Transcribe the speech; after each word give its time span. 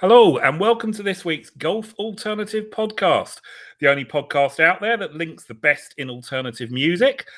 Hello, 0.00 0.38
and 0.38 0.58
welcome 0.58 0.92
to 0.92 1.02
this 1.02 1.26
week's 1.26 1.50
Golf 1.50 1.92
Alternative 1.98 2.64
Podcast, 2.70 3.42
the 3.80 3.90
only 3.90 4.06
podcast 4.06 4.58
out 4.58 4.80
there 4.80 4.96
that 4.96 5.14
links 5.14 5.44
the 5.44 5.52
best 5.52 5.92
in 5.98 6.08
alternative 6.08 6.70
music 6.70 7.28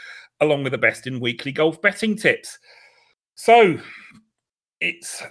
along 0.41 0.63
with 0.63 0.71
the 0.71 0.79
best 0.79 1.09
in 1.09 1.19
weekly 1.19 1.51
golf 1.51 1.83
betting 1.83 2.15
tips. 2.15 2.61
So, 3.35 3.81
it's 4.81 5.25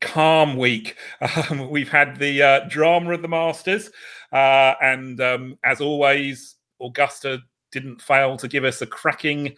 calm 0.00 0.56
week. 0.56 0.96
Um, 1.50 1.70
we've 1.70 1.88
had 1.88 2.18
the 2.18 2.42
uh, 2.42 2.60
drama 2.68 3.12
of 3.12 3.22
the 3.22 3.28
Masters, 3.28 3.88
uh, 4.32 4.74
and 4.82 5.20
um, 5.20 5.58
as 5.62 5.80
always, 5.80 6.56
Augusta 6.80 7.38
didn't 7.70 8.02
fail 8.02 8.36
to 8.38 8.48
give 8.48 8.64
us 8.64 8.82
a 8.82 8.86
cracking, 8.86 9.54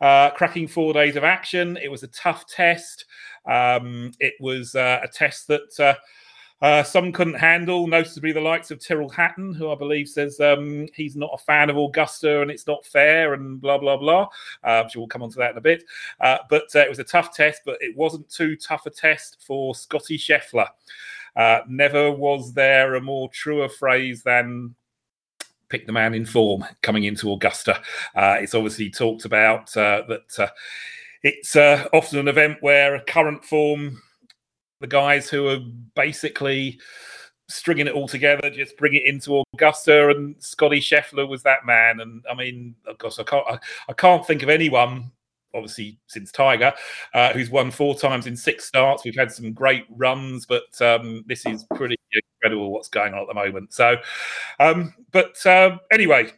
uh, 0.00 0.30
cracking 0.30 0.68
four 0.68 0.94
days 0.94 1.16
of 1.16 1.24
action. 1.24 1.76
It 1.76 1.90
was 1.90 2.02
a 2.02 2.08
tough 2.08 2.46
test. 2.46 3.04
Um, 3.44 4.12
it 4.20 4.32
was 4.40 4.74
uh, 4.74 5.00
a 5.04 5.08
test 5.08 5.48
that 5.48 6.00
uh, 6.62 6.84
some 6.84 7.10
couldn't 7.10 7.34
handle, 7.34 7.88
noticeably 7.88 8.30
the 8.30 8.40
likes 8.40 8.70
of 8.70 8.78
Tyrrell 8.78 9.08
Hatton, 9.08 9.52
who 9.52 9.72
I 9.72 9.74
believe 9.74 10.08
says 10.08 10.38
um, 10.38 10.86
he's 10.94 11.16
not 11.16 11.32
a 11.34 11.38
fan 11.38 11.68
of 11.68 11.76
Augusta 11.76 12.40
and 12.40 12.52
it's 12.52 12.68
not 12.68 12.86
fair 12.86 13.34
and 13.34 13.60
blah, 13.60 13.78
blah, 13.78 13.96
blah. 13.96 14.28
Uh, 14.62 14.86
sure 14.86 15.00
we'll 15.00 15.08
come 15.08 15.24
on 15.24 15.30
to 15.30 15.38
that 15.38 15.50
in 15.50 15.58
a 15.58 15.60
bit. 15.60 15.82
Uh, 16.20 16.38
but 16.48 16.64
uh, 16.76 16.78
it 16.78 16.88
was 16.88 17.00
a 17.00 17.04
tough 17.04 17.34
test, 17.34 17.62
but 17.66 17.78
it 17.80 17.96
wasn't 17.96 18.28
too 18.28 18.54
tough 18.54 18.86
a 18.86 18.90
test 18.90 19.38
for 19.40 19.74
Scotty 19.74 20.16
Scheffler. 20.16 20.68
Uh, 21.34 21.62
never 21.68 22.12
was 22.12 22.52
there 22.52 22.94
a 22.94 23.00
more 23.00 23.28
truer 23.30 23.68
phrase 23.68 24.22
than 24.22 24.72
pick 25.68 25.84
the 25.86 25.92
man 25.92 26.14
in 26.14 26.24
form 26.24 26.64
coming 26.80 27.04
into 27.04 27.32
Augusta. 27.32 27.82
Uh, 28.14 28.36
it's 28.38 28.54
obviously 28.54 28.88
talked 28.88 29.24
about 29.24 29.72
that 29.72 30.50
it's 31.24 31.56
often 31.56 32.20
an 32.20 32.28
event 32.28 32.58
where 32.60 32.94
a 32.94 33.04
current 33.04 33.44
form 33.44 34.00
the 34.82 34.86
guys 34.86 35.30
who 35.30 35.48
are 35.48 35.60
basically 35.96 36.78
stringing 37.48 37.86
it 37.86 37.94
all 37.94 38.08
together, 38.08 38.50
just 38.50 38.76
bring 38.76 38.94
it 38.94 39.04
into 39.04 39.42
Augusta. 39.54 40.10
And 40.10 40.36
Scotty 40.42 40.80
Scheffler 40.80 41.26
was 41.26 41.42
that 41.44 41.64
man. 41.64 42.00
And 42.00 42.22
I 42.30 42.34
mean, 42.34 42.74
of 42.86 42.98
course, 42.98 43.18
I 43.18 43.22
can't 43.22 43.46
I, 43.48 43.58
I 43.88 43.92
can't 43.94 44.26
think 44.26 44.42
of 44.42 44.50
anyone. 44.50 45.10
Obviously, 45.54 45.98
since 46.06 46.32
Tiger, 46.32 46.72
uh, 47.12 47.32
who's 47.34 47.50
won 47.50 47.70
four 47.70 47.94
times 47.94 48.26
in 48.26 48.36
six 48.36 48.64
starts, 48.64 49.04
we've 49.04 49.14
had 49.14 49.30
some 49.30 49.52
great 49.52 49.84
runs, 49.90 50.46
but 50.46 50.80
um, 50.80 51.24
this 51.26 51.44
is 51.44 51.64
pretty 51.74 51.96
incredible 52.42 52.72
what's 52.72 52.88
going 52.88 53.12
on 53.12 53.20
at 53.20 53.28
the 53.28 53.34
moment. 53.34 53.74
So, 53.74 53.96
um, 54.60 54.94
but 55.10 55.44
uh, 55.44 55.76
anyway, 55.90 56.32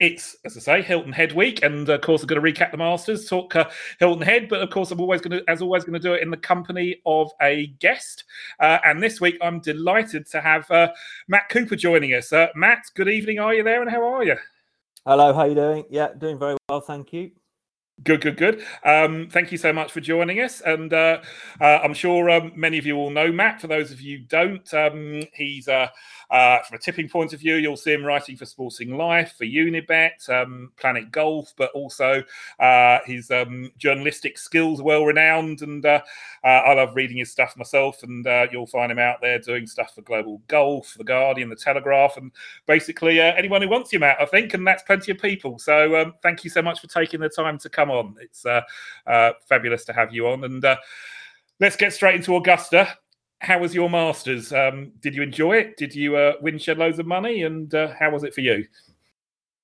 it's 0.00 0.36
as 0.44 0.56
I 0.56 0.60
say, 0.60 0.82
Hilton 0.82 1.12
Head 1.12 1.32
week, 1.32 1.62
and 1.62 1.88
of 1.88 2.00
course, 2.02 2.22
I'm 2.22 2.28
going 2.28 2.40
to 2.42 2.52
recap 2.52 2.70
the 2.70 2.76
Masters, 2.76 3.26
talk 3.26 3.56
uh, 3.56 3.68
Hilton 3.98 4.22
Head, 4.22 4.48
but 4.48 4.62
of 4.62 4.70
course, 4.70 4.90
I'm 4.90 5.00
always 5.00 5.20
going 5.20 5.38
to, 5.38 5.50
as 5.50 5.60
always, 5.60 5.84
going 5.84 6.00
to 6.00 6.08
do 6.08 6.14
it 6.14 6.22
in 6.22 6.30
the 6.30 6.36
company 6.36 6.96
of 7.04 7.30
a 7.42 7.68
guest. 7.80 8.24
Uh, 8.60 8.78
and 8.84 9.02
this 9.02 9.20
week, 9.20 9.36
I'm 9.42 9.60
delighted 9.60 10.26
to 10.26 10.40
have 10.40 10.70
uh, 10.70 10.88
Matt 11.26 11.48
Cooper 11.48 11.76
joining 11.76 12.14
us. 12.14 12.32
Uh, 12.32 12.48
Matt, 12.54 12.84
good 12.94 13.08
evening. 13.08 13.38
Are 13.40 13.54
you 13.54 13.64
there, 13.64 13.82
and 13.82 13.90
how 13.90 14.02
are 14.02 14.24
you? 14.24 14.36
Hello, 15.04 15.32
how 15.32 15.40
are 15.40 15.48
you 15.48 15.54
doing? 15.54 15.84
Yeah, 15.90 16.12
doing 16.16 16.38
very 16.38 16.56
well, 16.68 16.80
thank 16.80 17.12
you. 17.12 17.32
Good, 18.04 18.20
good, 18.20 18.36
good. 18.36 18.64
Um, 18.84 19.28
thank 19.28 19.50
you 19.50 19.58
so 19.58 19.72
much 19.72 19.90
for 19.90 20.00
joining 20.00 20.40
us. 20.40 20.60
And 20.60 20.92
uh, 20.92 21.20
uh, 21.60 21.80
I'm 21.82 21.94
sure 21.94 22.30
um, 22.30 22.52
many 22.54 22.78
of 22.78 22.86
you 22.86 22.96
all 22.96 23.10
know 23.10 23.32
Matt. 23.32 23.60
For 23.60 23.66
those 23.66 23.90
of 23.90 24.00
you 24.00 24.18
who 24.18 24.24
don't, 24.24 24.74
um, 24.74 25.22
he's 25.34 25.66
uh, 25.66 25.88
uh, 26.30 26.62
from 26.62 26.76
a 26.76 26.78
tipping 26.78 27.08
point 27.08 27.32
of 27.32 27.40
view, 27.40 27.56
you'll 27.56 27.76
see 27.76 27.92
him 27.92 28.04
writing 28.04 28.36
for 28.36 28.46
Sporting 28.46 28.96
Life, 28.96 29.34
for 29.38 29.44
Unibet, 29.44 30.28
um, 30.28 30.72
Planet 30.76 31.10
Golf, 31.10 31.52
but 31.56 31.70
also 31.72 32.22
uh, 32.60 32.98
his 33.06 33.30
um, 33.30 33.70
journalistic 33.78 34.38
skills 34.38 34.82
well 34.82 35.04
renowned. 35.04 35.62
And 35.62 35.84
uh, 35.84 36.02
I 36.44 36.74
love 36.74 36.94
reading 36.94 37.18
his 37.18 37.30
stuff 37.30 37.56
myself. 37.56 38.02
And 38.02 38.26
you'll 38.52 38.66
find 38.66 38.92
him 38.92 38.98
out 38.98 39.20
there 39.20 39.38
doing 39.38 39.66
stuff 39.66 39.94
for 39.94 40.02
Global 40.02 40.42
Golf, 40.48 40.94
The 40.96 41.04
Guardian, 41.04 41.48
The 41.48 41.56
Telegraph, 41.56 42.16
and 42.16 42.30
basically 42.66 43.20
anyone 43.20 43.62
who 43.62 43.68
wants 43.68 43.92
you, 43.92 43.98
Matt, 43.98 44.20
I 44.20 44.26
think. 44.26 44.54
And 44.54 44.66
that's 44.66 44.82
plenty 44.82 45.12
of 45.12 45.18
people. 45.18 45.58
So 45.58 46.00
um, 46.00 46.14
thank 46.22 46.44
you 46.44 46.50
so 46.50 46.62
much 46.62 46.80
for 46.80 46.86
taking 46.86 47.20
the 47.20 47.28
time 47.28 47.58
to 47.58 47.68
come 47.68 47.90
on. 47.90 48.16
It's 48.20 48.44
uh, 48.44 48.62
uh, 49.06 49.32
fabulous 49.48 49.84
to 49.86 49.92
have 49.92 50.12
you 50.12 50.28
on. 50.28 50.44
And 50.44 50.64
uh, 50.64 50.76
let's 51.60 51.76
get 51.76 51.92
straight 51.92 52.16
into 52.16 52.36
Augusta. 52.36 52.96
How 53.40 53.58
was 53.58 53.74
your 53.74 53.88
Masters? 53.88 54.52
Um, 54.52 54.92
did 55.00 55.14
you 55.14 55.22
enjoy 55.22 55.56
it? 55.56 55.76
Did 55.76 55.94
you 55.94 56.16
uh, 56.16 56.34
win 56.40 56.58
shed 56.58 56.78
loads 56.78 56.98
of 56.98 57.06
money? 57.06 57.44
And 57.44 57.72
uh, 57.72 57.92
how 57.98 58.10
was 58.10 58.24
it 58.24 58.34
for 58.34 58.40
you? 58.40 58.66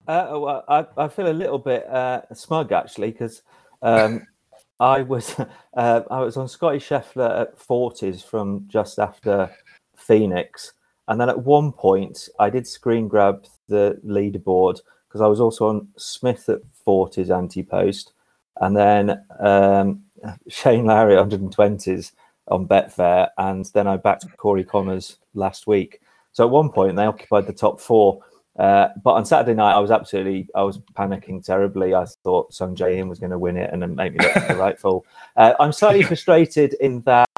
Uh, 0.06 0.28
well, 0.32 0.64
I, 0.68 0.86
I, 0.96 1.08
feel 1.08 1.28
a 1.28 1.32
little 1.32 1.58
bit 1.58 1.86
smug 2.34 2.72
actually 2.72 3.10
because 3.10 3.42
um, 3.82 4.26
I 4.80 5.02
was 5.02 5.34
I 5.74 6.02
was 6.08 6.36
on 6.36 6.48
Scotty 6.48 6.78
Scheffler 6.78 7.40
at 7.42 7.58
forties 7.58 8.22
from 8.22 8.64
just 8.68 8.98
after 8.98 9.50
Phoenix, 9.96 10.74
and 11.08 11.20
then 11.20 11.30
at 11.30 11.42
one 11.42 11.72
point 11.72 12.28
I 12.38 12.50
did 12.50 12.66
screen 12.66 13.08
grab 13.08 13.46
the 13.68 13.98
leaderboard 14.06 14.80
because 15.08 15.22
I 15.22 15.26
was 15.26 15.40
also 15.40 15.68
on 15.68 15.88
Smith 15.96 16.48
at 16.48 16.60
40s 16.86 17.34
anti 17.34 17.62
post, 17.62 18.12
and 18.60 18.76
then 18.76 19.24
um, 19.40 20.02
Shane 20.48 20.84
Lowry 20.84 21.14
120s 21.14 22.12
on 22.48 22.68
Betfair, 22.68 23.28
and 23.38 23.64
then 23.74 23.86
I 23.86 23.96
backed 23.96 24.24
Corey 24.36 24.64
Conners 24.64 25.16
last 25.34 25.66
week. 25.66 26.00
So 26.32 26.44
at 26.44 26.50
one 26.50 26.70
point 26.70 26.96
they 26.96 27.06
occupied 27.06 27.46
the 27.46 27.52
top 27.52 27.80
four. 27.80 28.20
Uh, 28.58 28.88
but 29.02 29.14
on 29.14 29.24
Saturday 29.24 29.54
night, 29.54 29.74
I 29.74 29.80
was 29.80 29.90
absolutely, 29.90 30.48
I 30.54 30.62
was 30.62 30.78
panicking 30.78 31.44
terribly. 31.44 31.94
I 31.94 32.04
thought 32.22 32.52
Sungjae 32.52 32.98
Im 32.98 33.08
was 33.08 33.18
going 33.18 33.32
to 33.32 33.38
win 33.38 33.56
it 33.56 33.70
and 33.72 33.82
then 33.82 33.96
make 33.96 34.12
me 34.12 34.24
look 34.24 34.36
like 34.36 34.48
the 34.48 34.54
right 34.56 34.78
fool. 34.78 35.04
Uh, 35.36 35.54
I'm 35.58 35.72
slightly 35.72 36.02
frustrated 36.02 36.74
in 36.74 37.00
that 37.02 37.28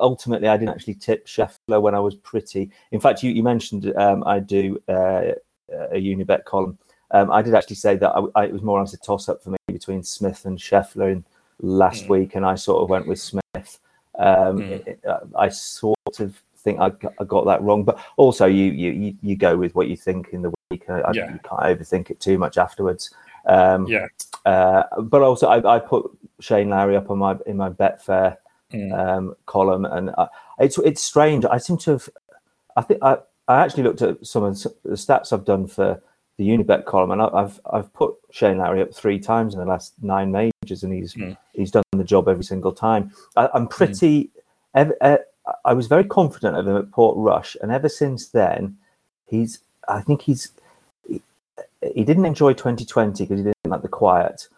ultimately 0.00 0.48
I 0.48 0.56
didn't 0.56 0.74
actually 0.74 0.94
tip 0.94 1.26
Scheffler 1.26 1.80
when 1.80 1.94
I 1.94 2.00
was 2.00 2.14
pretty. 2.14 2.70
In 2.92 3.00
fact, 3.00 3.22
you, 3.22 3.30
you 3.30 3.42
mentioned 3.42 3.92
um, 3.96 4.22
I 4.26 4.38
do 4.38 4.80
uh, 4.88 5.32
a 5.70 5.94
Unibet 5.96 6.44
column. 6.44 6.78
Um, 7.10 7.30
I 7.30 7.42
did 7.42 7.54
actually 7.54 7.76
say 7.76 7.96
that 7.96 8.10
I, 8.10 8.22
I, 8.34 8.44
it 8.46 8.52
was 8.52 8.62
more 8.62 8.78
or 8.78 8.82
less 8.82 8.94
a 8.94 8.98
toss 8.98 9.28
up 9.28 9.42
for 9.42 9.50
me 9.50 9.58
between 9.68 10.02
Smith 10.02 10.44
and 10.44 10.58
Scheffler 10.58 11.12
in 11.12 11.24
last 11.60 12.04
mm. 12.04 12.08
week, 12.08 12.34
and 12.34 12.44
I 12.44 12.54
sort 12.54 12.82
of 12.82 12.90
went 12.90 13.06
with 13.06 13.18
Smith. 13.18 13.42
Um, 14.18 14.58
mm. 14.58 14.86
it, 14.86 15.00
I 15.36 15.48
sort 15.48 15.96
of 16.18 16.42
think 16.56 16.80
I 16.80 16.90
got, 16.90 17.14
I 17.20 17.24
got, 17.24 17.46
that 17.46 17.62
wrong, 17.62 17.84
but 17.84 17.98
also 18.16 18.46
you, 18.46 18.72
you 18.72 19.16
you 19.22 19.36
go 19.36 19.56
with 19.56 19.74
what 19.74 19.88
you 19.88 19.96
think 19.96 20.28
in 20.32 20.42
the 20.42 20.52
week. 20.70 20.84
I, 20.88 21.10
yeah. 21.12 21.32
You 21.32 21.40
can't 21.44 21.62
overthink 21.62 22.10
it 22.10 22.20
too 22.20 22.38
much 22.38 22.58
afterwards. 22.58 23.10
Um, 23.46 23.86
yeah. 23.86 24.06
Uh, 24.44 24.82
but 25.00 25.22
also, 25.22 25.46
I, 25.48 25.76
I, 25.76 25.78
put 25.78 26.10
Shane 26.40 26.70
Lowry 26.70 26.96
up 26.96 27.10
on 27.10 27.18
my 27.18 27.36
in 27.46 27.56
my 27.56 27.70
Betfair 27.70 28.36
mm. 28.72 28.92
um, 28.98 29.34
column, 29.46 29.84
and 29.84 30.10
I, 30.16 30.28
it's 30.58 30.78
it's 30.78 31.02
strange. 31.02 31.44
I 31.44 31.58
seem 31.58 31.78
to 31.78 31.92
have. 31.92 32.08
I 32.76 32.82
think 32.82 33.02
I, 33.02 33.18
I 33.48 33.62
actually 33.62 33.84
looked 33.84 34.02
at 34.02 34.24
some 34.26 34.44
of 34.44 34.62
the 34.62 34.90
stats 34.90 35.32
I've 35.32 35.44
done 35.44 35.66
for 35.66 36.00
the 36.36 36.48
Unibet 36.48 36.84
column, 36.84 37.10
and 37.10 37.22
I've 37.22 37.60
I've 37.70 37.92
put 37.92 38.14
Shane 38.30 38.58
Lowry 38.58 38.82
up 38.82 38.94
three 38.94 39.18
times 39.18 39.54
in 39.54 39.60
the 39.60 39.66
last 39.66 39.94
nine 40.02 40.30
majors, 40.30 40.52
and 40.70 40.92
he's 40.92 41.14
mm. 41.14 41.36
he's 41.52 41.70
done 41.70 41.82
the 41.92 42.04
job 42.04 42.28
every 42.28 42.44
single 42.44 42.72
time. 42.72 43.12
I, 43.36 43.48
am 43.54 43.68
pretty. 43.68 44.24
Mm. 44.24 44.30
Ever, 44.74 44.96
uh, 45.00 45.16
I 45.64 45.72
was 45.72 45.86
very 45.86 46.04
confident 46.04 46.56
of 46.56 46.66
him 46.66 46.76
at 46.76 46.90
Portrush, 46.90 47.56
and 47.62 47.72
ever 47.72 47.88
since 47.88 48.28
then, 48.28 48.76
he's. 49.26 49.60
I 49.88 50.00
think 50.00 50.22
he's. 50.22 50.52
He, 51.08 51.22
he 51.94 52.04
didn't 52.04 52.26
enjoy 52.26 52.52
2020 52.52 53.24
because 53.24 53.38
he 53.38 53.44
didn't 53.44 53.56
like 53.66 53.82
the 53.82 53.88
quiet, 53.88 54.48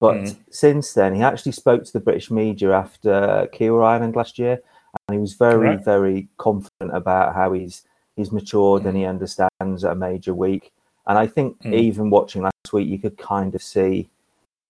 but 0.00 0.16
mm. 0.16 0.36
since 0.50 0.94
then, 0.94 1.14
he 1.14 1.22
actually 1.22 1.52
spoke 1.52 1.84
to 1.84 1.92
the 1.92 2.00
British 2.00 2.30
media 2.30 2.72
after 2.72 3.48
Kiawah 3.52 3.84
Island 3.84 4.16
last 4.16 4.38
year, 4.38 4.60
and 5.08 5.14
he 5.14 5.20
was 5.20 5.34
very 5.34 5.68
right. 5.68 5.84
very 5.84 6.28
confident 6.38 6.94
about 6.94 7.34
how 7.34 7.52
he's 7.52 7.82
he's 8.16 8.32
matured 8.32 8.84
and 8.84 8.96
he 8.96 9.04
hmm. 9.04 9.10
understands 9.10 9.84
a 9.84 9.94
major 9.94 10.34
week 10.34 10.72
and 11.08 11.18
I 11.18 11.26
think 11.26 11.60
mm. 11.62 11.74
even 11.74 12.10
watching 12.10 12.42
last 12.42 12.72
week, 12.72 12.86
you 12.86 12.98
could 12.98 13.16
kind 13.16 13.54
of 13.54 13.62
see 13.62 14.08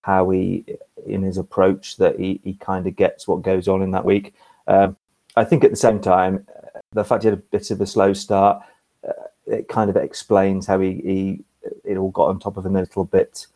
how 0.08 0.30
he, 0.30 0.64
in 1.06 1.22
his 1.22 1.36
approach, 1.36 1.98
that 1.98 2.18
he, 2.18 2.40
he 2.42 2.54
kind 2.54 2.86
of 2.86 2.96
gets 2.96 3.28
what 3.28 3.42
goes 3.42 3.68
on 3.68 3.82
in 3.82 3.90
that 3.90 4.06
week. 4.06 4.34
Um, 4.66 4.96
I 5.36 5.44
think 5.44 5.64
at 5.64 5.70
the 5.70 5.76
same 5.76 6.00
time, 6.00 6.46
the 6.92 7.04
fact 7.04 7.24
he 7.24 7.28
had 7.28 7.38
a 7.38 7.42
bit 7.42 7.70
of 7.70 7.78
a 7.82 7.86
slow 7.86 8.14
start, 8.14 8.62
uh, 9.06 9.12
it 9.46 9.68
kind 9.68 9.90
of 9.90 9.96
explains 9.96 10.66
how 10.66 10.80
he, 10.80 10.92
he 11.04 11.44
it 11.84 11.98
all 11.98 12.10
got 12.10 12.28
on 12.28 12.40
top 12.40 12.56
of 12.56 12.64
him 12.64 12.76
a 12.76 12.80
little 12.80 13.04
bit 13.04 13.46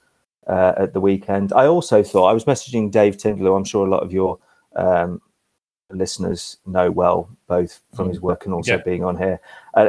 uh, 0.46 0.75
at 0.76 0.93
the 0.93 1.00
weekend. 1.00 1.54
I 1.54 1.66
also 1.66 2.02
thought 2.02 2.28
I 2.28 2.34
was 2.34 2.44
messaging 2.44 2.90
Dave 2.90 3.16
Tyndall, 3.16 3.56
I'm 3.56 3.64
sure 3.64 3.87
a 3.87 3.90
lot 3.90 4.02
of 4.02 4.12
your 4.12 4.38
um, 4.76 5.22
listeners 5.90 6.58
know 6.66 6.90
well, 6.90 7.31
both 7.46 7.81
from 7.94 8.10
his 8.10 8.20
work 8.20 8.44
and 8.44 8.52
also 8.52 8.76
yeah. 8.76 8.82
being 8.82 9.04
on 9.04 9.16
here. 9.16 9.40
Uh, 9.72 9.88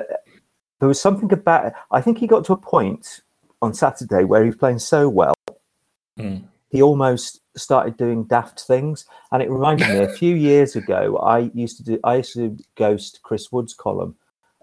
there 0.80 0.88
was 0.88 1.02
something 1.02 1.32
about. 1.34 1.74
I 1.92 2.00
think 2.00 2.20
he 2.20 2.28
got 2.28 2.46
to 2.46 2.54
a 2.54 2.58
point 2.58 3.20
on 3.62 3.74
Saturday 3.74 4.24
where 4.24 4.44
he 4.44 4.50
was 4.50 4.56
playing 4.56 4.80
so 4.80 5.10
well, 5.10 5.36
mm. 6.18 6.44
He 6.74 6.82
almost 6.82 7.40
started 7.56 7.96
doing 7.98 8.24
daft 8.24 8.62
things. 8.62 9.06
And 9.32 9.44
it 9.44 9.50
reminded 9.50 9.88
me 9.90 10.00
a 10.00 10.10
few 10.18 10.36
years 10.36 10.76
ago, 10.76 11.18
I 11.18 11.52
used 11.54 11.78
to 11.78 11.84
do, 11.84 12.00
I 12.04 12.16
used 12.18 12.34
to 12.34 12.58
ghost 12.76 13.20
Chris 13.22 13.52
Wood's 13.52 13.76
column 13.76 14.16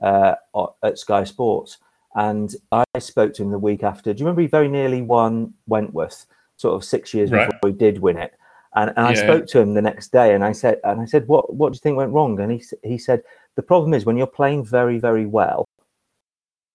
uh, 0.02 0.34
at 0.82 0.98
Sky 0.98 1.22
Sports. 1.22 1.78
And 2.16 2.52
I 2.72 2.84
spoke 2.98 3.32
to 3.34 3.44
him 3.44 3.50
the 3.50 3.58
week 3.58 3.84
after. 3.84 4.12
Do 4.12 4.18
you 4.18 4.26
remember 4.26 4.42
he 4.42 4.48
very 4.48 4.68
nearly 4.68 5.02
won 5.02 5.54
Wentworth, 5.68 6.26
sort 6.56 6.74
of 6.74 6.84
six 6.84 7.14
years 7.14 7.30
right. 7.30 7.48
before 7.48 7.70
he 7.70 7.76
did 7.76 8.00
win 8.00 8.18
it? 8.18 8.34
And, 8.74 8.90
and 8.96 9.06
I 9.06 9.14
spoke 9.14 9.46
to 9.48 9.60
him 9.60 9.74
the 9.74 9.82
next 9.82 10.12
day, 10.12 10.34
and 10.34 10.44
I 10.44 10.52
said, 10.52 10.78
and 10.84 11.00
I 11.00 11.04
said, 11.04 11.26
what 11.26 11.52
what 11.52 11.72
do 11.72 11.76
you 11.76 11.80
think 11.80 11.96
went 11.96 12.12
wrong? 12.12 12.38
And 12.38 12.52
he 12.52 12.62
he 12.84 12.98
said, 12.98 13.22
the 13.56 13.62
problem 13.62 13.94
is 13.94 14.04
when 14.04 14.16
you're 14.16 14.28
playing 14.28 14.64
very 14.64 14.98
very 14.98 15.26
well, 15.26 15.64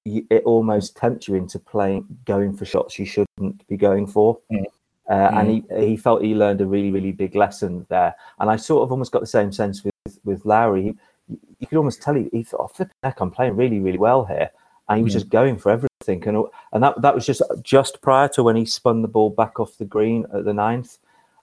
you, 0.04 0.28
it 0.30 0.44
almost 0.44 0.98
tempts 0.98 1.30
you 1.30 1.36
into 1.36 1.58
playing 1.58 2.06
going 2.26 2.56
for 2.56 2.66
shots 2.66 3.00
you 3.00 3.06
shouldn't 3.06 3.66
be 3.70 3.78
going 3.78 4.08
for. 4.08 4.40
Mm. 4.52 4.66
Uh, 5.10 5.30
And 5.36 5.50
he, 5.52 5.64
he 5.86 5.98
felt 5.98 6.24
he 6.24 6.34
learned 6.34 6.62
a 6.62 6.66
really 6.66 6.92
really 6.92 7.12
big 7.12 7.36
lesson 7.36 7.86
there. 7.90 8.16
And 8.40 8.50
I 8.50 8.56
sort 8.56 8.84
of 8.84 8.92
almost 8.92 9.12
got 9.12 9.22
the 9.22 9.28
same 9.28 9.52
sense 9.52 9.84
with 9.84 10.20
with 10.24 10.46
Lowry. 10.46 10.84
He, 10.84 11.38
you 11.60 11.68
could 11.68 11.78
almost 11.78 12.02
tell 12.02 12.16
he, 12.16 12.30
he 12.32 12.44
thought, 12.44 12.62
oh, 12.62 12.68
flipping 12.68 12.94
heck, 13.04 13.20
I'm 13.20 13.32
playing 13.32 13.56
really 13.56 13.80
really 13.80 13.98
well 14.00 14.26
here, 14.26 14.50
and 14.90 14.98
he 14.98 15.04
was 15.04 15.14
Mm. 15.14 15.18
just 15.18 15.30
going 15.30 15.58
for 15.58 15.72
everything. 15.72 16.28
And 16.28 16.46
and 16.74 16.84
that 16.84 17.02
that 17.02 17.14
was 17.16 17.26
just 17.26 17.42
just 17.62 18.02
prior 18.02 18.28
to 18.30 18.44
when 18.44 18.56
he 18.56 18.66
spun 18.66 19.02
the 19.02 19.08
ball 19.08 19.30
back 19.30 19.60
off 19.60 19.78
the 19.78 19.86
green 19.86 20.26
at 20.34 20.46
the 20.46 20.54
ninth, 20.54 20.98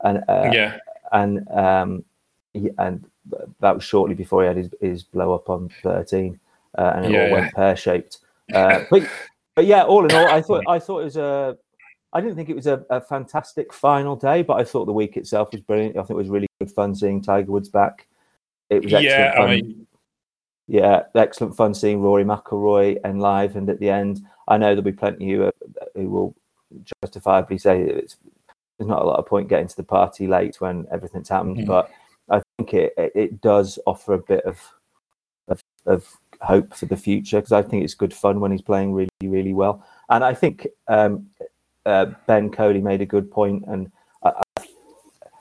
and 0.04 0.18
uh, 0.28 0.50
yeah, 0.52 0.78
and 1.12 1.48
um, 1.50 2.04
he, 2.54 2.70
and 2.78 3.04
that 3.60 3.74
was 3.74 3.84
shortly 3.84 4.14
before 4.14 4.42
he 4.42 4.48
had 4.48 4.56
his, 4.56 4.70
his 4.80 5.02
blow 5.04 5.32
up 5.34 5.48
on 5.48 5.70
13, 5.82 6.38
uh, 6.78 6.92
and 6.96 7.06
it 7.06 7.12
Yeah, 7.12 7.20
all 7.26 7.30
went 7.30 7.54
pear 7.54 7.76
shaped. 7.76 8.18
Uh, 8.52 8.80
but 8.90 9.02
but 9.54 9.66
yeah, 9.66 9.84
all 9.84 10.04
in 10.04 10.12
all, 10.12 10.26
I 10.28 10.42
thought 10.42 10.64
I 10.68 10.78
thought 10.78 11.00
it 11.00 11.04
was 11.04 11.16
a. 11.16 11.56
I 12.12 12.20
didn't 12.20 12.36
think 12.36 12.50
it 12.50 12.56
was 12.56 12.66
a, 12.66 12.84
a 12.90 13.00
fantastic 13.00 13.72
final 13.72 14.16
day, 14.16 14.42
but 14.42 14.60
I 14.60 14.64
thought 14.64 14.84
the 14.84 14.92
week 14.92 15.16
itself 15.16 15.50
was 15.52 15.62
brilliant. 15.62 15.96
I 15.96 16.00
think 16.00 16.10
it 16.10 16.16
was 16.16 16.28
really 16.28 16.46
good 16.60 16.70
fun 16.70 16.94
seeing 16.94 17.22
Tiger 17.22 17.50
Woods 17.50 17.68
back. 17.68 18.06
It 18.68 18.84
was 18.84 18.92
excellent 18.92 19.04
yeah. 19.04 19.36
fun. 19.36 19.48
I 19.48 19.54
mean, 19.56 19.86
yeah, 20.68 21.02
excellent 21.14 21.56
fun 21.56 21.74
seeing 21.74 22.00
Rory 22.00 22.24
McIlroy 22.24 22.98
and 23.04 23.20
live. 23.20 23.56
And 23.56 23.68
at 23.68 23.80
the 23.80 23.90
end, 23.90 24.20
I 24.48 24.58
know 24.58 24.68
there'll 24.68 24.82
be 24.82 24.92
plenty 24.92 25.30
who, 25.30 25.50
who 25.94 26.08
will 26.08 26.36
justifiably 27.02 27.58
say 27.58 27.82
it's 27.82 28.16
there's 28.78 28.88
not 28.88 29.02
a 29.02 29.04
lot 29.04 29.18
of 29.18 29.26
point 29.26 29.48
getting 29.48 29.68
to 29.68 29.76
the 29.76 29.82
party 29.82 30.26
late 30.26 30.60
when 30.60 30.86
everything's 30.90 31.28
happened. 31.28 31.58
Mhm. 31.58 31.66
But 31.66 31.90
I 32.30 32.42
think 32.58 32.74
it, 32.74 32.94
it 32.96 33.12
it 33.14 33.40
does 33.40 33.78
offer 33.86 34.14
a 34.14 34.18
bit 34.18 34.44
of 34.44 34.60
of, 35.48 35.60
of 35.86 36.18
hope 36.40 36.74
for 36.74 36.86
the 36.86 36.96
future 36.96 37.38
because 37.38 37.52
I 37.52 37.62
think 37.62 37.84
it's 37.84 37.94
good 37.94 38.14
fun 38.14 38.40
when 38.40 38.50
he's 38.50 38.62
playing 38.62 38.92
really 38.92 39.10
really 39.22 39.52
well. 39.52 39.84
And 40.08 40.24
I 40.24 40.34
think 40.34 40.66
um, 40.88 41.26
uh, 41.86 42.06
Ben 42.26 42.50
Coley 42.50 42.80
made 42.80 43.00
a 43.00 43.06
good 43.06 43.30
point, 43.30 43.64
and 43.66 43.90
I, 44.22 44.32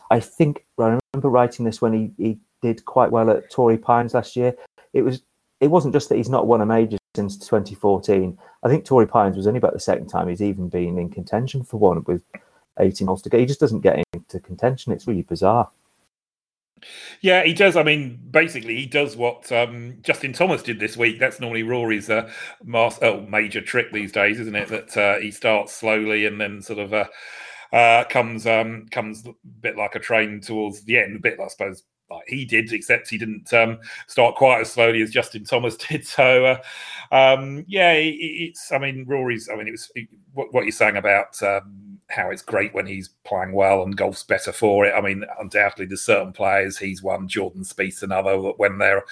I, 0.09 0.19
think 0.19 0.65
I 0.79 0.99
remember 1.13 1.29
writing 1.29 1.65
this 1.65 1.81
when 1.81 1.93
he, 1.93 2.11
he 2.17 2.39
did 2.61 2.85
quite 2.85 3.11
well 3.11 3.29
at 3.29 3.49
Torrey 3.51 3.77
Pines 3.77 4.13
last 4.13 4.35
year. 4.35 4.53
It 4.93 5.03
was 5.03 5.21
it 5.59 5.69
wasn't 5.69 5.93
just 5.93 6.09
that 6.09 6.17
he's 6.17 6.29
not 6.29 6.47
won 6.47 6.61
a 6.61 6.65
major 6.65 6.97
since 7.15 7.37
2014. 7.37 8.37
I 8.63 8.69
think 8.69 8.83
Torrey 8.83 9.07
Pines 9.07 9.37
was 9.37 9.45
only 9.45 9.59
about 9.59 9.73
the 9.73 9.79
second 9.79 10.07
time 10.07 10.27
he's 10.27 10.41
even 10.41 10.69
been 10.69 10.97
in 10.97 11.09
contention 11.09 11.63
for 11.63 11.77
one 11.77 12.03
with 12.07 12.23
18 12.79 13.07
holes 13.07 13.21
to 13.21 13.29
go. 13.29 13.37
He 13.37 13.45
just 13.45 13.59
doesn't 13.59 13.81
get 13.81 14.03
into 14.13 14.39
contention. 14.39 14.91
It's 14.91 15.07
really 15.07 15.21
bizarre. 15.21 15.69
Yeah, 17.21 17.43
he 17.43 17.53
does. 17.53 17.75
I 17.75 17.83
mean, 17.83 18.19
basically, 18.31 18.75
he 18.75 18.85
does 18.85 19.15
what 19.15 19.51
um, 19.51 19.97
Justin 20.01 20.33
Thomas 20.33 20.63
did 20.63 20.79
this 20.79 20.97
week. 20.97 21.19
That's 21.19 21.39
normally 21.39 21.63
Rory's 21.63 22.09
uh, 22.09 22.31
oh, 22.73 23.21
major 23.29 23.61
trick 23.61 23.91
these 23.91 24.11
days, 24.11 24.39
isn't 24.39 24.55
it? 24.55 24.69
That 24.69 24.97
uh, 24.97 25.19
he 25.19 25.31
starts 25.31 25.73
slowly 25.73 26.25
and 26.25 26.39
then 26.39 26.61
sort 26.61 26.79
of 26.79 26.93
uh, 26.93 27.05
uh, 27.73 28.03
comes 28.05 28.47
um, 28.47 28.87
comes 28.91 29.25
a 29.25 29.33
bit 29.61 29.77
like 29.77 29.95
a 29.95 29.99
train 29.99 30.41
towards 30.41 30.81
the 30.83 30.97
end. 30.97 31.15
A 31.17 31.19
bit, 31.19 31.37
like 31.39 31.45
I 31.45 31.49
suppose, 31.49 31.83
like 32.09 32.23
he 32.27 32.45
did, 32.45 32.73
except 32.73 33.09
he 33.09 33.17
didn't 33.17 33.53
um, 33.53 33.79
start 34.07 34.35
quite 34.35 34.61
as 34.61 34.71
slowly 34.71 35.01
as 35.01 35.11
Justin 35.11 35.43
Thomas 35.43 35.77
did. 35.89 36.05
So, 36.05 36.45
uh, 36.45 37.15
um, 37.15 37.63
yeah, 37.67 37.93
it, 37.93 38.15
it's. 38.15 38.71
I 38.71 38.77
mean, 38.77 39.05
Rory's. 39.07 39.49
I 39.51 39.55
mean, 39.55 39.67
it 39.67 39.71
was 39.71 39.91
what, 40.33 40.53
what 40.53 40.63
you're 40.63 40.71
saying 40.71 40.97
about. 40.97 41.41
Um, 41.43 41.90
how 42.11 42.29
it's 42.29 42.41
great 42.41 42.73
when 42.73 42.85
he's 42.85 43.09
playing 43.25 43.53
well 43.53 43.83
and 43.83 43.95
golf's 43.95 44.23
better 44.23 44.51
for 44.51 44.85
it. 44.85 44.93
I 44.95 45.01
mean, 45.01 45.23
undoubtedly, 45.39 45.85
there's 45.85 46.01
certain 46.01 46.33
players 46.33 46.77
he's 46.77 47.01
one, 47.01 47.27
Jordan 47.27 47.63
Spieth, 47.63 48.03
another 48.03 48.39
that 48.41 48.57
when 48.59 48.77
they're 48.77 49.03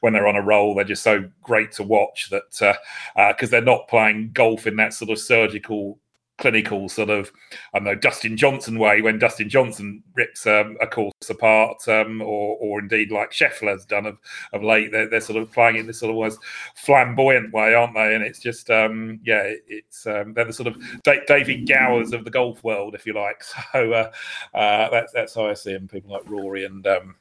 when 0.00 0.12
they're 0.12 0.28
on 0.28 0.36
a 0.36 0.42
roll, 0.42 0.74
they're 0.74 0.84
just 0.84 1.02
so 1.02 1.28
great 1.42 1.72
to 1.72 1.82
watch 1.82 2.30
that 2.30 2.44
because 2.50 2.72
uh, 3.16 3.20
uh, 3.20 3.46
they're 3.50 3.60
not 3.60 3.88
playing 3.88 4.30
golf 4.32 4.66
in 4.66 4.76
that 4.76 4.94
sort 4.94 5.10
of 5.10 5.18
surgical 5.18 5.98
clinical 6.38 6.88
sort 6.88 7.08
of 7.08 7.32
I 7.72 7.78
don't 7.78 7.84
know 7.84 7.94
Dustin 7.94 8.36
Johnson 8.36 8.78
way 8.78 9.00
when 9.00 9.18
Dustin 9.18 9.48
Johnson 9.48 10.02
rips 10.14 10.46
um, 10.46 10.76
a 10.80 10.86
course 10.86 11.12
apart 11.30 11.86
um, 11.88 12.20
or 12.20 12.56
or 12.60 12.80
indeed 12.80 13.10
like 13.10 13.30
Scheffler's 13.30 13.86
done 13.86 14.06
of, 14.06 14.18
of 14.52 14.62
late 14.62 14.92
they're, 14.92 15.08
they're 15.08 15.20
sort 15.20 15.40
of 15.40 15.50
playing 15.52 15.76
in 15.76 15.86
this 15.86 16.00
sort 16.00 16.10
of 16.10 16.16
almost 16.16 16.38
flamboyant 16.74 17.52
way 17.52 17.74
aren't 17.74 17.94
they? 17.94 18.14
And 18.14 18.22
it's 18.24 18.40
just 18.40 18.70
um, 18.70 19.20
yeah 19.24 19.42
it, 19.42 19.60
it's 19.68 20.06
um, 20.06 20.34
they're 20.34 20.44
the 20.44 20.52
sort 20.52 20.68
of 20.68 21.02
da- 21.02 21.24
David 21.26 21.66
Gowers 21.66 22.12
of 22.12 22.24
the 22.24 22.30
golf 22.30 22.62
world 22.64 22.94
if 22.94 23.06
you 23.06 23.14
like. 23.14 23.42
So 23.72 23.92
uh, 23.92 24.10
uh, 24.54 24.88
that's 24.90 25.12
that's 25.12 25.34
how 25.34 25.46
I 25.48 25.54
see 25.54 25.72
them 25.72 25.88
people 25.88 26.12
like 26.12 26.28
Rory 26.30 26.64
and 26.64 26.86
um, 26.86 27.16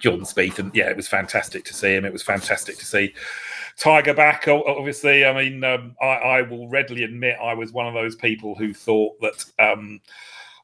Jordan 0.00 0.24
Spieth 0.24 0.58
and 0.58 0.74
yeah 0.74 0.88
it 0.88 0.96
was 0.96 1.08
fantastic 1.08 1.64
to 1.66 1.74
see 1.74 1.94
him 1.94 2.04
it 2.04 2.12
was 2.12 2.22
fantastic 2.22 2.78
to 2.78 2.84
see 2.84 3.12
Tiger 3.76 4.14
back, 4.14 4.46
obviously. 4.48 5.24
I 5.24 5.32
mean, 5.32 5.64
um, 5.64 5.96
I, 6.00 6.06
I, 6.06 6.42
will 6.42 6.68
readily 6.68 7.04
admit 7.04 7.36
I 7.42 7.54
was 7.54 7.72
one 7.72 7.86
of 7.86 7.94
those 7.94 8.16
people 8.16 8.54
who 8.54 8.74
thought 8.74 9.18
that 9.20 9.44
um, 9.58 10.00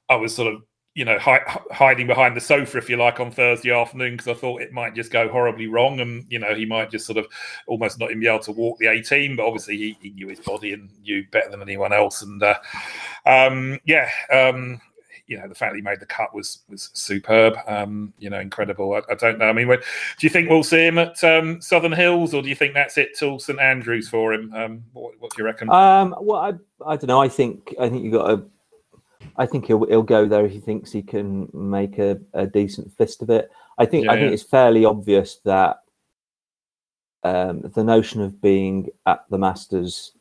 I 0.08 0.16
was 0.16 0.34
sort 0.34 0.52
of, 0.52 0.62
you 0.94 1.04
know, 1.04 1.18
hi- 1.18 1.60
hiding 1.70 2.06
behind 2.06 2.36
the 2.36 2.40
sofa, 2.40 2.78
if 2.78 2.90
you 2.90 2.96
like, 2.96 3.20
on 3.20 3.30
Thursday 3.30 3.72
afternoon 3.72 4.16
because 4.16 4.28
I 4.28 4.34
thought 4.34 4.62
it 4.62 4.72
might 4.72 4.94
just 4.94 5.12
go 5.12 5.28
horribly 5.28 5.68
wrong, 5.68 6.00
and 6.00 6.24
you 6.28 6.38
know, 6.38 6.54
he 6.54 6.66
might 6.66 6.90
just 6.90 7.06
sort 7.06 7.18
of 7.18 7.26
almost 7.66 7.98
not 7.98 8.10
even 8.10 8.20
be 8.20 8.26
able 8.26 8.40
to 8.40 8.52
walk 8.52 8.78
the 8.78 8.88
18. 8.88 9.36
But 9.36 9.46
obviously, 9.46 9.76
he, 9.76 9.98
he 10.02 10.10
knew 10.10 10.28
his 10.28 10.40
body 10.40 10.72
and 10.72 10.90
knew 11.00 11.24
better 11.30 11.50
than 11.50 11.62
anyone 11.62 11.92
else, 11.92 12.22
and 12.22 12.42
uh, 12.42 12.58
um, 13.26 13.78
yeah. 13.84 14.10
You 15.28 15.38
know 15.38 15.46
the 15.46 15.54
fact 15.54 15.72
that 15.72 15.76
he 15.76 15.82
made 15.82 16.00
the 16.00 16.06
cut 16.06 16.34
was 16.34 16.60
was 16.68 16.90
superb. 16.94 17.54
Um, 17.66 18.12
you 18.18 18.30
know, 18.30 18.40
incredible. 18.40 18.94
I, 18.94 19.12
I 19.12 19.14
don't 19.14 19.38
know. 19.38 19.48
I 19.48 19.52
mean, 19.52 19.68
when, 19.68 19.78
do 19.78 20.26
you 20.26 20.30
think 20.30 20.48
we'll 20.48 20.64
see 20.64 20.86
him 20.86 20.98
at 20.98 21.22
um, 21.22 21.60
Southern 21.60 21.92
Hills, 21.92 22.34
or 22.34 22.42
do 22.42 22.48
you 22.48 22.54
think 22.54 22.74
that's 22.74 22.98
it 22.98 23.10
till 23.16 23.38
St 23.38 23.60
Andrews 23.60 24.08
for 24.08 24.32
him? 24.32 24.52
Um, 24.54 24.84
what, 24.92 25.12
what, 25.20 25.30
do 25.30 25.42
you 25.42 25.44
reckon? 25.44 25.70
Um, 25.70 26.16
well, 26.20 26.40
I, 26.40 26.92
I 26.92 26.96
don't 26.96 27.06
know. 27.06 27.20
I 27.20 27.28
think 27.28 27.74
I 27.78 27.88
think 27.88 28.02
you 28.02 28.10
got 28.10 28.26
to. 28.26 28.44
I 29.36 29.46
think 29.46 29.66
he'll 29.66 29.86
he'll 29.86 30.02
go 30.02 30.26
there 30.26 30.46
if 30.46 30.52
he 30.52 30.60
thinks 30.60 30.90
he 30.90 31.02
can 31.02 31.48
make 31.52 31.98
a, 31.98 32.18
a 32.32 32.46
decent 32.46 32.90
fist 32.96 33.22
of 33.22 33.30
it. 33.30 33.50
I 33.78 33.84
think 33.84 34.06
Yeah, 34.06 34.12
I 34.12 34.14
think 34.16 34.28
yeah. 34.28 34.34
it's 34.34 34.42
fairly 34.42 34.84
obvious 34.84 35.36
that 35.44 35.82
um, 37.22 37.60
the 37.74 37.84
notion 37.84 38.22
of 38.22 38.40
being 38.40 38.88
at 39.06 39.24
the 39.30 39.38
Masters 39.38 40.12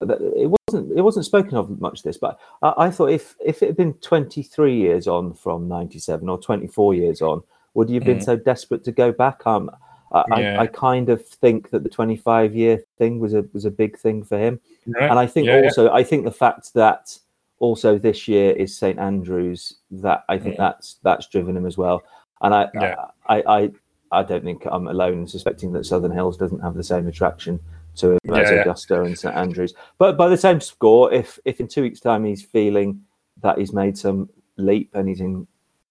that 0.00 0.20
it 0.36 0.50
wasn't 0.74 0.98
it 0.98 1.02
wasn't 1.02 1.26
spoken 1.26 1.56
of 1.56 1.80
much 1.80 2.02
this, 2.02 2.16
but 2.18 2.38
I, 2.62 2.74
I 2.86 2.90
thought 2.90 3.10
if 3.10 3.36
if 3.44 3.62
it 3.62 3.66
had 3.66 3.76
been 3.76 3.94
23 3.94 4.74
years 4.76 5.06
on 5.08 5.34
from 5.34 5.68
97 5.68 6.28
or 6.28 6.38
24 6.38 6.94
years 6.94 7.20
on, 7.22 7.42
would 7.74 7.88
you 7.88 7.96
have 7.96 8.04
been 8.06 8.18
Mm. 8.18 8.24
so 8.24 8.36
desperate 8.36 8.84
to 8.84 8.92
go 8.92 9.12
back? 9.12 9.46
Um, 9.46 9.70
I, 10.12 10.24
Yeah. 10.40 10.58
I, 10.58 10.62
I 10.62 10.66
kind 10.66 11.08
of 11.08 11.24
think 11.26 11.70
that 11.70 11.82
the 11.84 11.88
25 11.88 12.54
year 12.54 12.82
thing 12.98 13.20
was 13.20 13.34
a 13.34 13.44
was 13.52 13.64
a 13.64 13.70
big 13.70 13.98
thing 13.98 14.22
for 14.24 14.38
him, 14.38 14.60
Right? 14.86 15.10
and 15.10 15.18
I 15.18 15.26
think 15.26 15.46
Yeah, 15.46 15.58
yeah. 15.58 15.64
also 15.64 15.90
I 15.92 16.02
think 16.04 16.24
the 16.24 16.32
fact 16.44 16.74
that 16.74 17.16
also 17.58 17.98
this 17.98 18.26
year 18.26 18.52
is 18.52 18.76
St 18.76 18.98
Andrews 18.98 19.76
that 19.90 20.24
I 20.28 20.38
think 20.38 20.54
Mm. 20.54 20.58
that's 20.58 20.96
that's 21.02 21.26
driven 21.28 21.56
him 21.56 21.66
as 21.66 21.76
well, 21.78 22.02
and 22.42 22.54
I, 22.54 22.68
Yeah. 22.74 22.94
I 23.28 23.42
I 23.58 23.70
I 24.12 24.22
don't 24.24 24.42
think 24.42 24.66
I'm 24.66 24.88
alone 24.88 25.18
in 25.20 25.26
suspecting 25.28 25.70
that 25.72 25.86
Southern 25.86 26.10
Hills 26.10 26.36
doesn't 26.36 26.58
have 26.60 26.74
the 26.74 26.82
same 26.82 27.06
attraction 27.06 27.60
to 27.96 28.12
him 28.12 28.18
as 28.30 28.48
Yeah, 28.48 28.54
yeah. 28.54 28.60
Augusta 28.62 29.02
and 29.02 29.18
St 29.18 29.34
Andrews. 29.34 29.74
But 29.98 30.16
by 30.16 30.28
the 30.28 30.36
same 30.36 30.60
score, 30.60 31.12
if 31.12 31.38
if 31.44 31.60
in 31.60 31.68
two 31.68 31.82
weeks' 31.82 32.00
time 32.00 32.24
he's 32.24 32.42
feeling 32.42 33.02
that 33.42 33.58
he's 33.58 33.72
made 33.72 33.96
some 33.96 34.28
leap 34.56 34.90
and 34.94 35.08
he's 35.08 35.20
in 35.20 35.46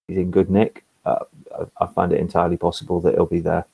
he's 0.08 0.18
in 0.18 0.30
good 0.30 0.50
nick, 0.50 0.84
uh, 1.04 1.24
I, 1.58 1.84
I 1.84 1.86
find 1.88 2.12
it 2.12 2.20
entirely 2.20 2.56
possible 2.56 3.00
that 3.00 3.14
he'll 3.14 3.26
be 3.26 3.40
there. 3.40 3.64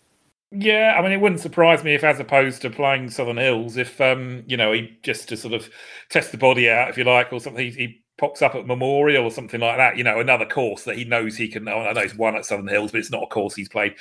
Yeah, 0.52 0.94
I 0.96 1.02
mean, 1.02 1.12
it 1.12 1.20
wouldn't 1.20 1.40
surprise 1.40 1.82
me 1.82 1.94
if, 1.94 2.04
as 2.04 2.20
opposed 2.20 2.62
to 2.62 2.70
playing 2.70 3.10
Southern 3.10 3.36
Hills, 3.36 3.76
if 3.76 4.00
um, 4.00 4.44
you 4.46 4.56
know, 4.56 4.72
he 4.72 4.96
just 5.02 5.28
to 5.30 5.36
sort 5.36 5.54
of 5.54 5.68
test 6.08 6.30
the 6.30 6.38
body 6.38 6.70
out, 6.70 6.88
if 6.88 6.96
you 6.96 7.04
like, 7.04 7.32
or 7.32 7.40
something, 7.40 7.64
he, 7.64 7.70
he 7.72 8.02
pops 8.18 8.40
up 8.40 8.54
at 8.54 8.66
Memorial 8.66 9.24
or 9.24 9.30
something 9.30 9.60
like 9.60 9.76
that. 9.76 9.96
You 9.96 10.04
know, 10.04 10.20
another 10.20 10.46
course 10.46 10.84
that 10.84 10.96
he 10.96 11.04
knows 11.04 11.36
he 11.36 11.48
can. 11.48 11.68
I 11.68 11.92
know 11.92 12.00
he's 12.00 12.14
won 12.14 12.36
at 12.36 12.46
Southern 12.46 12.68
Hills, 12.68 12.92
but 12.92 13.00
it's 13.00 13.10
not 13.10 13.22
a 13.22 13.26
course 13.26 13.54
he's 13.54 13.68
played 13.68 13.94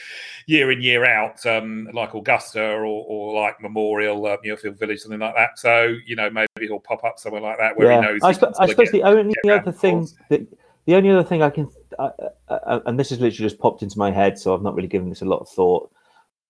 year 0.46 0.72
in 0.72 0.82
year 0.82 1.06
out, 1.06 1.46
um, 1.46 1.90
like 1.94 2.14
Augusta 2.14 2.64
or, 2.64 2.86
or 2.86 3.42
like 3.42 3.62
Memorial, 3.62 4.26
uh, 4.26 4.38
Muirfield 4.44 4.80
Village, 4.80 5.02
something 5.02 5.20
like 5.20 5.36
that. 5.36 5.60
So 5.60 5.96
you 6.06 6.16
know, 6.16 6.30
maybe 6.30 6.48
he'll 6.60 6.80
pop 6.80 7.04
up 7.04 7.20
somewhere 7.20 7.42
like 7.42 7.58
that 7.58 7.78
where 7.78 7.92
he 7.92 8.00
knows. 8.00 8.22
I, 8.24 8.32
sp- 8.32 8.56
I 8.58 8.68
suppose 8.68 8.92
get- 8.92 8.94
the 8.94 9.04
only 9.04 9.36
other 9.50 9.72
thing 9.72 10.08
that 10.30 10.48
the 10.86 10.96
only 10.96 11.10
other 11.10 11.24
thing 11.24 11.42
I 11.42 11.50
can, 11.50 11.70
uh, 11.98 12.12
uh, 12.48 12.54
uh, 12.54 12.80
and 12.86 13.00
this 13.00 13.10
has 13.10 13.20
literally 13.20 13.50
just 13.50 13.60
popped 13.60 13.82
into 13.82 13.98
my 13.98 14.12
head, 14.12 14.38
so 14.38 14.54
I've 14.54 14.62
not 14.62 14.76
really 14.76 14.88
given 14.88 15.10
this 15.10 15.24
a 15.24 15.26
lot 15.26 15.40
of 15.40 15.50
thought. 15.50 15.92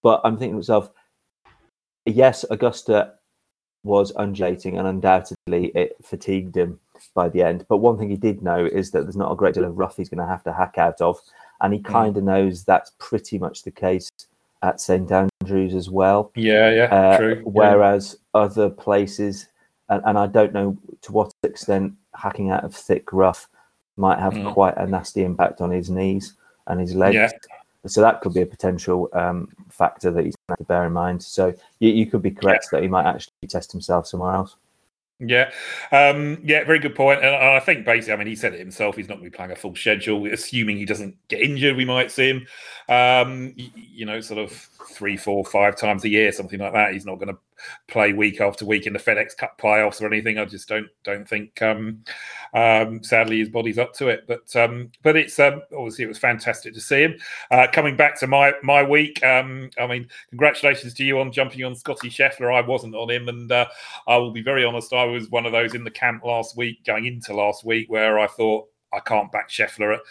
But 0.04 0.22
I'm 0.24 0.38
thinking 0.38 0.54
to 0.54 0.58
myself, 0.58 0.92
yes, 2.06 2.46
Augusta 2.52 3.14
was 3.84 4.12
undulating, 4.18 4.78
and 4.78 4.88
undoubtedly 4.88 5.68
it 5.74 5.96
fatigued 6.04 6.56
him 6.56 6.80
by 7.14 7.30
the 7.30 7.42
end. 7.42 7.66
But 7.68 7.78
one 7.78 7.98
thing 7.98 8.10
he 8.10 8.16
did 8.18 8.42
know 8.42 8.66
is 8.66 8.92
that 8.92 9.04
there's 9.04 9.16
not 9.16 9.32
a 9.32 9.36
great 9.36 9.54
deal 9.56 9.64
of 9.66 9.78
rough 9.78 9.98
he's 9.98 10.10
going 10.10 10.20
to 10.26 10.28
have 10.28 10.44
to 10.44 10.54
hack 10.54 10.78
out 10.78 11.00
of, 11.02 11.20
and 11.62 11.74
he 11.74 11.80
kind 11.80 12.16
of 12.18 12.24
knows 12.24 12.64
that's 12.64 12.92
pretty 13.00 13.38
much 13.38 13.64
the 13.64 13.72
case 13.72 14.10
at 14.64 14.82
St 14.82 15.10
Andrews 15.12 15.76
as 15.76 15.90
well. 15.90 16.32
Yeah, 16.36 16.72
yeah, 16.72 16.84
Uh, 16.86 17.18
true. 17.18 17.36
yeah. 17.36 17.42
Whereas 17.46 18.18
other 18.34 18.70
places, 18.70 19.48
and, 19.90 20.02
and 20.06 20.18
I 20.18 20.28
don't 20.28 20.54
know 20.54 20.78
to 21.02 21.12
what 21.12 21.32
extent 21.44 21.94
hacking 22.16 22.50
out 22.52 22.64
of 22.64 22.74
thick 22.74 23.12
rough 23.14 23.48
might 23.98 24.20
have 24.20 24.34
Mm. 24.34 24.54
quite 24.54 24.76
a 24.78 24.88
nasty 24.88 25.24
impact 25.24 25.62
on 25.62 25.70
his 25.72 25.90
knees 25.90 26.34
and 26.68 26.80
his 26.80 26.96
legs. 26.96 27.16
Yeah. 27.16 27.30
so 27.86 28.02
that 28.02 28.20
could 28.22 28.34
be 28.34 28.42
a 28.42 28.46
potential 28.46 29.08
um, 29.14 29.48
factor 29.70 30.10
that 30.10 30.26
he's 30.26 30.36
going 30.50 30.58
to 30.58 30.64
bear 30.64 30.86
in 30.88 30.94
mind. 30.94 31.22
So 31.22 31.54
you, 31.80 31.90
you 31.92 32.08
could 32.08 32.24
be 32.24 32.32
correct 32.32 32.66
yeah. 32.66 32.78
that 32.80 32.84
he 32.84 32.90
might 32.90 33.06
actually 33.06 33.48
test 33.48 33.72
himself 33.72 34.08
somewhere 34.08 34.34
else. 34.34 34.56
Yeah, 35.20 35.52
um, 35.94 36.40
yeah, 36.44 36.66
very 36.66 36.80
good 36.80 36.94
point. 36.94 37.24
And 37.24 37.34
I 37.34 37.62
think 37.62 37.86
basically, 37.86 38.14
I 38.14 38.18
mean, 38.18 38.28
he 38.28 38.36
said 38.36 38.54
it 38.54 38.60
himself. 38.60 38.98
He's 38.98 39.08
not 39.08 39.16
going 39.16 39.26
to 39.26 39.32
be 39.32 39.36
playing 39.36 39.52
a 39.52 39.56
full 39.56 39.74
schedule, 39.74 40.26
assuming 40.32 40.76
he 40.76 40.84
doesn't 40.84 41.16
get 41.30 41.40
injured. 41.40 41.78
We 41.78 41.86
might 41.86 42.12
see 42.12 42.32
him, 42.32 42.48
um, 42.90 43.54
you 43.56 44.06
know, 44.06 44.20
sort 44.20 44.44
of 44.44 44.52
three, 44.52 45.16
four, 45.16 45.46
five 45.46 45.78
times 45.78 46.04
a 46.04 46.10
year, 46.10 46.34
something 46.34 46.60
like 46.60 46.74
that. 46.74 46.92
He's 46.94 47.06
not 47.06 47.16
going 47.16 47.30
to 47.30 47.38
play 47.88 48.14
week 48.14 48.42
after 48.42 48.66
week 48.66 48.88
in 48.88 48.94
the 48.94 49.00
FedEx 49.00 49.38
Cup 49.38 49.60
playoffs 49.60 50.02
or 50.02 50.08
anything. 50.08 50.38
I 50.38 50.46
just 50.46 50.68
don't 50.68 50.88
don't 51.04 51.28
think. 51.28 51.62
Um, 51.62 52.04
um, 52.54 53.04
sadly, 53.04 53.40
his 53.40 53.50
body's 53.50 53.78
up 53.78 53.94
to 53.96 54.08
it. 54.08 54.26
But 54.28 54.56
um, 54.56 54.92
but 55.04 55.16
it's 55.16 55.38
um, 55.40 55.62
obviously 55.76 56.06
it 56.06 56.10
was 56.10 56.18
fantastic 56.18 56.74
to 56.74 56.82
see 56.82 57.02
him. 57.02 57.16
Uh, 57.52 57.68
coming 57.72 57.96
back 57.96 58.20
to 58.20 58.28
my 58.28 58.54
my 58.64 58.82
week, 58.84 59.24
um, 59.24 59.70
I 59.80 59.88
mean, 59.88 60.08
congratulations 60.30 60.94
to 60.96 61.04
you 61.04 61.20
on 61.20 61.32
jumping 61.32 61.64
on 61.64 61.76
Scotty 61.76 62.10
Scheffler. 62.10 62.54
I 62.54 62.66
wasn't 62.66 62.96
on 62.96 63.10
him, 63.10 63.28
and 63.30 63.52
uh, 63.52 63.68
I 64.08 64.18
will 64.18 64.32
be 64.32 64.42
very 64.42 64.64
honest. 64.64 64.94
I 64.94 65.06
was 65.06 65.30
one 65.30 65.46
of 65.46 65.52
those 65.52 65.76
in 65.76 65.84
the 65.84 65.92
camp 65.92 66.24
last 66.24 66.58
week, 66.58 66.86
going 66.86 67.06
into 67.06 67.34
last 67.34 67.66
week, 67.66 67.90
where 67.90 68.20
I 68.20 68.28
thought 68.28 68.70
I 68.96 69.00
can't 69.02 69.32
back 69.32 69.50
Scheffler 69.50 69.96
at 69.96 70.02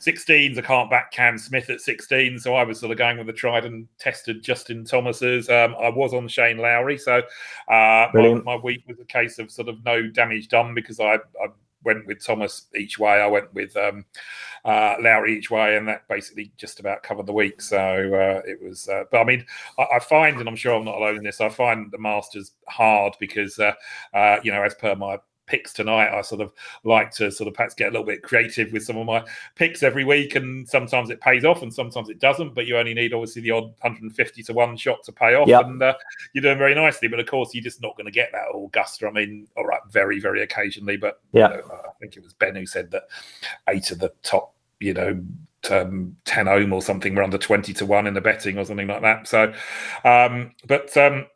16s. 0.00 0.58
I 0.58 0.62
can't 0.62 0.90
back 0.90 1.12
Cam 1.12 1.38
Smith 1.38 1.70
at 1.70 1.80
16. 1.80 2.38
So 2.38 2.54
I 2.54 2.64
was 2.64 2.80
sort 2.80 2.92
of 2.92 2.98
going 2.98 3.18
with 3.18 3.26
the 3.26 3.32
tried 3.32 3.64
and 3.64 3.86
tested 3.98 4.42
Justin 4.42 4.84
Thomas's. 4.84 5.48
Um, 5.48 5.74
I 5.80 5.88
was 5.88 6.12
on 6.14 6.28
Shane 6.28 6.58
Lowry. 6.58 6.98
So 6.98 7.18
uh, 7.68 8.08
my, 8.12 8.40
my, 8.44 8.56
week 8.56 8.84
was 8.86 8.98
a 9.00 9.04
case 9.04 9.38
of 9.38 9.50
sort 9.50 9.68
of 9.68 9.84
no 9.84 10.08
damage 10.08 10.48
done 10.48 10.74
because 10.74 11.00
I, 11.00 11.14
I 11.14 11.48
went 11.84 12.06
with 12.06 12.24
Thomas 12.24 12.66
each 12.76 12.98
way. 12.98 13.12
I 13.12 13.26
went 13.26 13.52
with 13.54 13.76
um, 13.76 14.04
uh, 14.64 14.96
Lowry 15.00 15.36
each 15.36 15.50
way, 15.50 15.76
and 15.76 15.86
that 15.88 16.06
basically 16.08 16.52
just 16.56 16.80
about 16.80 17.02
covered 17.02 17.26
the 17.26 17.32
week. 17.32 17.60
So 17.60 17.78
uh, 17.78 18.48
it 18.48 18.62
was. 18.62 18.88
Uh, 18.88 19.04
but 19.10 19.20
I 19.20 19.24
mean, 19.24 19.44
I, 19.78 19.96
I, 19.96 19.98
find, 19.98 20.38
and 20.38 20.48
I'm 20.48 20.56
sure 20.56 20.74
I'm 20.74 20.84
not 20.84 20.96
alone 20.96 21.16
in 21.16 21.24
this. 21.24 21.40
I 21.40 21.48
find 21.48 21.90
the 21.90 21.98
Masters 21.98 22.52
hard 22.68 23.14
because, 23.18 23.58
uh, 23.58 23.72
uh, 24.14 24.38
you 24.42 24.52
know, 24.52 24.62
as 24.62 24.74
per 24.74 24.94
my 24.94 25.18
picks 25.46 25.72
tonight. 25.72 26.16
I 26.16 26.22
sort 26.22 26.40
of 26.40 26.52
like 26.84 27.10
to 27.12 27.30
sort 27.30 27.48
of 27.48 27.54
perhaps 27.54 27.74
get 27.74 27.88
a 27.88 27.90
little 27.90 28.06
bit 28.06 28.22
creative 28.22 28.72
with 28.72 28.84
some 28.84 28.96
of 28.96 29.06
my 29.06 29.24
picks 29.54 29.82
every 29.82 30.04
week, 30.04 30.34
and 30.34 30.68
sometimes 30.68 31.10
it 31.10 31.20
pays 31.20 31.44
off 31.44 31.62
and 31.62 31.72
sometimes 31.72 32.08
it 32.08 32.18
doesn't. 32.18 32.54
But 32.54 32.66
you 32.66 32.76
only 32.76 32.94
need 32.94 33.12
obviously 33.12 33.42
the 33.42 33.50
odd 33.50 33.64
150 33.64 34.42
to 34.42 34.52
one 34.52 34.76
shot 34.76 35.02
to 35.04 35.12
pay 35.12 35.34
off, 35.34 35.48
yep. 35.48 35.64
and 35.64 35.82
uh, 35.82 35.94
you're 36.32 36.42
doing 36.42 36.58
very 36.58 36.74
nicely. 36.74 37.08
But 37.08 37.20
of 37.20 37.26
course, 37.26 37.54
you're 37.54 37.64
just 37.64 37.82
not 37.82 37.96
going 37.96 38.06
to 38.06 38.12
get 38.12 38.30
that 38.32 38.54
Augusta. 38.54 39.06
I 39.06 39.12
mean, 39.12 39.48
all 39.56 39.66
right, 39.66 39.80
very 39.90 40.20
very 40.20 40.42
occasionally, 40.42 40.96
but 40.96 41.20
yeah, 41.32 41.50
you 41.50 41.56
know, 41.56 41.80
I 41.84 41.92
think 42.00 42.16
it 42.16 42.22
was 42.22 42.34
Ben 42.34 42.54
who 42.54 42.66
said 42.66 42.90
that 42.92 43.04
eight 43.68 43.90
of 43.90 43.98
the 43.98 44.12
top, 44.22 44.54
you 44.80 44.94
know, 44.94 45.22
um, 45.70 46.16
10 46.24 46.48
ohm 46.48 46.72
or 46.72 46.82
something 46.82 47.14
were 47.14 47.22
under 47.22 47.38
20 47.38 47.72
to 47.74 47.86
1 47.86 48.06
in 48.06 48.14
the 48.14 48.20
betting 48.20 48.58
or 48.58 48.64
something 48.64 48.88
like 48.88 49.02
that. 49.02 49.28
So, 49.28 49.52
um, 50.04 50.52
but 50.66 50.96
um, 50.96 51.26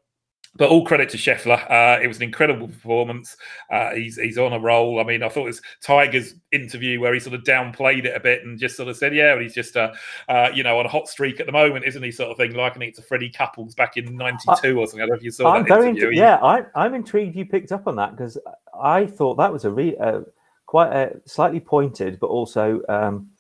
but 0.56 0.70
all 0.70 0.84
credit 0.84 1.08
to 1.10 1.16
Scheffler. 1.16 1.58
Uh, 1.70 2.00
it 2.02 2.06
was 2.06 2.16
an 2.16 2.22
incredible 2.22 2.68
performance. 2.68 3.36
Uh, 3.70 3.94
he's 3.94 4.16
he's 4.16 4.38
on 4.38 4.52
a 4.52 4.58
roll. 4.58 5.00
I 5.00 5.04
mean, 5.04 5.22
I 5.22 5.28
thought 5.28 5.42
it 5.42 5.46
was 5.46 5.62
Tiger's 5.82 6.34
interview 6.52 7.00
where 7.00 7.12
he 7.14 7.20
sort 7.20 7.34
of 7.34 7.42
downplayed 7.42 8.04
it 8.04 8.16
a 8.16 8.20
bit 8.20 8.44
and 8.44 8.58
just 8.58 8.76
sort 8.76 8.88
of 8.88 8.96
said, 8.96 9.14
"Yeah, 9.14 9.38
he's 9.40 9.54
just 9.54 9.76
uh, 9.76 9.92
uh, 10.28 10.50
you 10.54 10.62
know 10.62 10.78
on 10.78 10.86
a 10.86 10.88
hot 10.88 11.08
streak 11.08 11.40
at 11.40 11.46
the 11.46 11.52
moment, 11.52 11.84
isn't 11.84 12.02
he?" 12.02 12.10
Sort 12.10 12.30
of 12.30 12.36
thing, 12.36 12.54
likening 12.54 12.90
it 12.90 12.96
to 12.96 13.02
Freddie 13.02 13.30
Couples 13.30 13.74
back 13.74 13.96
in 13.96 14.16
'92 14.16 14.78
or 14.78 14.86
something. 14.86 15.00
I 15.00 15.02
don't 15.02 15.10
know 15.10 15.16
if 15.16 15.22
you 15.22 15.30
saw 15.30 15.54
I'm 15.54 15.62
that 15.62 15.68
very 15.68 15.90
interview. 15.90 16.18
yeah, 16.18 16.38
I, 16.42 16.62
I'm 16.74 16.94
intrigued 16.94 17.36
you 17.36 17.44
picked 17.44 17.72
up 17.72 17.86
on 17.86 17.96
that 17.96 18.16
because 18.16 18.38
I 18.80 19.06
thought 19.06 19.36
that 19.36 19.52
was 19.52 19.64
a 19.64 19.70
re, 19.70 19.96
uh, 19.96 20.20
quite 20.66 20.92
a 20.92 21.20
slightly 21.26 21.60
pointed, 21.60 22.18
but 22.20 22.28
also. 22.28 22.80
Um, 22.88 23.30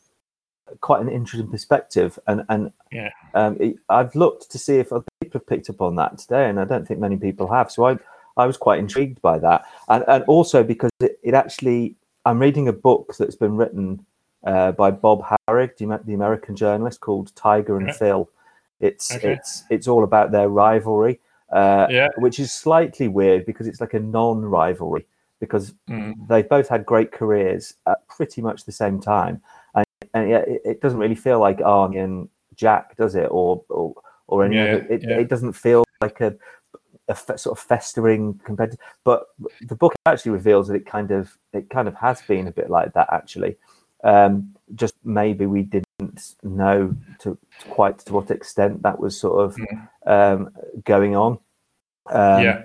quite 0.80 1.00
an 1.00 1.08
interesting 1.08 1.48
perspective 1.48 2.18
and 2.26 2.44
and 2.48 2.72
yeah 2.90 3.10
um, 3.34 3.56
it, 3.60 3.76
i've 3.88 4.14
looked 4.14 4.50
to 4.50 4.58
see 4.58 4.76
if 4.76 4.92
other 4.92 5.04
people 5.20 5.38
have 5.40 5.46
picked 5.46 5.70
up 5.70 5.80
on 5.80 5.96
that 5.96 6.18
today 6.18 6.48
and 6.48 6.58
i 6.58 6.64
don't 6.64 6.86
think 6.86 7.00
many 7.00 7.16
people 7.16 7.46
have 7.50 7.70
so 7.70 7.84
i 7.84 7.96
i 8.36 8.46
was 8.46 8.56
quite 8.56 8.78
intrigued 8.78 9.20
by 9.22 9.38
that 9.38 9.64
and 9.88 10.04
and 10.08 10.24
also 10.24 10.62
because 10.62 10.90
it, 11.00 11.18
it 11.22 11.34
actually 11.34 11.94
i'm 12.24 12.38
reading 12.38 12.68
a 12.68 12.72
book 12.72 13.14
that's 13.18 13.36
been 13.36 13.56
written 13.56 14.04
uh, 14.44 14.72
by 14.72 14.90
bob 14.90 15.22
harig 15.48 15.76
the 15.76 16.14
american 16.14 16.56
journalist 16.56 17.00
called 17.00 17.34
tiger 17.36 17.76
and 17.76 17.88
yeah. 17.88 17.94
phil 17.94 18.28
it's 18.80 19.14
okay. 19.14 19.32
it's 19.32 19.64
it's 19.70 19.88
all 19.88 20.04
about 20.04 20.32
their 20.32 20.48
rivalry 20.48 21.20
uh, 21.52 21.86
yeah. 21.88 22.08
which 22.18 22.40
is 22.40 22.50
slightly 22.52 23.06
weird 23.06 23.46
because 23.46 23.68
it's 23.68 23.80
like 23.80 23.94
a 23.94 24.00
non-rivalry 24.00 25.06
because 25.38 25.74
mm. 25.88 26.14
they 26.28 26.42
both 26.42 26.68
had 26.68 26.84
great 26.84 27.12
careers 27.12 27.74
at 27.86 28.06
pretty 28.08 28.42
much 28.42 28.64
the 28.64 28.72
same 28.72 29.00
time 29.00 29.40
and 30.16 30.30
yeah, 30.30 30.38
it, 30.38 30.62
it, 30.64 30.80
doesn't 30.80 30.98
really 30.98 31.14
feel 31.14 31.38
like 31.40 31.58
Arnie 31.58 32.02
and 32.02 32.28
Jack, 32.54 32.96
does 32.96 33.14
it? 33.14 33.28
Or 33.30 33.62
or, 33.68 33.94
or 34.26 34.44
any 34.44 34.56
yeah, 34.56 34.76
it, 34.88 35.02
yeah. 35.02 35.18
it 35.18 35.28
doesn't 35.28 35.52
feel 35.52 35.84
like 36.00 36.20
a, 36.22 36.34
a 37.08 37.14
fe- 37.14 37.36
sort 37.36 37.58
of 37.58 37.64
festering 37.64 38.40
competitor. 38.44 38.82
But 39.04 39.26
the 39.68 39.74
book 39.74 39.94
actually 40.06 40.32
reveals 40.32 40.68
that 40.68 40.74
it 40.74 40.86
kind 40.86 41.10
of 41.10 41.36
it 41.52 41.68
kind 41.68 41.86
of 41.86 41.94
has 41.96 42.22
been 42.22 42.48
a 42.48 42.52
bit 42.52 42.70
like 42.70 42.94
that 42.94 43.08
actually. 43.12 43.56
Um, 44.04 44.54
just 44.74 44.94
maybe 45.04 45.46
we 45.46 45.62
didn't 45.62 46.34
know 46.42 46.94
to, 47.20 47.38
to, 47.60 47.68
quite 47.68 47.98
to 48.00 48.12
what 48.12 48.30
extent 48.30 48.82
that 48.82 48.98
was 48.98 49.18
sort 49.18 49.44
of 49.44 49.56
mm. 49.56 49.88
um, 50.06 50.50
going 50.84 51.14
on. 51.14 51.38
Um, 52.10 52.42
yeah. 52.42 52.62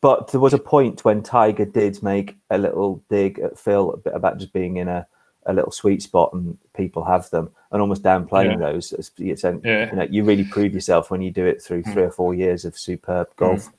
But 0.00 0.32
there 0.32 0.40
was 0.40 0.54
a 0.54 0.58
point 0.58 1.04
when 1.04 1.22
Tiger 1.22 1.66
did 1.66 2.02
make 2.02 2.36
a 2.50 2.56
little 2.56 3.04
dig 3.10 3.38
at 3.38 3.58
Phil 3.58 3.92
a 3.92 3.96
bit 3.98 4.14
about 4.14 4.38
just 4.38 4.52
being 4.54 4.78
in 4.78 4.88
a 4.88 5.06
a 5.46 5.52
little 5.52 5.70
sweet 5.70 6.02
spot 6.02 6.32
and 6.32 6.56
people 6.74 7.04
have 7.04 7.28
them 7.30 7.50
and 7.70 7.80
almost 7.80 8.02
downplaying 8.02 8.52
yeah. 8.52 8.70
those 8.70 8.92
it's, 8.92 9.10
yeah. 9.18 9.90
you 9.90 9.96
know 9.96 10.06
you 10.10 10.24
really 10.24 10.44
prove 10.44 10.72
yourself 10.72 11.10
when 11.10 11.20
you 11.20 11.30
do 11.30 11.44
it 11.44 11.62
through 11.62 11.82
mm. 11.82 11.92
three 11.92 12.02
or 12.02 12.10
four 12.10 12.34
years 12.34 12.64
of 12.64 12.78
superb 12.78 13.28
mm. 13.30 13.36
golf 13.36 13.66
mm. 13.66 13.72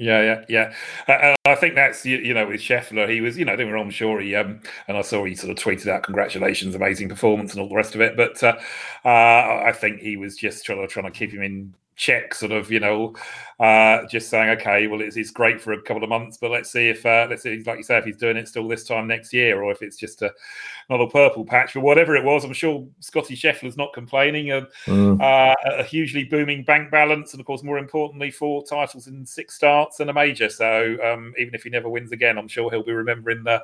Yeah, 0.00 0.22
yeah, 0.48 0.72
yeah. 1.06 1.14
Uh, 1.14 1.34
I 1.44 1.54
think 1.56 1.74
that's 1.74 2.06
you, 2.06 2.16
you, 2.16 2.32
know 2.32 2.46
with 2.46 2.62
Scheffler, 2.62 3.06
he 3.06 3.20
was 3.20 3.36
you 3.36 3.44
know 3.44 3.54
were 3.54 3.76
on 3.76 3.90
sure 3.90 4.18
he 4.18 4.34
um 4.34 4.62
and 4.88 4.96
I 4.96 5.02
saw 5.02 5.22
he 5.26 5.34
sort 5.34 5.50
of 5.50 5.62
tweeted 5.62 5.88
out 5.88 6.04
congratulations, 6.04 6.74
amazing 6.74 7.10
performance 7.10 7.52
and 7.52 7.60
all 7.60 7.68
the 7.68 7.76
rest 7.76 7.94
of 7.94 8.00
it. 8.00 8.16
But 8.16 8.42
uh, 8.42 8.56
uh, 9.04 9.62
I 9.66 9.72
think 9.78 10.00
he 10.00 10.16
was 10.16 10.36
just 10.36 10.64
trying 10.64 10.80
to 10.80 10.86
trying 10.86 11.04
to 11.04 11.10
keep 11.10 11.32
him 11.32 11.42
in 11.42 11.74
check, 12.00 12.32
sort 12.32 12.50
of, 12.50 12.72
you 12.72 12.80
know, 12.80 13.14
uh, 13.60 14.06
just 14.06 14.30
saying, 14.30 14.48
okay, 14.48 14.86
well, 14.86 15.02
it's, 15.02 15.18
it's 15.18 15.30
great 15.30 15.60
for 15.60 15.74
a 15.74 15.82
couple 15.82 16.02
of 16.02 16.08
months, 16.08 16.38
but 16.38 16.50
let's 16.50 16.72
see 16.72 16.88
if, 16.88 17.04
uh, 17.04 17.26
let's 17.28 17.42
see, 17.42 17.62
like 17.66 17.76
you 17.76 17.82
say, 17.82 17.98
if 17.98 18.06
he's 18.06 18.16
doing 18.16 18.38
it 18.38 18.48
still 18.48 18.66
this 18.66 18.84
time 18.84 19.06
next 19.06 19.34
year, 19.34 19.62
or 19.62 19.70
if 19.70 19.82
it's 19.82 19.98
just 19.98 20.22
a, 20.22 20.32
not 20.88 21.02
a 21.02 21.06
purple 21.06 21.44
patch, 21.44 21.74
but 21.74 21.82
whatever 21.82 22.16
it 22.16 22.24
was, 22.24 22.42
I'm 22.42 22.54
sure 22.54 22.88
Scotty 23.00 23.36
Scheffler's 23.36 23.76
not 23.76 23.92
complaining. 23.92 24.50
of 24.50 24.68
mm. 24.86 25.20
uh, 25.20 25.54
a 25.76 25.84
hugely 25.84 26.24
booming 26.24 26.64
bank 26.64 26.90
balance, 26.90 27.32
and 27.32 27.40
of 27.40 27.46
course, 27.46 27.62
more 27.62 27.76
importantly, 27.76 28.30
four 28.30 28.64
titles 28.64 29.06
in 29.06 29.26
six 29.26 29.54
starts 29.54 30.00
and 30.00 30.08
a 30.08 30.14
major. 30.14 30.48
So 30.48 30.96
um, 31.04 31.34
even 31.38 31.54
if 31.54 31.64
he 31.64 31.70
never 31.70 31.90
wins 31.90 32.12
again, 32.12 32.38
I'm 32.38 32.48
sure 32.48 32.70
he'll 32.70 32.82
be 32.82 32.92
remembering 32.92 33.44
the 33.44 33.62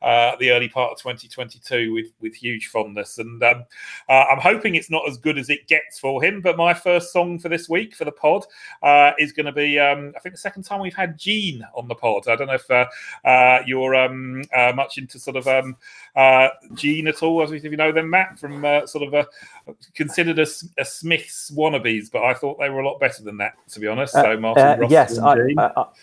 uh, 0.00 0.36
the 0.40 0.50
early 0.50 0.68
part 0.68 0.92
of 0.92 0.98
2022 0.98 1.92
with 1.92 2.06
with 2.20 2.34
huge 2.34 2.68
fondness. 2.68 3.18
And 3.18 3.42
um, 3.42 3.64
uh, 4.08 4.24
I'm 4.30 4.40
hoping 4.40 4.74
it's 4.74 4.90
not 4.90 5.06
as 5.06 5.18
good 5.18 5.38
as 5.38 5.50
it 5.50 5.68
gets 5.68 5.98
for 5.98 6.24
him. 6.24 6.40
But 6.40 6.56
my 6.56 6.72
first 6.72 7.12
song 7.12 7.38
for 7.38 7.50
this 7.50 7.68
week 7.74 7.94
for 7.94 8.04
the 8.04 8.12
pod 8.12 8.44
uh, 8.82 9.10
is 9.18 9.32
going 9.32 9.46
to 9.46 9.52
be, 9.52 9.78
um, 9.80 10.12
I 10.16 10.20
think, 10.20 10.34
the 10.36 10.40
second 10.40 10.62
time 10.62 10.80
we've 10.80 10.94
had 10.94 11.18
Gene 11.18 11.66
on 11.74 11.88
the 11.88 11.94
pod. 11.94 12.28
I 12.28 12.36
don't 12.36 12.46
know 12.46 12.54
if 12.54 12.70
uh, 12.70 12.86
uh, 13.24 13.58
you're 13.66 13.96
um, 13.96 14.44
uh, 14.56 14.72
much 14.74 14.96
into 14.96 15.18
sort 15.18 15.36
of 15.36 15.48
um, 15.48 15.76
uh, 16.14 16.48
Gene 16.74 17.08
at 17.08 17.22
all, 17.22 17.42
if 17.52 17.64
you 17.64 17.76
know 17.76 17.90
them, 17.90 18.10
Matt, 18.10 18.38
from 18.38 18.64
uh, 18.64 18.86
sort 18.86 19.04
of 19.04 19.14
a 19.14 19.26
considered 19.94 20.38
a, 20.38 20.46
a, 20.78 20.84
Smiths 20.84 21.50
wannabes, 21.50 22.10
but 22.12 22.22
I 22.22 22.34
thought 22.34 22.58
they 22.60 22.70
were 22.70 22.80
a 22.80 22.86
lot 22.86 23.00
better 23.00 23.22
than 23.22 23.36
that, 23.38 23.54
to 23.70 23.80
be 23.80 23.88
honest. 23.88 24.12
So 24.12 24.36
Martin 24.38 24.80
Ross 24.80 24.90
yes, 24.90 25.18
I, 25.18 25.34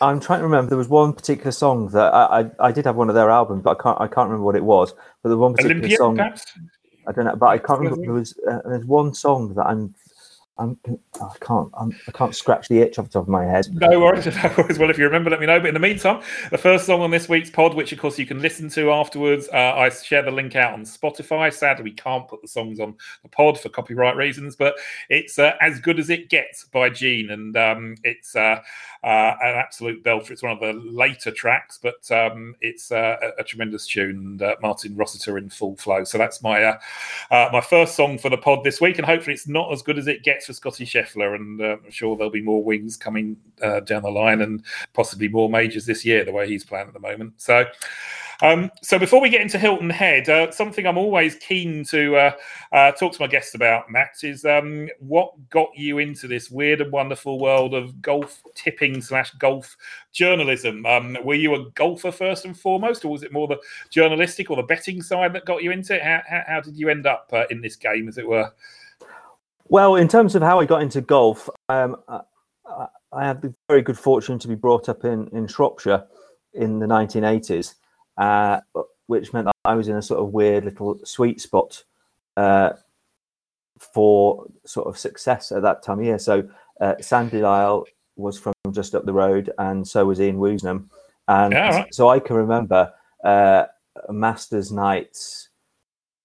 am 0.01 0.19
trying 0.19 0.39
to 0.39 0.43
remember. 0.43 0.69
There 0.69 0.77
was 0.77 0.89
one 0.89 1.13
particular 1.13 1.51
song 1.51 1.87
that 1.89 2.13
I, 2.13 2.41
I, 2.41 2.51
I, 2.59 2.71
did 2.71 2.85
have 2.85 2.97
one 2.97 3.07
of 3.07 3.15
their 3.15 3.29
albums, 3.29 3.63
but 3.63 3.79
I 3.79 3.81
can't 3.81 4.01
I 4.01 4.07
can't 4.07 4.27
remember 4.29 4.43
what 4.43 4.55
it 4.55 4.63
was. 4.63 4.93
But 5.23 5.29
the 5.29 5.37
one 5.37 5.53
particular 5.53 5.77
Olympia, 5.77 5.97
song. 5.97 6.17
Perhaps? 6.17 6.45
I 7.07 7.11
don't 7.11 7.25
know, 7.25 7.35
but 7.35 7.47
I 7.47 7.57
can't 7.57 7.79
remember. 7.79 8.01
There 8.01 8.13
was 8.13 8.37
uh, 8.49 8.59
there's 8.65 8.85
one 8.85 9.13
song 9.13 9.53
that 9.55 9.65
I'm 9.65 9.93
I'm, 10.57 10.77
I 10.85 11.35
can't 11.39 11.69
I'm, 11.77 11.91
I 12.07 12.11
can't 12.11 12.35
scratch 12.35 12.67
the 12.67 12.79
itch 12.79 12.99
off 12.99 13.05
the 13.05 13.11
top 13.13 13.23
of 13.23 13.29
my 13.29 13.45
head. 13.45 13.67
No 13.71 13.99
worries, 13.99 14.25
no 14.43 14.53
worries. 14.57 14.77
Well, 14.77 14.89
if 14.89 14.97
you 14.97 15.05
remember, 15.05 15.29
let 15.29 15.39
me 15.39 15.45
know. 15.45 15.59
But 15.59 15.69
in 15.69 15.73
the 15.73 15.79
meantime, 15.79 16.21
the 16.51 16.57
first 16.57 16.85
song 16.85 17.01
on 17.01 17.09
this 17.09 17.27
week's 17.27 17.49
pod, 17.49 17.73
which 17.73 17.91
of 17.91 17.99
course 17.99 18.19
you 18.19 18.25
can 18.25 18.41
listen 18.41 18.69
to 18.71 18.91
afterwards, 18.91 19.49
uh, 19.53 19.73
I 19.75 19.89
share 19.89 20.21
the 20.21 20.31
link 20.31 20.55
out 20.55 20.73
on 20.73 20.83
Spotify. 20.83 21.51
Sadly, 21.53 21.83
we 21.83 21.93
can't 21.93 22.27
put 22.27 22.41
the 22.41 22.47
songs 22.47 22.79
on 22.79 22.95
the 23.23 23.29
pod 23.29 23.59
for 23.59 23.69
copyright 23.69 24.15
reasons, 24.15 24.55
but 24.55 24.75
it's 25.09 25.39
uh, 25.39 25.53
as 25.61 25.79
good 25.79 25.99
as 25.99 26.09
it 26.09 26.29
gets 26.29 26.65
by 26.65 26.89
Gene, 26.89 27.31
and 27.31 27.55
um, 27.57 27.95
it's 28.03 28.35
uh, 28.35 28.59
uh 29.03 29.35
an 29.41 29.55
absolute 29.55 30.03
belter. 30.03 30.31
It's 30.31 30.43
one 30.43 30.51
of 30.51 30.59
the 30.59 30.73
later 30.73 31.31
tracks, 31.31 31.79
but 31.81 32.09
um, 32.11 32.55
it's 32.61 32.91
uh, 32.91 33.17
a, 33.21 33.41
a, 33.41 33.43
tremendous 33.43 33.87
tune. 33.87 34.11
And 34.11 34.41
uh, 34.41 34.55
Martin 34.61 34.95
Rossiter 34.95 35.37
in 35.37 35.49
full 35.49 35.75
flow. 35.77 36.03
So 36.03 36.17
that's 36.17 36.43
my 36.43 36.77
my 37.31 37.61
first 37.61 37.95
song 37.95 38.17
for 38.17 38.29
the 38.29 38.37
pod 38.37 38.63
this 38.63 38.79
week, 38.79 38.97
and 38.97 39.05
hopefully 39.05 39.33
it's 39.33 39.47
not 39.47 39.71
as 39.71 39.81
good 39.81 39.97
as 39.97 40.07
it 40.07 40.23
gets 40.23 40.40
for 40.45 40.53
Scotty 40.53 40.85
Scheffler, 40.85 41.35
and 41.35 41.61
uh, 41.61 41.77
I'm 41.83 41.91
sure 41.91 42.15
there'll 42.15 42.31
be 42.31 42.41
more 42.41 42.63
wings 42.63 42.97
coming 42.97 43.37
uh, 43.61 43.81
down 43.81 44.03
the 44.03 44.09
line, 44.09 44.41
and 44.41 44.63
possibly 44.93 45.27
more 45.27 45.49
majors 45.49 45.85
this 45.85 46.05
year. 46.05 46.25
The 46.25 46.31
way 46.31 46.47
he's 46.47 46.65
playing 46.65 46.87
at 46.87 46.93
the 46.93 46.99
moment, 46.99 47.33
so. 47.37 47.65
Um, 48.43 48.71
so 48.81 48.97
before 48.97 49.21
we 49.21 49.29
get 49.29 49.41
into 49.41 49.59
Hilton 49.59 49.91
Head, 49.91 50.27
uh, 50.27 50.51
something 50.51 50.87
I'm 50.87 50.97
always 50.97 51.35
keen 51.35 51.83
to 51.85 52.15
uh, 52.15 52.31
uh, 52.71 52.91
talk 52.93 53.13
to 53.13 53.21
my 53.21 53.27
guests 53.27 53.53
about, 53.53 53.91
Matt, 53.91 54.23
is 54.23 54.45
um, 54.45 54.89
what 54.99 55.31
got 55.51 55.69
you 55.75 55.99
into 55.99 56.27
this 56.27 56.49
weird 56.49 56.81
and 56.81 56.91
wonderful 56.91 57.39
world 57.39 57.75
of 57.75 58.01
golf 58.01 58.41
tipping 58.55 58.99
slash 59.01 59.29
golf 59.35 59.77
journalism. 60.11 60.83
Um, 60.87 61.17
were 61.23 61.35
you 61.35 61.53
a 61.53 61.69
golfer 61.71 62.11
first 62.11 62.45
and 62.45 62.57
foremost, 62.57 63.05
or 63.05 63.11
was 63.11 63.21
it 63.21 63.31
more 63.31 63.47
the 63.47 63.59
journalistic 63.91 64.49
or 64.49 64.57
the 64.57 64.63
betting 64.63 65.03
side 65.03 65.33
that 65.33 65.45
got 65.45 65.61
you 65.61 65.69
into 65.71 65.95
it? 65.95 66.01
How, 66.01 66.21
how, 66.27 66.43
how 66.47 66.61
did 66.61 66.75
you 66.75 66.89
end 66.89 67.05
up 67.05 67.29
uh, 67.31 67.43
in 67.51 67.61
this 67.61 67.75
game, 67.75 68.07
as 68.07 68.17
it 68.17 68.27
were? 68.27 68.51
Well, 69.67 69.95
in 69.95 70.07
terms 70.07 70.35
of 70.35 70.41
how 70.41 70.59
I 70.59 70.65
got 70.65 70.81
into 70.81 71.01
golf, 71.01 71.49
um, 71.69 71.97
I, 72.07 72.21
I 73.13 73.25
had 73.25 73.41
the 73.41 73.53
very 73.67 73.81
good 73.81 73.97
fortune 73.97 74.39
to 74.39 74.47
be 74.47 74.55
brought 74.55 74.89
up 74.89 75.03
in, 75.05 75.27
in 75.29 75.47
Shropshire 75.47 76.05
in 76.53 76.79
the 76.79 76.85
1980s, 76.85 77.75
uh, 78.17 78.59
which 79.07 79.33
meant 79.33 79.45
that 79.45 79.55
I 79.65 79.75
was 79.75 79.87
in 79.87 79.95
a 79.95 80.01
sort 80.01 80.21
of 80.21 80.33
weird 80.33 80.65
little 80.65 80.99
sweet 81.03 81.41
spot 81.41 81.83
uh, 82.37 82.71
for 83.79 84.45
sort 84.65 84.87
of 84.87 84.97
success 84.97 85.51
at 85.51 85.61
that 85.63 85.83
time 85.83 85.99
of 85.99 86.05
year. 86.05 86.19
So 86.19 86.47
uh, 86.79 86.95
Sandy 87.01 87.41
Lyle 87.41 87.85
was 88.15 88.39
from 88.39 88.53
just 88.71 88.95
up 88.95 89.05
the 89.05 89.13
road, 89.13 89.51
and 89.57 89.87
so 89.87 90.05
was 90.05 90.21
Ian 90.21 90.37
Woosnam. 90.37 90.89
And 91.27 91.53
yeah, 91.53 91.75
right. 91.77 91.93
so 91.93 92.09
I 92.09 92.19
can 92.19 92.35
remember 92.35 92.93
uh, 93.23 93.65
Masters 94.09 94.71
nights 94.71 95.49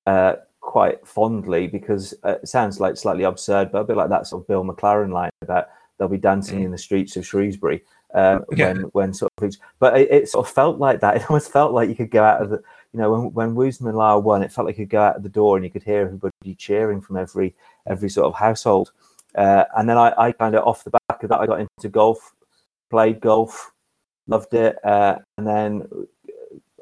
uh, 0.07 0.35
quite 0.67 1.07
fondly 1.07 1.69
because 1.69 2.13
it 2.25 2.47
sounds 2.47 2.81
like 2.81 2.97
slightly 2.97 3.25
absurd, 3.25 3.71
but 3.73 3.79
a 3.79 3.85
bit 3.85 3.97
like 3.97 4.11
that 4.11 4.27
sort 4.27 4.43
of 4.43 4.49
Bill 4.49 4.65
McLaren 4.65 5.13
line 5.13 5.31
about 5.41 5.69
they'll 5.97 6.09
be 6.09 6.19
dancing 6.19 6.61
mm. 6.61 6.65
in 6.67 6.71
the 6.71 6.77
streets 6.77 7.17
of 7.17 7.27
Shrewsbury 7.27 7.83
um, 8.13 8.45
when 8.49 8.83
when 8.93 9.15
sort 9.15 9.33
of 9.41 9.55
but 9.79 9.99
it, 9.99 10.11
it, 10.11 10.29
sort 10.29 10.47
of 10.47 10.53
felt 10.53 10.79
like 10.79 11.01
that. 11.01 11.17
It 11.23 11.31
almost 11.31 11.53
felt 11.53 11.73
like 11.73 11.89
you 11.89 11.95
could 11.95 12.11
go 12.11 12.23
out 12.23 12.43
of 12.43 12.51
the 12.51 12.63
you 12.93 13.01
know 13.01 13.29
when 13.29 13.55
when 13.55 13.79
Lyle 13.81 14.21
won, 14.21 14.43
it 14.43 14.53
felt 14.53 14.67
like 14.67 14.77
you 14.77 14.85
could 14.85 14.91
go 14.91 15.03
out 15.03 15.17
of 15.17 15.23
the 15.23 15.29
door 15.29 15.57
and 15.57 15.65
you 15.65 15.71
could 15.71 15.85
hear 15.85 16.03
everybody 16.03 16.55
cheering 16.57 17.01
from 17.01 17.17
every 17.17 17.55
every 17.87 18.11
sort 18.11 18.27
of 18.27 18.35
household. 18.35 18.93
Uh, 19.37 19.65
and 19.77 19.89
then 19.89 19.99
I, 19.99 20.15
I 20.19 20.33
kind 20.33 20.55
of 20.55 20.65
off 20.65 20.83
the 20.83 20.99
back 21.09 21.23
of 21.23 21.29
that, 21.29 21.41
I 21.41 21.47
got 21.47 21.61
into 21.61 21.89
golf, 21.91 22.35
played 22.91 23.21
golf, 23.21 23.73
loved 24.27 24.55
it, 24.55 24.83
uh, 24.85 25.17
and 25.37 25.47
then 25.47 25.87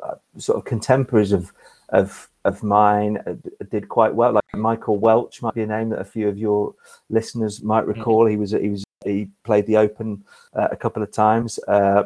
uh, 0.03 0.15
sort 0.39 0.59
of 0.59 0.65
contemporaries 0.65 1.33
of 1.33 1.53
of 1.91 2.31
of 2.45 2.63
mine 2.63 3.19
uh, 3.27 3.35
did 3.71 3.89
quite 3.89 4.15
well. 4.15 4.33
Like 4.33 4.45
Michael 4.55 4.99
Welch 4.99 5.43
might 5.43 5.55
be 5.55 5.63
a 5.63 5.67
name 5.67 5.89
that 5.91 6.01
a 6.01 6.05
few 6.05 6.29
of 6.29 6.39
your 6.39 6.75
listeners 7.11 7.63
might 7.63 7.85
mm. 7.85 7.97
recall. 7.97 8.27
He 8.27 8.37
was 8.37 8.53
he 8.53 8.69
was 8.69 8.85
he 9.05 9.29
played 9.45 9.67
the 9.67 9.77
Open 9.77 10.25
uh, 10.55 10.69
a 10.71 10.77
couple 10.77 11.03
of 11.03 11.13
times. 11.13 11.59
Uh, 11.67 12.05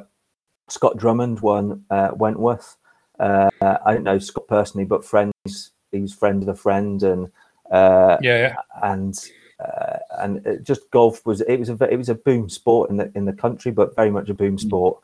Scott 0.68 0.97
Drummond 0.97 1.40
won 1.40 1.85
uh, 1.90 2.11
Wentworth. 2.14 2.76
Uh, 3.18 3.50
I 3.61 3.95
don't 3.95 4.04
know 4.04 4.18
Scott 4.18 4.47
personally, 4.49 4.85
but 4.85 5.04
friends. 5.04 5.73
He 5.90 6.00
was 6.00 6.12
friend 6.12 6.42
of 6.42 6.49
a 6.49 6.54
friend, 6.54 7.02
and 7.02 7.33
yeah, 7.73 8.18
yeah, 8.21 8.54
and 8.83 9.18
and 10.18 10.61
just 10.62 10.90
golf 10.90 11.25
was 11.25 11.40
it 11.40 11.57
was 11.59 11.71
a 11.71 11.78
it 11.90 11.97
was 11.97 12.11
a 12.11 12.14
boom 12.14 12.49
sport 12.49 12.90
in 12.90 12.97
the 12.97 13.11
in 13.14 13.25
the 13.25 13.33
country, 13.33 13.73
but 13.73 13.97
very 13.97 14.11
much 14.11 14.28
a 14.28 14.35
boom 14.35 14.57
mm. 14.57 14.61
sport 14.61 14.99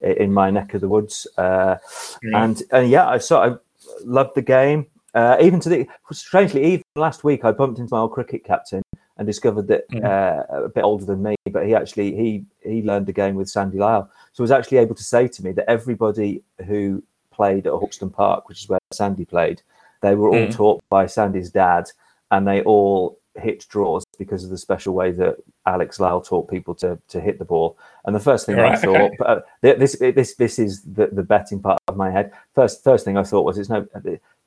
in 0.00 0.32
my 0.32 0.50
neck 0.50 0.74
of 0.74 0.80
the 0.80 0.88
woods. 0.88 1.26
Uh, 1.38 1.76
yeah. 2.22 2.44
And 2.44 2.62
and 2.70 2.90
yeah, 2.90 3.08
I 3.08 3.18
sort 3.18 3.48
of 3.48 3.60
loved 4.04 4.34
the 4.34 4.42
game. 4.42 4.86
Uh, 5.14 5.36
even 5.40 5.58
to 5.60 5.68
the 5.68 5.86
strangely, 6.12 6.62
even 6.64 6.82
last 6.94 7.24
week, 7.24 7.44
I 7.44 7.52
bumped 7.52 7.78
into 7.78 7.94
my 7.94 8.00
old 8.00 8.12
cricket 8.12 8.44
captain 8.44 8.82
and 9.16 9.26
discovered 9.26 9.66
that 9.68 9.88
mm. 9.90 10.04
uh, 10.04 10.64
a 10.64 10.68
bit 10.68 10.84
older 10.84 11.04
than 11.04 11.22
me, 11.22 11.34
but 11.50 11.66
he 11.66 11.74
actually 11.74 12.14
he 12.14 12.44
he 12.62 12.82
learned 12.82 13.06
the 13.06 13.12
game 13.12 13.34
with 13.34 13.48
Sandy 13.48 13.78
Lyle, 13.78 14.10
so 14.32 14.42
was 14.42 14.50
actually 14.50 14.78
able 14.78 14.94
to 14.94 15.02
say 15.02 15.26
to 15.26 15.42
me 15.42 15.52
that 15.52 15.70
everybody 15.70 16.42
who 16.66 17.02
played 17.30 17.66
at 17.66 17.72
Hawkstone 17.72 18.12
Park, 18.12 18.48
which 18.48 18.62
is 18.62 18.68
where 18.68 18.78
Sandy 18.92 19.24
played, 19.24 19.62
they 20.02 20.14
were 20.14 20.28
all 20.28 20.46
mm. 20.46 20.54
taught 20.54 20.82
by 20.90 21.06
Sandy's 21.06 21.50
dad, 21.50 21.90
and 22.30 22.46
they 22.46 22.60
all 22.62 23.18
hit 23.38 23.66
draws 23.68 24.04
because 24.18 24.44
of 24.44 24.50
the 24.50 24.58
special 24.58 24.94
way 24.94 25.10
that 25.12 25.36
Alex 25.66 26.00
Lyle 26.00 26.20
taught 26.20 26.48
people 26.48 26.74
to 26.76 26.98
to 27.08 27.20
hit 27.20 27.38
the 27.38 27.44
ball. 27.44 27.78
And 28.04 28.14
the 28.14 28.20
first 28.20 28.46
thing 28.46 28.56
right, 28.56 28.72
I 28.72 28.76
thought, 28.76 28.96
okay. 28.96 29.16
uh, 29.26 29.40
this 29.60 29.96
this 29.98 30.34
this 30.34 30.58
is 30.58 30.82
the, 30.82 31.08
the 31.08 31.22
betting 31.22 31.60
part 31.60 31.78
of 31.88 31.96
my 31.96 32.10
head. 32.10 32.32
First 32.54 32.84
first 32.84 33.04
thing 33.04 33.16
I 33.16 33.22
thought 33.22 33.44
was 33.44 33.58
it's 33.58 33.68
no 33.68 33.86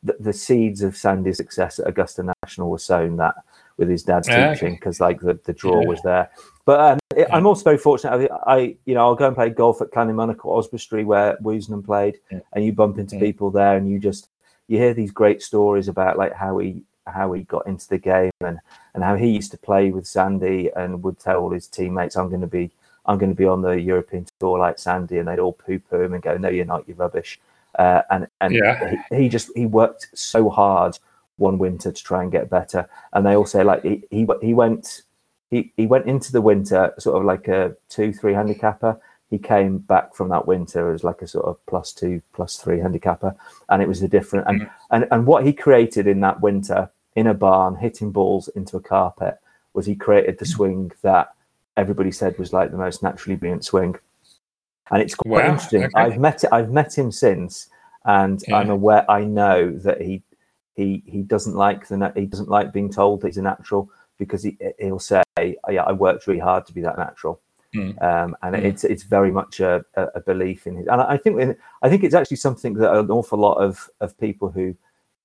the, 0.03 0.15
the 0.19 0.33
seeds 0.33 0.81
of 0.81 0.95
Sandy's 0.95 1.37
success 1.37 1.79
at 1.79 1.87
Augusta 1.87 2.33
National 2.43 2.69
were 2.69 2.77
sown 2.77 3.17
that 3.17 3.35
with 3.77 3.89
his 3.89 4.03
dad's 4.03 4.27
yeah, 4.27 4.53
teaching 4.53 4.75
because 4.75 4.99
okay. 4.99 5.07
like 5.07 5.21
the, 5.21 5.39
the 5.45 5.53
draw 5.53 5.81
yeah. 5.81 5.87
was 5.87 6.01
there. 6.03 6.29
But 6.65 6.79
um, 6.79 6.99
it, 7.15 7.27
I'm 7.31 7.45
also 7.45 7.63
very 7.63 7.77
fortunate. 7.77 8.29
I, 8.45 8.53
I, 8.53 8.57
you 8.85 8.93
know 8.93 9.01
I'll 9.01 9.15
go 9.15 9.27
and 9.27 9.35
play 9.35 9.49
golf 9.49 9.81
at 9.81 9.91
Llanymynech 9.91 10.45
or 10.45 10.57
Oswestry 10.57 11.03
where 11.03 11.37
Woosnam 11.37 11.83
played, 11.83 12.19
and 12.53 12.63
you 12.63 12.73
bump 12.73 12.97
into 12.97 13.17
people 13.19 13.51
there, 13.51 13.77
and 13.77 13.89
you 13.89 13.99
just 13.99 14.29
you 14.67 14.77
hear 14.77 14.93
these 14.93 15.11
great 15.11 15.41
stories 15.41 15.87
about 15.87 16.17
like 16.17 16.33
how 16.33 16.59
he 16.59 16.83
how 17.09 17.33
he 17.33 17.43
got 17.43 17.67
into 17.67 17.87
the 17.87 17.97
game 17.97 18.31
and 18.41 18.59
and 18.93 19.03
how 19.03 19.15
he 19.15 19.29
used 19.29 19.51
to 19.51 19.57
play 19.57 19.91
with 19.91 20.07
Sandy 20.07 20.69
and 20.75 21.03
would 21.03 21.19
tell 21.19 21.39
all 21.39 21.51
his 21.51 21.67
teammates, 21.67 22.15
"I'm 22.15 22.29
going 22.29 22.41
to 22.41 22.47
be 22.47 22.71
I'm 23.05 23.17
going 23.17 23.31
to 23.31 23.35
be 23.35 23.45
on 23.45 23.61
the 23.61 23.79
European 23.79 24.25
tour 24.39 24.59
like 24.59 24.79
Sandy," 24.79 25.17
and 25.17 25.27
they'd 25.27 25.39
all 25.39 25.53
poo 25.53 25.79
poo 25.79 26.01
him 26.01 26.13
and 26.13 26.23
go, 26.23 26.37
"No, 26.37 26.49
you're 26.49 26.65
not. 26.65 26.87
You're 26.87 26.97
rubbish." 26.97 27.39
Uh, 27.77 28.01
and 28.09 28.27
and 28.41 28.53
yeah. 28.53 28.95
he, 29.09 29.23
he, 29.23 29.29
just 29.29 29.51
he 29.55 29.65
worked 29.65 30.07
so 30.13 30.49
hard 30.49 30.97
one 31.37 31.57
winter 31.57 31.91
to 31.91 32.03
try 32.03 32.23
and 32.23 32.31
get 32.31 32.49
better. 32.49 32.89
And 33.13 33.25
they 33.25 33.35
all 33.35 33.45
say 33.45 33.63
like 33.63 33.83
he 33.83 34.03
he, 34.09 34.27
he 34.41 34.53
went 34.53 35.03
he, 35.49 35.71
he 35.77 35.87
went 35.87 36.05
into 36.05 36.31
the 36.31 36.41
winter 36.41 36.93
sort 36.99 37.17
of 37.17 37.25
like 37.25 37.47
a 37.47 37.75
two 37.89 38.13
three 38.13 38.33
handicapper 38.33 38.99
he 39.29 39.37
came 39.37 39.77
back 39.77 40.15
from 40.15 40.29
that 40.29 40.47
winter 40.47 40.91
as 40.91 41.03
like 41.03 41.21
a 41.21 41.27
sort 41.27 41.45
of 41.45 41.63
plus 41.67 41.93
two 41.93 42.21
plus 42.33 42.57
three 42.57 42.79
handicapper 42.79 43.35
and 43.69 43.81
it 43.81 43.87
was 43.87 44.01
a 44.01 44.07
different 44.07 44.47
and 44.47 44.61
mm-hmm. 44.61 44.95
and, 44.95 45.07
and 45.11 45.25
what 45.25 45.45
he 45.45 45.53
created 45.53 46.07
in 46.07 46.19
that 46.19 46.41
winter 46.41 46.89
in 47.15 47.27
a 47.27 47.33
barn, 47.33 47.75
hitting 47.75 48.11
balls 48.11 48.47
into 48.49 48.77
a 48.77 48.81
carpet, 48.81 49.37
was 49.73 49.85
he 49.85 49.95
created 49.95 50.37
the 50.37 50.45
swing 50.45 50.91
that 51.01 51.33
everybody 51.77 52.11
said 52.11 52.37
was 52.37 52.53
like 52.53 52.71
the 52.71 52.77
most 52.77 53.01
naturally 53.01 53.35
brilliant 53.35 53.65
swing. 53.65 53.95
And 54.91 55.01
it's 55.01 55.15
quite 55.15 55.43
wow, 55.43 55.51
interesting. 55.51 55.83
Okay. 55.85 55.93
I've 55.95 56.19
met 56.19 56.43
I've 56.51 56.71
met 56.71 56.97
him 56.97 57.11
since, 57.11 57.69
and 58.05 58.43
yeah. 58.47 58.57
I'm 58.57 58.69
aware. 58.69 59.09
I 59.09 59.23
know 59.23 59.71
that 59.79 60.01
he 60.01 60.23
he 60.75 61.03
he 61.05 61.21
doesn't 61.21 61.55
like 61.55 61.87
the 61.87 62.11
he 62.15 62.25
doesn't 62.25 62.49
like 62.49 62.73
being 62.73 62.91
told 62.91 63.21
that 63.21 63.27
he's 63.27 63.37
a 63.37 63.43
natural 63.43 63.89
because 64.17 64.41
he 64.43 64.57
he'll 64.79 64.99
say, 64.99 65.21
"Yeah, 65.37 65.83
I 65.83 65.91
worked 65.91 66.25
really 66.25 66.39
hard 66.39 66.65
to 66.67 66.73
be 66.73 66.81
that 66.81 66.97
natural." 66.97 67.39
Mm. 67.75 68.01
Um, 68.01 68.35
and 68.41 68.55
mm. 68.55 68.63
it's 68.63 68.83
it's 68.83 69.03
very 69.03 69.31
much 69.31 69.59
a, 69.59 69.85
a, 69.95 70.19
belief 70.21 70.65
in 70.65 70.77
it. 70.77 70.87
And 70.87 71.01
I 71.01 71.17
think 71.17 71.55
I 71.83 71.89
think 71.89 72.03
it's 72.03 72.15
actually 72.15 72.37
something 72.37 72.73
that 72.75 72.91
an 72.91 73.11
awful 73.11 73.37
lot 73.37 73.57
of 73.57 73.89
of 73.99 74.17
people 74.17 74.49
who 74.49 74.75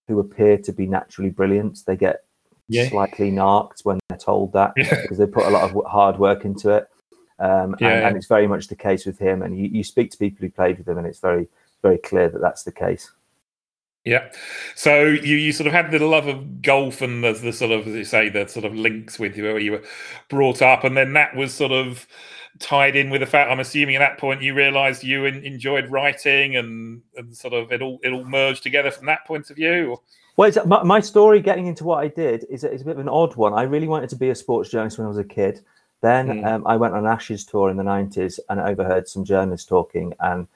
who 0.09 0.19
appear 0.21 0.59
to 0.59 0.73
be 0.73 0.87
naturally 0.87 1.31
brilliant. 1.31 1.81
They 1.87 1.97
get 1.97 2.25
yeah. 2.69 2.89
slightly 2.89 3.31
narked 3.31 3.81
when 3.83 3.99
they're 4.09 4.19
told 4.19 4.53
that 4.53 4.73
yeah. 4.77 5.03
because 5.03 5.19
they 5.19 5.27
put 5.27 5.47
a 5.47 5.51
lot 5.51 5.71
of 5.71 5.85
hard 5.87 6.19
work 6.19 6.45
into 6.45 6.71
it. 6.71 6.89
Um, 7.39 7.75
yeah, 7.81 7.89
and, 7.89 8.07
and, 8.07 8.17
it's 8.17 8.27
very 8.27 8.47
much 8.47 8.69
the 8.69 8.77
case 8.77 9.05
with 9.07 9.19
him. 9.19 9.43
And 9.43 9.59
you, 9.59 9.67
you 9.67 9.85
speak 9.85 10.11
to 10.13 10.19
people 10.19 10.39
who 10.41 10.51
played 10.51 10.79
with 10.79 10.89
him, 10.89 10.99
and 10.99 11.07
it's 11.07 11.19
very, 11.19 11.49
very 11.83 11.99
clear 11.99 12.29
that 12.29 12.41
that's 12.41 12.63
the 12.63 12.73
case. 12.73 13.11
Yeah. 14.05 14.31
So 14.75 15.05
you, 15.07 15.37
you 15.37 15.53
sort 15.53 15.67
of 15.67 15.73
had 15.73 15.91
the 15.91 15.99
love 15.99 16.27
of 16.27 16.61
golf 16.61 17.01
and 17.01 17.25
the, 17.25 17.33
the 17.33 17.53
sort 17.53 17.71
of, 17.71 17.87
as 17.89 17.95
you 17.95 18.05
say, 18.05 18.29
the 18.29 18.47
sort 18.47 18.67
of 18.67 18.75
links 18.75 19.19
with 19.19 19.37
you 19.37 19.45
where 19.45 19.59
you 19.59 19.73
were 19.73 19.83
brought 20.29 20.61
up. 20.61 20.85
And 20.85 20.97
then 20.97 21.15
that 21.15 21.35
was 21.35 21.55
sort 21.55 21.73
of 21.73 22.07
tied 22.59 22.97
in 22.97 23.11
with 23.11 23.21
the 23.21 23.27
fact 23.27 23.51
I'm 23.51 23.61
assuming 23.61 23.97
at 23.97 24.01
that 24.01 24.19
point 24.19 24.43
you 24.43 24.55
realised 24.55 25.03
you 25.03 25.25
in, 25.25 25.45
enjoyed 25.45 25.91
writing 25.91 26.57
and, 26.57 27.03
and 27.17 27.37
sort 27.37 27.55
of 27.55 27.73
it 27.73 27.83
all 27.83 27.99
it 28.03 28.11
all 28.11 28.25
merged 28.25 28.63
together 28.63 28.91
from 28.91 29.07
that 29.07 29.27
point 29.27 29.51
of 29.51 29.57
view. 29.57 29.99
Well, 30.37 30.51
my, 30.67 30.83
my, 30.83 31.01
story 31.01 31.41
getting 31.41 31.69
into 31.69 31.85
what 31.85 32.03
I 32.03 32.09
did 32.09 32.45
is, 32.51 32.65
is 32.65 32.83
a 32.83 32.85
bit 32.85 32.95
of 32.95 32.99
an 32.99 33.09
odd 33.09 33.37
one. 33.37 33.55
I 33.55 33.63
really 33.63 33.87
wanted 33.87 34.11
to 34.11 34.17
be 34.17 34.31
a 34.31 34.35
sports 34.35 34.69
journalist 34.69 34.99
when 34.99 35.05
I 35.05 35.09
was 35.09 35.19
a 35.19 35.25
kid. 35.25 35.61
Then 36.01 36.27
mm. 36.27 36.45
um, 36.45 36.67
I 36.67 36.77
went 36.77 36.95
on 36.95 37.07
Ashes 37.07 37.45
tour 37.45 37.71
in 37.71 37.77
the 37.77 37.85
90s 37.85 38.41
and 38.49 38.61
I 38.61 38.71
overheard 38.71 39.09
some 39.09 39.25
journalists 39.25 39.67
talking 39.67 40.13
and 40.21 40.49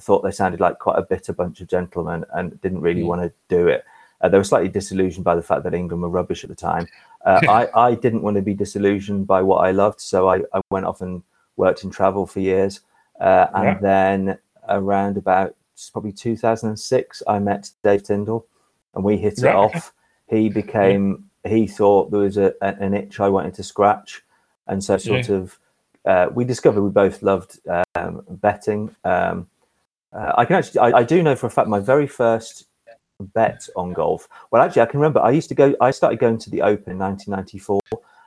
thought 0.00 0.22
they 0.22 0.32
sounded 0.32 0.60
like 0.60 0.78
quite 0.80 0.98
a 0.98 1.02
bitter 1.02 1.32
bunch 1.32 1.60
of 1.60 1.68
gentlemen 1.68 2.24
and 2.34 2.60
didn't 2.60 2.80
really 2.80 3.02
mm. 3.02 3.06
want 3.06 3.22
to 3.22 3.32
do 3.48 3.68
it. 3.68 3.84
Uh, 4.20 4.28
they 4.28 4.36
were 4.36 4.44
slightly 4.44 4.68
disillusioned 4.68 5.24
by 5.24 5.34
the 5.34 5.42
fact 5.42 5.62
that 5.62 5.74
England 5.74 6.02
were 6.02 6.08
rubbish 6.08 6.42
at 6.44 6.50
the 6.50 6.56
time. 6.56 6.86
Uh, 7.24 7.40
I, 7.48 7.80
I 7.80 7.94
didn't 7.94 8.22
want 8.22 8.36
to 8.36 8.42
be 8.42 8.54
disillusioned 8.54 9.26
by 9.26 9.42
what 9.42 9.58
I 9.58 9.70
loved, 9.70 10.00
so 10.00 10.28
I, 10.28 10.40
I 10.52 10.60
went 10.70 10.86
off 10.86 11.00
and 11.00 11.22
worked 11.56 11.84
in 11.84 11.90
travel 11.90 12.26
for 12.26 12.40
years. 12.40 12.80
Uh, 13.20 13.46
and 13.54 13.64
yeah. 13.64 13.78
then 13.80 14.38
around 14.68 15.16
about 15.16 15.54
probably 15.92 16.12
2006, 16.12 17.22
I 17.26 17.38
met 17.38 17.70
Dave 17.82 18.02
Tyndall 18.02 18.46
and 18.94 19.04
we 19.04 19.16
hit 19.16 19.38
it 19.38 19.46
off. 19.46 19.92
He 20.28 20.48
became, 20.60 21.30
he 21.44 21.66
thought 21.66 22.10
there 22.10 22.20
was 22.20 22.36
a, 22.36 22.54
an 22.62 22.94
itch 22.94 23.20
I 23.20 23.28
wanted 23.28 23.54
to 23.54 23.62
scratch. 23.62 24.22
And 24.66 24.82
so, 24.82 24.98
sort 24.98 25.28
yeah. 25.28 25.36
of, 25.36 25.58
uh, 26.04 26.26
we 26.32 26.44
discovered 26.44 26.82
we 26.82 26.90
both 26.90 27.22
loved 27.22 27.58
um, 27.94 28.22
betting. 28.28 28.94
Um, 29.04 29.48
uh, 30.12 30.32
I 30.36 30.44
can 30.44 30.56
actually, 30.56 30.80
I, 30.80 30.98
I, 30.98 31.02
do 31.02 31.22
know 31.22 31.36
for 31.36 31.46
a 31.46 31.50
fact 31.50 31.68
my 31.68 31.78
very 31.78 32.06
first 32.06 32.66
bet 33.20 33.68
on 33.76 33.92
golf. 33.92 34.28
Well, 34.50 34.62
actually, 34.62 34.82
I 34.82 34.86
can 34.86 35.00
remember 35.00 35.20
I 35.20 35.30
used 35.30 35.48
to 35.50 35.54
go, 35.54 35.74
I 35.80 35.90
started 35.90 36.18
going 36.18 36.38
to 36.38 36.50
the 36.50 36.62
Open 36.62 36.92
in 36.92 36.98
1994, 36.98 37.80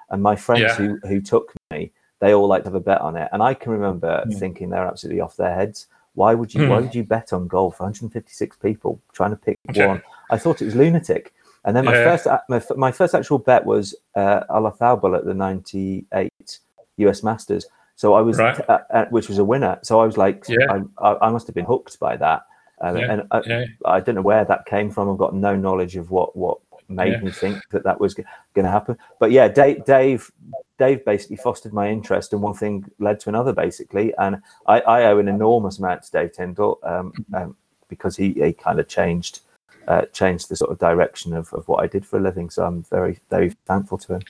and 0.10 0.22
my 0.22 0.36
friends 0.36 0.62
yeah. 0.62 0.76
who, 0.76 1.00
who 1.08 1.22
took 1.22 1.54
me 1.72 1.92
they 2.24 2.34
all 2.34 2.48
like 2.48 2.64
to 2.64 2.70
have 2.70 2.76
a 2.76 2.80
bet 2.80 3.02
on 3.02 3.18
it. 3.18 3.28
And 3.34 3.44
I 3.44 3.54
can 3.54 3.74
remember 3.74 4.24
mm. 4.26 4.40
thinking 4.40 4.70
they're 4.70 4.88
absolutely 4.88 5.20
off 5.20 5.36
their 5.36 5.54
heads. 5.54 5.88
Why 6.16 6.34
would 6.34 6.54
you? 6.54 6.70
Why 6.70 6.78
Hmm. 6.78 6.84
would 6.84 6.96
you 6.96 7.04
bet 7.04 7.34
on 7.34 7.48
golf? 7.50 7.82
156 7.82 8.56
people 8.58 9.02
trying 9.12 9.32
to 9.32 9.36
pick 9.36 9.60
Okay. 9.70 9.86
one. 9.86 10.02
I 10.30 10.38
thought 10.38 10.62
it 10.62 10.66
was 10.66 10.76
lunatic. 10.76 11.34
And 11.66 11.76
then 11.76 11.84
my 11.84 11.94
Yeah. 11.94 12.04
first 12.06 12.28
my, 12.48 12.62
my 12.78 12.92
first 12.92 13.14
actual 13.14 13.40
bet 13.40 13.66
was 13.66 13.94
uh, 14.16 14.44
at 14.50 15.26
the 15.26 15.34
98 15.34 16.60
US 16.98 17.24
Masters. 17.24 17.66
So 17.96 18.14
I 18.14 18.22
was, 18.22 18.38
Right. 18.40 18.60
uh, 18.70 18.80
uh, 18.92 19.06
which 19.10 19.28
was 19.28 19.40
a 19.40 19.44
winner. 19.44 19.80
So 19.82 20.00
I 20.00 20.06
was 20.06 20.18
like, 20.18 20.46
Yeah. 20.48 20.60
I, 20.70 21.08
I, 21.10 21.28
I 21.28 21.30
must 21.30 21.48
have 21.48 21.56
been 21.56 21.66
hooked 21.66 22.00
by 22.00 22.16
that. 22.18 22.46
Um, 22.82 22.98
Yeah, 22.98 23.12
And 23.12 23.24
I, 23.32 23.42
Yeah. 23.46 23.66
I 23.86 24.00
don't 24.00 24.16
know 24.16 24.22
where 24.22 24.46
that 24.46 24.66
came 24.66 24.92
from. 24.92 25.10
I've 25.10 25.18
got 25.18 25.36
no 25.36 25.56
knowledge 25.56 25.96
of 25.98 26.10
what 26.10 26.36
what 26.38 26.60
made 26.90 27.14
Yeah. 27.14 27.22
me 27.22 27.32
think 27.32 27.62
that 27.72 27.84
that 27.84 28.00
was 28.00 28.14
going 28.14 28.26
to 28.56 28.70
happen. 28.72 28.98
But 29.20 29.32
yeah, 29.32 29.48
Dave, 29.48 29.86
Dave, 29.86 30.32
Dave 30.78 31.04
basically 31.06 31.38
fostered 31.38 31.74
my 31.74 31.90
interest, 31.90 32.34
and 32.34 32.42
one 32.42 32.54
thing 32.54 32.86
led 33.00 33.20
to 33.22 33.30
another, 33.30 33.54
basically. 33.54 34.14
And 34.18 34.42
I, 34.68 34.82
I 34.82 35.04
owe 35.06 35.20
an 35.20 35.28
enormous 35.28 35.80
amount 35.80 36.04
to 36.04 36.12
Dave 36.12 36.34
Tyndall 36.34 36.80
um, 36.84 37.14
um, 37.34 37.56
because 37.88 38.16
he, 38.18 38.34
he 38.34 38.54
kind 38.54 38.80
of 38.80 38.88
changed 38.88 39.42
uh, 39.88 40.06
changed 40.14 40.50
the 40.50 40.56
sort 40.56 40.72
of 40.72 40.80
direction 40.80 41.34
of, 41.34 41.52
of 41.54 41.68
what 41.68 41.84
I 41.84 41.88
did 41.88 42.06
for 42.06 42.18
a 42.18 42.22
living. 42.22 42.50
So 42.50 42.66
I'm 42.66 42.84
very 42.84 43.20
very 43.30 43.56
thankful 43.66 43.98
to 44.00 44.16
him. 44.16 44.22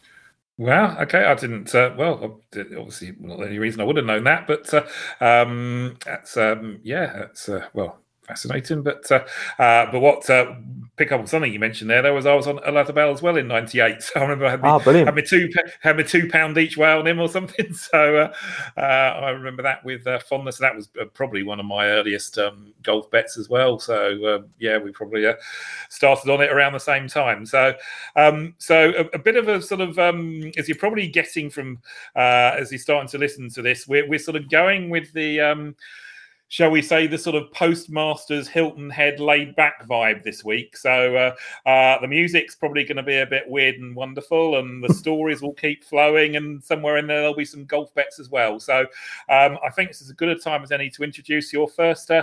Wow. 0.57 0.99
Okay. 1.01 1.25
I 1.25 1.33
didn't. 1.33 1.73
Uh, 1.73 1.93
well, 1.97 2.39
obviously, 2.53 3.15
not 3.19 3.39
the 3.39 3.45
only 3.45 3.59
reason 3.59 3.81
I 3.81 3.85
would 3.85 3.97
have 3.97 4.05
known 4.05 4.23
that, 4.25 4.45
but 4.45 4.71
uh, 4.73 4.85
um, 5.19 5.95
that's 6.05 6.37
um, 6.37 6.79
yeah. 6.83 7.11
That's 7.13 7.49
uh, 7.49 7.67
well 7.73 8.02
fascinating. 8.25 8.81
But 8.83 9.09
uh, 9.11 9.23
uh, 9.59 9.91
but 9.91 9.99
what 9.99 10.29
uh, 10.29 10.55
pick 10.95 11.11
up 11.11 11.19
on 11.19 11.27
something 11.27 11.51
you 11.51 11.59
mentioned 11.59 11.89
there? 11.89 12.01
There 12.01 12.13
was 12.13 12.25
I 12.25 12.33
was 12.33 12.47
on 12.47 12.57
Olazábal 12.59 13.13
as 13.13 13.21
well 13.21 13.37
in 13.37 13.47
'98. 13.47 14.01
So 14.01 14.19
I 14.19 14.23
remember 14.23 14.45
I 14.45 14.51
had 14.51 14.61
me, 14.61 14.83
brilliant. 14.83 15.07
had 15.07 15.15
me 15.15 15.21
two 15.23 15.49
had 15.81 15.97
me 15.97 16.03
two 16.03 16.29
pound 16.29 16.57
each 16.57 16.77
way 16.77 16.91
on 16.91 17.07
him 17.07 17.19
or 17.19 17.29
something. 17.29 17.73
So 17.93 18.15
uh, 18.15 18.33
uh, 18.79 18.81
I 18.81 19.29
remember 19.31 19.63
that 19.63 19.83
with 19.83 20.05
uh, 20.07 20.19
fondness. 20.19 20.57
That 20.57 20.75
was 20.75 20.89
probably 21.13 21.43
one 21.43 21.59
of 21.59 21.65
my 21.65 21.87
earliest 21.87 22.37
um, 22.37 22.73
golf 22.81 23.09
bets 23.11 23.37
as 23.37 23.49
well. 23.49 23.79
So 23.79 24.35
um, 24.35 24.45
yeah, 24.59 24.77
we 24.77 24.91
probably 24.91 25.25
uh, 25.25 25.33
started 25.89 26.31
on 26.31 26.41
it 26.41 26.51
around 26.51 26.73
the 26.73 26.79
same 26.79 27.07
time. 27.07 27.45
So 27.45 27.73
um, 28.15 28.55
so 28.57 28.91
a, 28.91 29.15
a 29.15 29.19
bit 29.19 29.35
of 29.35 29.47
a 29.47 29.61
sort 29.61 29.81
of 29.81 29.99
um, 29.99 30.51
as 30.57 30.67
you're 30.67 30.77
probably 30.77 31.07
getting 31.07 31.49
from 31.49 31.79
uh, 32.15 32.55
as 32.59 32.71
you're 32.71 32.79
starting 32.79 33.09
to 33.09 33.17
listen 33.17 33.49
to 33.49 33.61
this, 33.61 33.87
we're 33.87 34.07
we're 34.07 34.19
sort 34.19 34.37
of 34.37 34.49
going 34.49 34.89
with 34.89 35.11
the. 35.13 35.65
Shall 36.53 36.69
we 36.69 36.83
say 36.83 37.07
the 37.07 37.17
sort 37.17 37.35
of 37.35 37.51
postmasters 37.51 38.47
Hilton 38.47 38.87
Head 38.87 39.19
laid 39.19 39.55
back 39.55 39.87
vibe 39.87 40.21
this 40.21 40.43
week? 40.43 40.77
So 40.77 41.15
uh, 41.15 41.67
uh, 41.67 41.99
the 41.99 42.07
music's 42.07 42.53
probably 42.53 42.83
going 42.83 42.97
to 42.97 43.01
be 43.01 43.17
a 43.17 43.25
bit 43.25 43.49
weird 43.49 43.77
and 43.77 43.95
wonderful, 43.95 44.59
and 44.59 44.83
the 44.83 44.93
stories 44.93 45.41
will 45.41 45.55
keep 45.55 45.83
flowing, 45.83 46.35
and 46.35 46.63
somewhere 46.63 46.97
in 46.97 47.07
there 47.07 47.21
there'll 47.21 47.33
be 47.33 47.43
some 47.43 47.65
golf 47.65 47.91
bets 47.95 48.19
as 48.19 48.29
well. 48.29 48.59
So 48.59 48.81
um, 49.29 49.57
I 49.65 49.71
think 49.75 49.89
this 49.89 50.03
is 50.03 50.11
as 50.11 50.15
good 50.15 50.29
a 50.29 50.35
time 50.35 50.61
as 50.61 50.71
any 50.71 50.91
to 50.91 51.01
introduce 51.01 51.51
your 51.51 51.67
first 51.67 52.11
uh, 52.11 52.21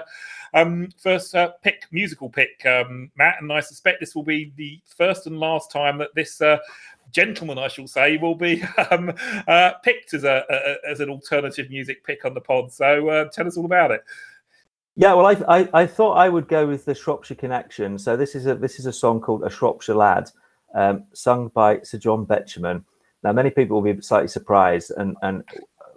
um, 0.55 0.91
first 0.97 1.35
uh, 1.35 1.51
pick, 1.65 1.89
musical 1.91 2.29
pick, 2.31 2.65
um, 2.67 3.11
Matt. 3.17 3.43
And 3.43 3.53
I 3.53 3.59
suspect 3.59 3.99
this 3.99 4.15
will 4.15 4.23
be 4.23 4.53
the 4.55 4.81
first 4.87 5.27
and 5.27 5.41
last 5.41 5.73
time 5.73 5.99
that 5.99 6.15
this 6.15 6.41
uh, 6.41 6.59
gentleman, 7.11 7.59
I 7.59 7.69
shall 7.69 7.87
say, 7.87 8.17
will 8.17 8.35
be 8.35 8.63
um, 8.91 9.13
uh, 9.47 9.73
picked 9.83 10.15
as 10.15 10.25
a, 10.25 10.45
a 10.49 10.91
as 10.91 11.01
an 11.01 11.11
alternative 11.11 11.71
music 11.71 12.05
pick 12.05 12.25
on 12.25 12.35
the 12.35 12.41
pod. 12.41 12.73
So 12.73 13.09
uh, 13.09 13.25
tell 13.27 13.47
us 13.47 13.57
all 13.57 13.65
about 13.65 13.91
it. 13.91 14.03
Yeah, 14.97 15.15
well, 15.15 15.27
I, 15.27 15.61
I 15.61 15.69
I 15.73 15.87
thought 15.87 16.15
I 16.15 16.29
would 16.29 16.49
go 16.49 16.67
with 16.67 16.85
the 16.85 16.95
Shropshire 16.95 17.37
Connection. 17.37 17.99
So 17.99 18.17
this 18.17 18.35
is 18.35 18.47
a 18.47 18.55
this 18.55 18.79
is 18.79 18.87
a 18.87 18.93
song 18.93 19.21
called 19.21 19.45
"A 19.45 19.51
Shropshire 19.51 19.95
Lad," 19.95 20.31
um, 20.75 21.05
sung 21.13 21.49
by 21.49 21.81
Sir 21.83 21.99
John 21.99 22.27
Betjeman. 22.27 22.85
Now, 23.23 23.33
many 23.33 23.51
people 23.51 23.81
will 23.81 23.93
be 23.95 24.01
slightly 24.03 24.29
surprised 24.29 24.93
and 24.97 25.17
and 25.23 25.45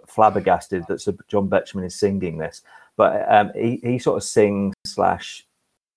flabbergasted 0.06 0.84
that 0.88 1.00
Sir 1.00 1.14
John 1.28 1.48
Betjeman 1.48 1.84
is 1.84 1.98
singing 1.98 2.38
this, 2.38 2.62
but 2.96 3.30
um, 3.30 3.50
he 3.54 3.80
he 3.82 3.98
sort 3.98 4.16
of 4.16 4.22
sings 4.22 4.74
slash 4.86 5.46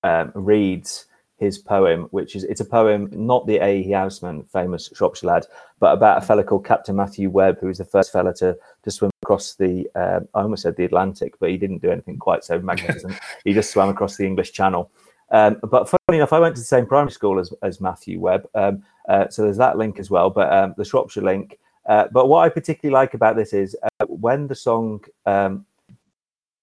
um, 0.03 0.32
reads 0.34 1.06
his 1.38 1.58
poem, 1.60 2.04
which 2.12 2.36
is 2.36 2.43
it's 2.43 2.62
a 2.62 2.65
poem 2.65 3.10
not 3.12 3.45
the 3.45 3.58
A. 3.58 3.82
E. 3.82 3.91
Housman, 3.91 4.50
famous 4.52 4.89
Shropshire 4.93 5.28
lad, 5.28 5.45
but 5.80 5.93
about 5.93 6.17
a 6.17 6.26
fellow 6.26 6.43
called 6.43 6.65
Captain 6.65 6.95
Matthew 6.95 7.30
Webb, 7.30 7.60
who 7.60 7.67
was 7.67 7.78
the 7.78 7.86
first 7.86 8.12
fellow 8.12 8.34
to 8.34 8.58
to 8.84 8.91
swim 8.91 9.12
across 9.23 9.56
the 9.56 9.88
uh, 9.95 10.21
I 10.34 10.41
almost 10.41 10.63
said 10.63 10.76
the 10.76 10.86
Atlantic, 10.86 11.39
but 11.39 11.50
he 11.50 11.58
didn't 11.58 11.82
do 11.82 11.91
anything 11.91 12.17
quite 12.17 12.43
so 12.43 12.60
magnificent. 12.60 13.13
he 13.43 13.54
just 13.54 13.71
swam 13.71 13.89
across 13.89 14.17
the 14.17 14.26
English 14.26 14.52
Channel. 14.52 14.91
Um, 15.30 15.60
but 15.62 15.89
funny 15.89 16.17
enough, 16.19 16.34
I 16.34 16.39
went 16.39 16.56
to 16.56 16.62
the 16.62 16.65
same 16.65 16.86
primary 16.86 17.12
school 17.12 17.38
as, 17.38 17.54
as 17.62 17.82
Matthew 17.82 18.19
Webb, 18.19 18.47
um, 18.56 18.84
uh, 19.10 19.28
so 19.30 19.43
there's 19.43 19.58
that 19.58 19.78
link 19.78 20.00
as 20.00 20.10
well. 20.10 20.30
But 20.30 20.52
um, 20.52 20.73
the 20.78 20.86
Shropshire 20.86 21.23
link. 21.23 21.60
Uh, 21.86 22.06
but 22.12 22.28
what 22.28 22.45
I 22.45 22.50
particularly 22.50 22.93
like 22.93 23.13
about 23.13 23.36
this 23.36 23.54
is 23.54 23.76
uh, 23.84 24.06
when 24.08 24.47
the 24.47 24.56
song 24.56 25.04
um, 25.26 25.65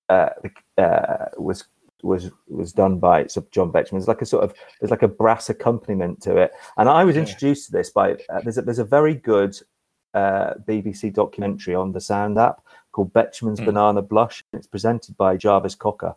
uh, 0.09 0.31
uh, 0.77 1.27
was 1.39 1.65
was 2.05 2.31
was 2.49 2.73
done 2.73 2.99
by 2.99 3.25
John 3.51 3.73
Betjeman. 3.73 3.93
There's 3.93 4.09
like 4.09 4.23
a 4.23 4.27
sort 4.27 4.45
of 4.45 4.55
there's 4.81 4.91
like 4.91 5.03
a 5.03 5.09
brass 5.09 5.49
accompaniment 5.51 6.21
to 6.23 6.37
it, 6.37 6.53
and 6.77 6.89
I 6.89 7.05
was 7.05 7.17
Yeah. 7.17 7.23
introduced 7.23 7.67
to 7.67 7.73
this 7.73 7.91
by 7.91 8.13
uh, 8.13 8.41
there's 8.43 8.59
a, 8.59 8.63
there's 8.63 8.79
a 8.79 8.85
very 8.85 9.15
good 9.15 9.59
uh, 10.15 10.55
BBC 10.69 11.13
documentary 11.13 11.75
on 11.75 11.93
the 11.93 12.01
Sound 12.01 12.39
app 12.39 12.63
called 12.93 13.13
Betjeman's 13.13 13.59
Hmm. 13.59 13.67
Banana 13.67 14.03
Blush. 14.03 14.45
and 14.53 14.59
It's 14.61 14.69
presented 14.69 15.17
by 15.17 15.37
Jarvis 15.37 15.75
Cocker. 15.75 16.15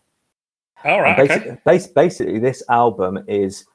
All 0.84 1.02
right. 1.02 1.18
And 1.18 1.28
basically, 1.28 1.52
Okay. 1.52 1.62
bas- 1.66 1.88
basically, 1.88 2.40
this 2.40 2.62
album 2.70 3.24
is 3.28 3.66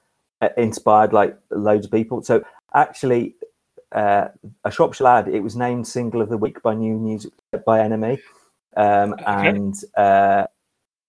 uh, 0.41 0.51
inspired 0.57 1.13
like 1.13 1.37
loads 1.51 1.87
of 1.87 1.93
people. 1.93 2.23
So 2.23 2.45
actually, 2.75 3.35
uh, 3.93 4.29
a 4.65 4.71
Shropshire 4.71 5.05
lad. 5.05 5.29
It 5.29 5.41
was 5.41 5.57
named 5.57 5.87
single 5.87 6.23
of 6.23 6.29
the 6.29 6.39
week 6.39 6.63
by 6.63 6.75
New 6.75 6.97
Music 6.99 7.33
by 7.67 7.81
NME, 7.81 8.19
um, 8.77 9.13
Okay. 9.15 9.25
and 9.49 9.75
uh, 9.97 10.47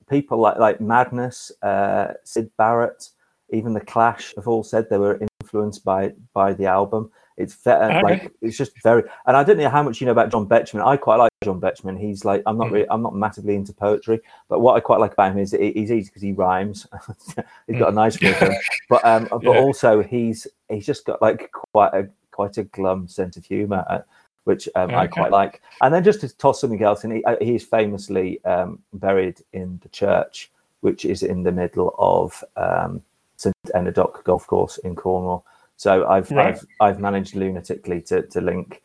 people 0.09 0.37
like 0.39 0.57
like 0.57 0.81
Madness, 0.81 1.51
uh, 1.61 2.13
Syd 2.23 2.49
Barrett, 2.57 3.09
even 3.49 3.73
the 3.73 3.81
Clash 3.81 4.33
have 4.35 4.47
all 4.47 4.63
said 4.63 4.89
they 4.89 4.97
were 4.97 5.19
influenced 5.41 5.83
by 5.83 6.13
by 6.33 6.53
the 6.53 6.65
album. 6.65 7.11
It's 7.35 7.55
ve- 7.55 7.71
uh, 7.71 7.89
Okay. 7.89 8.01
like 8.03 8.31
it's 8.41 8.55
just 8.57 8.73
very, 8.83 9.03
and 9.25 9.35
I 9.35 9.43
don't 9.43 9.57
know 9.57 9.67
how 9.69 9.81
much 9.81 9.99
you 9.99 10.05
know 10.05 10.11
about 10.11 10.29
John 10.31 10.47
Betjeman. 10.47 10.85
I 10.85 10.97
quite 10.97 11.15
like 11.15 11.31
John 11.43 11.59
Betjeman. 11.59 11.99
He's 11.99 12.23
like 12.23 12.43
I'm 12.45 12.57
not 12.57 12.67
Mm. 12.67 12.71
really, 12.71 12.89
I'm 12.91 13.01
not 13.01 13.15
massively 13.15 13.55
into 13.55 13.73
poetry, 13.73 14.19
but 14.49 14.59
what 14.59 14.75
I 14.75 14.79
quite 14.79 14.99
like 14.99 15.13
about 15.13 15.31
him 15.31 15.39
is 15.39 15.51
he- 15.51 15.71
he's 15.73 15.91
easy 15.91 16.09
because 16.09 16.21
he 16.21 16.31
rhymes. 16.33 16.85
he's 17.67 17.79
got 17.79 17.89
a 17.91 17.95
nice 17.95 18.21
rhythm, 18.21 18.53
but 18.89 19.03
um, 19.03 19.27
but 19.31 19.41
Yeah. 19.45 19.49
also 19.49 20.03
he's 20.03 20.45
he's 20.69 20.85
just 20.85 21.05
got 21.05 21.21
like 21.23 21.51
quite 21.71 21.93
a 21.95 22.07
quite 22.31 22.57
a 22.57 22.63
glum 22.65 23.07
sense 23.07 23.35
of 23.35 23.45
humor, 23.45 23.83
uh, 23.89 23.99
which 24.43 24.67
um, 24.75 24.93
I 24.93 25.07
quite 25.07 25.31
like. 25.31 25.61
And 25.81 25.93
then 25.93 26.03
just 26.03 26.21
to 26.21 26.37
toss 26.37 26.61
something 26.61 26.81
else, 26.83 27.03
and 27.03 27.13
he, 27.13 27.23
uh, 27.23 27.35
he's 27.41 27.63
famously 27.63 28.43
um, 28.45 28.79
buried 28.93 29.41
in 29.53 29.79
the 29.83 29.89
church, 29.89 30.51
which 30.81 31.05
is 31.05 31.23
in 31.23 31.43
the 31.43 31.51
middle 31.51 31.95
of 31.97 32.43
um, 32.57 33.01
St 33.37 33.55
Enodoc 33.73 34.23
Golf 34.23 34.45
Course 34.47 34.77
in 34.79 34.95
Cornwall. 34.95 35.45
So 35.77 36.07
I've 36.07 36.29
Right. 36.31 36.55
I've, 36.55 36.67
I've 36.79 36.99
managed 36.99 37.35
lunatically 37.35 38.05
to, 38.07 38.21
to 38.23 38.41
link 38.41 38.81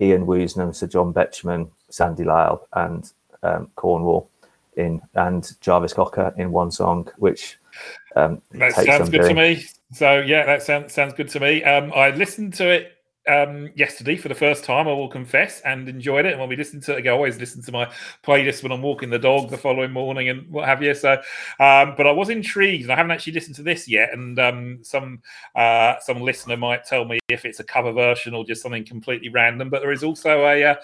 Ian 0.00 0.26
Woosnam, 0.26 0.74
Sir 0.74 0.86
John 0.86 1.12
Betjeman, 1.12 1.70
Sandy 1.90 2.24
Lyle, 2.24 2.66
and 2.72 3.10
um, 3.42 3.70
Cornwall 3.76 4.28
in 4.76 5.02
and 5.14 5.52
Jarvis 5.60 5.92
Cocker 5.92 6.32
in 6.36 6.52
one 6.52 6.70
song, 6.70 7.08
which 7.18 7.58
um, 8.16 8.40
That 8.52 8.74
takes 8.74 8.86
sounds 8.86 9.10
good 9.10 9.28
to 9.28 9.34
me. 9.34 9.64
So 9.92 10.20
yeah, 10.20 10.46
that 10.46 10.62
sounds 10.62 10.92
sounds 10.92 11.14
good 11.14 11.28
to 11.30 11.40
me. 11.40 11.62
Um, 11.64 11.92
I 11.94 12.10
listened 12.10 12.54
to 12.54 12.68
it 12.68 12.96
um, 13.30 13.70
yesterday 13.76 14.16
for 14.16 14.28
the 14.28 14.34
first 14.34 14.64
time. 14.64 14.88
I 14.88 14.92
will 14.92 15.08
confess, 15.08 15.60
and 15.60 15.88
enjoyed 15.88 16.26
it. 16.26 16.32
And 16.32 16.40
when 16.40 16.48
we 16.48 16.56
listened 16.56 16.82
to 16.84 16.96
it, 16.96 17.06
I 17.06 17.10
always 17.10 17.38
listen 17.38 17.62
to 17.62 17.72
my 17.72 17.90
playlist 18.24 18.62
when 18.62 18.72
I'm 18.72 18.82
walking 18.82 19.10
the 19.10 19.18
dog 19.18 19.50
the 19.50 19.58
following 19.58 19.92
morning 19.92 20.28
and 20.28 20.50
what 20.50 20.66
have 20.66 20.82
you. 20.82 20.94
So, 20.94 21.12
um, 21.60 21.94
but 21.96 22.06
I 22.06 22.12
was 22.12 22.28
intrigued, 22.28 22.84
and 22.84 22.92
I 22.92 22.96
haven't 22.96 23.12
actually 23.12 23.34
listened 23.34 23.56
to 23.56 23.62
this 23.62 23.86
yet. 23.88 24.12
And 24.12 24.38
um, 24.38 24.78
some 24.82 25.20
uh, 25.54 25.94
some 26.00 26.20
listener 26.20 26.56
might 26.56 26.84
tell 26.84 27.04
me 27.04 27.18
if 27.28 27.44
it's 27.44 27.60
a 27.60 27.64
cover 27.64 27.92
version 27.92 28.34
or 28.34 28.44
just 28.44 28.62
something 28.62 28.84
completely 28.84 29.28
random. 29.28 29.70
But 29.70 29.82
there 29.82 29.92
is 29.92 30.02
also 30.02 30.44
a 30.46 30.64
uh, 30.64 30.74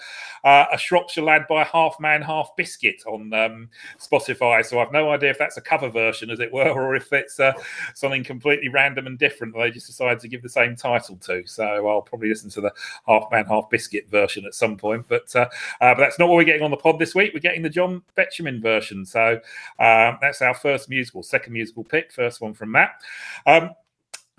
uh, 0.43 0.65
a 0.71 0.77
Shropshire 0.77 1.23
lad 1.23 1.45
by 1.49 1.63
Half 1.63 1.99
Man 1.99 2.21
Half 2.21 2.55
Biscuit 2.55 3.03
on 3.05 3.33
um, 3.33 3.69
Spotify. 3.99 4.65
So 4.65 4.79
I've 4.79 4.91
no 4.91 5.11
idea 5.11 5.29
if 5.29 5.37
that's 5.37 5.57
a 5.57 5.61
cover 5.61 5.89
version, 5.89 6.29
as 6.29 6.39
it 6.39 6.51
were, 6.51 6.69
or 6.69 6.95
if 6.95 7.11
it's 7.11 7.39
uh, 7.39 7.53
something 7.93 8.23
completely 8.23 8.69
random 8.69 9.07
and 9.07 9.17
different 9.19 9.53
that 9.53 9.59
they 9.59 9.71
just 9.71 9.87
decided 9.87 10.19
to 10.19 10.27
give 10.27 10.41
the 10.41 10.49
same 10.49 10.75
title 10.75 11.17
to. 11.17 11.45
So 11.45 11.87
I'll 11.87 12.01
probably 12.01 12.31
listen 12.37 12.61
to 12.61 12.61
the 12.61 12.73
Half 13.07 13.31
Man 13.31 13.45
Half 13.45 13.69
Biscuit 13.69 14.09
version 14.09 14.45
at 14.45 14.53
some 14.53 14.77
point. 14.77 15.05
But 15.07 15.35
uh, 15.35 15.47
uh, 15.81 15.95
but 15.95 15.97
that's 15.97 16.19
not 16.19 16.29
what 16.29 16.35
we're 16.35 16.43
getting 16.43 16.63
on 16.63 16.71
the 16.71 16.77
pod 16.77 16.99
this 16.99 17.15
week. 17.15 17.33
We're 17.33 17.39
getting 17.39 17.61
the 17.61 17.69
John 17.69 18.03
Betjeman 18.17 18.61
version. 18.61 19.05
So 19.05 19.39
um, 19.79 20.17
that's 20.21 20.41
our 20.41 20.53
first 20.53 20.89
musical, 20.89 21.23
second 21.23 21.53
musical 21.53 21.83
pick, 21.83 22.11
first 22.11 22.41
one 22.41 22.53
from 22.53 22.71
Matt. 22.71 23.01
Um, 23.45 23.71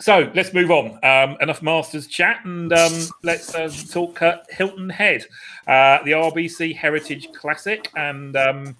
so 0.00 0.30
let's 0.34 0.54
move 0.54 0.70
on. 0.70 0.98
Um, 1.02 1.36
enough 1.40 1.60
Masters 1.60 2.06
chat, 2.06 2.44
and 2.44 2.72
um, 2.72 2.92
let's 3.24 3.52
uh, 3.52 3.68
talk 3.90 4.22
uh, 4.22 4.38
Hilton 4.48 4.88
Head, 4.88 5.26
uh, 5.66 5.98
the 6.04 6.12
RBC 6.12 6.76
Heritage 6.76 7.32
Classic, 7.32 7.90
and 7.96 8.36
um, 8.36 8.76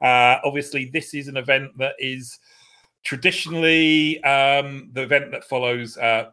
uh, 0.00 0.36
obviously 0.44 0.84
this 0.84 1.12
is 1.12 1.26
an 1.26 1.36
event 1.36 1.76
that 1.78 1.94
is 1.98 2.38
traditionally 3.02 4.22
um, 4.24 4.90
the 4.92 5.02
event 5.02 5.30
that 5.32 5.44
follows 5.44 5.96
uh, 5.96 6.30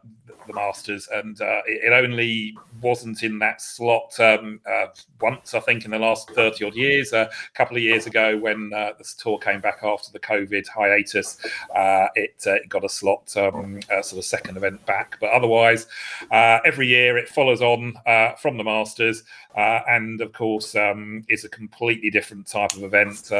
the 0.48 0.54
Masters, 0.54 1.08
and 1.12 1.40
uh, 1.40 1.60
it, 1.66 1.84
it, 1.84 1.92
only 1.92 2.56
wasn't 2.80 3.22
in 3.22 3.38
that 3.38 3.60
slot 3.62 4.18
um, 4.18 4.60
uh, 4.66 4.86
once, 5.20 5.54
I 5.54 5.60
think, 5.60 5.84
in 5.84 5.92
the 5.92 5.98
last 5.98 6.30
30 6.30 6.64
odd 6.64 6.74
years. 6.74 7.12
Uh, 7.12 7.28
a 7.30 7.56
couple 7.56 7.76
of 7.76 7.82
years 7.82 8.06
ago, 8.06 8.36
when 8.36 8.72
uh, 8.74 8.92
this 8.98 9.14
tour 9.14 9.38
came 9.38 9.60
back 9.60 9.80
after 9.84 10.10
the 10.10 10.18
COVID 10.18 10.66
hiatus, 10.66 11.38
uh, 11.76 12.08
it, 12.16 12.34
it, 12.44 12.68
got 12.68 12.84
a 12.84 12.88
slot, 12.88 13.36
um, 13.36 13.80
sort 14.02 14.18
of 14.18 14.24
second 14.24 14.56
event 14.56 14.84
back. 14.86 15.16
But 15.20 15.30
otherwise, 15.30 15.86
every 16.32 16.88
year 16.88 17.16
it 17.16 17.28
follows 17.28 17.62
on 17.62 17.94
from 18.40 18.56
the 18.56 18.64
Masters, 18.64 19.22
and 19.56 20.20
of 20.20 20.32
course, 20.32 20.74
um, 20.74 21.24
is 21.28 21.44
a 21.44 21.48
completely 21.48 22.10
different 22.10 22.46
type 22.46 22.72
of 22.74 22.82
event. 22.82 23.30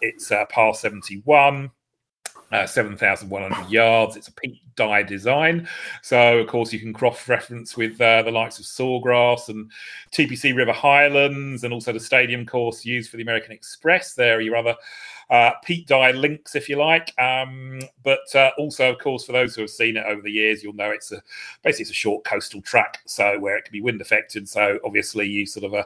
it's 0.00 0.32
par 0.50 0.74
71 0.74 1.70
uh, 2.54 2.66
7,100 2.66 3.68
yards. 3.68 4.16
It's 4.16 4.28
a 4.28 4.32
Pete 4.32 4.60
Dye 4.76 5.02
design. 5.02 5.68
So, 6.02 6.38
of 6.38 6.46
course, 6.46 6.72
you 6.72 6.78
can 6.78 6.92
cross 6.92 7.28
reference 7.28 7.76
with 7.76 8.00
uh, 8.00 8.22
the 8.22 8.30
likes 8.30 8.60
of 8.60 8.64
Sawgrass 8.64 9.48
and 9.48 9.70
TPC 10.12 10.54
River 10.54 10.72
Highlands 10.72 11.64
and 11.64 11.72
also 11.72 11.92
the 11.92 11.98
stadium 11.98 12.46
course 12.46 12.84
used 12.84 13.10
for 13.10 13.16
the 13.16 13.24
American 13.24 13.50
Express. 13.50 14.14
There 14.14 14.38
are 14.38 14.40
your 14.40 14.54
other 14.54 14.76
uh, 15.30 15.52
Pete 15.64 15.86
Dye 15.86 16.12
links, 16.12 16.54
if 16.54 16.68
you 16.68 16.76
like. 16.76 17.12
Um, 17.20 17.80
but 18.02 18.34
uh, 18.34 18.50
also, 18.58 18.90
of 18.90 18.98
course, 18.98 19.24
for 19.24 19.32
those 19.32 19.54
who 19.54 19.62
have 19.62 19.70
seen 19.70 19.96
it 19.96 20.04
over 20.06 20.22
the 20.22 20.30
years, 20.30 20.62
you'll 20.62 20.74
know 20.74 20.90
it's 20.90 21.12
a 21.12 21.22
basically 21.62 21.82
it's 21.82 21.90
a 21.90 21.94
short 21.94 22.24
coastal 22.24 22.60
track, 22.62 23.00
so 23.06 23.38
where 23.38 23.56
it 23.56 23.64
can 23.64 23.72
be 23.72 23.80
wind 23.80 24.00
affected. 24.00 24.48
So 24.48 24.78
obviously, 24.84 25.26
you 25.26 25.46
sort 25.46 25.64
of 25.64 25.74
uh, 25.74 25.84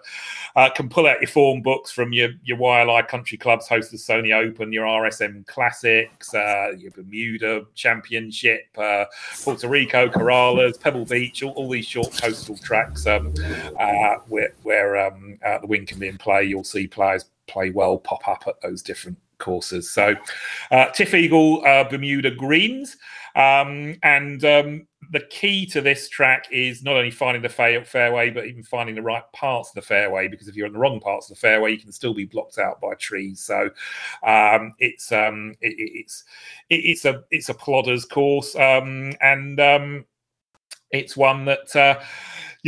uh 0.57 0.71
can 0.71 0.89
pull 0.89 1.07
out 1.07 1.21
your 1.21 1.29
form 1.29 1.63
books 1.63 1.91
from 1.91 2.13
your 2.13 2.31
your 2.45 2.59
Waialae 2.59 3.07
country 3.09 3.39
clubs, 3.39 3.69
host 3.69 3.91
the 3.91 3.97
Sony 3.97 4.35
Open, 4.35 4.73
your 4.73 4.87
RSM 4.87 5.47
Classics, 5.47 6.35
uh, 6.35 6.73
your 6.77 6.91
Bermuda 6.91 7.67
Championship, 7.75 8.67
Puerto 8.75 9.69
Rico 9.69 10.09
Corrales, 10.09 10.81
Pebble 10.81 11.05
Beach, 11.05 11.43
all, 11.43 11.53
all 11.53 11.69
these 11.69 11.87
short 11.87 12.13
coastal 12.21 12.57
tracks 12.59 13.07
um, 13.07 13.33
where 14.29 14.53
where 14.63 14.99
um, 14.99 15.39
the 15.61 15.67
wind 15.67 15.89
can 15.89 15.99
be 15.99 16.09
in 16.09 16.19
play. 16.19 16.45
You'll 16.45 16.65
see 16.65 16.87
players 16.87 17.25
play 17.49 17.71
well 17.71 17.99
pop 17.99 18.29
up 18.29 18.45
at 18.47 18.61
those 18.63 18.83
different 18.83 19.19
courses. 19.39 19.91
So, 19.91 20.15
uh, 20.71 20.87
TifEagle 20.87 21.67
uh, 21.67 21.89
Bermuda 21.89 22.31
Greens. 22.31 22.97
Um, 23.37 23.95
and 24.03 24.45
um, 24.45 24.87
the 25.13 25.21
key 25.31 25.65
to 25.67 25.81
this 25.81 26.09
track 26.09 26.47
is 26.51 26.83
not 26.83 26.97
only 26.97 27.11
finding 27.11 27.43
the 27.43 27.49
fairway, 27.49 28.31
but 28.31 28.47
even 28.47 28.63
finding 28.65 28.97
the 28.97 29.03
right 29.03 29.23
parts 29.33 29.71
of 29.71 29.77
the 29.77 29.83
fairway. 29.83 30.29
Because 30.29 30.49
if 30.49 30.57
you're 30.57 30.67
in 30.67 30.73
the 30.73 30.79
wrong 30.79 31.01
parts 31.01 31.31
of 31.31 31.37
the 31.37 31.41
fairway, 31.41 31.73
you 31.73 31.79
can 31.79 31.93
still 31.93 32.15
be 32.15 32.25
blocked 32.25 32.59
out 32.59 32.81
by 32.81 32.95
trees. 32.95 33.41
So 33.41 33.71
um, 34.27 34.75
it's 34.79 35.13
um, 35.13 35.55
it, 35.61 35.75
it's 35.79 36.25
it, 36.69 36.77
it's 36.77 37.05
a 37.05 37.23
it's 37.31 37.49
a 37.49 37.55
plodder's 37.55 38.05
course, 38.05 38.57
um, 38.57 39.13
and 39.21 39.61
um, 39.61 40.05
it's 40.91 41.17
one 41.17 41.45
that. 41.47 41.75
Uh, 41.75 42.01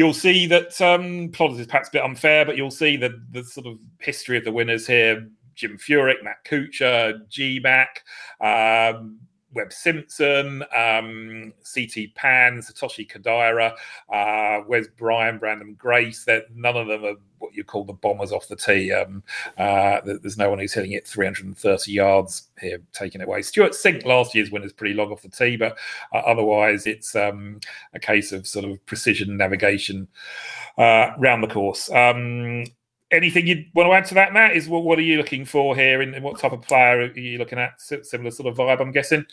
you'll 0.00 0.14
see 0.14 0.46
that 0.46 0.80
um, 0.80 1.30
is 1.58 1.66
perhaps 1.66 1.88
a 1.88 1.92
bit 1.92 2.02
unfair, 2.02 2.46
but 2.46 2.56
you'll 2.56 2.70
see 2.70 2.96
the 2.96 3.22
the 3.32 3.44
sort 3.44 3.66
of 3.66 3.78
history 3.98 4.38
of 4.38 4.44
the 4.44 4.52
winners 4.52 4.86
here. 4.86 5.28
Jim 5.54 5.76
Furyk, 5.76 6.24
Matt 6.24 6.42
Kuchar, 6.46 7.28
G 7.28 7.60
Mac, 7.62 8.02
um, 8.40 9.18
Webb 9.54 9.72
Simpson, 9.72 10.62
um, 10.76 11.52
CT 11.64 12.14
Pan, 12.14 12.60
Satoshi 12.60 13.10
Kodaira, 13.10 13.74
uh, 14.12 14.64
Wes 14.66 14.86
Bryan, 14.88 15.38
Branden 15.38 15.76
Grace. 15.76 16.24
That 16.24 16.54
none 16.54 16.76
of 16.76 16.86
them 16.86 17.04
are 17.04 17.16
what 17.38 17.54
you 17.54 17.64
call 17.64 17.84
the 17.84 17.92
bombers 17.92 18.32
off 18.32 18.48
the 18.48 18.56
tee. 18.56 18.92
Um, 18.92 19.22
uh, 19.58 20.00
there's 20.04 20.38
no 20.38 20.50
one 20.50 20.58
who's 20.58 20.74
hitting 20.74 20.92
it 20.92 21.06
330 21.06 21.90
yards 21.90 22.48
here, 22.60 22.80
taking 22.92 23.20
it 23.20 23.24
away. 23.24 23.42
Stewart 23.42 23.72
Cink 23.72 24.04
last 24.04 24.34
year's 24.34 24.50
winner's 24.50 24.72
pretty 24.72 24.94
long 24.94 25.10
off 25.10 25.22
the 25.22 25.28
tee, 25.28 25.56
but 25.56 25.76
uh, 26.12 26.18
otherwise 26.18 26.86
it's 26.86 27.16
um, 27.16 27.58
a 27.94 27.98
case 27.98 28.32
of 28.32 28.46
sort 28.46 28.64
of 28.64 28.84
precision 28.86 29.36
navigation 29.36 30.06
uh, 30.78 31.10
round 31.18 31.42
the 31.42 31.48
course. 31.48 31.90
Um, 31.90 32.64
anything 33.10 33.46
you 33.46 33.64
want 33.74 33.88
to 33.88 33.92
add 33.92 34.04
to 34.06 34.14
that, 34.14 34.32
Matt? 34.32 34.56
Is 34.56 34.68
what, 34.68 34.84
what 34.84 34.98
are 34.98 35.02
you 35.02 35.16
looking 35.18 35.44
for 35.44 35.74
here, 35.76 36.00
and 36.00 36.22
what 36.22 36.38
type 36.38 36.52
of 36.52 36.62
player 36.62 37.00
are 37.00 37.18
you 37.18 37.38
looking 37.38 37.58
at? 37.58 37.80
Similar 37.80 38.30
sort 38.30 38.48
of 38.48 38.56
vibe, 38.56 38.80
I'm 38.80 38.92
guessing. 38.92 39.24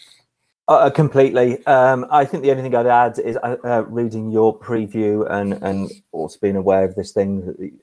Uh, 0.67 0.73
uh, 0.73 0.89
completely. 0.89 1.65
Um, 1.65 2.05
I 2.11 2.25
think 2.25 2.43
the 2.43 2.51
only 2.51 2.63
thing 2.63 2.75
I'd 2.75 2.87
add 2.87 3.19
is 3.19 3.37
uh, 3.37 3.55
uh, 3.63 3.85
reading 3.87 4.31
your 4.31 4.57
preview 4.57 5.29
and 5.31 5.53
and 5.63 5.89
also 6.11 6.37
being 6.41 6.57
aware 6.57 6.83
of 6.83 6.95
this 6.95 7.11
thing. 7.11 7.73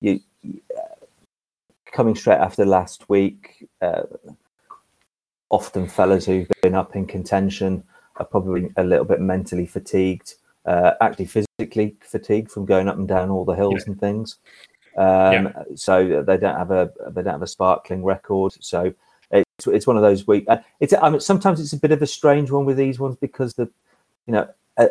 You, 0.00 0.20
you 0.42 0.60
uh, 0.76 1.04
coming 1.92 2.14
straight 2.14 2.38
after 2.38 2.64
last 2.64 3.08
week. 3.08 3.68
Uh, 3.80 4.02
often, 5.50 5.88
fellas 5.88 6.26
who've 6.26 6.48
been 6.62 6.74
up 6.74 6.94
in 6.94 7.06
contention 7.06 7.82
are 8.16 8.26
probably 8.26 8.70
a 8.76 8.84
little 8.84 9.04
bit 9.04 9.20
mentally 9.20 9.66
fatigued. 9.66 10.34
actually, 10.66 11.24
physically 11.26 11.96
fatigued 12.00 12.52
from 12.52 12.66
going 12.66 12.88
up 12.88 12.98
and 12.98 13.08
down 13.08 13.30
all 13.30 13.44
the 13.44 13.54
hills 13.54 13.82
yeah. 13.84 13.92
and 13.92 14.00
things. 14.00 14.36
Um, 14.98 15.32
yeah. 15.32 15.62
So 15.76 16.22
they 16.22 16.36
don't 16.36 16.56
have 16.56 16.72
a 16.72 16.90
they 17.10 17.22
don't 17.22 17.34
have 17.34 17.42
a 17.42 17.46
sparkling 17.46 18.02
record. 18.02 18.52
So 18.60 18.92
it's 19.30 19.66
it's 19.66 19.86
one 19.86 19.96
of 19.96 20.02
those 20.02 20.26
week. 20.26 20.44
Uh, 20.48 20.58
it's 20.80 20.92
I 20.92 21.08
mean, 21.08 21.20
sometimes 21.20 21.60
it's 21.60 21.72
a 21.72 21.78
bit 21.78 21.92
of 21.92 22.02
a 22.02 22.06
strange 22.06 22.50
one 22.50 22.64
with 22.64 22.76
these 22.76 22.98
ones 22.98 23.16
because 23.16 23.54
the 23.54 23.70
you 24.26 24.32
know. 24.32 24.48
Uh, 24.76 24.88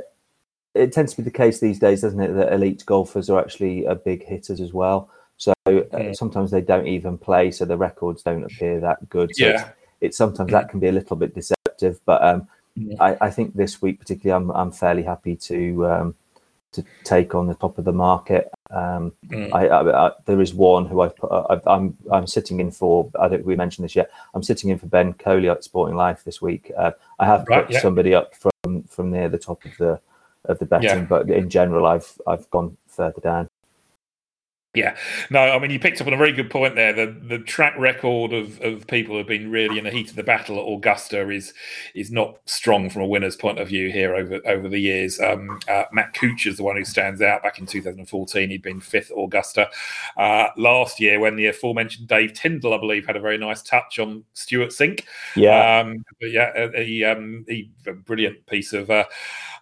it 0.73 0.91
tends 0.91 1.11
to 1.11 1.17
be 1.17 1.23
the 1.23 1.31
case 1.31 1.59
these 1.59 1.79
days, 1.79 2.01
doesn't 2.01 2.19
it? 2.19 2.33
That 2.33 2.53
elite 2.53 2.85
golfers 2.85 3.31
are 3.31 3.39
actually 3.39 3.87
uh, 3.87 3.95
big 3.95 4.23
hitters 4.23 4.61
as 4.61 4.73
well. 4.73 5.09
So 5.37 5.53
uh, 5.65 6.13
sometimes 6.13 6.51
they 6.51 6.61
don't 6.61 6.87
even 6.87 7.17
play, 7.17 7.49
so 7.49 7.65
the 7.65 7.77
records 7.77 8.21
don't 8.21 8.43
appear 8.43 8.79
that 8.79 9.09
good. 9.09 9.35
So 9.35 9.45
yeah. 9.45 9.53
it's, 9.53 9.65
it's 10.01 10.17
sometimes 10.17 10.51
that 10.51 10.69
can 10.69 10.79
be 10.79 10.87
a 10.87 10.91
little 10.91 11.15
bit 11.15 11.33
deceptive. 11.33 11.99
But 12.05 12.23
um, 12.23 12.47
yeah. 12.75 12.95
I, 12.99 13.17
I, 13.21 13.29
think 13.31 13.55
this 13.55 13.81
week 13.81 13.99
particularly, 13.99 14.35
I'm 14.35 14.51
I'm 14.51 14.71
fairly 14.71 15.03
happy 15.03 15.35
to 15.35 15.87
um, 15.87 16.15
to 16.73 16.85
take 17.03 17.33
on 17.35 17.47
the 17.47 17.55
top 17.55 17.77
of 17.77 17.85
the 17.85 17.93
market. 17.93 18.51
Um, 18.69 19.13
mm. 19.27 19.53
I, 19.53 19.67
I, 19.67 20.07
I, 20.07 20.11
there 20.25 20.41
is 20.41 20.53
one 20.53 20.85
who 20.85 21.01
I've 21.01 21.15
put, 21.15 21.31
I, 21.31 21.53
am 21.53 21.61
I'm, 21.65 21.97
I'm 22.11 22.27
sitting 22.27 22.59
in 22.59 22.71
for. 22.71 23.09
I 23.19 23.27
don't 23.27 23.45
we 23.45 23.55
mentioned 23.55 23.85
this 23.85 23.95
yet. 23.95 24.09
I'm 24.33 24.43
sitting 24.43 24.69
in 24.69 24.77
for 24.77 24.87
Ben 24.87 25.13
Coley 25.13 25.49
at 25.49 25.63
Sporting 25.63 25.95
Life 25.95 26.23
this 26.23 26.41
week. 26.41 26.71
Uh, 26.77 26.91
I 27.19 27.25
have 27.25 27.45
right, 27.47 27.65
put 27.65 27.73
yeah. 27.73 27.81
somebody 27.81 28.13
up 28.13 28.33
from 28.35 28.83
from 28.83 29.11
near 29.11 29.29
the 29.29 29.37
top 29.37 29.63
of 29.65 29.71
the 29.77 29.99
of 30.45 30.59
the 30.59 30.65
betting, 30.65 30.89
yeah. 30.89 31.05
but 31.05 31.29
in 31.29 31.49
general, 31.49 31.85
I've 31.85 32.11
I've 32.27 32.49
gone 32.49 32.77
further 32.87 33.21
down. 33.21 33.49
Yeah, 34.77 34.95
no, 35.31 35.39
I 35.39 35.57
mean 35.57 35.71
you 35.71 35.79
picked 35.79 36.01
up 36.01 36.07
on 36.07 36.13
a 36.13 36.17
very 36.17 36.31
good 36.31 36.51
point 36.51 36.75
there. 36.75 36.93
The 36.93 37.07
the 37.27 37.39
track 37.39 37.75
record 37.79 38.31
of, 38.31 38.61
of 38.61 38.85
people 38.85 39.13
who 39.13 39.17
have 39.17 39.27
been 39.27 39.49
really 39.49 39.79
in 39.79 39.85
the 39.85 39.89
heat 39.89 40.11
of 40.11 40.15
the 40.15 40.21
battle 40.21 40.59
at 40.59 40.71
Augusta 40.71 41.27
is 41.31 41.51
is 41.95 42.11
not 42.11 42.37
strong 42.45 42.91
from 42.91 43.01
a 43.01 43.07
winner's 43.07 43.35
point 43.35 43.57
of 43.57 43.69
view 43.69 43.91
here 43.91 44.13
over 44.13 44.39
over 44.45 44.69
the 44.69 44.79
years. 44.79 45.19
Um, 45.19 45.59
uh, 45.67 45.85
Matt 45.91 46.13
Kuchar 46.13 46.45
is 46.45 46.57
the 46.57 46.63
one 46.63 46.75
who 46.75 46.85
stands 46.85 47.23
out. 47.23 47.41
Back 47.41 47.57
in 47.57 47.65
2014, 47.65 48.51
he'd 48.51 48.61
been 48.61 48.79
fifth 48.79 49.09
at 49.09 49.17
Augusta. 49.17 49.67
Uh, 50.15 50.49
last 50.57 50.99
year, 50.99 51.19
when 51.19 51.37
the 51.37 51.47
aforementioned 51.47 52.07
Dave 52.07 52.33
Tyndall, 52.33 52.75
I 52.75 52.77
believe, 52.77 53.07
had 53.07 53.15
a 53.15 53.19
very 53.19 53.39
nice 53.39 53.63
touch 53.63 53.97
on 53.97 54.25
Stewart 54.33 54.69
Cink. 54.69 55.05
Yeah, 55.35 55.79
um, 55.79 56.05
but 56.21 56.29
yeah, 56.29 56.69
he 56.75 57.03
um, 57.03 57.45
he 57.47 57.71
a 57.87 57.93
brilliant 57.93 58.45
piece 58.45 58.73
of 58.73 58.91
uh, 58.91 59.05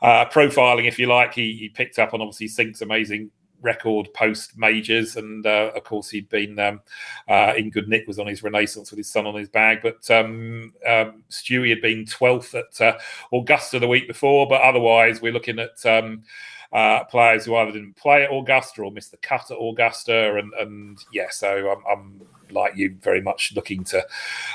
uh, 0.02 0.26
profiling, 0.26 0.90
if 0.90 1.00
you 1.00 1.08
like. 1.08 1.34
He, 1.34 1.54
he 1.54 1.70
picked 1.70 2.00
up 2.00 2.14
on 2.14 2.22
obviously 2.22 2.50
Cink's 2.50 2.82
amazing 2.82 3.32
record 3.66 4.08
post 4.14 4.58
majors, 4.58 5.18
and 5.18 5.46
uh, 5.46 5.72
of 5.76 5.84
course 5.84 6.10
he'd 6.10 6.30
been 6.30 6.58
um, 6.60 6.80
uh, 7.28 7.54
in 7.58 7.70
good 7.70 7.90
nick 7.90 8.08
was 8.08 8.20
on 8.20 8.28
his 8.28 8.44
renaissance 8.44 8.92
with 8.92 8.98
his 8.98 9.12
son 9.12 9.28
on 9.28 9.36
his 9.36 9.50
bag. 9.50 9.80
But 9.82 10.10
um, 10.10 10.74
um, 10.88 11.24
Stewie 11.30 11.70
had 11.70 11.82
been 11.82 12.06
twelfth 12.06 12.56
at 12.56 12.80
uh, 12.80 12.98
Augusta 13.34 13.80
the 13.80 13.88
week 13.88 14.08
before, 14.08 14.48
but 14.48 14.62
otherwise 14.62 15.22
we're 15.22 15.34
looking 15.34 15.60
at. 15.60 15.86
Um, 15.86 16.24
uh, 16.72 17.06
players 17.06 17.46
who 17.46 17.56
either 17.56 17.72
didn't 17.72 17.96
play 17.96 18.24
at 18.24 18.34
Augusta 18.34 18.82
or 18.82 18.92
missed 18.92 19.12
the 19.12 19.18
cut 19.18 19.50
at 19.50 19.58
Augusta, 19.58 20.36
and, 20.36 20.52
and 20.56 20.98
yeah, 21.14 21.28
so 21.30 21.70
I'm, 21.72 21.84
I'm 21.90 22.22
like 22.52 22.76
you, 22.76 22.98
very 23.02 23.22
much 23.22 23.54
looking 23.56 23.86
to, 23.86 24.06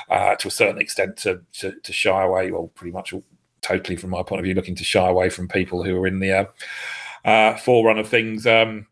uh, 0.09 0.35
to 0.35 0.47
a 0.47 0.51
certain 0.51 0.79
extent, 0.79 1.17
to, 1.17 1.41
to, 1.53 1.71
to 1.81 1.91
shy 1.91 2.21
away, 2.21 2.51
well, 2.51 2.69
pretty 2.75 2.91
much 2.91 3.13
totally 3.61 3.95
from 3.95 4.11
my 4.11 4.23
point 4.23 4.39
of 4.39 4.43
view, 4.43 4.53
looking 4.53 4.75
to 4.75 4.83
shy 4.83 5.07
away 5.07 5.29
from 5.29 5.47
people 5.47 5.83
who 5.83 5.95
are 5.97 6.07
in 6.07 6.19
the 6.19 6.31
uh, 6.31 6.45
uh, 7.25 7.53
forerun 7.55 7.99
of 7.99 8.07
things. 8.07 8.45
Um, 8.45 8.87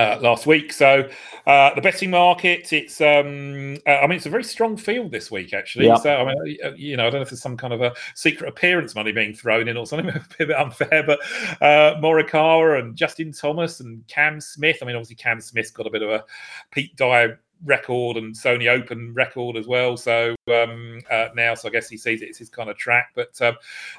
uh, 0.00 0.18
last 0.20 0.46
week. 0.46 0.72
So 0.72 1.08
uh, 1.46 1.74
the 1.74 1.80
betting 1.80 2.10
market, 2.10 2.72
it's 2.72 3.00
um, 3.00 3.76
uh, 3.86 3.90
I 3.90 4.06
mean, 4.06 4.16
it's 4.16 4.26
a 4.26 4.30
very 4.30 4.44
strong 4.44 4.76
field 4.76 5.10
this 5.10 5.30
week 5.30 5.52
actually. 5.52 5.86
So 5.98 6.14
I 6.14 6.24
mean, 6.24 6.58
uh, 6.64 6.72
you 6.72 6.96
know, 6.96 7.06
I 7.06 7.10
don't 7.10 7.18
know 7.18 7.22
if 7.22 7.30
there's 7.30 7.42
some 7.42 7.56
kind 7.56 7.72
of 7.72 7.82
a 7.82 7.92
secret 8.14 8.48
appearance 8.48 8.94
money 8.94 9.12
being 9.12 9.34
thrown 9.34 9.68
in 9.68 9.76
or 9.76 9.86
something, 9.86 10.08
a 10.40 10.46
bit 10.46 10.50
unfair. 10.52 11.02
But 11.02 11.20
uh, 11.60 12.00
Morikawa 12.00 12.80
and 12.80 12.96
Justin 12.96 13.32
Thomas 13.32 13.80
and 13.80 14.06
Cam 14.08 14.40
Smith. 14.40 14.78
I 14.82 14.86
mean, 14.86 14.96
obviously 14.96 15.16
Cam 15.16 15.40
Smith's 15.40 15.70
got 15.70 15.86
a 15.86 15.90
bit 15.90 16.02
of 16.02 16.10
a 16.10 16.24
Pete 16.70 16.96
Dye 16.96 17.34
record 17.64 18.16
and 18.16 18.34
Sony 18.34 18.68
Open 18.68 19.12
record 19.14 19.56
as 19.56 19.66
well. 19.66 19.96
So 19.96 20.34
um, 20.52 21.00
uh, 21.10 21.28
now, 21.34 21.54
so 21.54 21.68
I 21.68 21.72
guess 21.72 21.88
he 21.88 21.96
sees 21.96 22.22
it 22.22 22.28
it's 22.28 22.38
his 22.38 22.48
kind 22.48 22.70
of 22.70 22.76
track. 22.76 23.10
But 23.14 23.40
um, 23.42 23.54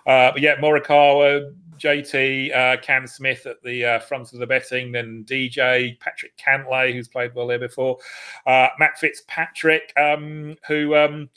uh, 0.08 0.32
but 0.32 0.42
yeah, 0.42 0.56
Morikawa, 0.58 1.54
JT, 1.78 2.56
uh, 2.56 2.82
Cam 2.82 3.08
Smith 3.08 3.46
at 3.46 3.62
the 3.64 3.86
uh, 3.86 4.00
front 4.00 4.34
of 4.34 4.40
the 4.40 4.48
betting, 4.48 4.92
then 4.92 5.26
DJ 5.28 6.00
Patrick 6.00 6.38
Cantlay, 6.38 6.94
who's 6.94 7.08
played 7.08 7.34
well 7.34 7.48
there 7.48 7.60
before, 7.60 7.98
uh, 8.46 8.68
Matt 8.80 8.98
Fitzpatrick, 9.00 9.94
um, 9.98 10.56
who 10.68 10.96
um, 10.96 11.30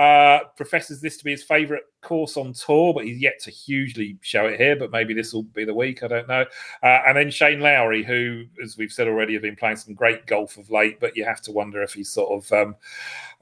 uh, 0.00 0.44
professes 0.56 1.02
this 1.02 1.18
to 1.18 1.24
be 1.24 1.30
his 1.30 1.42
favourite 1.42 1.82
course 2.00 2.38
on 2.38 2.54
tour, 2.54 2.94
but 2.94 3.04
he's 3.04 3.20
yet 3.20 3.38
to 3.38 3.50
hugely 3.50 4.16
show 4.22 4.46
it 4.46 4.58
here. 4.58 4.74
But 4.74 4.90
maybe 4.90 5.12
this 5.12 5.34
will 5.34 5.42
be 5.42 5.66
the 5.66 5.74
week. 5.74 6.02
I 6.02 6.08
don't 6.08 6.26
know. 6.26 6.46
Uh, 6.82 7.02
and 7.06 7.18
then 7.18 7.30
Shane 7.30 7.60
Lowry, 7.60 8.02
who, 8.02 8.44
as 8.64 8.78
we've 8.78 8.90
said 8.90 9.08
already, 9.08 9.34
have 9.34 9.42
been 9.42 9.56
playing 9.56 9.76
some 9.76 9.92
great 9.92 10.26
golf 10.26 10.56
of 10.56 10.70
late. 10.70 11.00
But 11.00 11.18
you 11.18 11.26
have 11.26 11.42
to 11.42 11.52
wonder 11.52 11.82
if 11.82 11.92
he's 11.92 12.08
sort 12.08 12.32
of, 12.32 12.50
um, 12.50 12.76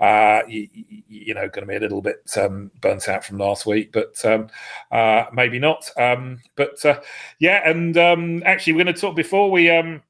uh, 0.01 0.41
you, 0.49 0.69
you, 1.09 1.33
know, 1.33 1.49
going 1.49 1.65
to 1.65 1.67
be 1.67 1.77
a 1.77 1.81
little 1.81 2.03
bit 2.03 2.29
um, 2.37 2.73
burnt 2.81 3.09
out 3.09 3.25
from 3.25 3.39
last 3.39 3.65
week. 3.65 3.93
But 3.93 4.25
um, 4.25 4.49
uh, 4.91 5.27
maybe 5.33 5.61
not. 5.61 5.89
Um, 5.97 6.41
but 6.57 6.85
uh, 6.85 7.01
yeah, 7.39 7.71
and 7.71 7.97
um, 7.97 8.43
actually, 8.45 8.73
we're 8.73 8.83
going 8.83 8.97
to 8.97 9.01
talk 9.01 9.15
before 9.15 9.49
we 9.49 9.71
um, 9.71 10.03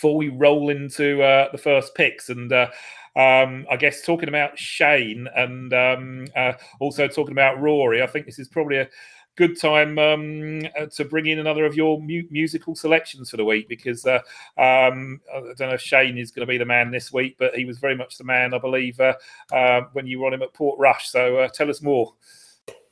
before 0.00 0.16
we 0.16 0.28
roll 0.30 0.70
into 0.70 1.22
uh, 1.22 1.52
the 1.52 1.58
first 1.58 1.94
picks 1.94 2.30
and. 2.30 2.52
Uh, 2.52 2.70
um, 3.16 3.66
I 3.68 3.76
guess 3.76 4.02
talking 4.02 4.28
about 4.28 4.56
Shane 4.56 5.26
and 5.34 5.74
um, 5.74 6.26
uh, 6.36 6.52
also 6.78 7.08
talking 7.08 7.32
about 7.32 7.60
Rory, 7.60 8.04
I 8.04 8.06
think 8.06 8.24
this 8.24 8.38
is 8.38 8.46
probably 8.46 8.78
a 8.78 8.88
good 9.34 9.60
time 9.60 9.98
um, 9.98 10.62
uh, 10.78 10.86
to 10.94 11.04
bring 11.04 11.26
in 11.26 11.40
another 11.40 11.64
of 11.66 11.74
your 11.74 12.00
mu- 12.00 12.22
musical 12.30 12.76
selections 12.76 13.28
for 13.28 13.36
the 13.36 13.44
week 13.44 13.68
because 13.68 14.06
uh, 14.06 14.20
um, 14.56 15.20
I 15.34 15.40
don't 15.56 15.60
know 15.60 15.74
if 15.74 15.80
Shane 15.80 16.18
is 16.18 16.30
going 16.30 16.46
to 16.46 16.50
be 16.50 16.56
the 16.56 16.64
man 16.64 16.92
this 16.92 17.12
week, 17.12 17.34
but 17.36 17.56
he 17.56 17.64
was 17.64 17.78
very 17.78 17.96
much 17.96 18.16
the 18.16 18.24
man, 18.24 18.54
I 18.54 18.58
believe, 18.58 19.00
uh, 19.00 19.14
uh, 19.52 19.80
when 19.92 20.06
you 20.06 20.20
were 20.20 20.28
on 20.28 20.34
him 20.34 20.42
at 20.42 20.54
Portrush. 20.54 21.06
So 21.06 21.38
uh, 21.38 21.48
tell 21.48 21.68
us 21.68 21.82
more. 21.82 22.14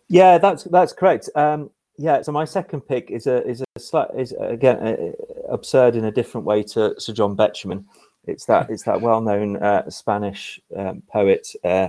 Yeah, 0.09 0.39
that's 0.39 0.65
that's 0.65 0.93
correct. 0.93 1.31
Um, 1.37 1.71
yeah, 1.99 2.23
so 2.23 2.31
my 2.31 2.45
second 2.45 2.83
pick 2.83 3.11
is 3.11 3.27
a 3.27 3.45
is 3.47 3.63
a 3.75 3.81
slight 3.81 4.09
is 4.17 4.33
again 4.41 5.15
absurd 5.51 5.97
in 5.97 6.05
a 6.05 6.13
different 6.13 6.47
way 6.47 6.63
to 6.63 6.99
Sir 6.99 7.13
John 7.13 7.37
Betjeman. 7.37 7.85
It's 8.25 8.45
that 8.47 8.71
it's 8.71 8.85
that 8.85 9.01
well-known 9.01 9.57
uh, 9.57 9.91
Spanish 9.91 10.61
um, 10.77 11.03
poet. 11.11 11.49
Uh, 11.65 11.89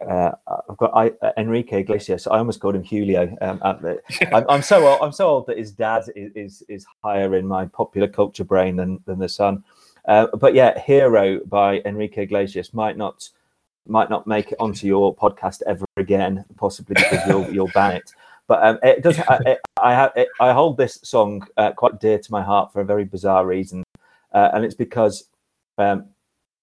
uh, 0.00 0.30
I've 0.70 0.76
got 0.78 0.92
I, 0.94 1.12
uh, 1.20 1.32
Enrique 1.36 1.80
Iglesias. 1.80 2.26
I 2.26 2.38
almost 2.38 2.60
called 2.60 2.76
him 2.76 2.82
Julio. 2.82 3.36
Um, 3.42 3.60
I'm, 4.32 4.46
I'm, 4.48 4.62
so 4.62 4.86
old. 4.86 5.00
I'm 5.02 5.12
so 5.12 5.28
old 5.28 5.46
that 5.48 5.58
his 5.58 5.72
dad 5.72 6.04
is, 6.16 6.32
is, 6.34 6.62
is 6.70 6.86
higher 7.04 7.34
in 7.36 7.46
my 7.46 7.66
popular 7.66 8.08
culture 8.08 8.44
brain 8.44 8.76
than 8.76 9.00
than 9.04 9.18
the 9.18 9.28
son. 9.28 9.62
Uh, 10.06 10.28
but 10.38 10.54
yeah, 10.54 10.78
Hero 10.80 11.40
by 11.44 11.82
Enrique 11.84 12.22
Iglesias 12.22 12.72
might 12.72 12.96
not 12.96 13.28
might 13.86 14.08
not 14.08 14.26
make 14.26 14.52
it 14.52 14.56
onto 14.60 14.86
your 14.86 15.14
podcast 15.14 15.60
ever 15.66 15.84
again, 15.98 16.46
possibly 16.56 16.94
because 16.94 17.26
you'll 17.28 17.50
you'll 17.52 17.70
ban 17.74 17.96
it. 17.96 18.10
But 18.50 18.64
um, 18.64 18.78
it 18.82 19.04
does. 19.04 19.16
I, 19.28 19.58
I, 19.80 20.06
I, 20.16 20.26
I 20.40 20.52
hold 20.52 20.76
this 20.76 20.98
song 21.04 21.46
uh, 21.56 21.70
quite 21.70 22.00
dear 22.00 22.18
to 22.18 22.32
my 22.32 22.42
heart 22.42 22.72
for 22.72 22.80
a 22.80 22.84
very 22.84 23.04
bizarre 23.04 23.46
reason, 23.46 23.84
uh, 24.32 24.50
and 24.52 24.64
it's 24.64 24.74
because 24.74 25.28
um, 25.78 26.06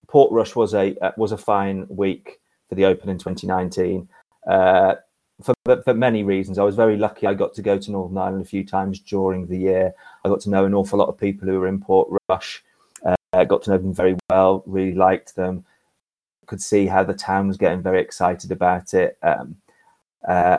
Portrush 0.10 0.54
was 0.54 0.73
a 0.73 0.97
uh, 1.02 1.13
was 1.15 1.32
a 1.32 1.38
fine 1.38 1.88
week 1.88 2.41
for 2.67 2.76
the 2.76 2.84
Open 2.84 3.08
in 3.08 3.17
2019 3.17 4.10
uh, 4.47 4.95
for 5.41 5.54
for 5.86 5.93
many 5.93 6.23
reasons. 6.23 6.60
I 6.60 6.63
was 6.63 6.76
very 6.76 6.97
lucky. 6.97 7.26
I 7.26 7.34
got 7.34 7.54
to 7.54 7.62
go 7.62 7.78
to 7.78 7.91
Northern 7.91 8.17
Ireland 8.17 8.43
a 8.43 8.50
few 8.50 8.65
times 8.65 9.00
during 9.00 9.47
the 9.47 9.58
year. 9.58 9.93
I 10.26 10.28
got 10.28 10.41
to 10.41 10.50
know 10.50 10.65
an 10.65 10.73
awful 10.73 11.00
lot 11.00 11.08
of 11.08 11.17
people 11.17 11.47
who 11.47 11.58
were 11.58 11.69
in 11.69 11.80
Portrush. 11.80 12.63
Uh, 13.06 13.15
I 13.32 13.45
got 13.45 13.63
to 13.63 13.69
know 13.69 13.78
them 13.78 13.93
very 13.93 14.17
well. 14.30 14.62
Really 14.65 14.93
liked 14.93 15.38
them. 15.38 15.63
Could 16.47 16.62
see 16.62 16.86
how 16.86 17.06
the 17.06 17.13
town 17.13 17.47
was 17.47 17.56
getting 17.56 17.82
very 17.82 18.02
excited 18.02 18.52
about 18.52 18.93
it. 18.93 19.17
Um, 19.23 19.56
uh, 20.27 20.58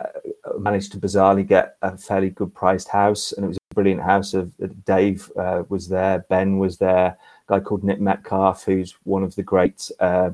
managed 0.59 0.91
to 0.91 0.99
bizarrely 0.99 1.47
get 1.47 1.77
a 1.81 1.97
fairly 1.97 2.29
good 2.29 2.53
priced 2.53 2.89
house, 2.89 3.31
and 3.31 3.45
it 3.45 3.47
was 3.47 3.57
a 3.57 3.75
brilliant 3.75 4.01
house. 4.01 4.33
Of 4.33 4.53
Dave 4.85 5.31
uh, 5.37 5.63
was 5.69 5.87
there, 5.87 6.25
Ben 6.29 6.57
was 6.57 6.77
there, 6.77 7.17
guy 7.47 7.59
called 7.59 7.83
Nick 7.83 7.99
Metcalf, 7.99 8.63
who's 8.63 8.95
one 9.03 9.23
of 9.23 9.35
the 9.35 9.43
great 9.43 9.91
uh, 9.99 10.31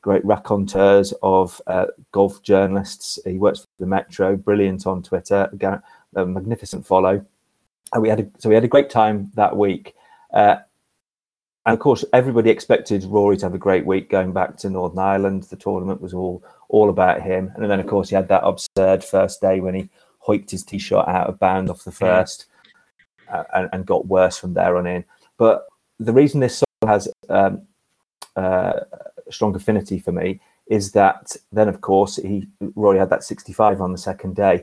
great 0.00 0.24
raconteurs 0.24 1.12
of 1.22 1.60
uh, 1.66 1.86
golf 2.12 2.42
journalists. 2.42 3.18
He 3.24 3.38
works 3.38 3.60
for 3.60 3.66
the 3.80 3.86
Metro, 3.86 4.36
brilliant 4.36 4.86
on 4.86 5.02
Twitter, 5.02 5.50
a 6.14 6.26
magnificent 6.26 6.86
follow. 6.86 7.24
And 7.92 8.02
we 8.02 8.08
had 8.08 8.20
a, 8.20 8.26
so 8.38 8.48
we 8.48 8.54
had 8.54 8.64
a 8.64 8.68
great 8.68 8.90
time 8.90 9.30
that 9.34 9.56
week. 9.56 9.94
Uh, 10.32 10.56
and 11.66 11.74
of 11.74 11.80
course, 11.80 12.04
everybody 12.12 12.50
expected 12.50 13.04
Rory 13.04 13.36
to 13.38 13.46
have 13.46 13.54
a 13.54 13.58
great 13.58 13.84
week 13.84 14.08
going 14.08 14.32
back 14.32 14.56
to 14.58 14.70
Northern 14.70 14.98
Ireland. 14.98 15.42
The 15.44 15.56
tournament 15.56 16.00
was 16.00 16.14
all 16.14 16.42
all 16.68 16.90
about 16.90 17.22
him. 17.22 17.52
And 17.56 17.70
then, 17.70 17.80
of 17.80 17.86
course, 17.86 18.08
he 18.08 18.14
had 18.14 18.28
that 18.28 18.44
absurd 18.44 19.04
first 19.04 19.40
day 19.40 19.60
when 19.60 19.74
he 19.74 19.88
hoiked 20.26 20.50
his 20.50 20.64
tee 20.64 20.78
shot 20.78 21.08
out 21.08 21.28
of 21.28 21.38
bound 21.38 21.70
off 21.70 21.84
the 21.84 21.92
first 21.92 22.46
uh, 23.30 23.44
and, 23.54 23.68
and, 23.72 23.86
got 23.86 24.06
worse 24.06 24.38
from 24.38 24.54
there 24.54 24.76
on 24.76 24.86
in. 24.86 25.04
But 25.38 25.66
the 25.98 26.12
reason 26.12 26.40
this 26.40 26.58
song 26.58 26.88
has 26.88 27.08
um, 27.28 27.62
uh, 28.36 28.80
strong 29.30 29.54
affinity 29.54 29.98
for 29.98 30.12
me 30.12 30.40
is 30.66 30.92
that 30.92 31.34
then, 31.50 31.68
of 31.68 31.80
course, 31.80 32.16
he 32.16 32.46
Rory 32.74 32.98
had 32.98 33.10
that 33.10 33.24
65 33.24 33.80
on 33.80 33.92
the 33.92 33.98
second 33.98 34.36
day. 34.36 34.62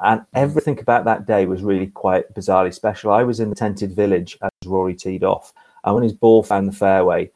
And 0.00 0.22
everything 0.34 0.78
about 0.80 1.04
that 1.04 1.26
day 1.26 1.46
was 1.46 1.62
really 1.62 1.86
quite 1.86 2.32
bizarrely 2.34 2.74
special. 2.74 3.12
I 3.12 3.22
was 3.22 3.38
in 3.38 3.50
the 3.50 3.54
tented 3.54 3.94
village 3.94 4.36
as 4.42 4.50
Rory 4.66 4.94
teed 4.94 5.22
off. 5.22 5.52
And 5.84 5.94
when 5.94 6.02
his 6.02 6.12
ball 6.12 6.42
found 6.42 6.66
the 6.66 6.72
fairway, 6.72 7.30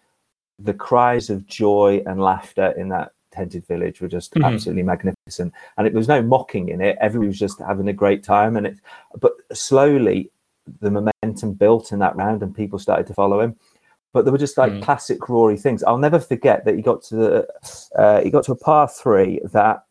the 0.59 0.75
cries 0.75 1.31
of 1.31 1.47
joy 1.47 2.03
and 2.07 2.21
laughter 2.21 2.75
in 2.77 2.89
that 2.89 3.13
tented 3.39 3.67
village 3.67 4.01
were 4.01 4.09
just 4.09 4.35
mm-hmm. 4.35 4.45
absolutely 4.45 4.83
magnificent. 4.83 5.53
And 5.77 5.87
it, 5.87 5.93
there 5.93 5.99
was 5.99 6.09
no 6.09 6.23
mocking 6.23 6.69
in 6.71 6.81
it. 6.81 6.97
Everyone 7.01 7.29
was 7.29 7.39
just 7.39 7.61
having 7.61 7.89
a 7.89 7.93
great 7.93 8.23
time. 8.23 8.57
And 8.57 8.67
it, 8.67 8.79
but 9.21 9.33
slowly 9.53 10.31
the 10.81 10.91
momentum 10.91 11.55
built 11.55 11.93
in 11.93 11.99
that 12.01 12.17
round 12.17 12.43
and 12.43 12.55
people 12.55 12.79
started 12.79 13.07
to 13.07 13.15
follow 13.15 13.41
him. 13.41 13.57
But 14.13 14.25
there 14.25 14.33
were 14.33 14.39
just 14.39 14.59
like 14.59 14.73
mm. 14.73 14.83
classic 14.83 15.29
Rory 15.29 15.57
things. 15.57 15.83
I'll 15.83 15.99
never 15.99 16.19
forget 16.19 16.65
that 16.65 16.75
he 16.75 16.83
got 16.83 17.03
to 17.05 17.17
the, 17.17 17.49
uh, 17.97 18.23
he 18.23 18.31
got 18.31 18.45
to 18.45 18.53
a 18.53 18.57
par 18.57 18.89
three 18.89 19.41
that 19.53 19.85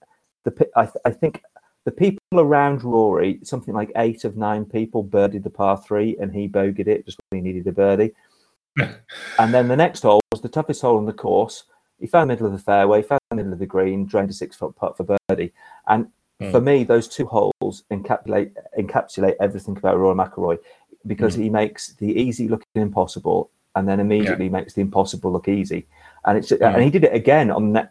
the 0.43 0.67
I, 0.75 0.89
I 1.05 1.11
think 1.11 1.43
the 1.85 1.91
people 1.91 2.19
around 2.33 2.83
Rory, 2.83 3.39
something 3.43 3.73
like 3.73 3.91
eight 3.95 4.25
of 4.25 4.35
nine 4.35 4.65
people 4.65 5.03
birdied 5.03 5.43
the 5.43 5.49
par 5.49 5.81
three, 5.85 6.17
and 6.19 6.33
he 6.33 6.47
bogeyed 6.49 6.87
it 6.87 7.05
just 7.05 7.19
when 7.29 7.43
he 7.43 7.47
needed 7.47 7.67
a 7.67 7.71
birdie. 7.71 8.13
and 8.77 9.53
then 9.53 9.67
the 9.67 9.75
next 9.75 10.01
hole 10.01 10.19
was 10.31 10.41
the 10.41 10.49
toughest 10.49 10.81
hole 10.81 10.97
on 10.97 11.05
the 11.05 11.13
course. 11.13 11.63
He 11.99 12.07
found 12.07 12.29
the 12.29 12.33
middle 12.33 12.47
of 12.47 12.53
the 12.53 12.59
fairway, 12.59 13.01
found 13.01 13.21
the 13.29 13.35
middle 13.35 13.53
of 13.53 13.59
the 13.59 13.65
green, 13.65 14.05
drained 14.05 14.29
a 14.29 14.33
six 14.33 14.55
foot 14.55 14.75
putt 14.75 14.97
for 14.97 15.17
birdie. 15.29 15.53
And 15.87 16.07
Mm. 16.41 16.51
For 16.51 16.61
me, 16.61 16.83
those 16.83 17.07
two 17.07 17.25
holes 17.25 17.83
encapsulate 17.91 18.53
encapsulate 18.77 19.35
everything 19.39 19.75
about 19.75 19.97
Rory 19.97 20.15
McIlroy 20.15 20.59
because 21.07 21.35
mm. 21.35 21.43
he 21.43 21.49
makes 21.49 21.93
the 21.93 22.07
easy 22.07 22.47
looking 22.47 22.67
impossible 22.75 23.49
and 23.75 23.87
then 23.87 23.99
immediately 23.99 24.45
yeah. 24.45 24.51
makes 24.51 24.73
the 24.73 24.81
impossible 24.81 25.31
look 25.31 25.47
easy. 25.47 25.87
And 26.25 26.37
it's 26.37 26.51
and 26.51 26.83
he 26.83 26.89
did 26.89 27.03
it 27.03 27.13
again 27.13 27.49
on 27.49 27.73
the, 27.73 27.89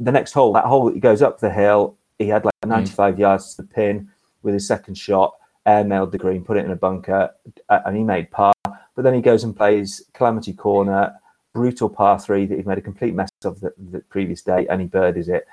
the 0.00 0.12
next 0.12 0.32
hole. 0.32 0.52
That 0.52 0.64
hole 0.64 0.92
he 0.92 1.00
goes 1.00 1.22
up 1.22 1.40
the 1.40 1.50
hill. 1.50 1.96
He 2.18 2.28
had 2.28 2.44
like 2.44 2.54
mm. 2.62 2.68
95 2.68 3.14
mm. 3.14 3.18
yards 3.18 3.54
to 3.54 3.62
the 3.62 3.68
pin 3.68 4.10
with 4.42 4.54
his 4.54 4.66
second 4.66 4.96
shot, 4.96 5.34
air 5.64 5.84
mailed 5.84 6.12
the 6.12 6.18
green, 6.18 6.44
put 6.44 6.56
it 6.58 6.64
in 6.64 6.72
a 6.72 6.76
bunker, 6.76 7.30
and 7.70 7.96
he 7.96 8.02
made 8.02 8.30
par. 8.30 8.52
But 8.64 9.02
then 9.04 9.14
he 9.14 9.22
goes 9.22 9.44
and 9.44 9.56
plays 9.56 10.02
Calamity 10.12 10.52
Corner, 10.52 11.14
brutal 11.54 11.88
par 11.88 12.18
three 12.18 12.46
that 12.46 12.58
he 12.58 12.64
made 12.64 12.78
a 12.78 12.82
complete 12.82 13.14
mess 13.14 13.30
of 13.44 13.60
the, 13.60 13.72
the 13.90 14.00
previous 14.00 14.42
day, 14.42 14.66
and 14.68 14.80
he 14.80 14.86
birdies 14.86 15.28
it 15.28 15.46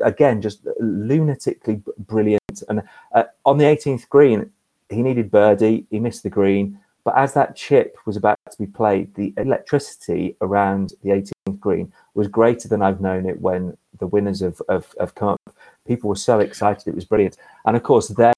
again. 0.00 0.42
Just 0.42 0.64
lunatically 0.80 1.82
brilliant. 1.98 2.62
And 2.68 2.82
uh, 3.14 3.24
on 3.44 3.58
the 3.58 3.64
18th 3.64 4.08
green, 4.08 4.50
he 4.88 5.02
needed 5.02 5.30
birdie. 5.30 5.86
He 5.90 6.00
missed 6.00 6.22
the 6.22 6.30
green, 6.30 6.78
but 7.04 7.16
as 7.16 7.34
that 7.34 7.56
chip 7.56 7.96
was 8.06 8.16
about 8.16 8.38
to 8.50 8.58
be 8.58 8.66
played, 8.66 9.14
the 9.14 9.32
electricity 9.36 10.36
around 10.40 10.94
the 11.02 11.10
18th 11.10 11.60
green 11.60 11.92
was 12.14 12.28
greater 12.28 12.68
than 12.68 12.82
I've 12.82 13.00
known 13.00 13.26
it 13.26 13.40
when 13.40 13.76
the 13.98 14.06
winners 14.06 14.42
of 14.42 14.60
of, 14.68 14.94
of 14.98 15.14
come 15.14 15.28
up. 15.28 15.54
People 15.86 16.08
were 16.08 16.16
so 16.16 16.40
excited; 16.40 16.88
it 16.88 16.94
was 16.94 17.04
brilliant. 17.04 17.36
And 17.64 17.76
of 17.76 17.82
course, 17.82 18.08
then 18.08 18.32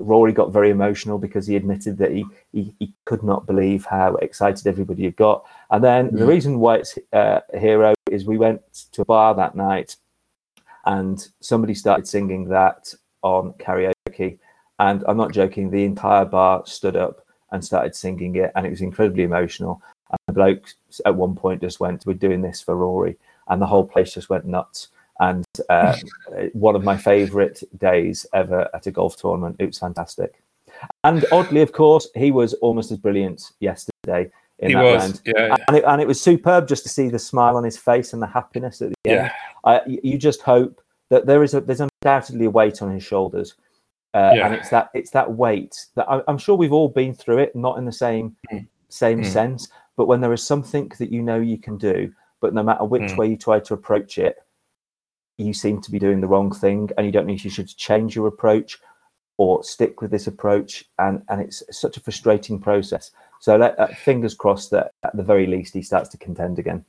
Rory 0.00 0.32
got 0.32 0.52
very 0.52 0.70
emotional 0.70 1.18
because 1.18 1.46
he 1.46 1.56
admitted 1.56 1.98
that 1.98 2.10
he, 2.10 2.24
he, 2.52 2.74
he 2.78 2.92
could 3.04 3.22
not 3.22 3.46
believe 3.46 3.84
how 3.84 4.16
excited 4.16 4.66
everybody 4.66 5.04
had 5.04 5.16
got. 5.16 5.44
And 5.70 5.84
then 5.84 6.10
mm. 6.10 6.18
the 6.18 6.26
reason 6.26 6.58
why 6.58 6.76
it's 6.76 6.98
uh, 7.12 7.40
a 7.52 7.58
hero 7.58 7.94
is 8.10 8.24
we 8.24 8.38
went 8.38 8.60
to 8.92 9.02
a 9.02 9.04
bar 9.04 9.34
that 9.34 9.54
night 9.54 9.96
and 10.86 11.28
somebody 11.40 11.74
started 11.74 12.08
singing 12.08 12.48
that 12.48 12.92
on 13.22 13.52
karaoke. 13.54 14.38
And 14.78 15.04
I'm 15.06 15.18
not 15.18 15.32
joking, 15.32 15.70
the 15.70 15.84
entire 15.84 16.24
bar 16.24 16.62
stood 16.66 16.96
up 16.96 17.24
and 17.52 17.64
started 17.64 17.94
singing 17.94 18.36
it, 18.36 18.52
and 18.54 18.66
it 18.66 18.70
was 18.70 18.80
incredibly 18.80 19.24
emotional. 19.24 19.82
And 20.10 20.18
the 20.26 20.32
bloke 20.32 20.68
at 21.04 21.14
one 21.14 21.34
point 21.34 21.60
just 21.60 21.80
went, 21.80 22.06
We're 22.06 22.14
doing 22.14 22.40
this 22.40 22.60
for 22.60 22.76
Rory. 22.76 23.18
And 23.48 23.60
the 23.60 23.66
whole 23.66 23.84
place 23.84 24.14
just 24.14 24.30
went 24.30 24.46
nuts 24.46 24.88
and 25.20 25.44
uh, 25.68 25.96
one 26.52 26.74
of 26.74 26.82
my 26.82 26.96
favourite 26.96 27.62
days 27.78 28.26
ever 28.32 28.68
at 28.74 28.86
a 28.86 28.90
golf 28.90 29.16
tournament. 29.16 29.56
It 29.58 29.66
was 29.66 29.78
fantastic. 29.78 30.42
And 31.04 31.24
oddly, 31.30 31.60
of 31.60 31.72
course, 31.72 32.08
he 32.14 32.30
was 32.30 32.54
almost 32.54 32.90
as 32.90 32.98
brilliant 32.98 33.52
yesterday 33.60 34.30
in 34.60 34.68
he 34.68 34.74
that 34.74 34.82
was, 34.82 35.02
round. 35.02 35.22
yeah, 35.26 35.56
And 35.68 35.76
it, 35.76 35.84
and 35.86 36.00
it 36.00 36.08
was 36.08 36.20
superb 36.20 36.66
just 36.66 36.82
to 36.84 36.88
see 36.88 37.08
the 37.08 37.18
smile 37.18 37.56
on 37.56 37.64
his 37.64 37.76
face 37.76 38.12
and 38.12 38.22
the 38.22 38.26
happiness 38.26 38.80
at 38.82 38.88
the 38.90 39.10
end. 39.10 39.30
yeah, 39.64 39.80
I, 39.86 39.98
you 40.02 40.16
just 40.18 40.40
hope 40.42 40.80
that 41.10 41.26
there 41.26 41.42
is 41.42 41.54
a 41.54 41.60
there's 41.60 41.80
undoubtedly 41.80 42.46
a 42.46 42.50
weight 42.50 42.80
on 42.82 42.90
his 42.90 43.02
shoulders, 43.02 43.56
uh, 44.14 44.32
Yeah. 44.36 44.46
and 44.46 44.54
it's 44.54 44.70
that 44.70 44.90
it's 44.94 45.10
that 45.10 45.30
weight 45.30 45.86
that 45.96 46.08
I, 46.08 46.22
I'm 46.28 46.38
sure 46.38 46.56
we've 46.56 46.72
all 46.72 46.88
been 46.88 47.14
through 47.14 47.38
it, 47.38 47.54
not 47.54 47.76
in 47.78 47.84
the 47.84 47.92
same 47.92 48.36
Mm. 48.52 48.66
same 48.88 49.20
Mm. 49.22 49.26
sense, 49.26 49.68
but 49.96 50.06
when 50.06 50.20
there 50.20 50.32
is 50.32 50.42
something 50.42 50.90
that 50.98 51.12
you 51.12 51.22
know 51.22 51.40
you 51.40 51.58
can 51.58 51.76
do, 51.76 52.12
but 52.40 52.54
no 52.54 52.62
matter 52.62 52.84
which 52.84 53.02
Mm. 53.02 53.16
way 53.18 53.26
you 53.28 53.36
try 53.36 53.60
to 53.60 53.74
approach 53.74 54.18
it, 54.18 54.36
you 55.40 55.52
seem 55.52 55.80
to 55.82 55.90
be 55.90 55.98
doing 55.98 56.20
the 56.20 56.28
wrong 56.28 56.52
thing, 56.52 56.90
and 56.96 57.06
you 57.06 57.12
don't 57.12 57.26
know 57.26 57.34
if 57.34 57.44
you 57.44 57.50
should 57.50 57.68
change 57.76 58.14
your 58.14 58.26
approach 58.26 58.78
or 59.36 59.64
stick 59.64 60.02
with 60.02 60.10
this 60.10 60.26
approach, 60.26 60.84
and 60.98 61.22
and 61.28 61.40
it's 61.40 61.62
such 61.70 61.96
a 61.96 62.00
frustrating 62.00 62.60
process. 62.60 63.10
So 63.40 63.56
let, 63.56 63.78
uh, 63.78 63.86
fingers 63.88 64.34
crossed 64.34 64.70
that 64.72 64.92
at 65.02 65.16
the 65.16 65.22
very 65.22 65.46
least 65.46 65.72
he 65.72 65.82
starts 65.82 66.10
to 66.10 66.18
contend 66.18 66.58
again. 66.58 66.84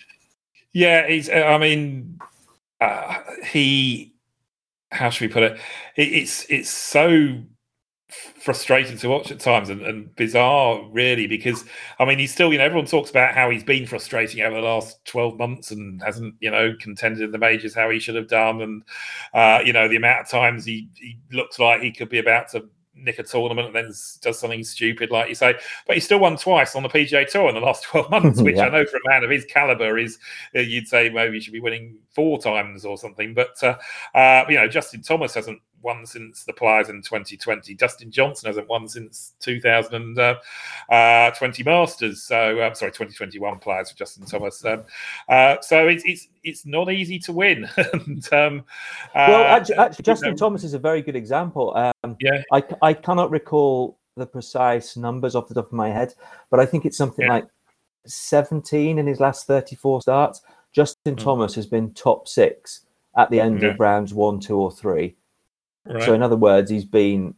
yeah. 0.74 1.08
He's. 1.08 1.30
I 1.30 1.58
mean, 1.58 2.20
uh, 2.82 3.16
he. 3.46 4.14
How 4.92 5.10
should 5.10 5.30
we 5.30 5.34
put 5.34 5.44
it? 5.44 5.54
it? 5.96 6.14
It's 6.14 6.46
it's 6.50 6.70
so 6.70 7.42
frustrating 8.40 8.98
to 8.98 9.08
watch 9.10 9.32
at 9.32 9.40
times 9.40 9.70
and, 9.70 9.82
and 9.82 10.16
bizarre 10.16 10.84
really 10.92 11.28
because 11.28 11.64
i 12.00 12.06
mean 12.06 12.20
he's 12.20 12.34
still 12.34 12.52
you 12.52 12.58
know 12.58 12.66
everyone 12.66 12.86
talks 12.86 13.10
about 13.10 13.34
how 13.34 13.50
he's 13.50 13.64
been 13.64 13.86
frustrating 13.86 14.42
over 14.42 14.56
the 14.56 14.62
last 14.62 15.04
12 15.06 15.38
months 15.38 15.72
and 15.72 16.02
hasn't 16.04 16.36
you 16.40 16.52
know 16.52 16.74
contended 16.80 17.22
in 17.24 17.32
the 17.32 17.38
majors 17.38 17.74
how 17.74 17.90
he 17.90 18.00
should 18.00 18.16
have 18.16 18.28
done. 18.28 18.62
And 18.62 18.84
uh 19.34 19.62
you 19.64 19.74
know 19.74 19.88
the 19.88 19.96
amount 19.96 20.22
of 20.22 20.30
times 20.30 20.66
he, 20.66 20.90
he 20.96 21.18
looks 21.32 21.60
like 21.60 21.82
he 21.82 21.92
could 21.92 22.10
be 22.10 22.20
about 22.20 22.50
to 22.50 22.66
nick 22.94 23.18
a 23.20 23.24
tournament 23.24 23.68
and 23.68 23.76
then 23.76 23.86
does 24.22 24.38
something 24.38 24.64
stupid 24.64 25.10
like 25.12 25.30
you 25.30 25.36
say. 25.36 25.56
But 25.88 25.96
he 25.96 26.00
still 26.02 26.20
won 26.20 26.36
twice 26.38 26.76
on 26.76 26.84
the 26.84 26.90
pga 26.90 27.28
tour 27.30 27.48
in 27.50 27.56
the 27.56 27.62
last 27.62 27.84
12 27.86 28.10
months 28.12 28.42
which 28.44 28.58
Yeah. 28.58 28.66
i 28.66 28.70
know 28.70 28.86
for 28.86 28.98
a 28.98 29.10
man 29.10 29.24
of 29.24 29.30
his 29.30 29.46
caliber 29.46 29.98
is 29.98 30.20
uh, 30.56 30.60
you'd 30.60 30.88
say 30.88 31.10
maybe 31.10 31.36
he 31.36 31.40
should 31.40 31.54
be 31.54 31.62
winning 31.62 31.98
four 32.14 32.40
times 32.42 32.84
or 32.84 32.98
something. 32.98 33.34
But 33.34 33.62
uh, 33.64 33.78
uh 34.18 34.46
you 34.50 34.56
know 34.58 34.68
justin 34.68 35.02
thomas 35.02 35.34
hasn't 35.34 35.62
won 35.82 36.06
since 36.06 36.44
the 36.44 36.54
Players 36.54 36.90
in 36.90 37.02
2020. 37.02 37.74
Dustin 37.76 38.12
Johnson 38.12 38.48
hasn't 38.48 38.68
won 38.70 38.88
since 38.88 39.34
2020 39.40 40.44
uh, 40.90 41.32
Masters. 41.66 42.24
So, 42.24 42.60
uh, 42.60 42.74
sorry, 42.74 42.92
2021 42.92 43.60
Players 43.60 43.92
for 43.92 43.98
Justin 43.98 44.26
Thomas. 44.26 44.64
Um, 44.66 44.84
uh, 45.30 45.58
so 45.62 45.88
it's 45.88 46.04
it's 46.06 46.28
it's 46.44 46.66
not 46.66 46.92
easy 46.92 47.20
to 47.20 47.32
win. 47.34 47.68
and, 47.94 48.34
um, 48.34 48.64
Well, 49.16 49.42
uh, 49.42 49.46
actually, 49.46 49.76
actually 49.76 49.96
you 50.00 50.04
Justin 50.04 50.30
know, 50.32 50.38
Thomas 50.38 50.64
is 50.64 50.74
a 50.74 50.80
very 50.80 51.02
good 51.02 51.16
example. 51.16 51.76
Um, 51.76 52.18
Yeah. 52.20 52.42
I, 52.52 52.64
I 52.82 52.94
cannot 52.94 53.32
recall 53.32 53.98
the 54.18 54.26
precise 54.26 54.98
numbers 54.98 55.36
off 55.36 55.48
the 55.48 55.54
top 55.54 55.68
of 55.68 55.74
my 55.74 55.90
head, 55.90 56.14
but 56.50 56.60
I 56.60 56.66
think 56.66 56.86
it's 56.86 56.98
something 56.98 57.26
Yeah. 57.26 57.34
like 57.34 57.48
17 58.06 58.98
in 58.98 59.08
his 59.08 59.20
last 59.20 59.48
34 59.48 60.02
starts. 60.02 60.42
Justin 60.74 61.16
Mm. 61.16 61.24
Thomas 61.24 61.56
has 61.56 61.68
been 61.68 61.94
top 61.94 62.28
six 62.28 62.86
at 63.18 63.30
the 63.30 63.40
end 63.40 63.62
Yeah. 63.62 63.70
of 63.70 63.80
rounds 63.80 64.14
one, 64.14 64.40
two, 64.40 64.58
or 64.58 64.72
three. 64.72 65.16
Right. 65.86 66.04
So, 66.04 66.14
in 66.14 66.22
other 66.24 66.36
words, 66.36 66.70
he's 66.70 66.86
been 66.86 67.34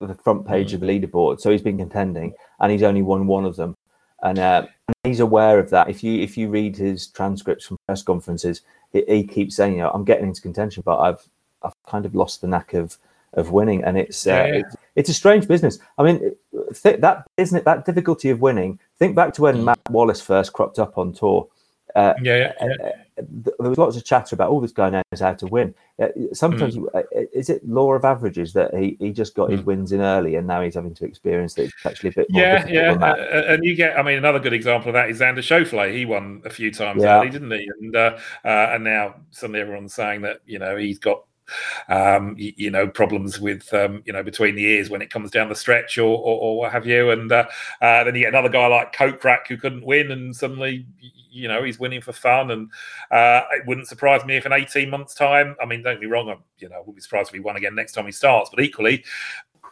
the 0.00 0.14
front 0.14 0.46
page 0.46 0.70
Mm. 0.72 0.74
of 0.74 0.80
the 0.80 0.86
leaderboard. 0.86 1.40
So 1.40 1.50
he's 1.50 1.62
been 1.62 1.78
contending, 1.78 2.34
and 2.60 2.72
he's 2.72 2.82
only 2.82 3.02
won 3.02 3.26
one 3.26 3.44
of 3.44 3.54
them. 3.56 3.76
And 4.24 4.38
uh, 4.38 4.66
he's 5.04 5.20
aware 5.20 5.58
of 5.58 5.70
that. 5.70 5.88
If 5.88 6.02
you 6.04 6.20
if 6.22 6.36
you 6.36 6.48
read 6.48 6.76
his 6.76 7.06
transcripts 7.08 7.66
from 7.66 7.76
press 7.86 8.02
conferences, 8.02 8.62
he, 8.92 9.04
he 9.08 9.24
keeps 9.26 9.56
saying, 9.56 9.74
"You 9.74 9.82
know, 9.82 9.90
I'm 9.90 10.04
getting 10.04 10.26
into 10.26 10.40
contention, 10.42 10.82
but 10.86 10.98
I've 10.98 11.28
I've 11.62 11.72
kind 11.86 12.04
of 12.06 12.14
lost 12.14 12.40
the 12.40 12.48
knack 12.48 12.74
of 12.74 12.98
of 13.34 13.50
winning." 13.52 13.82
And 13.84 13.96
it's 13.96 14.26
uh, 14.26 14.30
Yeah, 14.54 14.62
it's 14.96 15.08
a 15.10 15.14
strange 15.14 15.46
business. 15.48 15.78
I 15.98 16.02
mean, 16.04 16.34
th- 16.82 17.00
that 17.00 17.26
isn't 17.36 17.58
it 17.58 17.64
that 17.64 17.84
difficulty 17.84 18.30
of 18.30 18.40
winning. 18.40 18.78
Think 18.98 19.14
back 19.16 19.34
to 19.34 19.42
when 19.42 19.56
Mm. 19.58 19.64
Matt 19.64 19.80
Wallace 19.90 20.20
first 20.20 20.52
cropped 20.52 20.78
up 20.80 20.98
on 20.98 21.12
tour. 21.12 21.48
Uh, 21.94 22.14
yeah, 22.22 22.36
yeah, 22.36 22.52
yeah. 22.60 22.86
uh, 22.86 23.22
th- 23.44 23.56
there 23.58 23.68
was 23.68 23.78
lots 23.78 23.96
of 23.96 24.04
chatter 24.04 24.34
about, 24.34 24.50
oh, 24.50 24.60
this 24.60 24.72
guy 24.72 24.88
knows 24.88 25.20
how 25.20 25.34
to 25.34 25.46
win. 25.46 25.74
Uh, 26.00 26.08
sometimes, 26.32 26.74
you, 26.76 26.88
uh, 26.94 27.02
is 27.32 27.50
it 27.50 27.66
law 27.68 27.92
of 27.92 28.04
averages 28.04 28.52
that 28.54 28.74
he, 28.74 28.96
he 28.98 29.12
just 29.12 29.34
got 29.34 29.50
his 29.50 29.60
Mm. 29.60 29.64
wins 29.64 29.92
in 29.92 30.00
early 30.00 30.36
and 30.36 30.46
now 30.46 30.62
he's 30.62 30.74
having 30.74 30.94
to 30.94 31.04
experience 31.04 31.54
that 31.54 31.64
it's 31.64 31.86
actually 31.86 32.08
a 32.08 32.12
bit 32.12 32.30
more 32.30 32.42
Yeah, 32.42 32.56
difficult 32.56 32.74
yeah, 32.74 32.90
than 32.92 33.00
that? 33.00 33.18
uh, 33.18 33.22
uh, 33.22 33.54
and 33.54 33.64
you 33.64 33.74
get. 33.74 33.98
I 33.98 34.02
mean, 34.02 34.16
another 34.16 34.38
good 34.38 34.54
example 34.54 34.88
of 34.88 34.94
that 34.94 35.10
is 35.10 35.20
Xander 35.20 35.38
Schauffele. 35.38 35.92
He 35.94 36.06
won 36.06 36.40
a 36.44 36.50
few 36.50 36.72
times 36.72 37.02
Yeah. 37.02 37.18
early, 37.18 37.30
didn't 37.30 37.50
he? 37.50 37.68
And 37.80 37.94
uh, 37.94 38.18
uh, 38.44 38.70
and 38.72 38.84
now 38.84 39.16
suddenly 39.30 39.60
everyone's 39.60 39.94
saying 39.94 40.22
that 40.22 40.38
you 40.46 40.58
know 40.58 40.76
he's 40.76 40.98
got 40.98 41.24
um, 41.88 42.34
you, 42.38 42.52
you 42.56 42.70
know 42.70 42.86
problems 42.86 43.40
with 43.40 43.72
um, 43.74 44.02
you 44.04 44.12
know 44.12 44.22
between 44.22 44.54
the 44.54 44.64
ears 44.64 44.90
when 44.90 45.02
it 45.02 45.10
comes 45.10 45.30
down 45.30 45.48
the 45.48 45.54
stretch 45.54 45.98
or 45.98 46.16
or, 46.16 46.40
or 46.40 46.58
what 46.58 46.72
have 46.72 46.86
you. 46.86 47.10
And 47.10 47.30
uh, 47.30 47.46
uh, 47.80 48.04
then 48.04 48.14
you 48.14 48.22
get 48.22 48.28
another 48.28 48.48
guy 48.48 48.66
like 48.66 48.94
Kokrak 48.94 49.46
who 49.48 49.56
couldn't 49.56 49.84
win, 49.84 50.10
and 50.10 50.34
suddenly 50.34 50.86
you 51.30 51.48
know 51.48 51.62
he's 51.62 51.78
winning 51.78 52.00
for 52.00 52.12
fun. 52.12 52.50
And 52.50 52.70
uh, 53.10 53.42
it 53.52 53.66
wouldn't 53.66 53.88
surprise 53.88 54.24
me 54.24 54.36
if 54.36 54.46
in 54.46 54.52
eighteen 54.52 54.90
months' 54.90 55.14
time. 55.14 55.56
I 55.60 55.66
mean, 55.66 55.82
don't 55.82 56.00
be 56.00 56.06
wrong. 56.06 56.28
I'm, 56.28 56.42
you 56.58 56.68
know, 56.68 56.76
I 56.76 56.78
wouldn't 56.78 56.96
be 56.96 57.02
surprised 57.02 57.28
if 57.28 57.34
he 57.34 57.40
won 57.40 57.56
again 57.56 57.74
next 57.74 57.92
time 57.92 58.06
he 58.06 58.12
starts. 58.12 58.50
But 58.50 58.62
equally, 58.62 59.04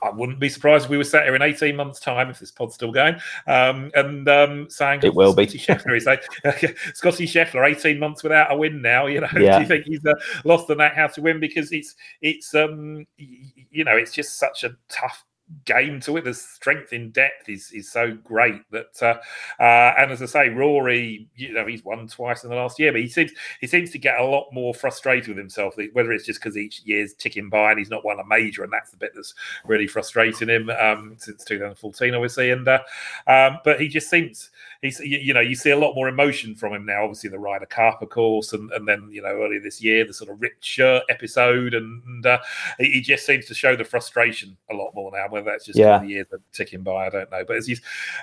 I 0.03 0.11
wouldn't 0.11 0.39
be 0.39 0.49
surprised 0.49 0.85
if 0.87 0.91
we 0.91 0.97
were 0.97 1.05
sat 1.05 1.25
here 1.25 1.35
in 1.35 1.43
18 1.43 1.77
months' 1.77 2.01
time, 2.01 2.31
if 2.31 2.39
this 2.39 2.51
pod's 2.51 2.75
still 2.75 2.91
going, 2.93 3.17
um, 3.47 3.91
and 3.95 4.29
um, 4.29 4.71
saying 4.71 5.01
It 5.03 5.15
will 5.15 5.35
be. 5.35 5.47
Scotty 5.47 5.59
Scheffler, 5.59 5.95
he's 5.95 6.07
like, 6.07 6.23
Scotty 6.95 7.27
Scheffler, 7.27 7.69
18 7.69 7.99
months 7.99 8.23
without 8.23 8.53
a 8.53 8.57
win 8.57 8.81
now. 8.81 9.07
You 9.07 9.21
know, 9.21 9.29
Yeah. 9.39 9.57
do 9.59 9.63
you 9.63 9.69
think 9.69 9.85
he's 9.87 10.05
uh, 10.07 10.15
lost 10.45 10.69
the 10.69 10.75
knack 10.75 10.95
how 10.95 11.09
to 11.09 11.21
win? 11.21 11.39
Because 11.41 11.71
it's 11.73 11.95
it's 12.23 12.55
um 12.55 13.07
y- 13.19 13.53
you 13.71 13.85
know 13.85 13.97
it's 13.97 14.13
just 14.13 14.39
such 14.39 14.65
a 14.65 14.71
tough 14.89 15.25
game 15.65 16.01
to 16.01 16.17
it. 16.17 16.25
The 16.25 16.35
strength 16.35 16.93
in 16.93 17.11
depth 17.11 17.49
is 17.49 17.71
is 17.73 17.91
so 17.91 18.17
great 18.25 18.63
that 18.71 19.03
uh, 19.03 19.63
uh, 19.63 19.95
and 19.99 20.11
as 20.11 20.23
I 20.23 20.27
say, 20.27 20.49
Rory, 20.49 21.29
you 21.37 21.53
know, 21.53 21.67
he's 21.67 21.85
won 21.85 22.07
twice 22.09 22.45
in 22.45 22.51
the 22.51 22.57
last 22.57 22.79
year, 22.79 22.93
but 22.93 23.01
he 23.01 23.09
seems 23.09 23.33
he 23.61 23.67
seems 23.67 23.91
to 23.91 23.99
get 23.99 24.21
a 24.21 24.25
lot 24.25 24.49
more 24.53 24.75
frustrated 24.75 25.29
with 25.29 25.39
himself. 25.39 25.75
Whether 25.93 26.13
it's 26.13 26.27
just 26.27 26.41
because 26.41 26.57
each 26.57 26.83
year's 26.85 27.15
ticking 27.15 27.49
by 27.49 27.71
and 27.71 27.79
he's 27.79 27.91
not 27.91 28.05
won 28.05 28.21
a 28.21 28.27
major, 28.27 28.65
and 28.65 28.73
that's 28.73 28.91
the 28.91 28.97
bit 28.97 29.13
that's 29.15 29.35
really 29.65 29.87
frustrating 29.87 30.49
him 30.49 30.71
um, 30.71 31.17
since 31.19 31.45
2014, 31.45 32.15
obviously. 32.15 32.51
And 32.51 32.67
uh, 32.67 32.81
um, 33.27 33.59
but 33.65 33.81
he 33.81 33.89
just 33.89 34.11
seems 34.11 34.51
he's 34.83 34.99
you, 35.01 35.19
you 35.19 35.35
know 35.35 35.41
you 35.41 35.55
see 35.55 35.71
a 35.71 35.79
lot 35.79 35.95
more 35.95 36.09
emotion 36.09 36.55
from 36.55 36.73
him 36.73 36.87
now. 36.87 37.03
Obviously, 37.05 37.31
the 37.31 37.39
Ryder 37.39 37.67
Cup, 37.67 38.03
of 38.03 38.11
course, 38.11 38.53
and, 38.53 38.71
and 38.73 38.87
then 38.87 39.09
you 39.11 39.23
know 39.23 39.29
earlier 39.29 39.61
this 39.61 39.83
year 39.83 40.05
the 40.07 40.13
sort 40.15 40.31
of 40.31 40.41
ripped 40.41 40.65
shirt 40.65 41.03
episode, 41.09 41.75
and, 41.75 42.03
and 42.05 42.27
uh, 42.27 42.39
he, 42.79 42.91
he 42.93 43.01
just 43.01 43.27
seems 43.27 43.47
to 43.47 43.55
show 43.55 43.77
the 43.77 43.85
frustration 43.85 44.57
a 44.71 44.75
lot 44.75 44.93
more 44.95 45.11
now. 45.13 45.27
Whether 45.29 45.51
that's 45.51 45.65
just 45.67 45.79
Yeah. 45.79 45.99
the 45.99 46.07
years 46.07 46.27
are 46.33 46.41
ticking 46.53 46.83
by, 46.83 47.07
I 47.07 47.11
don't 47.11 47.31
know. 47.31 47.45
But 47.47 47.57
as 47.57 47.69
you 47.69 47.77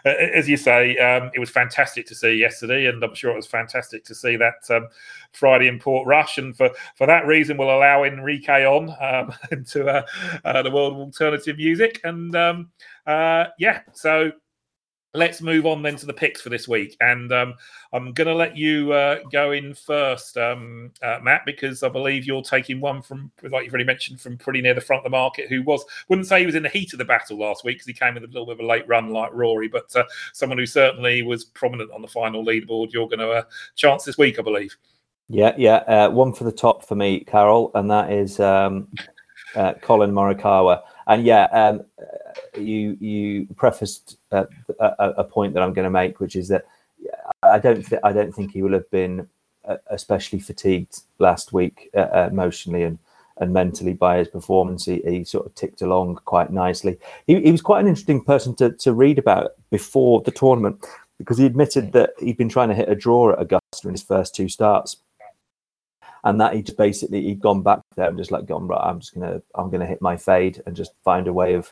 uh, 0.05 0.09
as 0.09 0.47
you 0.49 0.57
say, 0.57 0.97
um, 0.97 1.31
it 1.33 1.39
was 1.39 1.49
fantastic 1.49 2.05
to 2.07 2.15
see 2.15 2.33
yesterday, 2.33 2.87
and 2.87 3.03
I'm 3.03 3.15
sure 3.15 3.31
it 3.31 3.35
was 3.35 3.47
fantastic 3.47 4.03
to 4.05 4.15
see 4.15 4.35
that 4.37 4.69
um, 4.69 4.87
Friday 5.33 5.67
in 5.67 5.79
Portrush. 5.79 6.37
And 6.37 6.55
for, 6.55 6.69
for 6.95 7.07
that 7.07 7.25
reason, 7.27 7.57
we'll 7.57 7.69
allow 7.75 8.03
Enrique 8.03 8.65
on 8.65 8.95
um, 8.99 9.33
into 9.51 9.87
uh, 9.87 10.05
uh, 10.45 10.61
the 10.63 10.71
world 10.71 10.93
of 10.93 10.99
alternative 10.99 11.57
music. 11.57 12.01
And 12.03 12.35
um, 12.35 12.71
uh, 13.05 13.45
yeah, 13.59 13.81
so 13.93 14.31
let's 15.13 15.41
move 15.41 15.65
on 15.65 15.81
then 15.81 15.95
to 15.95 16.05
the 16.05 16.13
picks 16.13 16.41
for 16.41 16.49
this 16.49 16.67
week. 16.67 16.95
And 17.01 17.31
um, 17.31 17.55
I'm 17.93 18.13
going 18.13 18.27
to 18.27 18.35
let 18.35 18.55
you 18.55 18.91
uh, 18.91 19.19
go 19.31 19.51
in 19.51 19.73
first, 19.73 20.37
um, 20.37 20.91
uh, 21.01 21.19
Matt, 21.21 21.41
because 21.45 21.83
I 21.83 21.89
believe 21.89 22.25
you're 22.25 22.41
taking 22.41 22.79
one 22.79 23.01
from, 23.01 23.31
like 23.43 23.63
you've 23.63 23.73
already 23.73 23.85
mentioned, 23.85 24.21
from 24.21 24.37
pretty 24.37 24.61
near 24.61 24.73
the 24.73 24.81
front 24.81 24.99
of 24.99 25.11
the 25.11 25.17
market, 25.17 25.49
who 25.49 25.63
was, 25.63 25.83
wouldn't 26.07 26.27
say 26.27 26.39
he 26.39 26.45
was 26.45 26.55
in 26.55 26.63
the 26.63 26.69
heat 26.69 26.93
of 26.93 26.99
the 26.99 27.05
battle 27.05 27.39
last 27.39 27.63
week 27.63 27.77
because 27.77 27.87
he 27.87 27.93
came 27.93 28.13
with 28.13 28.23
a 28.23 28.27
little 28.27 28.45
bit 28.45 28.53
of 28.53 28.59
a 28.59 28.65
late 28.65 28.87
run 28.87 29.09
like 29.09 29.33
Rory, 29.33 29.67
but 29.67 29.93
uh, 29.95 30.03
someone 30.33 30.57
who 30.57 30.65
certainly 30.65 31.23
was 31.23 31.45
prominent 31.45 31.91
on 31.91 32.01
the 32.01 32.07
final 32.07 32.45
leaderboard. 32.45 32.91
You're 32.91 33.07
going 33.07 33.19
to 33.19 33.29
uh, 33.31 33.43
chance 33.75 34.03
this 34.03 34.17
week, 34.17 34.39
I 34.39 34.43
believe. 34.43 34.75
Yeah, 35.29 35.53
yeah. 35.57 35.77
Uh, 35.87 36.09
one 36.09 36.33
for 36.33 36.45
the 36.45 36.51
top 36.51 36.85
for 36.85 36.95
me, 36.95 37.21
Carol, 37.21 37.71
and 37.75 37.89
that 37.91 38.11
is 38.11 38.39
um, 38.39 38.87
uh, 39.55 39.73
Collin 39.81 40.11
Morikawa. 40.11 40.81
And 41.07 41.25
yeah, 41.25 41.45
um, 41.45 41.85
you 42.55 42.97
you 42.99 43.47
prefaced 43.55 44.17
uh, 44.31 44.45
a, 44.79 45.13
a 45.17 45.23
point 45.23 45.53
that 45.53 45.63
I'm 45.63 45.73
going 45.73 45.85
to 45.85 45.89
make, 45.89 46.19
which 46.19 46.35
is 46.35 46.49
that 46.49 46.65
I 47.43 47.59
don't 47.59 47.83
th- 47.85 48.01
I 48.03 48.11
don't 48.11 48.33
think 48.33 48.51
he 48.51 48.61
will 48.61 48.73
have 48.73 48.89
been 48.91 49.27
uh, 49.65 49.77
especially 49.87 50.39
fatigued 50.39 51.01
last 51.19 51.53
week 51.53 51.89
uh, 51.95 51.99
uh, 51.99 52.29
emotionally 52.31 52.83
and 52.83 52.99
and 53.39 53.53
mentally 53.53 53.93
by 53.93 54.17
his 54.17 54.27
performance. 54.27 54.85
He, 54.85 55.01
he 55.05 55.23
sort 55.23 55.45
of 55.45 55.55
ticked 55.55 55.81
along 55.81 56.19
quite 56.25 56.51
nicely. 56.51 56.97
He, 57.27 57.39
he 57.41 57.51
was 57.51 57.61
quite 57.61 57.81
an 57.81 57.87
interesting 57.87 58.23
person 58.23 58.53
to 58.55 58.71
to 58.71 58.93
read 58.93 59.17
about 59.17 59.51
before 59.69 60.21
the 60.21 60.31
tournament 60.31 60.85
because 61.17 61.37
he 61.37 61.45
admitted 61.45 61.93
that 61.93 62.11
he'd 62.19 62.37
been 62.37 62.49
trying 62.49 62.69
to 62.69 62.75
hit 62.75 62.89
a 62.89 62.95
draw 62.95 63.31
at 63.31 63.41
Augusta 63.41 63.87
in 63.87 63.93
his 63.93 64.03
first 64.03 64.35
two 64.35 64.49
starts 64.49 64.97
and 66.23 66.39
that 66.39 66.53
he 66.53 66.61
just 66.61 66.77
basically 66.77 67.21
he'd 67.23 67.39
gone 67.39 67.61
back 67.61 67.79
there 67.95 68.09
and 68.09 68.17
just 68.17 68.31
like 68.31 68.45
gone 68.45 68.67
right 68.67 68.81
i'm 68.83 68.99
just 68.99 69.13
gonna 69.13 69.41
i'm 69.55 69.69
gonna 69.69 69.85
hit 69.85 70.01
my 70.01 70.17
fade 70.17 70.61
and 70.65 70.75
just 70.75 70.93
find 71.03 71.27
a 71.27 71.33
way 71.33 71.53
of 71.53 71.71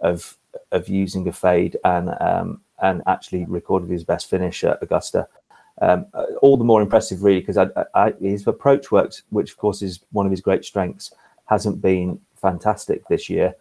of 0.00 0.36
of 0.72 0.88
using 0.88 1.26
a 1.28 1.32
fade 1.32 1.76
and 1.84 2.10
um 2.20 2.60
and 2.82 3.02
actually 3.06 3.44
recorded 3.46 3.88
his 3.88 4.04
best 4.04 4.28
finish 4.28 4.64
at 4.64 4.82
augusta 4.82 5.26
um 5.82 6.06
uh, 6.14 6.26
all 6.42 6.56
the 6.56 6.64
more 6.64 6.82
impressive 6.82 7.22
really 7.22 7.40
because 7.40 7.56
I, 7.56 7.68
I, 7.94 8.12
his 8.20 8.46
approach 8.46 8.92
works 8.92 9.22
which 9.30 9.50
of 9.50 9.56
course 9.56 9.82
is 9.82 10.00
one 10.12 10.26
of 10.26 10.30
his 10.30 10.40
great 10.40 10.64
strengths 10.64 11.12
hasn't 11.46 11.80
been 11.80 12.20
fantastic 12.36 13.06
this 13.08 13.28
year 13.28 13.54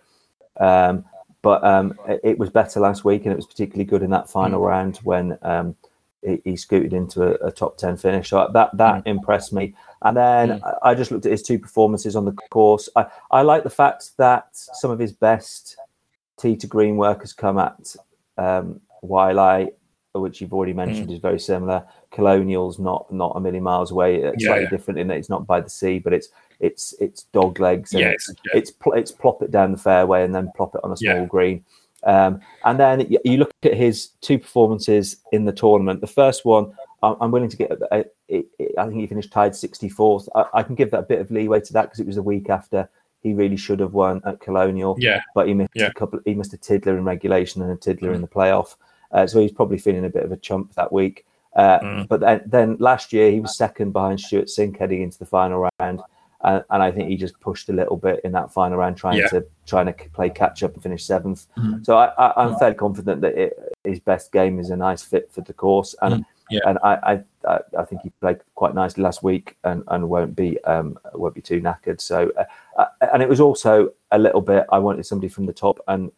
um 0.60 1.06
but 1.44 1.62
um, 1.64 1.94
it, 2.08 2.22
it, 2.24 2.40
was 2.40 2.50
better 2.50 2.80
last 2.80 3.04
week, 3.04 3.24
and 3.24 3.34
it 3.34 3.36
was 3.36 3.46
particularly 3.46 3.84
good 3.84 4.02
in 4.02 4.10
that 4.12 4.30
final 4.30 4.62
mm. 4.62 4.66
round 4.66 4.98
when 5.04 5.38
um, 5.42 5.76
he, 6.26 6.42
he, 6.44 6.56
scooted 6.56 6.94
into 6.94 7.24
a, 7.24 7.48
a, 7.48 7.52
top 7.52 7.78
ten 7.78 7.98
finish. 7.98 8.30
So 8.30 8.50
that 8.54 8.76
that 8.78 9.04
mm. 9.04 9.08
impressed 9.08 9.54
me. 9.54 9.76
And 10.02 10.18
then 10.18 10.50
mm. 10.60 10.78
I 10.84 10.96
just 10.96 11.12
looked 11.12 11.26
at 11.26 11.32
his 11.32 11.44
two 11.44 11.60
performances 11.60 12.16
on 12.16 12.26
the 12.26 12.34
course. 12.52 12.90
I, 12.96 13.06
I 13.32 13.42
like 13.42 13.64
the 13.64 13.70
fact 13.70 14.12
that 14.18 14.48
some 14.52 14.92
of 14.92 15.00
his 15.00 15.12
best 15.12 15.78
tee 16.40 16.56
to 16.58 16.68
green 16.68 16.98
work 16.98 17.22
has 17.22 17.34
come 17.34 17.58
at 17.58 17.96
um, 18.38 18.82
Waialae, 19.04 19.70
which 20.14 20.42
you've 20.42 20.54
already 20.54 20.74
mentioned 20.74 21.10
mm. 21.10 21.14
is 21.14 21.20
very 21.20 21.40
similar. 21.40 21.86
Colonial's 22.12 22.80
not 22.80 23.12
not 23.12 23.34
a 23.36 23.40
million 23.40 23.64
miles 23.64 23.92
away. 23.92 24.18
It's 24.18 24.44
yeah, 24.44 24.50
slightly 24.50 24.64
yeah. 24.66 24.70
different 24.70 25.00
in 25.00 25.08
that 25.08 25.18
it's 25.18 25.30
not 25.30 25.48
by 25.48 25.62
the 25.62 25.70
sea, 25.70 26.00
but 26.00 26.14
it's 26.14 26.30
it's 26.60 26.94
it's 27.00 27.24
dog 27.34 27.60
legs. 27.60 27.94
And 27.94 28.02
yes, 28.02 28.30
it's, 28.30 28.42
yeah. 28.46 28.58
it's, 28.60 28.72
pl- 28.72 28.94
it's 28.94 29.12
plop 29.12 29.42
it 29.42 29.52
down 29.52 29.72
the 29.72 29.78
fairway 29.78 30.24
and 30.24 30.34
then 30.34 30.52
plop 30.56 30.76
it 30.76 30.82
on 30.84 30.92
a 30.92 30.98
small 30.98 31.26
green. 31.26 31.64
Um, 32.06 32.42
and 32.66 32.80
then 32.80 33.08
you 33.24 33.38
look 33.38 33.52
at 33.64 33.76
his 33.76 34.10
two 34.22 34.38
performances 34.38 35.18
in 35.32 35.46
the 35.46 35.54
tournament. 35.54 36.02
The 36.02 36.08
first 36.08 36.46
one, 36.46 36.74
I'm 37.02 37.32
willing 37.32 37.50
to 37.50 37.58
get. 37.58 37.72
I 37.92 38.06
think 38.30 38.96
he 38.96 39.08
finished 39.08 39.32
tied 39.32 39.52
64th. 39.52 40.28
I, 40.54 40.64
can 40.64 40.76
give 40.76 40.92
that 40.92 41.00
a 41.00 41.04
bit 41.04 41.20
of 41.20 41.32
leeway 41.32 41.60
to 41.62 41.74
that 41.74 41.84
because 41.84 42.00
it 42.00 42.08
was 42.08 42.18
a 42.18 42.24
week 42.24 42.50
after 42.50 42.90
he 43.22 43.34
really 43.34 43.58
should 43.58 43.80
have 43.80 43.94
won 43.94 44.22
at 44.26 44.40
Colonial. 44.40 44.96
Yeah, 45.00 45.22
but 45.36 45.48
he 45.48 45.54
missed 45.54 45.72
yeah. 45.76 45.88
a 45.88 45.94
couple. 45.94 46.20
He 46.26 46.34
missed 46.34 46.54
a 46.54 46.58
tiddler 46.58 46.98
in 46.98 47.04
regulation 47.04 47.62
and 47.62 47.72
a 47.72 47.76
tiddler 47.76 48.12
mm. 48.12 48.16
in 48.16 48.22
the 48.22 48.28
playoff. 48.28 48.76
Uh, 49.12 49.28
so 49.28 49.40
he's 49.40 49.52
probably 49.52 49.78
feeling 49.78 50.06
a 50.06 50.10
bit 50.10 50.24
of 50.24 50.32
a 50.32 50.38
chump 50.38 50.74
that 50.76 50.92
week. 50.92 51.26
Uh, 51.56 51.80
mm. 51.80 52.08
But 52.08 52.22
then, 52.22 52.42
then 52.46 52.78
last 52.80 53.14
year 53.14 53.32
he 53.32 53.40
was 53.40 53.58
second 53.58 53.92
behind 53.92 54.20
Stewart 54.20 54.48
Cink 54.48 54.78
heading 54.78 55.04
into 55.04 55.20
the 55.20 55.26
final 55.26 55.70
round 55.80 56.02
and, 56.44 56.64
and, 56.70 56.84
I 56.84 56.92
think 56.92 57.10
he 57.10 57.16
just 57.16 57.40
pushed 57.40 57.70
a 57.70 57.74
little 57.74 57.98
bit 57.98 58.22
in 58.24 58.32
that 58.34 58.52
final 58.52 58.78
round, 58.78 58.98
trying 58.98 59.18
yeah. 59.18 59.28
to 59.28 59.46
trying 59.66 59.86
to 59.86 59.94
play 60.10 60.30
catch 60.30 60.64
up 60.64 60.74
and 60.74 60.84
finish 60.84 61.06
7th 61.06 61.48
mm-hmm. 61.58 61.84
So 61.84 61.98
I, 61.98 62.44
am 62.44 62.58
fairly 62.58 62.76
confident 62.76 63.22
that 63.22 63.36
it, 63.36 63.76
his 63.84 64.00
best 64.00 64.32
game 64.32 64.60
is 64.60 64.70
a 64.70 64.76
nice 64.76 65.04
fit 65.04 65.32
for 65.32 65.42
the 65.42 65.54
course, 65.54 65.96
and 66.02 66.16
mm 66.16 66.26
yeah. 66.50 66.60
and 66.66 66.78
I, 66.84 67.24
I 67.48 67.60
I 67.78 67.84
think 67.84 68.02
he 68.02 68.10
played 68.22 68.40
quite 68.56 68.76
nicely 68.76 69.04
last 69.04 69.24
week, 69.24 69.58
and, 69.64 69.84
and 69.88 70.10
won't 70.10 70.36
be 70.36 70.64
um 70.64 70.98
won't 71.14 71.36
be 71.36 71.42
too 71.42 71.62
knackered. 71.62 72.02
So 72.02 72.32
uh, 72.38 72.44
uh 72.78 73.08
and 73.14 73.22
it 73.22 73.30
was 73.30 73.40
also 73.40 73.92
a 74.12 74.20
little 74.20 74.42
bit. 74.42 74.66
I 74.72 74.80
wanted 74.80 75.06
somebody 75.06 75.30
from 75.30 75.46
the 75.46 75.54
top, 75.54 75.80
and 75.88 76.12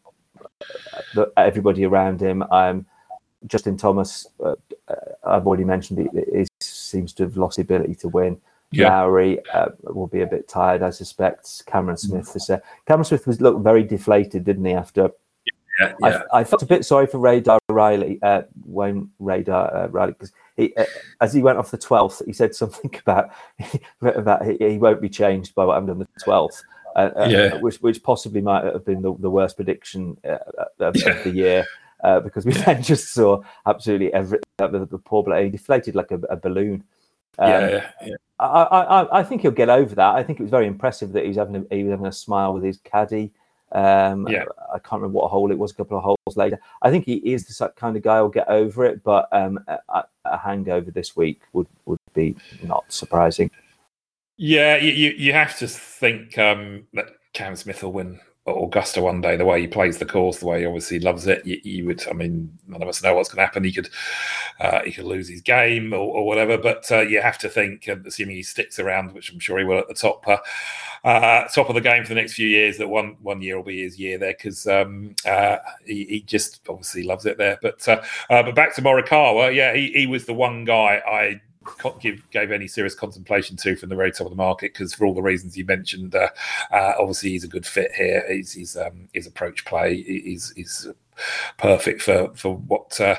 the, 1.14 1.32
everybody 1.38 1.86
around 1.86 2.22
him. 2.22 2.44
Um, 2.52 2.86
Justin 3.48 3.78
Thomas, 3.78 4.28
uh, 4.44 4.56
uh 4.88 4.96
I've 5.24 5.46
already 5.46 5.66
mentioned, 5.66 6.00
he, 6.00 6.40
he 6.40 6.46
seems 6.60 7.14
to 7.14 7.24
have 7.24 7.38
lost 7.38 7.58
the 7.58 7.62
ability 7.62 7.96
to 7.96 8.08
win. 8.08 8.42
Yeah. 8.76 8.90
Lowry 8.90 9.40
uh, 9.54 9.68
will 9.84 10.08
be 10.08 10.22
a 10.22 10.28
bit 10.28 10.48
tired, 10.48 10.82
I 10.82 10.90
suspect. 10.90 11.64
Cameron 11.66 11.96
mm. 11.96 12.00
Smith 12.00 12.36
is 12.36 12.50
uh, 12.50 12.60
Cameron 12.88 13.06
Smith 13.06 13.28
was 13.28 13.42
looked 13.42 13.64
very 13.64 13.84
deflated, 13.84 14.44
didn't 14.44 14.66
he? 14.66 14.74
After 14.74 15.12
yeah, 15.80 15.94
yeah. 16.02 16.22
I, 16.32 16.40
I, 16.40 16.44
felt 16.44 16.64
a 16.64 16.66
bit 16.66 16.86
sorry 16.86 17.06
for 17.06 17.18
Radar 17.20 17.60
Riley, 17.70 18.20
uh, 18.22 18.44
Wayne 18.66 19.10
Radar 19.20 19.76
uh, 19.76 19.88
Riley, 19.88 20.14
because 20.14 20.32
he, 20.56 20.74
uh, 20.76 20.86
as 21.22 21.34
he 21.34 21.42
went 21.42 21.58
off 21.58 21.72
the 21.72 21.78
twelfth, 21.78 22.22
he 22.26 22.34
said 22.34 22.56
something 22.56 22.94
about 23.02 23.32
about 24.02 24.46
he, 24.46 24.58
he, 24.58 24.78
won't 24.78 25.02
be 25.02 25.10
changed 25.10 25.54
by 25.56 25.66
what 25.66 25.74
happened 25.74 25.92
on 25.92 26.00
the 26.00 26.08
twelfth. 26.24 26.64
Uh, 26.96 27.12
uh, 27.18 27.28
yeah. 27.30 27.60
which 27.60 27.78
which 27.78 28.02
possibly 28.04 28.40
might 28.40 28.64
have 28.64 28.86
been 28.86 29.02
the, 29.02 29.14
the 29.20 29.30
worst 29.30 29.58
prediction 29.58 30.18
of, 30.24 30.80
of 30.80 30.94
the 31.24 31.32
year. 31.34 31.66
Uh, 32.04 32.20
because 32.20 32.46
we 32.46 32.54
then 32.66 32.84
just 32.84 33.14
saw 33.14 33.42
absolutely 33.66 34.14
every 34.14 34.40
the, 34.58 34.88
the 34.92 34.98
poor 34.98 35.24
bloke 35.24 35.44
he 35.44 35.50
deflated 35.50 35.96
like 35.96 36.12
a, 36.12 36.20
a 36.30 36.36
balloon. 36.36 36.84
Um, 37.38 37.50
yeah, 37.50 37.92
yeah, 38.06 38.16
I, 38.40 38.46
I, 38.46 39.20
I 39.20 39.24
think 39.24 39.42
he'll 39.42 39.52
get 39.52 39.70
over 39.70 39.96
that. 39.96 40.16
I 40.16 40.24
think 40.24 40.40
it 40.40 40.44
was 40.44 40.52
very 40.52 40.68
impressive 40.68 41.12
that 41.14 41.26
he's 41.26 41.38
having 41.38 41.56
a, 41.70 41.76
he 41.76 41.84
was 41.84 41.92
having 41.92 42.06
a 42.06 42.12
smile 42.12 42.54
with 42.54 42.64
his 42.64 42.78
caddy. 42.78 43.32
Um, 43.72 44.28
yeah. 44.28 44.46
I 44.74 44.80
can't 44.80 45.02
remember 45.02 45.20
what 45.20 45.30
hole 45.30 45.52
it 45.52 45.58
was. 45.58 45.72
A 45.72 45.76
couple 45.76 45.98
of 45.98 46.04
holes 46.04 46.38
later, 46.38 46.60
I 46.82 46.92
think 46.92 47.06
he 47.06 47.16
is 47.16 47.46
the 47.46 47.70
kind 47.76 47.98
of 47.98 48.04
guy 48.04 48.20
who'll 48.20 48.30
get 48.30 48.48
over 48.48 48.86
it. 48.86 49.04
But 49.04 49.28
um, 49.32 49.60
a, 49.68 50.04
a, 50.26 50.38
hangover 50.38 50.92
this 50.92 51.16
week 51.16 51.42
would 51.54 51.68
would 51.86 52.00
be 52.14 52.36
not 52.64 52.86
surprising. 52.90 53.52
Yeah, 54.38 54.78
you 54.78 55.12
you 55.12 55.34
have 55.34 55.58
to 55.60 55.68
think 55.68 56.38
um, 56.38 56.88
that 56.94 57.08
Cam 57.34 57.56
Smith 57.56 57.84
will 57.84 57.94
win 57.94 58.20
Augusta 58.48 59.02
one 59.02 59.22
day, 59.22 59.36
the 59.36 59.46
way 59.46 59.60
he 59.60 59.68
plays 59.68 59.98
the 59.98 60.06
course, 60.06 60.38
the 60.38 60.46
way 60.46 60.60
he 60.60 60.66
obviously 60.68 61.00
loves 61.00 61.26
it, 61.26 61.44
you, 61.46 61.60
you 61.64 61.86
would. 61.86 62.08
I 62.08 62.14
mean, 62.14 62.56
none 62.68 62.84
of 62.84 62.88
us 62.88 63.02
know 63.02 63.16
what's 63.16 63.30
going 63.30 63.38
to 63.38 63.46
happen. 63.46 63.64
He 63.64 63.72
could, 63.72 63.90
uh, 64.60 64.82
he 64.84 64.92
could 64.92 65.06
lose 65.06 65.28
his 65.28 65.42
game 65.42 65.94
or, 65.94 66.16
or 66.18 66.28
whatever. 66.28 66.56
But 66.56 66.92
uh, 66.92 67.02
you 67.02 67.22
have 67.22 67.40
to 67.40 67.50
think, 67.50 67.90
uh, 67.90 67.96
assuming 68.06 68.36
he 68.36 68.44
sticks 68.44 68.78
around, 68.78 69.14
which 69.14 69.32
I'm 69.32 69.40
sure 69.40 69.58
he 69.58 69.66
will 69.66 69.80
at 69.80 69.88
the 69.88 69.96
top, 69.96 70.28
uh, 70.28 70.38
uh, 71.04 71.48
top 71.48 71.70
of 71.70 71.76
the 71.76 71.82
game 71.82 72.04
for 72.04 72.10
the 72.10 72.16
next 72.22 72.34
few 72.34 72.48
years, 72.48 72.78
that 72.78 72.88
one 72.88 73.18
one 73.22 73.42
year 73.42 73.58
will 73.58 73.64
be 73.64 73.82
his 73.82 74.00
year 74.00 74.20
there 74.20 74.34
because 74.34 74.68
um, 74.68 75.16
uh, 75.26 75.58
he, 75.84 76.06
he, 76.06 76.22
just 76.22 76.62
obviously 76.70 77.04
loves 77.04 77.26
it 77.26 77.38
there. 77.38 77.58
But 77.64 77.84
but 77.86 78.56
back 78.56 78.76
to 78.76 78.82
Morikawa, 78.82 79.56
yeah, 79.56 79.74
he, 79.74 79.92
he 79.92 80.08
was 80.08 80.26
the 80.26 80.34
one 80.34 80.66
guy 80.66 81.02
I 81.08 81.42
give 82.00 82.30
gave 82.32 82.52
any 82.52 82.68
serious 82.68 82.96
contemplation 82.96 83.58
to 83.58 83.76
from 83.76 83.90
the 83.90 83.96
very 83.96 84.12
top 84.12 84.28
of 84.28 84.32
the 84.32 84.38
market 84.38 84.74
because 84.74 84.94
for 84.94 85.06
all 85.06 85.14
the 85.14 85.22
reasons 85.22 85.58
you 85.58 85.66
mentioned, 85.66 86.16
uh, 86.16 86.30
uh, 86.72 86.94
obviously 87.00 87.32
he's 87.32 87.44
a 87.44 87.50
good 87.50 87.66
fit 87.66 87.92
here. 87.94 88.24
He's, 88.30 88.54
he's 88.54 88.78
um, 88.78 89.10
his 89.14 89.28
approach 89.28 89.66
play 89.66 89.96
is 89.96 90.54
is 90.56 90.90
perfect 91.58 92.02
for 92.02 92.32
for 92.36 92.58
what 92.58 93.00
uh, 93.00 93.16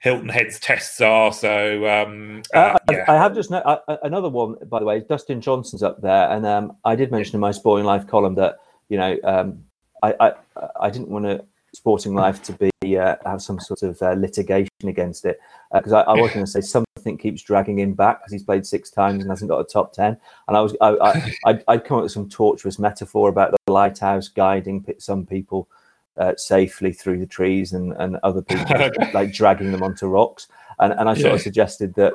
Hilton 0.00 0.28
Head's 0.28 0.58
tests 0.58 1.00
are. 1.00 1.32
So 1.32 1.88
um, 1.88 2.42
uh, 2.54 2.58
uh, 2.58 2.78
yeah. 2.90 3.04
I, 3.08 3.14
I, 3.14 3.16
have 3.16 3.34
just 3.34 3.50
no, 3.50 3.80
another 4.02 4.28
one 4.28 4.56
by 4.68 4.80
the 4.80 4.84
way. 4.84 5.00
Dustin 5.00 5.40
Johnson's 5.40 5.82
up 5.82 6.00
there, 6.02 6.30
and 6.30 6.46
um, 6.46 6.76
I 6.84 6.96
did 6.96 7.10
mention 7.10 7.34
in 7.34 7.40
my 7.40 7.52
Sporting 7.52 7.86
Life 7.86 8.06
column 8.06 8.34
that 8.36 8.58
you 8.88 8.98
know 8.98 9.16
um, 9.24 9.64
I, 10.02 10.14
I 10.20 10.32
I 10.80 10.90
didn't 10.90 11.08
want 11.08 11.24
to 11.26 11.44
Sporting 11.76 12.14
Life 12.14 12.42
to 12.44 12.52
be 12.52 12.98
uh, 12.98 13.16
have 13.24 13.42
some 13.42 13.60
sort 13.60 13.82
of 13.82 14.00
uh, 14.02 14.12
litigation 14.12 14.68
against 14.86 15.24
it 15.24 15.38
because 15.72 15.92
uh, 15.92 15.98
I, 15.98 16.14
I, 16.14 16.20
was 16.20 16.32
going 16.32 16.44
to 16.44 16.50
say 16.50 16.60
something 16.60 17.18
keeps 17.18 17.42
dragging 17.42 17.78
him 17.78 17.94
back 17.94 18.20
because 18.20 18.32
he's 18.32 18.44
played 18.44 18.66
six 18.66 18.90
times 18.90 19.22
and 19.22 19.30
hasn't 19.30 19.50
got 19.50 19.60
a 19.60 19.64
top 19.64 19.92
ten. 19.92 20.16
And 20.48 20.56
I 20.56 20.60
was 20.60 20.76
I, 20.80 20.96
I 20.96 21.32
I'd, 21.46 21.64
I'd, 21.68 21.84
come 21.84 21.98
up 21.98 22.02
with 22.04 22.12
some 22.12 22.28
tortuous 22.28 22.78
metaphor 22.78 23.28
about 23.28 23.52
the 23.52 23.72
lighthouse 23.72 24.28
guiding 24.28 24.84
some 24.98 25.26
people 25.26 25.68
uh, 26.16 26.34
safely 26.36 26.92
through 26.92 27.18
the 27.18 27.26
trees 27.26 27.72
and 27.72 27.92
and 27.98 28.16
other 28.22 28.42
people 28.42 28.66
like 29.14 29.32
dragging 29.32 29.72
them 29.72 29.82
onto 29.82 30.06
rocks. 30.06 30.48
And 30.78 30.92
and 30.92 31.08
I 31.08 31.14
sort 31.14 31.26
yeah. 31.26 31.34
of 31.34 31.42
suggested 31.42 31.94
that 31.94 32.14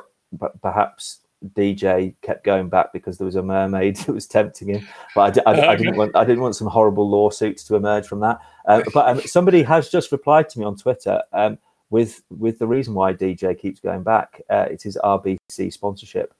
perhaps 0.62 1.20
DJ 1.54 2.14
kept 2.22 2.44
going 2.44 2.68
back 2.68 2.92
because 2.92 3.18
there 3.18 3.24
was 3.24 3.36
a 3.36 3.42
mermaid 3.42 3.96
that 4.06 4.12
was 4.12 4.26
tempting 4.26 4.68
him. 4.68 4.88
But 5.14 5.38
I, 5.46 5.52
I, 5.52 5.68
I 5.68 5.76
didn't 5.76 5.96
want 5.98 6.16
I 6.16 6.24
didn't 6.24 6.42
want 6.42 6.56
some 6.56 6.68
horrible 6.68 7.08
lawsuits 7.08 7.64
to 7.64 7.76
emerge 7.76 8.06
from 8.06 8.20
that. 8.20 8.40
Uh, 8.66 8.82
but 8.92 9.08
um, 9.08 9.20
somebody 9.22 9.62
has 9.62 9.88
just 9.88 10.12
replied 10.12 10.48
to 10.50 10.58
me 10.58 10.64
on 10.64 10.76
Twitter 10.76 11.22
um, 11.32 11.58
with 11.90 12.22
with 12.30 12.58
the 12.58 12.66
reason 12.66 12.94
why 12.94 13.12
DJ 13.12 13.58
keeps 13.58 13.80
going 13.80 14.02
back. 14.02 14.40
Uh, 14.48 14.66
it 14.70 14.86
is 14.86 14.98
RBC 15.02 15.72
sponsorship. 15.72 16.34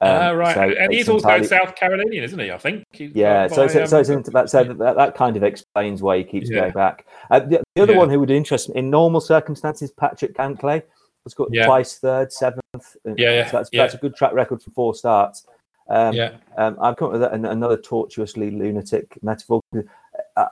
Um, 0.00 0.10
uh, 0.10 0.32
right, 0.34 0.54
so 0.54 0.62
and 0.62 0.92
he's 0.92 1.08
also 1.08 1.28
entirely... 1.28 1.46
South 1.46 1.76
Carolinian, 1.76 2.24
isn't 2.24 2.38
he? 2.38 2.50
I 2.50 2.58
think. 2.58 2.84
He's 2.90 3.12
yeah, 3.14 3.46
so, 3.46 3.66
by, 3.66 3.72
so, 3.72 3.80
um, 3.82 3.86
so, 3.86 4.02
so, 4.02 4.20
that, 4.32 4.50
so 4.50 4.64
that, 4.64 4.96
that 4.96 5.14
kind 5.14 5.36
of 5.36 5.42
explains 5.42 6.02
why 6.02 6.18
he 6.18 6.24
keeps 6.24 6.50
yeah. 6.50 6.60
going 6.60 6.72
back. 6.72 7.06
Uh, 7.30 7.40
the, 7.40 7.62
the, 7.74 7.82
other 7.82 7.92
yeah. 7.92 7.98
one 7.98 8.10
who 8.10 8.20
would 8.20 8.30
interest 8.30 8.68
me 8.68 8.76
in 8.76 8.90
normal 8.90 9.20
circumstances, 9.20 9.92
Patrick 9.92 10.34
Cantlay 10.34 10.82
was 11.24 11.34
got 11.34 11.48
yeah. 11.52 11.66
twice 11.66 11.98
third, 11.98 12.32
seventh. 12.32 12.62
Yeah, 13.04 13.14
yeah. 13.16 13.50
So 13.50 13.56
that's, 13.58 13.70
yeah. 13.72 13.82
that's 13.82 13.94
a 13.94 13.98
good 13.98 14.14
track 14.14 14.32
record 14.32 14.62
for 14.62 14.70
four 14.70 14.94
starts. 14.94 15.46
Um, 15.88 16.14
yeah. 16.14 16.36
Um, 16.56 16.76
I've 16.80 16.96
come 16.96 17.08
up 17.08 17.20
with 17.20 17.22
another 17.22 17.76
tortuously 17.76 18.50
lunatic 18.50 19.18
metaphor. 19.22 19.60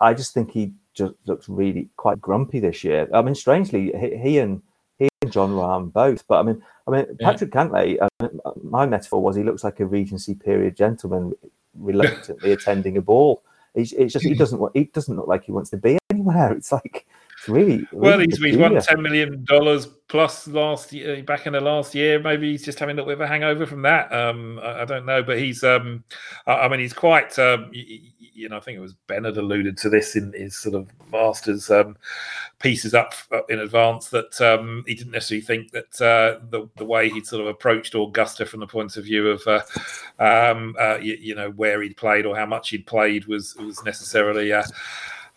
I 0.00 0.14
just 0.14 0.34
think 0.34 0.50
he 0.50 0.72
just 0.94 1.14
looks 1.26 1.48
really 1.48 1.88
quite 1.96 2.20
grumpy 2.20 2.60
this 2.60 2.84
year. 2.84 3.08
I 3.14 3.22
mean, 3.22 3.34
strangely, 3.34 3.92
he, 3.98 4.16
he 4.16 4.38
and 4.38 4.62
he 4.98 5.08
and 5.22 5.32
Jon 5.32 5.50
Rahm 5.50 5.92
both. 5.92 6.26
But 6.26 6.40
I 6.40 6.42
mean, 6.42 6.62
I 6.86 6.90
mean, 6.90 7.16
Patrick 7.20 7.54
yeah. 7.54 7.64
Cantlay. 7.64 8.08
Uh, 8.20 8.52
my 8.62 8.86
metaphor 8.86 9.22
was 9.22 9.36
he 9.36 9.42
looks 9.42 9.64
like 9.64 9.80
a 9.80 9.86
Regency 9.86 10.34
period 10.34 10.76
gentleman 10.76 11.32
reluctantly 11.74 12.52
attending 12.52 12.96
a 12.96 13.02
ball. 13.02 13.42
He's, 13.74 13.92
it's 13.94 14.12
just 14.12 14.24
he 14.24 14.34
doesn't. 14.34 14.60
He 14.74 14.84
doesn't 14.84 15.16
look 15.16 15.28
like 15.28 15.44
he 15.44 15.52
wants 15.52 15.70
to 15.70 15.78
be 15.78 15.98
anywhere. 16.10 16.52
It's 16.52 16.72
like 16.72 17.06
really, 17.48 17.76
really 17.76 17.86
well. 17.92 18.18
He's, 18.18 18.38
he's 18.38 18.56
won 18.56 18.80
ten 18.80 19.02
million 19.02 19.44
dollars 19.44 19.88
plus 20.08 20.46
last 20.46 20.92
year, 20.92 21.22
back 21.22 21.46
in 21.46 21.54
the 21.54 21.60
last 21.60 21.94
year. 21.94 22.20
Maybe 22.20 22.50
he's 22.52 22.62
just 22.62 22.78
having 22.78 22.94
a 22.94 22.96
little 22.96 23.08
bit 23.08 23.14
of 23.14 23.22
a 23.22 23.26
hangover 23.26 23.64
from 23.64 23.80
that. 23.82 24.12
Um, 24.12 24.60
I, 24.62 24.82
I 24.82 24.84
don't 24.84 25.06
know, 25.06 25.22
but 25.22 25.38
he's. 25.38 25.64
Um, 25.64 26.04
I, 26.46 26.52
I 26.52 26.68
mean, 26.68 26.80
he's 26.80 26.92
quite. 26.92 27.38
Um, 27.38 27.70
you, 27.72 28.00
you, 28.34 28.48
know, 28.48 28.58
I 28.58 28.60
think 28.60 28.76
it 28.76 28.82
was 28.82 28.94
Bennett 29.06 29.38
alluded 29.38 29.78
to 29.78 29.88
this 29.88 30.14
in 30.16 30.32
his 30.34 30.56
sort 30.56 30.74
of 30.74 30.88
masters 31.10 31.70
um, 31.70 31.96
pieces 32.58 32.94
up 32.94 33.14
in 33.48 33.60
advance 33.60 34.08
that 34.08 34.40
um, 34.40 34.84
he 34.86 34.94
didn't 34.94 35.12
necessarily 35.12 35.44
think 35.44 35.72
that 35.72 36.00
uh, 36.00 36.44
the 36.50 36.68
the 36.76 36.84
way 36.84 37.08
he'd 37.08 37.26
sort 37.26 37.40
of 37.40 37.46
approached 37.46 37.94
Augusta 37.94 38.44
from 38.44 38.60
the 38.60 38.66
point 38.66 38.96
of 38.96 39.04
view 39.04 39.28
of, 39.28 39.42
uh, 39.46 39.62
um, 40.18 40.76
uh, 40.78 40.98
you, 40.98 41.16
you, 41.20 41.34
know, 41.34 41.50
where 41.52 41.80
he'd 41.80 41.96
played 41.96 42.26
or 42.26 42.36
how 42.36 42.46
much 42.46 42.68
he'd 42.68 42.86
played 42.86 43.26
was 43.26 43.56
was 43.56 43.82
necessarily. 43.82 44.52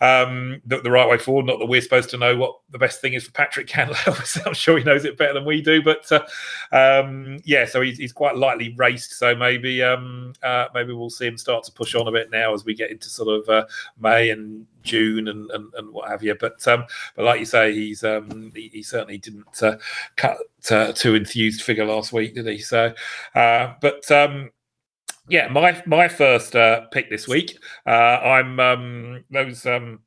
Um, 0.02 0.62
the, 0.66 0.82
the, 0.82 0.92
right 0.92 1.08
way 1.08 1.18
forward. 1.18 1.46
Not 1.46 1.60
that 1.60 1.68
we're 1.68 1.80
supposed 1.80 2.10
to 2.10 2.18
know 2.18 2.36
what 2.36 2.60
the 2.70 2.78
best 2.78 3.00
thing 3.00 3.14
is 3.14 3.24
for 3.24 3.32
Patrick 3.32 3.68
Cantlay. 3.70 4.46
I'm 4.46 4.54
sure 4.54 4.78
he 4.78 4.84
knows 4.84 5.06
it 5.06 5.18
better 5.18 5.34
than 5.34 5.46
we 5.46 5.62
do. 5.62 5.82
But 5.82 6.12
uh, 6.12 6.26
um, 6.74 7.40
yeah, 7.46 7.66
so 7.66 7.82
he's, 7.82 7.98
he's, 7.98 8.12
quite 8.12 8.36
lightly 8.36 8.74
raced. 8.78 9.18
So 9.18 9.36
maybe 9.36 9.82
um, 9.82 10.34
uh, 10.44 10.68
maybe 10.74 10.92
we'll 10.92 11.10
see 11.10 11.28
him 11.28 11.38
start 11.38 11.64
to 11.66 11.72
push 11.72 11.96
on 11.96 12.08
a 12.08 12.12
bit 12.12 12.30
now 12.30 12.54
as 12.54 12.66
we 12.66 12.74
get 12.74 12.92
into 12.92 13.10
sort 13.10 13.30
of 13.30 13.48
uh, 13.48 13.66
May 13.98 14.32
and 14.32 14.68
June 14.84 15.28
and, 15.28 15.50
and, 15.52 15.74
and, 15.74 15.92
what 15.92 16.10
have 16.10 16.24
you. 16.24 16.36
But 16.36 16.66
um, 16.68 16.86
but 17.16 17.26
like 17.26 17.40
you 17.40 17.46
say, 17.46 17.74
he's 17.74 18.04
um, 18.04 18.52
he, 18.56 18.70
he 18.72 18.84
certainly 18.84 19.18
didn't 19.18 19.62
uh, 19.62 19.78
cut 20.16 20.38
uh, 20.72 20.94
too 20.94 21.16
enthused 21.16 21.62
figure 21.62 21.86
last 21.86 22.14
week, 22.14 22.36
did 22.36 22.48
he? 22.48 22.60
So, 22.60 22.94
uh, 23.34 23.74
but 23.82 24.10
um, 24.12 24.52
yeah, 25.30 25.48
my 25.48 25.82
my 25.86 26.08
first 26.08 26.56
uh, 26.56 26.82
pick 26.92 27.10
this 27.10 27.28
week. 27.28 27.58
Uh, 27.86 27.90
I'm 27.90 28.60
um, 28.60 29.24
those 29.32 29.66
um, 29.66 30.00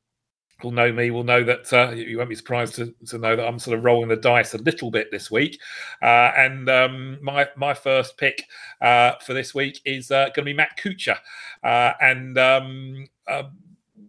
who 0.61 0.71
know 0.71 0.91
me 0.91 1.09
will 1.11 1.23
know 1.23 1.43
that 1.43 1.71
uh, 1.73 1.91
you 1.91 2.17
won't 2.17 2.29
be 2.29 2.35
surprised 2.35 2.75
to, 2.75 2.93
to 3.07 3.17
know 3.17 3.35
that 3.35 3.47
I'm 3.47 3.59
sort 3.59 3.77
of 3.77 3.83
rolling 3.83 4.09
the 4.09 4.15
dice 4.15 4.53
a 4.53 4.57
little 4.57 4.91
bit 4.91 5.09
this 5.11 5.31
week. 5.31 5.59
Uh, 6.01 6.31
and 6.37 6.69
um, 6.69 7.17
my 7.21 7.47
my 7.55 7.73
first 7.73 8.17
pick 8.17 8.43
uh, 8.81 9.13
for 9.25 9.33
this 9.33 9.53
week 9.53 9.79
is 9.85 10.11
uh, 10.11 10.25
going 10.25 10.35
to 10.35 10.43
be 10.43 10.53
Matt 10.53 10.77
Kuchar, 10.77 11.17
uh, 11.63 11.93
and 12.01 12.37
um, 12.37 13.07
uh, 13.27 13.43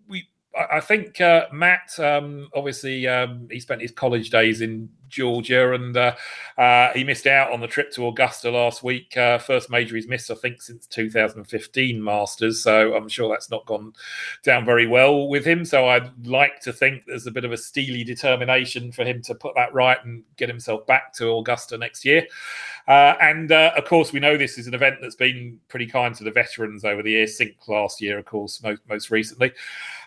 we 0.08 0.28
I 0.70 0.80
think 0.80 1.18
Matt 1.52 1.98
um, 1.98 2.48
obviously 2.54 3.06
um, 3.06 3.48
he 3.50 3.60
spent 3.60 3.80
his 3.80 3.92
college 3.92 4.30
days 4.30 4.60
in 4.60 4.88
Georgia, 5.10 5.74
and 5.74 5.96
uh, 5.96 6.14
uh, 6.56 6.92
he 6.92 7.04
missed 7.04 7.26
out 7.26 7.52
on 7.52 7.60
the 7.60 7.66
trip 7.66 7.92
to 7.92 8.06
Augusta 8.06 8.50
last 8.50 8.82
week. 8.82 9.16
Uh, 9.16 9.38
first 9.38 9.70
major 9.70 9.96
he's 9.96 10.08
missed, 10.08 10.30
I 10.30 10.34
think, 10.34 10.62
since 10.62 10.86
2015 10.86 12.02
Masters. 12.02 12.62
So 12.62 12.94
I'm 12.94 13.08
sure 13.08 13.28
that's 13.28 13.50
not 13.50 13.66
gone 13.66 13.92
down 14.42 14.64
very 14.64 14.86
well 14.86 15.28
with 15.28 15.44
him. 15.44 15.64
So 15.64 15.88
I'd 15.88 16.26
like 16.26 16.60
to 16.60 16.72
think 16.72 17.04
there's 17.06 17.26
a 17.26 17.30
bit 17.30 17.44
of 17.44 17.52
a 17.52 17.56
steely 17.56 18.04
determination 18.04 18.92
for 18.92 19.04
him 19.04 19.20
to 19.22 19.34
put 19.34 19.54
that 19.56 19.74
right 19.74 19.98
and 20.04 20.22
get 20.36 20.48
himself 20.48 20.86
back 20.86 21.12
to 21.14 21.30
Augusta 21.32 21.76
next 21.76 22.04
year. 22.04 22.26
Uh, 22.88 23.14
and 23.20 23.52
uh, 23.52 23.72
of 23.76 23.84
course, 23.84 24.12
we 24.12 24.20
know 24.20 24.36
this 24.36 24.58
is 24.58 24.66
an 24.66 24.74
event 24.74 24.96
that's 25.00 25.14
been 25.14 25.60
pretty 25.68 25.86
kind 25.86 26.14
to 26.14 26.24
the 26.24 26.30
veterans 26.30 26.84
over 26.84 27.02
the 27.02 27.12
years. 27.12 27.38
Cink 27.38 27.54
last 27.68 28.00
year, 28.00 28.18
of 28.18 28.24
course, 28.24 28.62
most, 28.62 28.80
most 28.88 29.10
recently. 29.10 29.52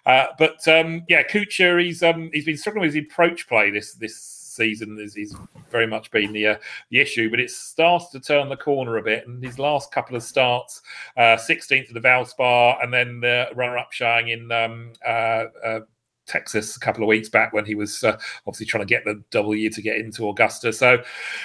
Uh, 0.05 0.27
but 0.37 0.67
um, 0.67 1.03
yeah, 1.07 1.23
Kuchar, 1.23 1.81
he's 1.81 2.03
um, 2.03 2.29
he's 2.33 2.45
been 2.45 2.57
struggling 2.57 2.81
with 2.85 2.93
his 2.93 3.05
approach 3.05 3.47
play 3.47 3.69
this 3.69 3.93
this 3.93 4.15
season 4.55 4.99
is, 4.99 5.15
is 5.15 5.35
very 5.71 5.87
much 5.87 6.11
been 6.11 6.31
the 6.33 6.47
uh, 6.47 6.55
the 6.89 6.99
issue, 6.99 7.29
but 7.29 7.39
it 7.39 7.49
starts 7.49 8.09
to 8.11 8.19
turn 8.19 8.49
the 8.49 8.57
corner 8.57 8.97
a 8.97 9.03
bit. 9.03 9.27
And 9.27 9.43
his 9.43 9.59
last 9.59 9.91
couple 9.91 10.15
of 10.15 10.23
starts, 10.23 10.81
uh, 11.17 11.37
16th 11.37 11.89
of 11.89 11.93
the 11.93 12.07
Valspar, 12.07 12.83
and 12.83 12.93
then 12.93 13.19
the 13.19 13.47
runner-up 13.55 13.91
showing 13.91 14.29
in 14.29 14.51
um, 14.51 14.93
uh, 15.05 15.45
uh, 15.63 15.79
Texas 16.25 16.77
a 16.77 16.79
couple 16.79 17.03
of 17.03 17.07
weeks 17.07 17.29
back 17.29 17.53
when 17.53 17.65
he 17.65 17.75
was 17.75 18.03
uh, 18.03 18.17
obviously 18.47 18.65
trying 18.65 18.85
to 18.85 18.89
get 18.89 19.03
the 19.05 19.21
W 19.31 19.69
to 19.69 19.81
get 19.81 19.97
into 19.97 20.29
Augusta. 20.29 20.71
So, 20.71 21.03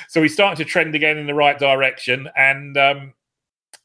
so 0.09 0.23
he's 0.23 0.35
starting 0.35 0.65
to 0.65 0.71
trend 0.71 0.95
again 0.95 1.19
in 1.19 1.27
the 1.27 1.35
right 1.35 1.59
direction, 1.59 2.29
and 2.37 2.77
um, 2.77 3.13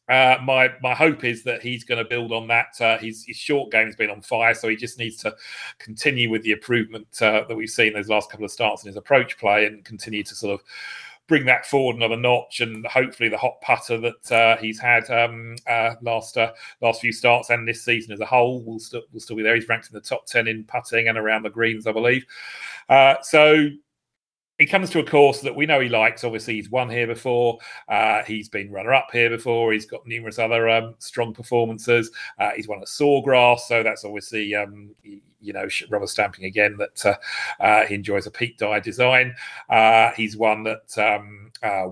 uh, 0.09 0.37
my 0.43 0.69
my 0.81 0.93
hope 0.93 1.23
is 1.23 1.43
that 1.43 1.61
he's 1.61 1.83
going 1.83 1.97
to 1.97 2.09
build 2.09 2.31
on 2.33 2.47
that. 2.47 2.79
Uh, 2.79 2.97
his, 2.97 3.23
his 3.25 3.37
short 3.37 3.71
game's 3.71 3.95
been 3.95 4.09
on 4.09 4.21
fire, 4.21 4.53
so 4.53 4.67
he 4.67 4.75
just 4.75 4.99
needs 4.99 5.17
to 5.17 5.33
continue 5.79 6.29
with 6.29 6.43
the 6.43 6.51
improvement 6.51 7.07
uh, 7.21 7.43
that 7.47 7.55
we've 7.55 7.69
seen 7.69 7.93
those 7.93 8.09
last 8.09 8.29
couple 8.29 8.45
of 8.45 8.51
starts 8.51 8.83
in 8.83 8.87
his 8.87 8.97
approach 8.97 9.37
play 9.37 9.65
and 9.65 9.85
continue 9.85 10.23
to 10.23 10.35
sort 10.35 10.53
of 10.53 10.65
bring 11.27 11.45
that 11.45 11.65
forward 11.65 11.95
another 11.95 12.17
notch. 12.17 12.59
And 12.59 12.85
hopefully, 12.85 13.29
the 13.29 13.37
hot 13.37 13.61
putter 13.61 13.97
that 13.97 14.31
uh, 14.31 14.57
he's 14.57 14.77
had 14.77 15.09
um, 15.09 15.55
uh, 15.69 15.91
last 16.01 16.37
uh, 16.37 16.51
last 16.81 16.99
few 16.99 17.13
starts 17.13 17.49
and 17.49 17.65
this 17.65 17.85
season 17.85 18.11
as 18.11 18.19
a 18.19 18.25
whole 18.25 18.61
will 18.65 18.79
still 18.79 19.03
will 19.13 19.21
still 19.21 19.37
be 19.37 19.43
there. 19.43 19.55
He's 19.55 19.69
ranked 19.69 19.87
in 19.87 19.93
the 19.93 20.01
top 20.01 20.25
ten 20.25 20.49
in 20.49 20.65
putting 20.65 21.07
and 21.07 21.17
around 21.17 21.43
the 21.43 21.49
greens, 21.49 21.87
I 21.87 21.93
believe. 21.93 22.25
so 23.21 23.69
he 24.63 24.67
comes 24.67 24.89
to 24.89 24.99
a 24.99 25.05
course 25.05 25.41
that 25.41 25.53
we 25.53 25.65
know 25.65 25.81
he 25.81 25.89
likes. 25.89 26.23
Obviously, 26.23 26.53
he's 26.53 26.69
won 26.69 26.89
here 26.89 27.05
before. 27.05 27.59
Uh, 27.89 28.23
he's 28.23 28.47
been 28.47 28.71
runner 28.71 28.93
up 28.93 29.09
here 29.11 29.29
before. 29.29 29.73
He's 29.73 29.85
got 29.85 30.07
numerous 30.07 30.39
other 30.39 30.69
um, 30.69 30.95
strong 30.99 31.33
performances. 31.33 32.09
Uh, 32.39 32.51
he's 32.55 32.69
won 32.69 32.79
at 32.79 32.87
Sawgrass, 32.87 33.59
so 33.67 33.83
that's 33.83 34.05
obviously 34.05 34.55
um, 34.55 34.95
you 35.43 35.53
know, 35.53 35.67
rubber 35.89 36.07
stamping 36.07 36.45
again 36.45 36.77
that 36.77 37.05
uh, 37.05 37.15
uh, 37.59 37.85
he 37.85 37.95
enjoys 37.95 38.25
a 38.25 38.31
Pete 38.31 38.57
Dye 38.57 38.79
design. 38.79 39.35
Uh, 39.69 40.11
he's 40.11 40.37
won 40.37 40.63
that 40.63 40.97
um, 40.97 41.51
uh, 41.61 41.83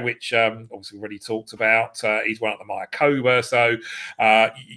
which 0.00 0.32
um, 0.32 0.68
obviously 0.72 0.98
we've 0.98 1.02
already 1.02 1.18
talked 1.18 1.52
about. 1.52 2.00
He's 2.24 2.40
won 2.40 2.52
at 2.52 2.58
the 2.58 2.64
Mayakoba. 2.64 3.44
So, 3.44 3.76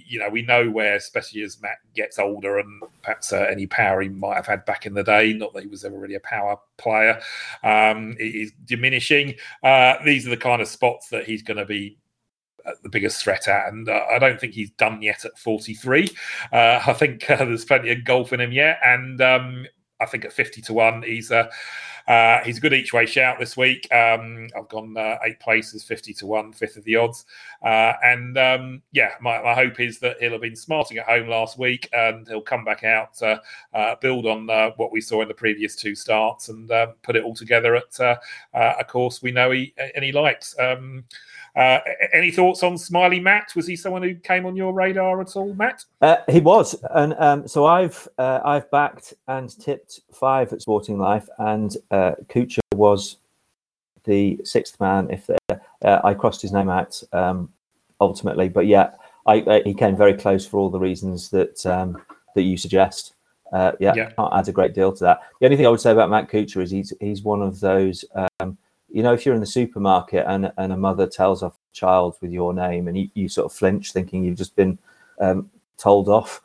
you 0.06 0.18
know, 0.18 0.28
we 0.28 0.42
know 0.42 0.70
where, 0.70 0.96
especially 0.96 1.42
as 1.42 1.60
Matt 1.60 1.78
gets 1.94 2.18
older 2.18 2.58
and 2.58 2.82
perhaps 3.02 3.32
any 3.32 3.66
power 3.66 4.00
he 4.00 4.08
might 4.08 4.36
have 4.36 4.46
had 4.46 4.64
back 4.64 4.86
in 4.86 4.94
the 4.94 5.04
day, 5.04 5.32
not 5.32 5.52
that 5.54 5.62
he 5.62 5.68
was 5.68 5.84
ever 5.84 5.98
really 5.98 6.14
a 6.14 6.20
power 6.20 6.58
player, 6.78 7.20
um, 7.62 8.16
is 8.18 8.52
diminishing. 8.64 9.34
these 10.04 10.26
are 10.26 10.30
the 10.30 10.36
kind 10.36 10.62
of 10.62 10.68
spots 10.68 11.08
that 11.10 11.24
he's 11.24 11.42
going 11.42 11.58
to 11.58 11.66
be 11.66 11.98
the 12.82 12.88
biggest 12.88 13.22
threat 13.22 13.48
at. 13.48 13.72
And 13.72 13.88
uh, 13.88 14.04
I 14.10 14.18
don't 14.18 14.40
think 14.40 14.54
he's 14.54 14.70
done 14.70 15.02
yet 15.02 15.24
at 15.24 15.38
43. 15.38 16.08
Uh, 16.52 16.80
I 16.86 16.92
think 16.92 17.28
uh, 17.30 17.44
there's 17.44 17.64
plenty 17.64 17.90
of 17.90 18.04
golf 18.04 18.32
in 18.32 18.40
him 18.40 18.52
yet. 18.52 18.78
And 18.84 19.20
um, 19.20 19.66
I 20.00 20.06
think 20.06 20.24
at 20.24 20.32
50 20.32 20.62
to 20.62 20.72
1, 20.72 21.02
he's 21.02 21.30
a. 21.30 21.50
Uh, 22.08 22.42
he's 22.42 22.56
a 22.56 22.60
good 22.62 22.72
each 22.72 22.94
way 22.94 23.04
shout 23.04 23.38
this 23.38 23.54
week. 23.54 23.86
Um, 23.92 24.48
I've 24.56 24.68
gone 24.70 24.96
uh, 24.96 25.18
eight 25.24 25.38
places, 25.40 25.84
50 25.84 26.14
to 26.14 26.26
1, 26.26 26.54
fifth 26.54 26.78
of 26.78 26.84
the 26.84 26.96
odds. 26.96 27.26
Uh, 27.62 27.92
and 28.02 28.38
um, 28.38 28.82
yeah, 28.92 29.10
my, 29.20 29.42
my, 29.42 29.52
hope 29.52 29.78
is 29.78 29.98
that 29.98 30.16
he'll 30.18 30.32
have 30.32 30.40
been 30.40 30.56
smarting 30.56 30.96
at 30.96 31.04
home 31.04 31.28
last 31.28 31.58
week 31.58 31.86
and 31.92 32.26
he'll 32.26 32.40
come 32.40 32.64
back 32.64 32.82
out, 32.82 33.20
uh, 33.22 33.36
build 34.00 34.24
on 34.24 34.48
uh, 34.48 34.70
what 34.76 34.90
we 34.90 35.02
saw 35.02 35.20
in 35.20 35.28
the 35.28 35.34
previous 35.34 35.76
two 35.76 35.94
starts 35.94 36.48
and 36.48 36.70
uh, 36.70 36.86
put 37.02 37.14
it 37.14 37.24
all 37.24 37.34
together 37.34 37.76
at 37.76 38.00
a 38.00 38.84
course 38.84 39.20
we 39.20 39.30
know 39.30 39.50
he 39.50 39.74
and 39.94 40.02
he 40.02 40.10
likes. 40.10 40.58
Um, 40.58 41.04
uh, 41.58 41.80
any 42.12 42.30
thoughts 42.30 42.62
on 42.62 42.78
Smiley 42.78 43.18
Matt? 43.18 43.52
Was 43.56 43.66
he 43.66 43.74
someone 43.74 44.02
who 44.02 44.14
came 44.14 44.46
on 44.46 44.54
your 44.54 44.72
radar 44.72 45.20
at 45.20 45.34
all, 45.34 45.52
Matt? 45.54 45.84
Uh, 46.00 46.18
he 46.28 46.38
was, 46.38 46.76
and 46.92 47.14
um, 47.18 47.48
so 47.48 47.66
I've 47.66 48.06
uh, 48.16 48.38
I've 48.44 48.70
backed 48.70 49.14
and 49.26 49.50
tipped 49.58 50.00
five 50.12 50.52
at 50.52 50.62
Sporting 50.62 50.98
Life, 50.98 51.28
and 51.38 51.76
uh, 51.90 52.12
Kuchar 52.28 52.60
was 52.76 53.16
the 54.04 54.40
sixth 54.44 54.78
man. 54.78 55.10
If 55.10 55.28
uh, 55.28 56.00
I 56.04 56.14
crossed 56.14 56.42
his 56.42 56.52
name 56.52 56.68
out 56.68 57.02
um, 57.12 57.52
ultimately, 58.00 58.48
but 58.48 58.66
yeah, 58.68 58.92
I, 59.26 59.34
I, 59.34 59.62
he 59.64 59.74
came 59.74 59.96
very 59.96 60.14
close 60.14 60.46
for 60.46 60.58
all 60.58 60.70
the 60.70 60.78
reasons 60.78 61.28
that 61.30 61.66
um, 61.66 62.00
that 62.36 62.42
you 62.42 62.56
suggest. 62.56 63.14
Uh, 63.52 63.72
yeah, 63.80 63.94
yeah, 63.96 64.10
can't 64.10 64.32
add 64.32 64.46
a 64.46 64.52
great 64.52 64.74
deal 64.74 64.92
to 64.92 65.02
that. 65.02 65.22
The 65.40 65.46
only 65.46 65.56
thing 65.56 65.66
I 65.66 65.70
would 65.70 65.80
say 65.80 65.90
about 65.90 66.10
Matt 66.10 66.30
Kuchar 66.30 66.62
is 66.62 66.70
he's 66.70 66.92
he's 67.00 67.22
one 67.22 67.42
of 67.42 67.58
those 67.58 68.04
um, 68.38 68.56
you 68.90 69.02
know, 69.02 69.12
if 69.12 69.24
you're 69.24 69.34
in 69.34 69.40
the 69.40 69.46
supermarket 69.46 70.24
and, 70.26 70.50
and 70.56 70.72
a 70.72 70.76
mother 70.76 71.06
tells 71.06 71.42
off 71.42 71.54
a 71.54 71.74
child 71.74 72.16
with 72.20 72.30
your 72.30 72.54
name 72.54 72.88
and 72.88 72.96
you, 72.96 73.08
you 73.14 73.28
sort 73.28 73.46
of 73.46 73.56
flinch 73.56 73.92
thinking 73.92 74.24
you've 74.24 74.38
just 74.38 74.56
been 74.56 74.78
um, 75.20 75.50
told 75.76 76.08
off. 76.08 76.40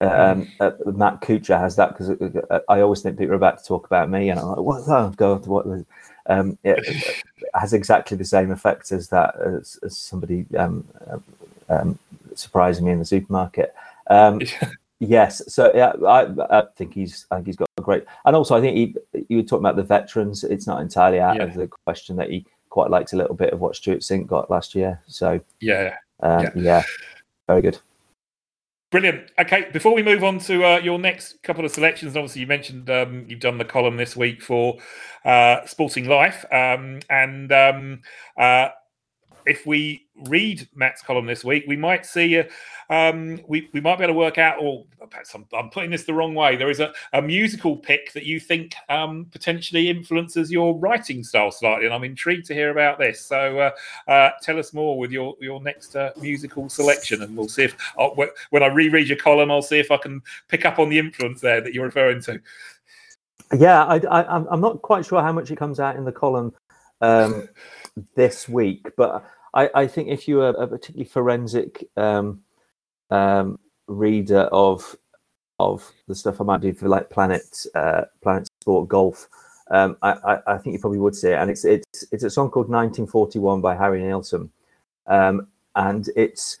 Um, 0.00 0.48
uh, 0.60 0.72
Matt 0.84 1.22
Kuchar 1.22 1.58
has 1.58 1.76
that 1.76 1.96
because 1.96 2.10
uh, 2.10 2.60
I 2.68 2.80
always 2.80 3.00
think 3.00 3.18
people 3.18 3.32
are 3.32 3.36
about 3.36 3.58
to 3.58 3.64
talk 3.64 3.86
about 3.86 4.10
me, 4.10 4.28
and 4.28 4.38
I'm 4.38 4.48
like, 4.48 4.58
"What? 4.58 4.82
Oh 4.88 5.10
God, 5.16 5.46
what?" 5.46 5.64
Um, 6.26 6.58
it, 6.62 6.78
it, 6.86 7.22
has 7.54 7.72
exactly 7.72 8.14
the 8.18 8.24
same 8.26 8.50
effect 8.50 8.92
as 8.92 9.08
that 9.08 9.34
as, 9.40 9.78
as 9.82 9.96
somebody 9.96 10.44
um, 10.58 10.86
um, 11.70 11.98
surprising 12.34 12.84
me 12.84 12.92
in 12.92 12.98
the 12.98 13.06
supermarket. 13.06 13.74
Yes, 14.98 15.42
so 15.52 15.70
yeah, 15.74 15.92
I, 16.06 16.26
I, 16.50 16.62
think 16.74 16.94
he's 16.94 17.26
I 17.30 17.36
think 17.36 17.48
he's 17.48 17.56
got 17.56 17.68
a 17.76 17.82
great. 17.82 18.04
And 18.24 18.34
also, 18.34 18.56
I 18.56 18.62
think 18.62 18.76
he, 18.76 19.24
you 19.28 19.36
were 19.36 19.42
talking 19.42 19.64
about 19.64 19.76
the 19.76 19.82
veterans. 19.82 20.42
It's 20.42 20.66
not 20.66 20.80
entirely 20.80 21.20
out 21.20 21.36
yeah. 21.36 21.42
of 21.42 21.54
the 21.54 21.68
question 21.84 22.16
that 22.16 22.30
he 22.30 22.46
quite 22.70 22.90
liked 22.90 23.12
a 23.12 23.16
little 23.16 23.34
bit 23.34 23.52
of 23.52 23.60
what 23.60 23.76
Stewart 23.76 24.00
Cink 24.00 24.26
got 24.26 24.50
last 24.50 24.74
year. 24.74 25.02
So 25.06 25.40
yeah, 25.60 25.96
um, 26.20 26.44
yeah. 26.44 26.50
yeah, 26.54 26.82
very 27.46 27.60
good. 27.60 27.78
Brilliant. 28.90 29.30
Okay, 29.38 29.68
before 29.72 29.94
we 29.94 30.02
move 30.02 30.24
on 30.24 30.38
to 30.40 30.64
uh, 30.64 30.78
your 30.78 30.98
next 30.98 31.42
couple 31.42 31.64
of 31.64 31.72
selections, 31.72 32.16
obviously 32.16 32.40
you 32.40 32.46
mentioned 32.46 32.88
um, 32.88 33.26
you've 33.28 33.40
done 33.40 33.58
the 33.58 33.64
column 33.64 33.96
this 33.96 34.16
week 34.16 34.40
for 34.40 34.78
uh, 35.24 35.66
Sporting 35.66 36.08
Life, 36.08 36.44
um, 36.52 37.00
and 37.10 37.52
um, 37.52 38.00
uh, 38.38 38.68
if 39.46 39.64
we 39.64 40.06
read 40.28 40.68
Matt's 40.74 41.02
column 41.02 41.26
this 41.26 41.44
week, 41.44 41.64
we 41.68 41.76
might 41.76 42.04
see, 42.04 42.42
um, 42.90 43.40
we, 43.46 43.68
we 43.72 43.80
might 43.80 43.96
be 43.96 44.04
able 44.04 44.14
to 44.14 44.18
work 44.18 44.38
out, 44.38 44.58
or 44.60 44.84
perhaps 45.08 45.34
I'm, 45.34 45.46
I'm 45.52 45.70
putting 45.70 45.90
this 45.90 46.04
the 46.04 46.14
wrong 46.14 46.34
way. 46.34 46.56
There 46.56 46.70
is 46.70 46.80
a, 46.80 46.92
a 47.12 47.22
musical 47.22 47.76
pick 47.76 48.12
that 48.12 48.24
you 48.24 48.40
think 48.40 48.74
um, 48.88 49.26
potentially 49.30 49.88
influences 49.88 50.50
your 50.50 50.76
writing 50.78 51.22
style 51.22 51.50
slightly, 51.50 51.86
and 51.86 51.94
I'm 51.94 52.04
intrigued 52.04 52.46
to 52.46 52.54
hear 52.54 52.70
about 52.70 52.98
this. 52.98 53.24
So 53.24 53.58
uh, 53.58 54.10
uh, 54.10 54.30
tell 54.42 54.58
us 54.58 54.72
more 54.72 54.98
with 54.98 55.10
your 55.10 55.34
your 55.40 55.62
next 55.62 55.94
uh, 55.94 56.10
musical 56.20 56.68
selection, 56.68 57.22
and 57.22 57.36
we'll 57.36 57.48
see 57.48 57.64
if 57.64 57.76
I'll, 57.98 58.16
when 58.50 58.62
I 58.62 58.66
reread 58.66 59.08
your 59.08 59.18
column, 59.18 59.50
I'll 59.50 59.62
see 59.62 59.78
if 59.78 59.90
I 59.90 59.96
can 59.96 60.22
pick 60.48 60.64
up 60.64 60.78
on 60.78 60.88
the 60.88 60.98
influence 60.98 61.40
there 61.40 61.60
that 61.60 61.72
you're 61.72 61.84
referring 61.84 62.20
to. 62.22 62.40
Yeah, 63.56 63.84
I, 63.84 63.96
I, 64.10 64.44
I'm 64.50 64.60
not 64.60 64.82
quite 64.82 65.06
sure 65.06 65.22
how 65.22 65.32
much 65.32 65.50
it 65.50 65.56
comes 65.56 65.78
out 65.78 65.94
in 65.94 66.04
the 66.04 66.12
column 66.12 66.52
um, 67.00 67.48
this 68.16 68.48
week, 68.48 68.88
but 68.96 69.24
I, 69.56 69.70
I 69.74 69.86
think 69.86 70.08
if 70.08 70.28
you 70.28 70.42
are 70.42 70.50
a 70.50 70.66
particularly 70.66 71.08
forensic 71.08 71.88
um, 71.96 72.42
um, 73.10 73.58
reader 73.88 74.42
of 74.52 74.96
of 75.58 75.90
the 76.06 76.14
stuff 76.14 76.40
I 76.40 76.44
might 76.44 76.60
do 76.60 76.74
for 76.74 76.88
like 76.88 77.08
Planet 77.08 77.66
uh, 77.74 78.02
Planet 78.22 78.48
Sport 78.60 78.88
Golf, 78.88 79.28
um, 79.70 79.96
I, 80.02 80.12
I, 80.12 80.38
I, 80.46 80.58
think 80.58 80.74
you 80.74 80.78
probably 80.78 80.98
would 80.98 81.16
see 81.16 81.30
it. 81.30 81.38
And 81.38 81.50
it's 81.50 81.64
it's 81.64 82.04
it's 82.12 82.24
a 82.24 82.30
song 82.30 82.50
called 82.50 82.68
1941 82.68 83.62
by 83.62 83.74
Harry 83.74 84.02
Nilsson, 84.02 84.50
um, 85.06 85.48
and 85.74 86.08
it's 86.14 86.58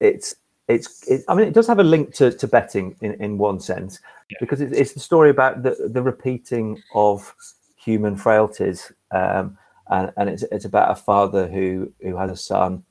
it's 0.00 0.34
it's 0.66 1.06
it, 1.06 1.24
I 1.28 1.34
mean 1.34 1.46
it 1.46 1.54
does 1.54 1.68
have 1.68 1.78
a 1.78 1.84
link 1.84 2.14
to, 2.14 2.32
to 2.32 2.48
betting 2.48 2.96
in, 3.00 3.12
in 3.22 3.38
one 3.38 3.60
sense 3.60 4.00
yeah. 4.28 4.38
because 4.40 4.60
it's, 4.60 4.72
it's 4.72 4.92
the 4.94 5.00
story 5.00 5.30
about 5.30 5.62
the 5.62 5.88
the 5.92 6.02
repeating 6.02 6.82
of 6.94 7.32
human 7.76 8.16
frailties, 8.16 8.90
um, 9.12 9.56
and 9.88 10.12
and 10.16 10.28
it's 10.28 10.42
it's 10.50 10.64
about 10.64 10.90
a 10.90 10.94
father 10.94 11.48
who 11.48 11.92
who 12.00 12.16
has 12.16 12.30
a 12.30 12.36
son. 12.36 12.84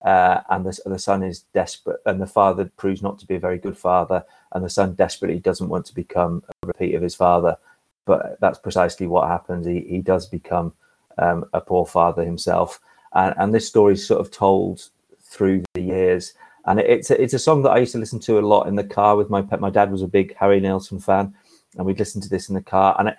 Uh, 0.00 0.42
and 0.50 0.64
the, 0.64 0.80
the 0.86 0.98
son 0.98 1.24
is 1.24 1.40
desperate, 1.52 1.98
and 2.06 2.22
the 2.22 2.26
father 2.26 2.70
proves 2.76 3.02
not 3.02 3.18
to 3.18 3.26
be 3.26 3.34
a 3.34 3.40
very 3.40 3.58
good 3.58 3.76
father, 3.76 4.24
and 4.52 4.64
the 4.64 4.70
son 4.70 4.94
desperately 4.94 5.40
doesn't 5.40 5.68
want 5.68 5.84
to 5.84 5.92
become 5.92 6.40
a 6.62 6.66
repeat 6.68 6.94
of 6.94 7.02
his 7.02 7.16
father, 7.16 7.56
but 8.04 8.38
that's 8.40 8.60
precisely 8.60 9.08
what 9.08 9.26
happens. 9.26 9.66
He, 9.66 9.80
he 9.80 10.00
does 10.00 10.26
become 10.26 10.72
um, 11.18 11.44
a 11.52 11.60
poor 11.60 11.84
father 11.84 12.24
himself. 12.24 12.80
And, 13.12 13.34
and 13.38 13.52
this 13.52 13.66
story 13.66 13.94
is 13.94 14.06
sort 14.06 14.20
of 14.20 14.30
told 14.30 14.88
through 15.20 15.64
the 15.74 15.82
years. 15.82 16.34
And 16.66 16.78
it's, 16.78 17.10
a, 17.10 17.20
it's 17.20 17.34
a 17.34 17.38
song 17.38 17.62
that 17.62 17.70
I 17.70 17.78
used 17.78 17.92
to 17.92 17.98
listen 17.98 18.20
to 18.20 18.38
a 18.38 18.40
lot 18.40 18.68
in 18.68 18.76
the 18.76 18.84
car 18.84 19.16
with 19.16 19.30
my 19.30 19.42
pet. 19.42 19.60
My 19.60 19.70
dad 19.70 19.90
was 19.90 20.02
a 20.02 20.08
big 20.08 20.36
Harry 20.36 20.60
Nilsson 20.60 21.00
fan, 21.00 21.34
and 21.76 21.84
we'd 21.84 21.98
listen 21.98 22.20
to 22.20 22.28
this 22.28 22.48
in 22.48 22.54
the 22.54 22.62
car. 22.62 22.94
And 22.98 23.08
it, 23.08 23.16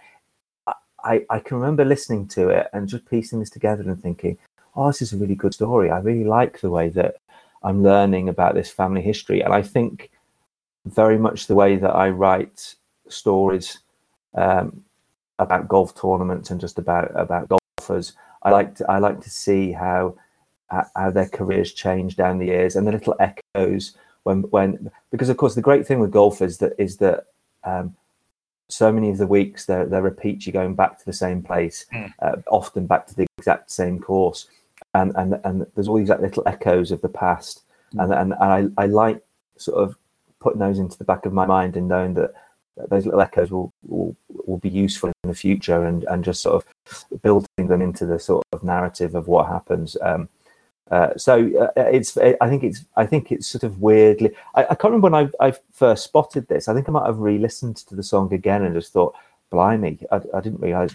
I, 1.03 1.25
I 1.29 1.39
can 1.39 1.57
remember 1.57 1.85
listening 1.85 2.27
to 2.29 2.49
it 2.49 2.67
and 2.73 2.87
just 2.87 3.09
piecing 3.09 3.39
this 3.39 3.49
together 3.49 3.83
and 3.83 4.01
thinking, 4.01 4.37
oh, 4.75 4.87
this 4.87 5.01
is 5.01 5.13
a 5.13 5.17
really 5.17 5.35
good 5.35 5.53
story. 5.53 5.89
I 5.89 5.99
really 5.99 6.23
like 6.23 6.61
the 6.61 6.69
way 6.69 6.89
that 6.89 7.15
I'm 7.63 7.83
learning 7.83 8.29
about 8.29 8.55
this 8.55 8.69
family 8.69 9.01
history. 9.01 9.41
And 9.41 9.53
I 9.53 9.61
think 9.61 10.11
very 10.85 11.17
much 11.17 11.47
the 11.47 11.55
way 11.55 11.75
that 11.75 11.95
I 11.95 12.09
write 12.09 12.75
stories 13.07 13.79
um, 14.35 14.83
about 15.39 15.67
golf 15.67 15.99
tournaments 15.99 16.51
and 16.51 16.59
just 16.59 16.77
about 16.77 17.11
about 17.15 17.49
golfers. 17.49 18.13
I 18.43 18.51
like 18.51 18.75
to 18.75 18.89
I 18.89 18.99
like 18.99 19.21
to 19.21 19.29
see 19.29 19.71
how 19.71 20.15
how 20.69 21.09
their 21.09 21.27
careers 21.27 21.73
change 21.73 22.15
down 22.15 22.37
the 22.37 22.45
years 22.45 22.75
and 22.75 22.87
the 22.87 22.91
little 22.91 23.15
echoes 23.19 23.95
when 24.23 24.43
when 24.43 24.91
because 25.11 25.29
of 25.29 25.37
course 25.37 25.55
the 25.55 25.61
great 25.61 25.87
thing 25.87 25.99
with 25.99 26.11
golf 26.11 26.41
is 26.41 26.59
that 26.59 26.73
is 26.77 26.97
that 26.97 27.25
um, 27.63 27.95
so 28.69 28.91
many 28.91 29.09
of 29.09 29.17
the 29.17 29.27
weeks 29.27 29.65
they're, 29.65 29.85
they're 29.85 30.01
repeats 30.01 30.45
you're 30.45 30.53
going 30.53 30.75
back 30.75 30.97
to 30.97 31.05
the 31.05 31.13
same 31.13 31.41
place 31.41 31.85
mm. 31.93 32.11
uh, 32.21 32.35
often 32.47 32.85
back 32.85 33.05
to 33.07 33.15
the 33.15 33.25
exact 33.37 33.71
same 33.71 33.99
course 33.99 34.47
and 34.93 35.11
and 35.15 35.39
and 35.43 35.65
there's 35.75 35.87
all 35.87 35.97
these 35.97 36.09
like, 36.09 36.21
little 36.21 36.43
echoes 36.45 36.91
of 36.91 37.01
the 37.01 37.09
past 37.09 37.63
mm. 37.93 38.03
and, 38.03 38.13
and 38.13 38.33
and 38.39 38.73
I, 38.77 38.83
I 38.83 38.85
like 38.85 39.21
sort 39.57 39.77
of 39.77 39.95
putting 40.39 40.59
those 40.59 40.79
into 40.79 40.97
the 40.97 41.03
back 41.03 41.25
of 41.25 41.33
my 41.33 41.45
mind 41.45 41.75
and 41.75 41.87
knowing 41.87 42.13
that 42.13 42.33
those 42.89 43.05
little 43.05 43.21
echoes 43.21 43.51
will, 43.51 43.73
will 43.85 44.15
will 44.29 44.57
be 44.57 44.69
useful 44.69 45.11
in 45.23 45.29
the 45.29 45.35
future 45.35 45.85
and 45.85 46.03
and 46.05 46.23
just 46.23 46.41
sort 46.41 46.63
of 46.63 47.21
building 47.21 47.67
them 47.67 47.81
into 47.81 48.05
the 48.05 48.19
sort 48.19 48.43
of 48.53 48.63
narrative 48.63 49.15
of 49.15 49.27
what 49.27 49.47
happens 49.47 49.97
um, 50.01 50.29
uh, 50.91 51.15
so 51.17 51.49
uh, 51.57 51.81
it's 51.81 52.17
i 52.17 52.49
think 52.49 52.63
it's 52.63 52.85
i 52.95 53.05
think 53.05 53.31
it's 53.31 53.47
sort 53.47 53.63
of 53.63 53.81
weirdly 53.81 54.31
i, 54.55 54.63
I 54.63 54.75
can't 54.75 54.85
remember 54.93 55.09
when 55.09 55.29
I, 55.41 55.47
I 55.47 55.53
first 55.71 56.03
spotted 56.03 56.47
this 56.47 56.67
i 56.67 56.73
think 56.73 56.89
i 56.89 56.91
might 56.91 57.05
have 57.05 57.19
re-listened 57.19 57.77
to 57.77 57.95
the 57.95 58.03
song 58.03 58.33
again 58.33 58.63
and 58.63 58.73
just 58.73 58.93
thought 58.93 59.15
blimey 59.51 59.99
i, 60.11 60.17
I 60.33 60.41
didn't 60.41 60.61
realize 60.61 60.93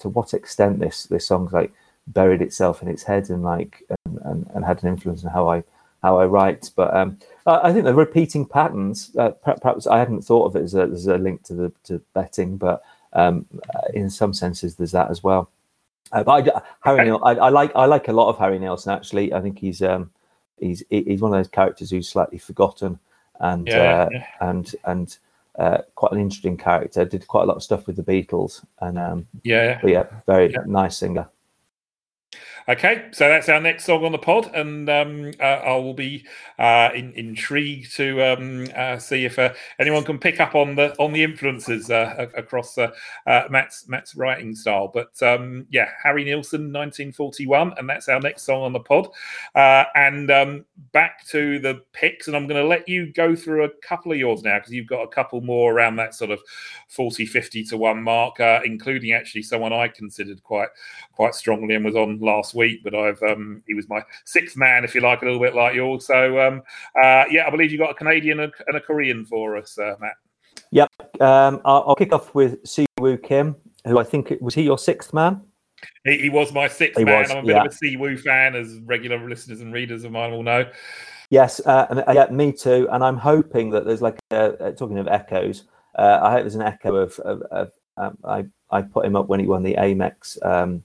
to 0.00 0.08
what 0.08 0.34
extent 0.34 0.80
this 0.80 1.04
this 1.04 1.26
song's 1.26 1.52
like 1.52 1.72
buried 2.08 2.42
itself 2.42 2.82
in 2.82 2.88
its 2.88 3.02
head 3.02 3.30
and 3.30 3.42
like 3.42 3.82
and, 4.04 4.18
and, 4.24 4.50
and 4.54 4.64
had 4.64 4.82
an 4.82 4.88
influence 4.90 5.24
on 5.24 5.32
how 5.32 5.48
i 5.48 5.62
how 6.04 6.18
I 6.18 6.26
write. 6.26 6.70
But 6.76 6.94
um, 6.94 7.18
I 7.46 7.72
think 7.72 7.86
the 7.86 7.94
repeating 7.94 8.44
patterns, 8.44 9.10
uh, 9.18 9.30
perhaps 9.30 9.86
I 9.86 9.98
hadn't 9.98 10.22
thought 10.22 10.44
of 10.44 10.56
it 10.56 10.62
as 10.62 10.74
a, 10.74 10.82
as 10.82 11.06
a 11.06 11.16
link 11.16 11.42
to 11.44 11.54
the 11.54 11.72
to 11.84 12.00
betting, 12.12 12.58
but 12.58 12.82
um, 13.14 13.46
uh, 13.74 13.88
in 13.94 14.10
some 14.10 14.34
senses 14.34 14.76
there's 14.76 14.92
that 14.92 15.10
as 15.10 15.24
well. 15.24 15.50
Uh, 16.12 16.22
but 16.22 16.48
I, 16.48 16.62
Harry 16.82 17.04
Neil, 17.04 17.20
I, 17.24 17.32
I, 17.32 17.48
like 17.48 17.72
I 17.74 17.86
like 17.86 18.08
a 18.08 18.12
lot 18.12 18.28
of 18.28 18.38
Harry 18.38 18.58
Nilsson 18.58 18.92
actually. 18.92 19.32
I 19.32 19.40
think 19.40 19.58
he's 19.58 19.82
um, 19.82 20.10
he's 20.58 20.82
he's 20.90 21.20
one 21.20 21.32
of 21.32 21.38
those 21.38 21.48
characters 21.48 21.90
who's 21.90 22.08
slightly 22.08 22.38
forgotten 22.38 22.98
and 23.40 23.66
yeah, 23.66 23.74
uh, 23.74 24.08
yeah. 24.12 24.26
and 24.40 24.74
and 24.84 25.16
uh, 25.58 25.78
quite 25.94 26.12
an 26.12 26.20
interesting 26.20 26.56
character. 26.56 27.04
Did 27.04 27.26
quite 27.26 27.42
a 27.42 27.46
lot 27.46 27.56
of 27.56 27.62
stuff 27.62 27.86
with 27.86 27.96
the 27.96 28.02
Beatles 28.02 28.64
and 28.80 28.98
um, 28.98 29.26
yeah, 29.42 29.80
yeah, 29.84 30.06
very 30.26 30.52
yeah. 30.52 30.60
nice 30.66 30.98
singer. 30.98 31.28
Okay, 32.66 33.08
so 33.12 33.28
that's 33.28 33.50
our 33.50 33.60
next 33.60 33.84
song 33.84 34.06
on 34.06 34.12
the 34.12 34.18
pod, 34.18 34.50
and 34.54 34.88
um, 34.88 35.32
uh, 35.38 35.42
I 35.42 35.76
will 35.76 35.92
be 35.92 36.24
uh, 36.58 36.88
in, 36.94 37.12
intrigued 37.12 37.94
to 37.96 38.22
um, 38.22 38.66
uh, 38.74 38.96
see 38.96 39.26
if 39.26 39.38
uh, 39.38 39.52
anyone 39.78 40.02
can 40.02 40.18
pick 40.18 40.40
up 40.40 40.54
on 40.54 40.74
the 40.74 40.98
on 40.98 41.12
the 41.12 41.22
influences 41.22 41.90
uh, 41.90 42.26
across 42.34 42.78
uh, 42.78 42.88
Matt's 43.50 43.86
Matt's 43.86 44.14
writing 44.14 44.54
style. 44.54 44.88
But 44.88 45.22
um, 45.22 45.66
yeah, 45.68 45.90
Harry 46.02 46.24
Nilsson, 46.24 46.72
1941, 46.72 47.74
and 47.76 47.86
that's 47.86 48.08
our 48.08 48.18
next 48.18 48.44
song 48.44 48.62
on 48.62 48.72
the 48.72 48.80
pod. 48.80 49.08
and 49.54 50.30
um, 50.30 50.64
back 50.92 51.26
to 51.26 51.58
the 51.58 51.82
picks, 51.92 52.28
and 52.28 52.36
I'm 52.36 52.46
going 52.46 52.62
to 52.62 52.66
let 52.66 52.88
you 52.88 53.12
go 53.12 53.36
through 53.36 53.64
a 53.64 53.70
couple 53.86 54.10
of 54.10 54.16
yours 54.16 54.42
now 54.42 54.58
because 54.58 54.72
you've 54.72 54.86
got 54.86 55.02
a 55.02 55.08
couple 55.08 55.42
more 55.42 55.74
around 55.74 55.96
that 55.96 56.14
sort 56.14 56.30
of 56.30 56.40
40, 56.88 57.26
50 57.26 57.64
to 57.64 57.76
one 57.76 58.02
mark, 58.02 58.40
including 58.64 59.12
actually 59.12 59.42
someone 59.42 59.74
I 59.74 59.88
considered 59.88 60.42
quite 60.42 60.70
quite 61.12 61.34
strongly 61.34 61.74
and 61.74 61.84
was 61.84 61.94
on 61.94 62.20
last 62.24 62.54
week, 62.54 62.80
but 62.82 62.94
I've 62.94 63.22
um, 63.22 63.62
he 63.66 63.74
was 63.74 63.88
my 63.88 64.02
sixth 64.24 64.56
man, 64.56 64.84
if 64.84 64.94
you 64.94 65.00
like, 65.00 65.22
a 65.22 65.24
little 65.24 65.40
bit 65.40 65.54
like 65.54 65.74
yours. 65.74 66.06
So 66.06 66.40
um, 66.40 66.62
uh, 67.02 67.24
yeah, 67.30 67.44
I 67.46 67.50
believe 67.50 67.72
you 67.72 67.78
got 67.78 67.90
a 67.90 67.94
Canadian 67.94 68.40
and 68.40 68.52
a 68.74 68.80
Korean 68.80 69.24
for 69.24 69.56
us, 69.56 69.78
uh, 69.78 69.94
Matt. 70.00 70.14
Yep. 70.70 70.90
Um, 71.20 71.60
I'll, 71.64 71.84
I'll, 71.88 71.94
kick 71.94 72.12
off 72.12 72.34
with 72.34 72.62
Siwoo 72.64 73.22
Kim, 73.22 73.56
who 73.86 73.98
I 73.98 74.04
think 74.04 74.34
was 74.40 74.54
he 74.54 74.62
your 74.62 74.78
sixth 74.78 75.12
man. 75.12 75.40
He, 76.04 76.18
he 76.18 76.30
was 76.30 76.52
my 76.52 76.68
sixth 76.68 76.98
he 76.98 77.04
man. 77.04 77.22
Was, 77.22 77.30
I'm 77.30 77.38
a 77.38 77.42
bit 77.42 77.50
yeah. 77.50 77.64
of 77.64 77.66
a 77.66 77.68
Siwoo 77.68 78.18
fan, 78.18 78.56
as 78.56 78.80
regular 78.84 79.28
listeners 79.28 79.60
and 79.60 79.72
readers 79.72 80.04
of 80.04 80.12
mine 80.12 80.32
will 80.32 80.42
know. 80.42 80.68
Yes, 81.30 81.60
uh, 81.66 81.86
and, 81.90 82.00
uh, 82.00 82.12
yeah, 82.12 82.26
me 82.30 82.52
too. 82.52 82.88
And 82.90 83.02
I'm 83.02 83.16
hoping 83.16 83.70
that 83.70 83.84
there's 83.84 84.02
like 84.02 84.18
a, 84.30 84.72
talking 84.72 84.98
of 84.98 85.08
echoes. 85.08 85.64
Uh, 85.96 86.20
I 86.22 86.32
hope 86.32 86.40
there's 86.42 86.54
an 86.54 86.62
echo 86.62 86.96
of, 86.96 87.18
of, 87.20 87.42
of 87.42 87.72
um, 87.96 88.18
I 88.24 88.44
I 88.70 88.82
put 88.82 89.06
him 89.06 89.16
up 89.16 89.28
when 89.28 89.40
he 89.40 89.46
won 89.46 89.62
the 89.62 89.74
Amex 89.74 90.44
um, 90.44 90.84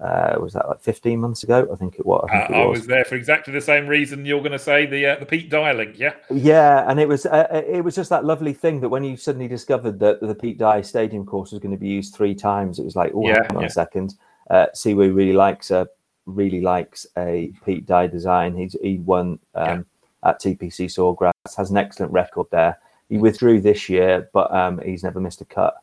uh, 0.00 0.36
was 0.38 0.52
that 0.52 0.68
like 0.68 0.80
15 0.80 1.18
months 1.18 1.42
ago? 1.42 1.66
I 1.72 1.76
think 1.76 1.98
it 1.98 2.04
was. 2.04 2.28
I, 2.30 2.42
uh, 2.42 2.44
it 2.44 2.50
was. 2.50 2.58
I 2.58 2.66
was 2.66 2.86
there 2.86 3.04
for 3.04 3.14
exactly 3.14 3.54
the 3.54 3.62
same 3.62 3.86
reason 3.86 4.26
you're 4.26 4.40
going 4.40 4.52
to 4.52 4.58
say 4.58 4.84
the 4.84 5.06
uh, 5.06 5.18
the 5.18 5.24
Pete 5.24 5.48
Dye 5.48 5.72
link, 5.72 5.98
yeah. 5.98 6.14
Yeah, 6.30 6.84
and 6.88 7.00
it 7.00 7.08
was 7.08 7.24
uh, 7.24 7.46
uh, 7.50 7.62
it 7.66 7.82
was 7.82 7.94
just 7.94 8.10
that 8.10 8.24
lovely 8.24 8.52
thing 8.52 8.80
that 8.80 8.90
when 8.90 9.04
you 9.04 9.16
suddenly 9.16 9.48
discovered 9.48 9.98
that 10.00 10.20
the 10.20 10.34
Pete 10.34 10.58
Dye 10.58 10.82
Stadium 10.82 11.24
course 11.24 11.52
was 11.52 11.60
going 11.60 11.72
to 11.72 11.80
be 11.80 11.88
used 11.88 12.14
three 12.14 12.34
times, 12.34 12.78
it 12.78 12.84
was 12.84 12.94
like, 12.94 13.12
oh, 13.14 13.26
yeah, 13.26 13.42
hang 13.46 13.56
on 13.56 13.62
yeah. 13.62 13.68
a 13.68 13.70
second. 13.70 14.14
Uh, 14.50 14.66
really 14.84 15.32
likes 15.32 15.70
a 15.70 15.88
really 16.26 16.60
likes 16.60 17.06
a 17.16 17.50
Pete 17.64 17.86
Dye 17.86 18.06
design. 18.06 18.54
He's 18.54 18.76
he 18.82 18.98
won 18.98 19.38
um, 19.54 19.86
yeah. 20.22 20.30
at 20.30 20.42
TPC 20.42 20.86
Sawgrass, 20.86 21.56
has 21.56 21.70
an 21.70 21.78
excellent 21.78 22.12
record 22.12 22.48
there. 22.50 22.78
He 23.08 23.16
withdrew 23.16 23.62
this 23.62 23.88
year, 23.88 24.28
but 24.34 24.52
um, 24.52 24.78
he's 24.84 25.04
never 25.04 25.20
missed 25.20 25.40
a 25.40 25.46
cut. 25.46 25.74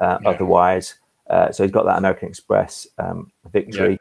Uh. 0.00 0.18
Otherwise. 0.24 0.94
Uh, 1.28 1.52
so 1.52 1.62
he's 1.62 1.72
got 1.72 1.84
that 1.84 1.98
American 1.98 2.28
Express 2.28 2.86
um, 2.98 3.30
victory. 3.52 3.98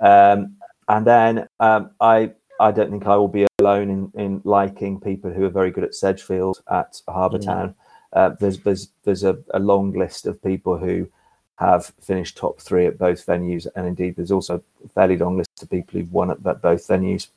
Yeah. 0.00 0.32
Um, 0.32 0.56
and 0.88 1.06
then 1.06 1.48
um, 1.60 1.90
I 2.00 2.32
I 2.60 2.72
don't 2.72 2.90
think 2.90 3.06
I 3.06 3.16
will 3.16 3.28
be 3.28 3.46
alone 3.58 3.90
in, 3.90 4.20
in 4.20 4.42
liking 4.44 5.00
people 5.00 5.32
who 5.32 5.44
are 5.44 5.50
very 5.50 5.70
good 5.70 5.84
at 5.84 5.94
Sedgefield 5.94 6.62
at 6.70 7.00
Harbour 7.08 7.38
mm. 7.38 7.44
Town. 7.44 7.74
Uh, 8.12 8.30
there's 8.40 8.58
there's 8.60 8.88
there's 9.04 9.24
a, 9.24 9.38
a, 9.54 9.58
long 9.58 9.92
list 9.92 10.26
of 10.26 10.42
people 10.42 10.76
who 10.76 11.08
have 11.56 11.92
finished 12.00 12.36
top 12.36 12.60
three 12.60 12.86
at 12.86 12.98
both 12.98 13.24
venues, 13.24 13.66
and 13.76 13.86
indeed 13.86 14.16
there's 14.16 14.32
also 14.32 14.62
a 14.84 14.88
fairly 14.88 15.16
long 15.16 15.38
list 15.38 15.62
of 15.62 15.70
people 15.70 15.98
who've 15.98 16.12
won 16.12 16.30
at, 16.30 16.44
at 16.44 16.60
both 16.60 16.86
venues. 16.88 17.28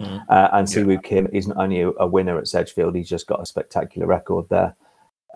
Mm. 0.00 0.24
Uh, 0.28 0.48
and 0.52 0.66
Siwoo. 0.66 1.02
Kim 1.02 1.28
isn't 1.32 1.56
only 1.56 1.80
a, 1.82 2.06
winner 2.06 2.38
at 2.38 2.48
Sedgefield; 2.48 2.94
he's 2.94 3.08
just 3.08 3.26
got 3.26 3.42
a 3.42 3.46
spectacular 3.46 4.06
record 4.06 4.48
there. 4.48 4.74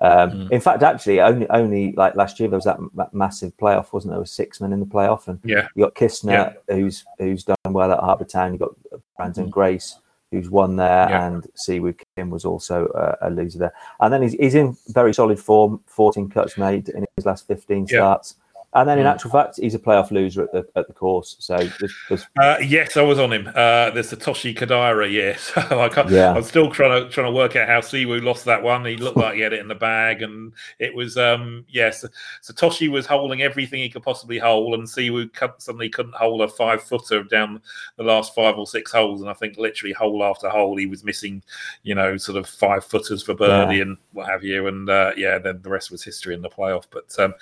Um, 0.00 0.30
mm. 0.30 0.50
In 0.50 0.60
fact, 0.60 0.82
actually, 0.82 1.20
only 1.20 1.48
only 1.50 1.92
like 1.92 2.16
last 2.16 2.40
year 2.40 2.48
there 2.48 2.56
was 2.56 2.64
that, 2.64 2.78
that, 2.94 3.14
massive 3.14 3.56
playoff, 3.56 3.92
wasn't 3.92 4.10
there? 4.10 4.16
There 4.16 4.22
was 4.22 4.32
six 4.32 4.60
men 4.60 4.72
in 4.72 4.80
the 4.80 4.86
playoff, 4.86 5.28
and 5.28 5.38
yeah, 5.44 5.68
you 5.74 5.84
got 5.84 5.94
Kisner, 5.94 6.54
yeah. 6.68 6.74
who's 6.74 7.04
who's 7.18 7.44
done 7.44 7.56
well 7.68 7.92
at 7.92 8.00
Harbour 8.00 8.24
Town. 8.24 8.52
You 8.52 8.58
got 8.58 8.74
Branden 9.18 9.46
mm. 9.46 9.50
Grace, 9.50 9.98
who's 10.32 10.50
won 10.50 10.76
there, 10.76 11.08
yeah. 11.08 11.26
and 11.26 11.46
Siwoo 11.54 11.96
Kim 12.16 12.30
was 12.30 12.44
also 12.44 12.86
a, 12.94 13.28
a, 13.28 13.30
loser 13.30 13.58
there. 13.58 13.74
And 14.00 14.12
then 14.12 14.22
he's, 14.22 14.32
he's 14.32 14.54
in 14.54 14.76
very 14.88 15.12
solid 15.12 15.38
form. 15.38 15.80
14 15.86 16.30
cuts 16.30 16.56
made 16.56 16.88
in 16.88 17.04
his 17.16 17.26
last 17.26 17.46
15 17.46 17.86
starts. 17.86 18.36
And 18.74 18.88
then, 18.88 18.98
in 18.98 19.06
actual 19.06 19.30
fact, 19.30 19.56
he's 19.56 19.74
a 19.74 19.78
playoff 19.78 20.10
loser 20.10 20.42
at 20.42 20.52
the 20.52 20.66
at 20.76 20.86
the 20.86 20.94
course. 20.94 21.36
So, 21.38 21.56
there's, 21.56 21.94
there's... 22.08 22.26
Uh, 22.40 22.56
yes, 22.64 22.96
I 22.96 23.02
was 23.02 23.18
on 23.18 23.32
him. 23.32 23.48
Uh, 23.48 23.90
there's 23.90 24.10
Satoshi 24.10 24.56
Kodaira. 24.56 25.12
Yes, 25.12 25.52
I 25.56 25.88
can't, 25.90 26.08
yeah. 26.08 26.32
I'm 26.32 26.42
still 26.42 26.70
trying 26.70 27.02
to 27.02 27.10
trying 27.10 27.26
to 27.26 27.36
work 27.36 27.54
out 27.54 27.68
how 27.68 27.80
Siwoo 27.80 28.22
lost 28.22 28.46
that 28.46 28.62
one. 28.62 28.84
He 28.86 28.96
looked 28.96 29.18
like 29.18 29.34
he 29.34 29.40
had 29.40 29.52
it 29.52 29.60
in 29.60 29.68
the 29.68 29.74
bag, 29.74 30.22
and 30.22 30.52
it 30.78 30.94
was 30.94 31.18
um 31.18 31.66
yes, 31.68 32.04
Satoshi 32.42 32.90
was 32.90 33.04
holding 33.04 33.42
everything 33.42 33.80
he 33.80 33.90
could 33.90 34.02
possibly 34.02 34.38
hold, 34.38 34.74
and 34.74 34.84
Siwoo 34.84 35.30
suddenly 35.58 35.90
couldn't 35.90 36.14
hold 36.14 36.40
a 36.40 36.48
five 36.48 36.82
footer 36.82 37.22
down 37.24 37.60
the 37.96 38.04
last 38.04 38.34
five 38.34 38.56
or 38.56 38.66
six 38.66 38.90
holes, 38.90 39.20
and 39.20 39.28
I 39.28 39.34
think 39.34 39.58
literally 39.58 39.92
hole 39.92 40.24
after 40.24 40.48
hole 40.48 40.76
he 40.76 40.86
was 40.86 41.04
missing, 41.04 41.42
you 41.82 41.94
know, 41.94 42.16
sort 42.16 42.38
of 42.38 42.48
five 42.48 42.84
footers 42.84 43.22
for 43.22 43.34
birdie 43.34 43.76
yeah. 43.76 43.82
and 43.82 43.98
what 44.12 44.28
have 44.28 44.42
you, 44.42 44.66
and 44.66 44.88
uh, 44.88 45.12
yeah, 45.16 45.38
then 45.38 45.60
the 45.62 45.70
rest 45.70 45.90
was 45.90 46.02
history 46.02 46.34
in 46.34 46.40
the 46.40 46.48
playoff. 46.48 46.84
But 46.90 47.14
um, 47.18 47.34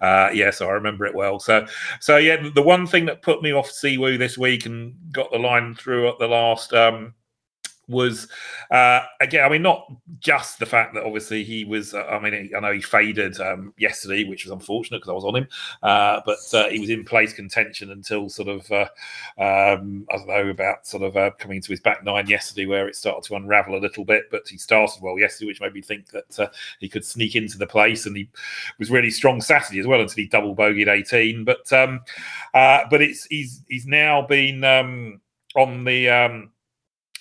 uh, 0.00 0.30
yeah, 0.32 0.50
so 0.50 0.68
I 0.68 0.75
remember 0.76 1.04
it 1.06 1.14
well. 1.14 1.38
So 1.38 1.66
so 2.00 2.16
yeah, 2.16 2.48
the 2.54 2.62
one 2.62 2.86
thing 2.86 3.06
that 3.06 3.22
put 3.22 3.42
me 3.42 3.52
off 3.52 3.70
Siwoo 3.70 4.18
this 4.18 4.38
week 4.38 4.66
and 4.66 4.94
got 5.12 5.30
the 5.32 5.38
line 5.38 5.74
through 5.74 6.08
at 6.08 6.18
the 6.18 6.28
last 6.28 6.72
um, 6.72 7.14
was 7.88 8.28
uh, 8.70 9.02
again, 9.20 9.44
I 9.44 9.48
mean, 9.48 9.62
not 9.62 9.86
just 10.18 10.58
the 10.58 10.66
fact 10.66 10.94
that 10.94 11.04
obviously 11.04 11.44
he 11.44 11.64
was. 11.64 11.94
Uh, 11.94 12.04
I 12.04 12.18
mean, 12.18 12.50
I 12.56 12.60
know 12.60 12.72
he 12.72 12.80
faded 12.80 13.40
um, 13.40 13.72
yesterday, 13.78 14.24
which 14.24 14.44
was 14.44 14.52
unfortunate 14.52 14.98
because 14.98 15.10
I 15.10 15.14
was 15.14 15.24
on 15.24 15.36
him, 15.36 15.48
uh, 15.82 16.20
but 16.26 16.38
uh, 16.52 16.68
he 16.68 16.80
was 16.80 16.90
in 16.90 17.04
place 17.04 17.32
contention 17.32 17.92
until 17.92 18.28
sort 18.28 18.48
of 18.48 18.70
uh, 18.72 18.88
um, 19.38 20.06
I 20.10 20.16
don't 20.16 20.26
know 20.26 20.48
about 20.48 20.86
sort 20.86 21.04
of 21.04 21.16
uh, 21.16 21.30
coming 21.38 21.60
to 21.60 21.68
his 21.68 21.80
back 21.80 22.04
nine 22.04 22.26
yesterday, 22.26 22.66
where 22.66 22.88
it 22.88 22.96
started 22.96 23.22
to 23.28 23.36
unravel 23.36 23.76
a 23.76 23.80
little 23.80 24.04
bit. 24.04 24.24
But 24.30 24.48
he 24.48 24.58
started 24.58 25.02
well 25.02 25.18
yesterday, 25.18 25.46
which 25.46 25.60
made 25.60 25.74
me 25.74 25.82
think 25.82 26.08
that 26.10 26.50
he 26.80 26.88
could 26.88 27.04
sneak 27.04 27.36
into 27.36 27.58
the 27.58 27.66
place, 27.66 28.06
and 28.06 28.16
he 28.16 28.28
was 28.78 28.90
really 28.90 29.10
strong 29.10 29.40
Saturday 29.40 29.80
as 29.80 29.86
well 29.86 30.00
until 30.00 30.16
he 30.16 30.26
double 30.26 30.56
bogeyed 30.56 30.88
eighteen. 30.88 31.44
But 31.44 31.72
um, 31.72 32.00
but 32.52 33.00
it's 33.00 33.26
he's 33.26 33.62
he's 33.68 33.86
now 33.86 34.26
been 34.26 34.64
um, 34.64 35.20
on 35.54 35.84
the 35.84 36.08
um, 36.10 36.50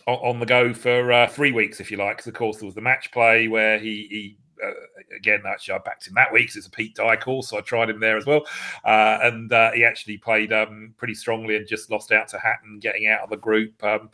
on 0.08 0.40
the 0.40 0.46
go 0.46 0.74
for 0.74 1.12
uh, 1.12 1.28
three 1.28 1.52
weeks, 1.52 1.80
if 1.80 1.92
you 1.92 1.98
like. 1.98 2.18
Because 2.18 2.28
of 2.28 2.34
course 2.34 2.58
there 2.58 2.66
was 2.66 2.76
the 2.76 2.82
match 2.82 3.12
play 3.12 3.48
where 3.48 3.80
he, 3.80 4.08
he 4.10 4.38
uh, 4.64 4.72
again, 5.16 5.42
actually, 5.46 5.76
I 5.76 5.78
backed 5.80 6.08
him 6.08 6.14
that 6.16 6.32
week 6.32 6.44
because 6.44 6.58
it's 6.58 6.68
a 6.68 6.72
Pete 6.72 6.96
Dye 6.96 7.16
course, 7.16 7.50
so 7.50 7.58
I 7.58 7.62
tried 7.62 7.90
him 7.90 8.00
there 8.00 8.18
as 8.18 8.26
well. 8.26 8.46
Uh, 8.84 9.20
and 9.24 9.52
uh, 9.52 9.72
he 9.72 9.84
actually 9.84 10.18
played 10.18 10.54
um, 10.54 10.94
pretty 10.98 11.14
strongly 11.14 11.56
and 11.56 11.68
just 11.68 11.92
lost 11.92 12.12
out 12.12 12.28
to 12.30 12.40
Hatton 12.40 12.80
getting 12.80 13.08
out 13.08 13.22
of 13.22 13.30
the 13.30 13.38
group. 13.38 13.84
Um, 13.84 14.10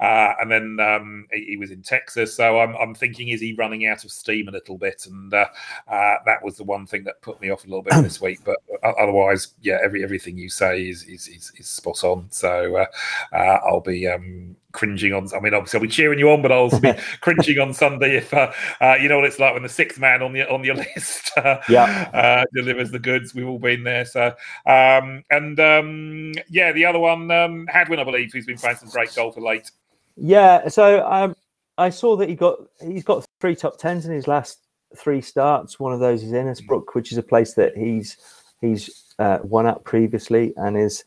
uh, 0.00 0.34
and 0.40 0.50
then 0.50 0.78
um, 0.80 1.26
he, 1.32 1.44
he, 1.50 1.56
was 1.56 1.70
in 1.70 1.82
Texas, 1.82 2.34
so 2.36 2.60
I'm, 2.60 2.74
I'm, 2.76 2.94
thinking, 2.94 3.28
is 3.28 3.40
he 3.40 3.54
running 3.54 3.86
out 3.86 4.04
of 4.04 4.10
steam 4.10 4.48
a 4.48 4.52
little 4.52 4.78
bit? 4.78 5.06
And 5.06 5.32
uh, 5.32 5.46
uh, 5.88 6.14
that 6.24 6.42
was 6.42 6.56
the 6.56 6.64
one 6.64 6.86
thing 6.86 7.04
that 7.04 7.22
put 7.22 7.40
me 7.40 7.50
off 7.50 7.64
a 7.64 7.68
little 7.68 7.82
bit 7.82 7.94
this 8.02 8.20
week. 8.20 8.40
But 8.44 8.58
otherwise, 8.82 9.54
yeah, 9.60 9.78
every 9.82 10.02
everything 10.02 10.38
you 10.38 10.48
say 10.48 10.88
is 10.88 11.04
is, 11.04 11.28
is, 11.28 11.52
is 11.56 11.68
spot 11.68 12.04
on. 12.04 12.26
So 12.30 12.86
I'll 13.32 13.80
be 13.80 14.06
um, 14.06 14.56
cringing 14.76 15.14
on. 15.14 15.28
I 15.34 15.40
mean, 15.40 15.54
obviously, 15.54 15.78
I'll 15.78 15.82
be 15.82 15.88
cheering 15.88 16.18
you 16.18 16.30
on, 16.30 16.42
but 16.42 16.52
I'll 16.52 16.60
also 16.60 16.78
be 16.78 16.92
cringing 17.22 17.58
on 17.58 17.72
Sunday 17.72 18.16
if 18.16 18.32
uh, 18.32 18.52
uh, 18.80 18.94
you 19.00 19.08
know 19.08 19.16
what 19.16 19.24
it's 19.24 19.40
like 19.40 19.54
when 19.54 19.62
the 19.62 19.68
sixth 19.68 19.98
man 19.98 20.22
on 20.22 20.32
the 20.32 20.48
on 20.48 20.62
your 20.62 20.74
list 20.94 21.32
uh, 21.36 21.58
yeah. 21.68 22.10
Uh, 22.12 22.44
delivers 22.54 22.90
the 22.90 22.98
goods. 22.98 23.34
We've 23.34 23.48
all 23.48 23.58
been 23.58 23.82
there. 23.82 24.04
So, 24.04 24.26
um, 24.66 25.24
and 25.30 25.58
um, 25.58 26.32
yeah, 26.48 26.72
the 26.72 26.84
other 26.84 26.98
one, 26.98 27.30
um, 27.30 27.66
Hadwin, 27.66 27.98
I 27.98 28.04
believe, 28.04 28.30
who's 28.32 28.46
been 28.46 28.58
playing 28.58 28.76
some 28.76 28.90
great 28.90 29.14
golf 29.14 29.36
of 29.36 29.42
late. 29.42 29.70
Yeah, 30.16 30.68
so 30.68 31.06
um, 31.10 31.34
I 31.78 31.90
saw 31.90 32.16
that 32.16 32.28
he 32.28 32.34
got 32.34 32.58
he's 32.80 33.04
got 33.04 33.26
three 33.40 33.56
top 33.56 33.78
tens 33.78 34.06
in 34.06 34.12
his 34.12 34.28
last 34.28 34.60
three 34.96 35.20
starts. 35.20 35.80
One 35.80 35.92
of 35.92 36.00
those 36.00 36.22
is 36.22 36.32
Innisbrook, 36.32 36.94
which 36.94 37.12
is 37.12 37.18
a 37.18 37.22
place 37.22 37.54
that 37.54 37.76
he's 37.76 38.16
he's 38.60 39.14
uh, 39.18 39.38
won 39.42 39.66
at 39.66 39.82
previously 39.84 40.52
and 40.56 40.76
is 40.76 41.02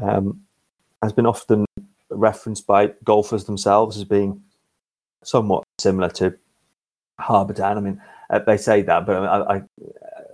um, 0.00 0.42
has 1.02 1.12
been 1.12 1.26
often 1.26 1.65
referenced 2.10 2.66
by 2.66 2.92
golfers 3.04 3.44
themselves 3.44 3.96
as 3.96 4.04
being 4.04 4.42
somewhat 5.24 5.64
similar 5.78 6.08
to 6.10 6.36
Harbour 7.18 7.54
Town. 7.54 7.78
I 7.78 7.80
mean, 7.80 8.00
uh, 8.30 8.40
they 8.40 8.56
say 8.56 8.82
that, 8.82 9.06
but 9.06 9.16
I, 9.16 9.56
I, 9.56 9.62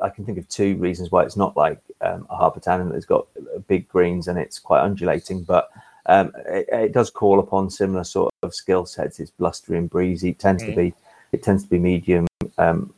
I 0.02 0.08
can 0.10 0.24
think 0.24 0.38
of 0.38 0.48
two 0.48 0.76
reasons 0.76 1.10
why 1.10 1.24
it's 1.24 1.36
not 1.36 1.56
like 1.56 1.80
um, 2.00 2.26
a 2.30 2.36
Harbour 2.36 2.60
Town 2.60 2.80
and 2.80 2.92
it's 2.92 3.06
got 3.06 3.26
big 3.66 3.88
greens 3.88 4.28
and 4.28 4.38
it's 4.38 4.58
quite 4.58 4.82
undulating, 4.82 5.42
but 5.42 5.70
um, 6.06 6.32
it, 6.46 6.68
it, 6.72 6.92
does 6.92 7.10
call 7.10 7.38
upon 7.38 7.70
similar 7.70 8.02
sort 8.02 8.34
of 8.42 8.54
skill 8.54 8.86
sets. 8.86 9.20
It's 9.20 9.30
blustery 9.30 9.78
and 9.78 9.88
breezy. 9.88 10.30
It 10.30 10.38
tends 10.38 10.62
mm. 10.62 10.66
to 10.66 10.76
be 10.76 10.94
it 11.30 11.42
tends 11.42 11.62
to 11.62 11.70
be 11.70 11.78
medium 11.78 12.26
um, 12.58 12.92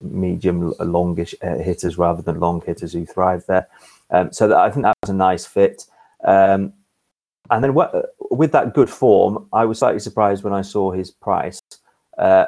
medium 0.00 0.74
longish 0.80 1.34
uh, 1.42 1.56
hitters 1.58 1.96
rather 1.96 2.20
than 2.22 2.40
long 2.40 2.62
hitters 2.66 2.92
who 2.92 3.06
thrive 3.06 3.44
there. 3.46 3.68
Um, 4.10 4.32
so 4.32 4.48
that, 4.48 4.58
I 4.58 4.70
think 4.70 4.84
that 4.84 4.96
was 5.02 5.10
a 5.10 5.14
nice 5.14 5.46
fit. 5.46 5.86
Um, 6.24 6.74
and 7.50 7.64
then 7.64 7.74
with 8.32 8.52
that 8.52 8.74
good 8.74 8.90
form, 8.90 9.46
I 9.52 9.64
was 9.64 9.78
slightly 9.78 10.00
surprised 10.00 10.42
when 10.42 10.52
I 10.52 10.62
saw 10.62 10.90
his 10.90 11.10
price. 11.10 11.60
Uh, 12.18 12.46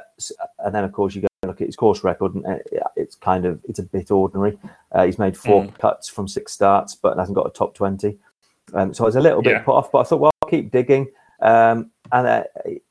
and 0.59 0.74
then, 0.74 0.85
of 0.85 0.93
course, 0.93 1.14
you 1.14 1.22
go 1.22 1.28
look 1.47 1.61
at 1.61 1.66
his 1.66 1.76
course 1.76 2.05
record, 2.05 2.35
and 2.35 2.47
uh, 2.47 2.59
it's 2.97 3.16
kind 3.16 3.45
of 3.45 3.61
it's 3.68 3.78
a 3.78 3.82
bit 3.82 4.11
ordinary. 4.11 4.59
Uh, 4.93 5.07
he's 5.07 5.18
made 5.18 5.37
four 5.37 5.64
mm. 5.64 5.78
cuts 5.78 6.09
from 6.09 6.28
six 6.28 6.53
starts, 6.53 6.95
but 6.95 7.16
hasn't 7.16 7.37
got 7.37 7.47
a 7.47 7.51
top 7.51 7.74
twenty. 7.74 8.18
Um, 8.72 8.95
so 8.95 9.05
I 9.05 9.07
was 9.07 9.16
a 9.16 9.20
little 9.20 9.43
bit 9.43 9.53
yeah. 9.53 9.62
put 9.62 9.74
off, 9.74 9.93
but 9.93 10.01
I 10.01 10.05
thought, 10.05 10.20
well, 10.20 10.30
I'll 10.43 10.51
keep 10.51 10.70
digging. 10.70 11.09
Um, 11.41 11.91
and 12.12 12.26
uh, 12.26 12.45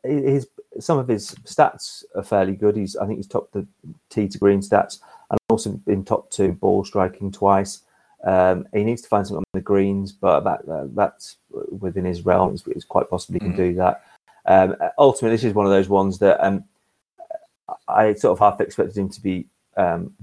his 0.04 0.48
some 0.80 0.98
of 0.98 1.08
his 1.08 1.32
stats 1.46 2.04
are 2.16 2.24
fairly 2.24 2.54
good. 2.54 2.76
He's 2.76 2.96
I 2.96 3.06
think 3.06 3.18
he's 3.18 3.28
topped 3.28 3.54
the 3.54 3.66
tee 4.10 4.28
to 4.28 4.38
green 4.38 4.62
stats, 4.62 5.00
and 5.30 5.40
also 5.50 5.72
been 5.72 6.04
top 6.04 6.30
two 6.32 6.54
ball 6.54 6.84
striking 6.84 7.32
twice. 7.32 7.82
Um, 8.24 8.68
he 8.74 8.84
needs 8.84 9.02
to 9.02 9.10
find 9.10 9.26
something 9.28 9.40
on 9.40 9.46
the 9.54 9.62
greens, 9.62 10.12
but 10.12 10.42
that 10.42 10.68
uh, 10.70 10.88
that's 10.94 11.38
within 11.80 12.06
his 12.06 12.26
realm. 12.26 12.58
It's, 12.68 12.86
quite 12.86 13.10
possibly 13.10 13.40
he 13.40 13.46
can 13.46 13.54
mm. 13.54 13.58
do 13.58 13.76
that. 13.76 14.04
Um, 14.46 14.76
ultimately, 14.98 15.36
this 15.36 15.44
is 15.44 15.54
one 15.54 15.66
of 15.66 15.72
those 15.72 15.90
ones 15.90 16.20
that 16.20 16.44
um, 16.46 16.64
I 17.88 18.14
sort 18.14 18.32
of 18.34 18.40
half 18.40 18.62
expected 18.62 18.98
him 18.98 19.10
to 19.10 19.22
be 19.22 19.46
um, 19.78 20.14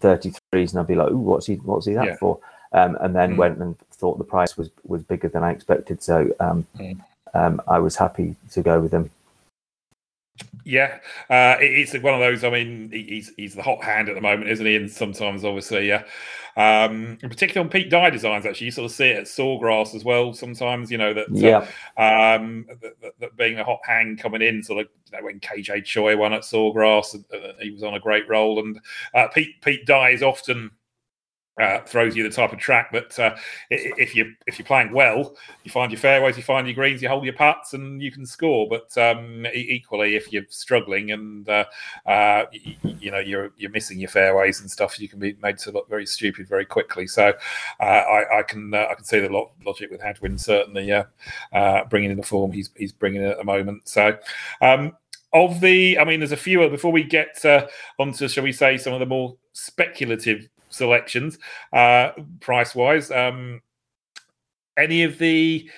33s, 0.00 0.70
and 0.70 0.78
I'd 0.78 0.86
be 0.86 0.94
like, 0.94 1.10
"Ooh, 1.10 1.18
what's 1.18 1.46
he? 1.46 1.56
What's 1.56 1.86
he 1.86 1.94
that 1.94 2.06
yeah. 2.06 2.16
for?" 2.16 2.38
Um, 2.72 2.96
and 3.00 3.14
then 3.14 3.34
mm. 3.34 3.36
went 3.38 3.58
and 3.58 3.76
thought 3.92 4.18
the 4.18 4.24
price 4.24 4.56
was 4.56 4.70
was 4.84 5.02
bigger 5.02 5.28
than 5.28 5.42
I 5.42 5.50
expected, 5.50 6.02
so 6.02 6.30
um, 6.40 6.66
mm. 6.78 6.98
um, 7.34 7.60
I 7.66 7.78
was 7.78 7.96
happy 7.96 8.36
to 8.52 8.62
go 8.62 8.80
with 8.80 8.92
him. 8.92 9.10
Yeah, 10.64 10.98
uh, 11.30 11.56
it's 11.60 11.92
one 11.94 12.14
of 12.14 12.20
those. 12.20 12.42
I 12.42 12.50
mean, 12.50 12.90
he's 12.90 13.32
he's 13.36 13.54
the 13.54 13.62
hot 13.62 13.84
hand 13.84 14.08
at 14.08 14.16
the 14.16 14.20
moment, 14.20 14.50
isn't 14.50 14.66
he? 14.66 14.74
And 14.74 14.90
sometimes, 14.90 15.44
obviously, 15.44 15.86
yeah. 15.86 16.02
Um, 16.56 17.18
in 17.22 17.28
particular 17.28 17.60
on 17.60 17.68
Pete 17.70 17.90
Dye 17.90 18.10
designs, 18.10 18.46
actually, 18.46 18.66
you 18.66 18.70
sort 18.72 18.86
of 18.86 18.96
see 18.96 19.08
it 19.08 19.18
at 19.18 19.24
Sawgrass 19.24 19.94
as 19.94 20.04
well. 20.04 20.32
Sometimes, 20.32 20.90
you 20.90 20.98
know 20.98 21.14
that. 21.14 21.26
Uh, 21.26 21.34
yeah. 21.96 22.34
Um, 22.34 22.66
that, 22.82 23.00
that, 23.00 23.12
that, 23.20 23.36
being 23.36 23.58
a 23.58 23.64
hot 23.64 23.80
hand 23.84 24.18
coming 24.18 24.42
in, 24.42 24.62
sort 24.62 24.80
of 24.80 24.88
you 25.12 25.18
know, 25.18 25.24
when 25.24 25.38
KJ 25.38 25.84
Choi 25.84 26.16
won 26.16 26.32
at 26.32 26.42
Sawgrass, 26.42 27.14
uh, 27.14 27.52
he 27.60 27.70
was 27.70 27.82
on 27.82 27.94
a 27.94 28.00
great 28.00 28.28
roll, 28.28 28.58
and 28.58 28.80
uh, 29.14 29.28
Pete 29.28 29.60
Pete 29.62 29.86
Dye 29.86 30.10
is 30.10 30.22
often 30.22 30.70
uh, 31.58 31.80
throws 31.80 32.14
you 32.14 32.22
the 32.22 32.30
type 32.30 32.52
of 32.52 32.58
track 32.58 32.92
that 32.92 33.18
uh, 33.18 33.34
if 33.70 34.14
you 34.14 34.34
if 34.46 34.58
you're 34.58 34.66
playing 34.66 34.92
well, 34.92 35.34
you 35.64 35.70
find 35.70 35.90
your 35.90 35.98
fairways, 35.98 36.36
you 36.36 36.42
find 36.42 36.66
your 36.66 36.74
greens, 36.74 37.00
you 37.00 37.08
hold 37.08 37.24
your 37.24 37.32
putts, 37.32 37.72
and 37.72 38.02
you 38.02 38.12
can 38.12 38.26
score. 38.26 38.68
But 38.68 38.96
um, 38.98 39.46
equally, 39.54 40.16
if 40.16 40.32
you're 40.32 40.44
struggling 40.48 41.12
and 41.12 41.48
uh, 41.48 41.64
uh 42.04 42.44
you, 42.52 42.76
you, 42.82 43.10
know 43.10 43.18
you're 43.18 43.52
you're 43.56 43.70
missing 43.70 43.98
your 43.98 44.10
fairways 44.10 44.60
and 44.60 44.70
stuff, 44.70 45.00
you 45.00 45.08
can 45.08 45.18
be 45.18 45.36
made 45.42 45.58
to 45.58 45.70
look 45.70 45.88
very 45.88 46.06
stupid 46.06 46.46
very 46.46 46.66
quickly. 46.66 47.06
So 47.06 47.32
uh, 47.80 47.82
I, 47.82 48.40
I, 48.40 48.42
can 48.42 48.74
I 48.74 48.94
can 48.94 49.04
see 49.04 49.20
the 49.20 49.46
logic 49.64 49.90
with 49.90 50.02
Hadwin 50.02 50.38
certainly 50.38 50.92
bringing 51.88 52.10
in 52.10 52.16
the 52.16 52.22
form 52.22 52.52
he's 52.52 52.70
he's 52.76 52.92
bringing 52.92 53.22
in 53.22 53.28
at 53.28 53.38
the 53.38 53.44
moment. 53.44 53.88
So. 53.88 54.18
Um, 54.60 54.96
of 55.32 55.60
the, 55.60 55.98
I 55.98 56.04
mean, 56.04 56.20
there's 56.20 56.32
a 56.32 56.36
few 56.36 56.66
before 56.70 56.92
we 56.92 57.02
get 57.02 57.44
onto, 57.98 58.26
shall 58.26 58.44
we 58.44 58.52
say, 58.52 58.78
some 58.78 58.94
of 58.94 59.00
the 59.00 59.06
more 59.06 59.36
speculative 59.52 60.48
selections, 60.76 61.38
uh, 61.72 62.10
price 62.40 62.74
wise. 62.74 63.10
Um, 63.10 63.62
any 64.76 65.02
of 65.02 65.18
the 65.18 65.68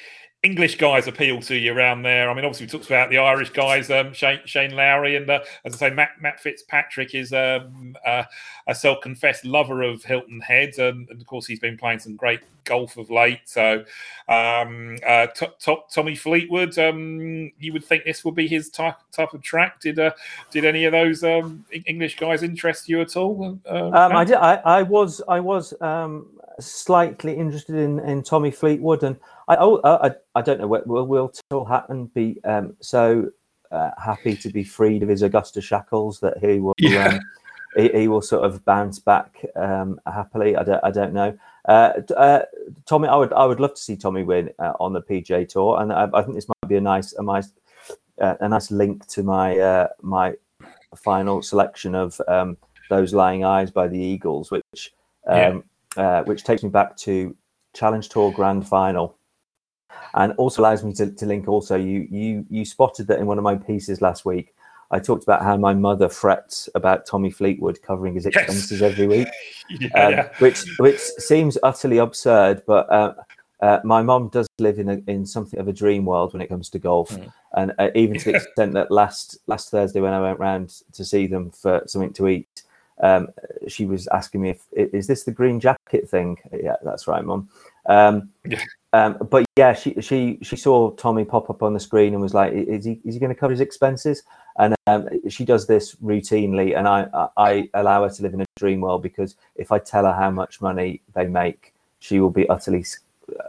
English 0.45 0.79
guys 0.79 1.09
appeal 1.09 1.41
to 1.43 1.57
you 1.57 1.73
around 1.73 2.03
there? 2.03 2.31
I 2.31 2.35
mean, 2.35 2.45
obviously 2.45 2.67
we 2.67 2.71
talked 2.71 2.87
about 2.87 3.11
the 3.11 3.19
Irish 3.19 3.51
guys, 3.51 3.91
um, 3.91 4.13
Shane, 4.13 4.39
Shane 4.45 4.71
Lowry, 4.71 5.17
and 5.17 5.29
uh, 5.29 5.41
as 5.65 5.75
I 5.75 5.89
say, 5.89 5.91
Matt, 5.91 6.11
Matt 6.21 6.39
Fitzpatrick 6.39 7.13
is 7.13 7.33
um, 7.33 7.97
uh, 8.07 8.23
a 8.69 8.75
self-confessed 8.75 9.45
lover 9.45 9.83
of 9.83 10.05
Hilton 10.05 10.41
Head, 10.41 10.79
and, 10.79 11.09
and, 11.11 11.21
of 11.21 11.27
course 11.27 11.45
he's 11.47 11.59
been 11.59 11.77
playing 11.77 11.99
some 11.99 12.15
great 12.15 12.39
golf 12.63 12.97
of 12.99 13.11
late. 13.11 13.41
So, 13.47 13.85
um, 14.29 14.99
uh, 15.05 15.27
t- 15.27 15.49
t- 15.59 15.83
Tommy 15.93 16.15
Fleetwood, 16.15 16.79
um, 16.79 17.51
you 17.59 17.73
would 17.73 17.85
think 17.85 18.05
this 18.05 18.25
would 18.25 18.37
be 18.37 18.47
his 18.47 18.71
type 18.71 18.97
type 19.11 19.35
of 19.35 19.43
track. 19.43 19.81
Did 19.81 19.99
uh, 19.99 20.13
did 20.53 20.65
any 20.65 20.85
of 20.85 20.93
those 20.93 21.25
um, 21.25 21.65
English 21.87 22.17
guys 22.17 22.45
interest 22.45 22.89
you 22.89 23.01
at 23.01 23.17
all? 23.17 23.59
Uh, 23.69 23.91
um, 23.91 24.13
I 24.13 24.25
did. 24.25 24.37
I, 24.37 24.55
I 24.65 24.83
was 24.83 25.21
I 25.27 25.41
was 25.41 25.75
slightly 26.61 27.35
interested 27.35 27.75
in 27.75 27.99
in 27.99 28.23
Tommy 28.23 28.53
Fleetwood 28.53 29.03
and. 29.03 29.17
I, 29.49 29.57
oh, 29.59 29.81
I, 29.83 30.15
I 30.35 30.43
don't 30.43 30.61
know. 30.61 30.67
Will 30.67 31.07
Will 31.07 31.33
Tyrrell 31.51 31.65
Hatton 31.65 32.07
be 32.15 32.39
um, 32.45 32.77
so 32.81 33.31
uh, 33.73 33.91
happy 34.03 34.37
to 34.37 34.51
be 34.51 34.63
freed 34.63 35.03
of 35.03 35.09
his 35.09 35.23
Augusta 35.23 35.61
shackles 35.61 36.21
that 36.21 36.39
he 36.39 36.61
will? 36.61 36.75
Yeah. 36.79 37.15
Um, 37.15 37.21
he, 37.77 37.89
he, 37.91 38.09
will 38.09 38.23
sort 38.23 38.45
of 38.45 38.65
bounce 38.65 38.99
back 38.99 39.45
um, 39.55 40.01
happily. 40.07 40.57
I 40.57 40.65
don't, 40.65 40.85
I 40.85 40.91
don't 40.91 41.13
know. 41.13 41.39
Uh, 41.67 41.93
uh, 42.17 42.43
Tommy, 42.87 43.09
I 43.09 43.17
would, 43.17 43.33
I 43.35 43.45
would 43.45 43.61
love 43.61 43.75
to 43.75 43.81
see 43.81 43.95
Tommy 43.95 44.23
win 44.23 44.51
uh, 44.59 44.73
on 44.81 44.95
the 44.95 45.03
PGA 45.03 45.47
Tour, 45.47 45.81
and 45.81 45.93
I, 45.93 46.09
I, 46.15 46.23
think 46.23 46.35
this 46.35 46.49
might 46.49 46.69
be 46.69 46.77
a 46.77 46.81
nice, 46.81 47.13
a 47.13 47.23
nice, 47.23 47.53
uh, 48.21 48.35
a 48.41 48.49
nice 48.49 48.71
link 48.71 49.07
to 49.09 49.23
my 49.23 49.59
uh, 49.59 49.89
my 50.01 50.35
final 50.97 51.43
selection 51.43 51.95
of 51.95 52.21
um, 52.27 52.57
those 52.89 53.13
lying 53.13 53.45
eyes 53.45 53.71
by 53.71 53.87
the 53.87 53.99
Eagles, 53.99 54.51
which 54.51 54.95
um, 55.27 55.63
yeah. 55.97 56.23
which 56.23 56.45
takes 56.45 56.63
me 56.63 56.71
back 56.71 56.97
to 56.97 57.37
Challenge 57.75 58.09
Tour 58.09 58.33
Grand 58.33 58.67
Final 58.67 59.19
and 60.15 60.33
also 60.35 60.63
allows 60.63 60.85
me 60.85 60.93
to, 60.93 61.11
to 61.11 61.27
link 61.27 61.49
also 61.49 61.77
you 61.77 62.07
you 62.11 62.47
you 62.51 62.65
spotted 62.65 63.07
that 63.07 63.19
in 63.19 63.27
one 63.27 63.39
of 63.39 63.45
my 63.45 63.57
pieces 63.57 64.01
last 64.01 64.25
week 64.25 64.55
I 64.91 64.99
talked 64.99 65.23
about 65.23 65.43
how 65.43 65.57
my 65.57 65.75
mother 65.75 66.09
frets 66.09 66.69
about 66.75 67.05
Tommy 67.05 67.31
Fleetwood 67.31 67.83
covering 67.83 68.15
his 68.15 68.27
expenses 68.27 68.81
yes. 68.81 68.93
every 68.93 69.07
week, 69.07 69.29
yeah, 69.69 69.89
um, 69.89 70.13
yeah. 70.13 70.29
which 70.39 70.65
which 70.79 70.99
seems 70.99 71.59
utterly 71.63 71.99
absurd. 71.99 72.63
But 72.67 72.91
uh, 72.91 73.15
uh, 73.61 73.81
my 73.85 74.03
mom 74.03 74.29
does 74.29 74.47
live 74.59 74.79
in 74.79 74.89
a, 74.89 75.03
in 75.07 75.27
something 75.27 75.61
of 75.61 75.69
a 75.69 75.73
dream 75.73 76.07
world 76.07 76.33
when 76.33 76.41
it 76.41 76.49
comes 76.49 76.71
to 76.71 76.79
golf, 76.79 77.11
mm. 77.11 77.31
and 77.53 77.75
uh, 77.79 77.91
even 77.95 78.19
to 78.19 78.33
the 78.33 78.37
extent 78.37 78.73
that 78.75 78.91
last 78.91 79.39
last 79.47 79.71
Thursday 79.71 80.01
when 80.01 80.15
I 80.15 80.23
went 80.23 80.39
round 80.39 80.83
to 80.93 81.05
see 81.05 81.27
them 81.27 81.51
for 81.51 81.83
something 81.87 82.15
to 82.15 82.29
eat, 82.29 82.63
um, 83.01 83.29
she 83.67 83.85
was 83.85 84.07
asking 84.09 84.41
me 84.41 84.51
if 84.51 84.65
is 84.73 85.07
this 85.07 85.25
the 85.25 85.33
green 85.33 85.61
jacket 85.61 86.09
thing? 86.09 86.39
Yeah, 86.51 86.77
that's 86.83 87.07
right, 87.07 87.25
mom. 87.25 87.51
Um, 87.89 88.31
yeah. 88.45 88.63
Um, 88.93 89.19
but 89.31 89.45
yeah, 89.57 89.75
she 89.75 90.01
she 90.01 90.39
she 90.43 90.57
saw 90.57 90.91
Tommy 90.93 91.25
pop 91.25 91.51
up 91.51 91.63
on 91.63 91.75
the 91.75 91.81
screen 91.81 92.15
and 92.15 92.23
was 92.23 92.33
like, 92.33 92.53
"Is 92.53 92.85
he 92.85 93.01
is 93.05 93.15
he 93.15 93.21
going 93.21 93.35
to 93.35 93.39
cover 93.39 93.51
his 93.51 93.61
expenses?" 93.61 94.23
And 94.59 94.75
um, 94.87 95.09
she 95.29 95.45
does 95.45 95.67
this 95.67 95.95
routinely, 95.97 96.77
and 96.77 96.89
I 96.89 97.07
I 97.37 97.69
allow 97.75 98.05
her 98.05 98.11
to 98.11 98.23
live 98.23 98.33
in 98.33 98.41
a 98.41 98.47
dream 98.57 98.81
world 98.81 99.03
because 99.03 99.37
if 99.57 99.73
I 99.73 99.79
tell 99.79 100.05
her 100.05 100.15
how 100.15 100.31
much 100.31 100.63
money 100.63 101.03
they 101.15 101.27
make, 101.27 101.75
she 101.99 102.19
will 102.19 102.31
be 102.31 102.49
utterly 102.49 102.85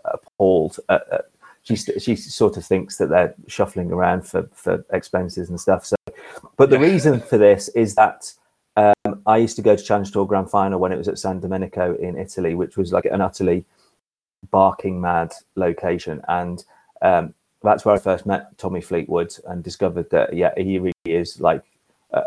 appalled. 0.03 0.77
At, 0.89 1.03
at, 1.11 1.29
she 1.63 1.77
she 1.77 2.15
sort 2.17 2.57
of 2.57 2.65
thinks 2.65 2.97
that 2.97 3.07
they're 3.07 3.33
shuffling 3.47 3.93
around 3.93 4.27
for 4.27 4.49
for 4.53 4.83
expenses 4.91 5.49
and 5.49 5.59
stuff. 5.59 5.85
So, 5.85 5.95
but 6.57 6.69
the 6.69 6.79
reason 6.79 7.19
for 7.21 7.37
this 7.37 7.69
is 7.69 7.95
that. 7.95 8.33
Um, 8.75 9.21
I 9.25 9.35
used 9.37 9.57
to 9.57 9.61
go 9.61 9.75
to 9.75 9.83
Challenge 9.83 10.09
Tour 10.09 10.25
Grand 10.25 10.49
Final 10.49 10.79
when 10.79 10.93
it 10.93 10.97
was 10.97 11.09
at 11.09 11.19
San 11.19 11.41
Domenico 11.41 11.95
in 11.95 12.17
Italy, 12.17 12.55
which 12.55 12.77
was 12.77 12.93
like 12.93 13.03
an 13.03 13.19
utterly 13.19 13.65
barking 14.51 15.01
mad 15.01 15.33
location, 15.55 16.21
and 16.27 16.63
um, 17.01 17.33
that's 17.61 17.85
where 17.85 17.95
I 17.95 17.99
first 17.99 18.25
met 18.25 18.57
Tommy 18.57 18.81
Fleetwood 18.81 19.33
and 19.47 19.63
discovered 19.63 20.09
that 20.11 20.33
yeah, 20.33 20.53
he 20.57 20.79
really 20.79 20.93
is 21.05 21.39
like 21.41 21.63
a, 22.11 22.23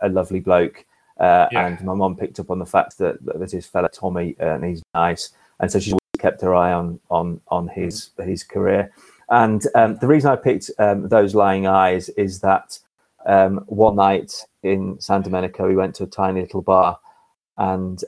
a 0.00 0.08
lovely 0.08 0.40
bloke. 0.40 0.84
Uh, 1.18 1.48
yeah. 1.52 1.66
And 1.66 1.84
my 1.84 1.94
mom 1.94 2.16
picked 2.16 2.40
up 2.40 2.50
on 2.50 2.58
the 2.58 2.66
fact 2.66 2.98
that 2.98 3.22
that 3.24 3.50
his 3.50 3.66
fella 3.66 3.88
Tommy 3.90 4.36
uh, 4.40 4.54
and 4.54 4.64
he's 4.64 4.82
nice, 4.94 5.30
and 5.60 5.70
so 5.70 5.78
she's 5.78 5.92
always 5.92 6.18
kept 6.18 6.40
her 6.40 6.54
eye 6.54 6.72
on 6.72 6.98
on 7.10 7.40
on 7.48 7.68
his 7.68 8.10
his 8.18 8.42
career. 8.42 8.92
And 9.28 9.64
um, 9.76 9.96
the 9.96 10.08
reason 10.08 10.30
I 10.30 10.36
picked 10.36 10.70
um, 10.78 11.08
those 11.08 11.34
lying 11.34 11.66
eyes 11.66 12.08
is 12.10 12.40
that 12.40 12.78
um, 13.26 13.58
one 13.66 13.96
night 13.96 14.32
in 14.62 14.98
San 15.00 15.22
Domenico, 15.22 15.68
we 15.68 15.76
went 15.76 15.94
to 15.96 16.04
a 16.04 16.08
tiny 16.08 16.40
little 16.40 16.62
bar, 16.62 16.98
and 17.58 18.02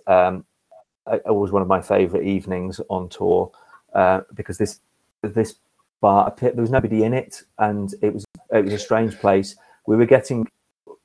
it 1.10 1.34
was 1.34 1.50
one 1.50 1.62
of 1.62 1.68
my 1.68 1.80
favorite 1.80 2.24
evenings 2.24 2.80
on 2.88 3.08
tour 3.08 3.50
uh, 3.94 4.20
because 4.34 4.58
this 4.58 4.80
this 5.22 5.56
bar 6.00 6.34
there 6.40 6.52
was 6.54 6.70
nobody 6.70 7.04
in 7.04 7.14
it 7.14 7.42
and 7.58 7.94
it 8.02 8.12
was 8.12 8.24
it 8.50 8.64
was 8.64 8.74
a 8.74 8.78
strange 8.78 9.18
place. 9.18 9.56
We 9.86 9.96
were 9.96 10.06
getting 10.06 10.46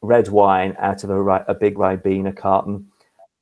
red 0.01 0.27
wine 0.27 0.75
out 0.79 1.03
of 1.03 1.09
a, 1.09 1.21
a 1.47 1.53
big 1.53 1.75
Ribena 1.75 2.35
carton. 2.35 2.87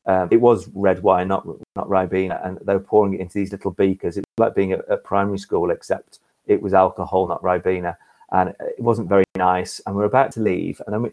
Um, 0.06 0.30
it 0.32 0.39
was 0.39 0.70
red 0.74 1.01
wine, 1.01 1.28
not 1.28 1.47
not 1.76 1.89
Ribena, 1.89 2.45
and 2.45 2.60
they 2.62 2.74
were 2.74 2.80
pouring 2.80 3.16
it 3.16 3.20
into 3.20 3.34
these 3.34 3.51
little 3.51 3.72
beakers. 3.72 4.18
It 4.18 4.26
was 4.38 4.45
like 4.45 4.56
being 4.56 4.72
at, 4.72 4.88
at 4.89 5.03
primary 5.03 5.39
school, 5.39 5.72
except 5.72 6.20
it 6.45 6.62
was 6.62 6.74
alcohol, 6.74 7.28
not 7.28 7.41
Ribena, 7.41 7.97
and 8.32 8.49
it 8.60 8.80
wasn't 8.80 9.10
very 9.10 9.24
nice. 9.36 9.82
And 9.86 9.95
we 9.95 10.03
are 10.03 10.08
about 10.08 10.32
to 10.34 10.41
leave, 10.41 10.80
and 10.86 10.93
then 10.93 11.01
we, 11.01 11.12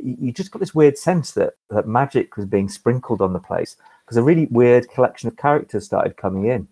you 0.00 0.30
just 0.30 0.52
got 0.52 0.60
this 0.60 0.74
weird 0.74 0.96
sense 0.96 1.32
that 1.32 1.54
that 1.70 1.88
magic 1.88 2.36
was 2.36 2.46
being 2.46 2.68
sprinkled 2.68 3.20
on 3.20 3.32
the 3.32 3.40
place 3.40 3.76
because 4.08 4.16
a 4.16 4.22
really 4.22 4.46
weird 4.46 4.88
collection 4.88 5.28
of 5.28 5.36
characters 5.36 5.84
started 5.84 6.16
coming 6.16 6.46
in. 6.46 6.66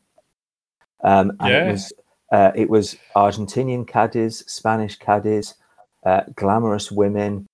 Um, 1.05 1.37
and 1.41 1.51
yeah. 1.51 1.69
it 1.69 1.73
was 1.73 1.93
uh, 2.33 2.53
it 2.55 2.71
was 2.71 2.97
Argentinian 3.15 3.87
caddies, 3.87 4.43
Spanish 4.51 4.97
caddies, 4.97 5.55
uh, 6.07 6.23
glamorous 6.35 6.91
women, 6.91 7.47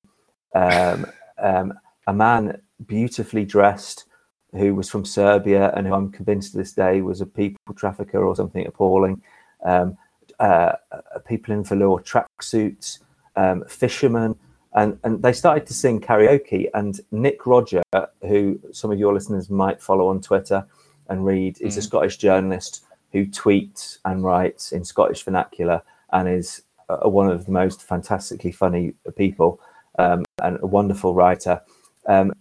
um, 0.55 1.05
um, 1.39 1.75
a 2.07 2.13
man 2.13 2.63
beautifully 2.87 3.45
dressed 3.45 4.05
who 4.53 4.75
was 4.75 4.89
from 4.89 5.05
Serbia 5.05 5.73
and 5.75 5.87
who 5.87 5.95
I'm 5.95 6.13
convinced 6.13 6.53
to 6.53 6.59
this 6.59 6.73
day 6.73 7.01
was 7.01 7.21
a 7.21 7.27
people 7.27 7.75
trafficker 7.75 8.23
or 8.25 8.37
something 8.37 8.65
appalling. 8.65 9.21
Um, 9.65 9.99
uh, 10.39 10.75
uh 10.93 11.19
people 11.27 11.55
in 11.55 11.65
velour 11.65 12.01
tracksuits, 12.01 13.01
um, 13.35 13.65
fishermen, 13.69 14.37
and 14.75 14.99
and 15.05 15.23
they 15.23 15.33
started 15.33 15.67
to 15.67 15.75
sing 15.75 16.01
karaoke. 16.01 16.69
And 16.75 17.01
Nick 17.11 17.47
Rodger, 17.47 17.83
who 18.23 18.61
some 18.73 18.91
of 18.91 18.99
your 18.99 19.15
listeners 19.15 19.51
might 19.51 19.81
follow 19.81 20.09
on 20.09 20.21
Twitter 20.21 20.67
and 21.09 21.25
read, 21.25 21.61
is 21.61 21.75
mm. 21.75 21.79
a 21.79 21.83
Scottish 21.83 22.17
journalist 22.17 22.85
who 23.13 23.27
tweets 23.27 23.99
and 24.05 24.25
writes 24.25 24.73
in 24.73 24.85
Scottish 24.85 25.23
vernacular 25.23 25.83
and 26.13 26.29
is 26.29 26.63
uh, 26.89 27.09
one 27.09 27.29
of 27.29 27.45
the 27.45 27.53
most 27.53 27.83
fantastically 27.83 28.53
funny 28.53 28.95
people 29.17 29.61
um, 29.99 30.25
and 30.43 30.59
a 30.63 30.67
wonderful 30.67 31.15
writer. 31.15 31.61
Um, 32.07 32.33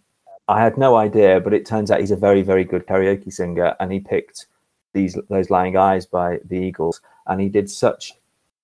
I 0.48 0.62
had 0.62 0.78
no 0.78 0.96
idea, 0.96 1.40
but 1.40 1.54
it 1.54 1.66
turns 1.66 1.92
out 1.92 2.00
he's 2.00 2.12
a 2.12 2.16
very, 2.16 2.42
very 2.42 2.64
good 2.64 2.86
karaoke 2.88 3.32
singer, 3.32 3.76
and 3.80 3.92
he 3.92 4.00
picked 4.00 4.48
these 4.94 5.18
those 5.30 5.50
lying 5.50 5.78
eyes 5.78 6.06
by 6.06 6.40
the 6.46 6.58
Eagles, 6.58 7.02
and 7.28 7.40
he 7.40 7.50
did 7.50 7.70
such 7.70 8.14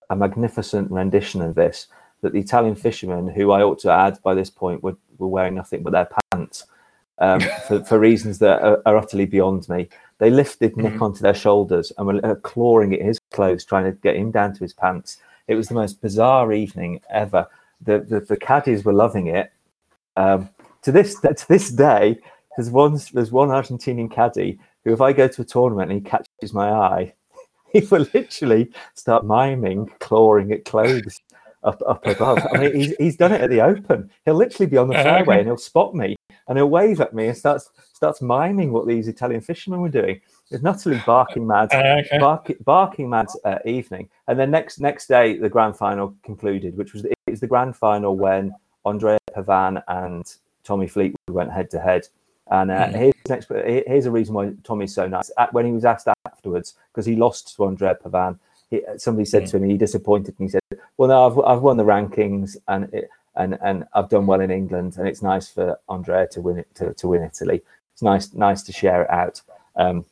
a 0.09 0.15
magnificent 0.15 0.91
rendition 0.91 1.41
of 1.41 1.55
this 1.55 1.87
that 2.21 2.33
the 2.33 2.39
Italian 2.39 2.75
fishermen, 2.75 3.27
who 3.27 3.51
I 3.51 3.61
ought 3.61 3.79
to 3.79 3.91
add 3.91 4.19
by 4.23 4.33
this 4.33 4.49
point, 4.49 4.83
were, 4.83 4.97
were 5.17 5.27
wearing 5.27 5.55
nothing 5.55 5.83
but 5.83 5.93
their 5.93 6.09
pants 6.31 6.65
um, 7.19 7.39
for, 7.67 7.83
for, 7.83 7.99
reasons 7.99 8.39
that 8.39 8.61
are, 8.61 8.81
are, 8.85 8.97
utterly 8.97 9.25
beyond 9.25 9.67
me. 9.69 9.89
They 10.19 10.29
lifted 10.29 10.75
Nick 10.77 10.93
mm-hmm. 10.93 11.03
onto 11.03 11.21
their 11.21 11.33
shoulders 11.33 11.91
and 11.97 12.07
were 12.07 12.25
uh, 12.25 12.35
clawing 12.35 12.93
at 12.93 13.01
his 13.01 13.19
clothes, 13.31 13.65
trying 13.65 13.85
to 13.85 13.91
get 13.91 14.15
him 14.15 14.31
down 14.31 14.53
to 14.53 14.59
his 14.59 14.73
pants. 14.73 15.17
It 15.47 15.55
was 15.55 15.67
the 15.67 15.75
most 15.75 16.01
bizarre 16.01 16.51
evening 16.53 17.01
ever. 17.09 17.47
The 17.81 17.99
the, 17.99 18.19
the 18.21 18.37
caddies 18.37 18.83
were 18.83 18.93
loving 18.93 19.27
it. 19.27 19.51
Um, 20.15 20.49
to 20.81 20.91
this 20.91 21.19
to 21.21 21.45
this 21.47 21.69
day, 21.69 22.19
there's 22.55 22.71
one 22.71 22.99
there's 23.13 23.31
one 23.31 23.49
Argentinian 23.49 24.11
caddy 24.11 24.59
who, 24.83 24.93
if 24.93 25.01
I 25.01 25.13
go 25.13 25.27
to 25.27 25.41
a 25.41 25.45
tournament 25.45 25.91
and 25.91 26.01
he 26.01 26.09
catches 26.09 26.53
my 26.53 26.71
eye, 26.71 27.13
he 27.73 27.81
will 27.81 28.07
literally 28.13 28.71
start 28.95 29.25
miming, 29.25 29.91
clawing 29.99 30.51
at 30.51 30.65
clothes 30.65 31.19
up 31.67 31.81
up 31.87 32.05
above. 32.07 32.39
I 32.53 32.57
mean, 32.57 32.75
he's, 32.75 32.95
he's 32.99 33.15
done 33.17 33.33
it 33.33 33.41
at 33.41 33.49
the 33.49 33.61
Open. 33.61 34.09
He'll 34.25 34.35
literally 34.35 34.69
be 34.69 34.77
on 34.77 34.87
the 34.87 34.95
fairway 34.95 35.39
and 35.39 35.47
he'll 35.47 35.57
spot 35.57 35.93
me 35.93 36.15
and 36.47 36.57
he'll 36.57 36.69
wave 36.69 37.01
at 37.01 37.13
me 37.13 37.27
and 37.27 37.37
starts 37.37 37.69
starts 37.93 38.21
miming 38.21 38.71
what 38.71 38.87
these 38.87 39.07
Italian 39.07 39.41
fishermen 39.41 39.81
were 39.81 39.89
doing. 39.89 40.21
It's 40.49 40.61
an 40.61 40.67
utterly 40.67 41.01
barking 41.05 41.45
mad, 41.45 41.73
okay. 41.73 42.17
bark, 42.19 42.51
barking 42.63 43.09
mad 43.09 43.27
uh, 43.43 43.59
evening. 43.65 44.09
And 44.27 44.39
then 44.39 44.51
next 44.51 44.79
next 44.79 45.07
day, 45.07 45.37
the 45.37 45.49
grand 45.49 45.77
final 45.77 46.15
concluded, 46.23 46.77
which 46.77 46.93
was 46.93 47.05
it 47.05 47.15
was 47.27 47.39
the 47.41 47.47
grand 47.47 47.75
final 47.75 48.15
when 48.15 48.53
Andrea 48.85 49.17
Pavan 49.35 49.83
and 49.87 50.25
Tommy 50.63 50.87
Fleetwood 50.87 51.17
went 51.29 51.51
head 51.51 51.69
to 51.71 51.79
head. 51.79 52.07
And 52.49 52.71
uh, 52.71 52.87
mm. 52.87 52.95
here's 52.95 53.13
next, 53.27 53.49
here's 53.49 54.05
a 54.05 54.11
reason 54.11 54.33
why 54.33 54.53
Tommy's 54.63 54.95
so 54.95 55.05
nice. 55.05 55.29
When 55.51 55.65
he 55.65 55.73
was 55.73 55.83
asked 55.83 56.07
afterwards, 56.25 56.75
because 56.91 57.05
he 57.05 57.17
lost 57.17 57.55
to 57.57 57.65
Andrea 57.65 57.97
Pavan, 58.01 58.39
he, 58.69 58.81
somebody 58.97 59.25
said 59.25 59.43
mm. 59.43 59.51
to 59.51 59.57
him, 59.57 59.69
"He 59.69 59.77
disappointed?" 59.77 60.35
And 60.39 60.47
he 60.47 60.51
said, 60.51 60.61
"Well, 60.97 61.09
no, 61.09 61.27
I've 61.27 61.57
I've 61.57 61.61
won 61.61 61.77
the 61.77 61.83
rankings 61.83 62.57
and 62.67 62.93
it, 62.93 63.09
and 63.35 63.57
and 63.61 63.85
I've 63.93 64.09
done 64.09 64.25
well 64.25 64.41
in 64.41 64.51
England, 64.51 64.97
and 64.97 65.07
it's 65.07 65.21
nice 65.21 65.49
for 65.49 65.79
Andrea 65.89 66.27
to 66.29 66.41
win 66.41 66.59
it 66.59 66.67
to, 66.75 66.93
to 66.93 67.07
win 67.07 67.23
Italy. 67.23 67.61
It's 67.93 68.01
nice 68.01 68.33
nice 68.33 68.63
to 68.63 68.71
share 68.71 69.03
it 69.03 69.09
out." 69.09 69.41
Um, 69.75 70.05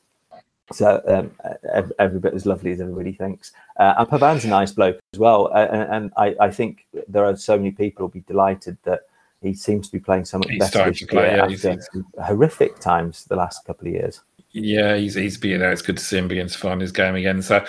so 0.71 1.01
um, 1.07 1.31
every, 1.71 1.93
every, 1.99 2.19
bit 2.19 2.33
as 2.33 2.45
lovely 2.45 2.71
as 2.71 2.81
everybody 2.81 3.11
thinks. 3.11 3.51
Uh, 3.77 3.93
and 3.99 4.09
Pavan's 4.09 4.45
a 4.45 4.47
nice 4.47 4.71
bloke 4.71 4.99
as 5.13 5.19
well, 5.19 5.51
uh, 5.53 5.67
and, 5.71 5.81
and 5.93 6.11
I, 6.17 6.35
I, 6.39 6.51
think 6.51 6.87
there 7.07 7.23
are 7.23 7.35
so 7.35 7.55
many 7.55 7.71
people 7.71 8.03
who'll 8.03 8.09
be 8.09 8.21
delighted 8.21 8.77
that 8.83 9.01
he 9.41 9.53
seems 9.53 9.87
to 9.87 9.91
be 9.91 9.99
playing 9.99 10.25
so 10.25 10.39
much 10.39 10.49
he's 10.49 10.59
better 10.59 10.91
year 10.91 11.35
yeah, 11.37 11.45
after 11.45 11.77
horrific 12.23 12.79
times 12.79 13.25
the 13.25 13.35
last 13.35 13.63
couple 13.65 13.87
of 13.87 13.93
years. 13.93 14.21
Yeah, 14.57 14.95
he's 14.95 15.15
he's 15.15 15.37
being 15.37 15.59
there. 15.59 15.73
It's 15.73 15.81
good 15.81 15.97
to 15.97 16.03
see 16.03 16.17
him 16.17 16.29
begin 16.29 16.47
to 16.47 16.57
find 16.57 16.79
his 16.79 16.93
game 16.93 17.13
again. 17.15 17.41
So 17.41 17.57
um, 17.57 17.65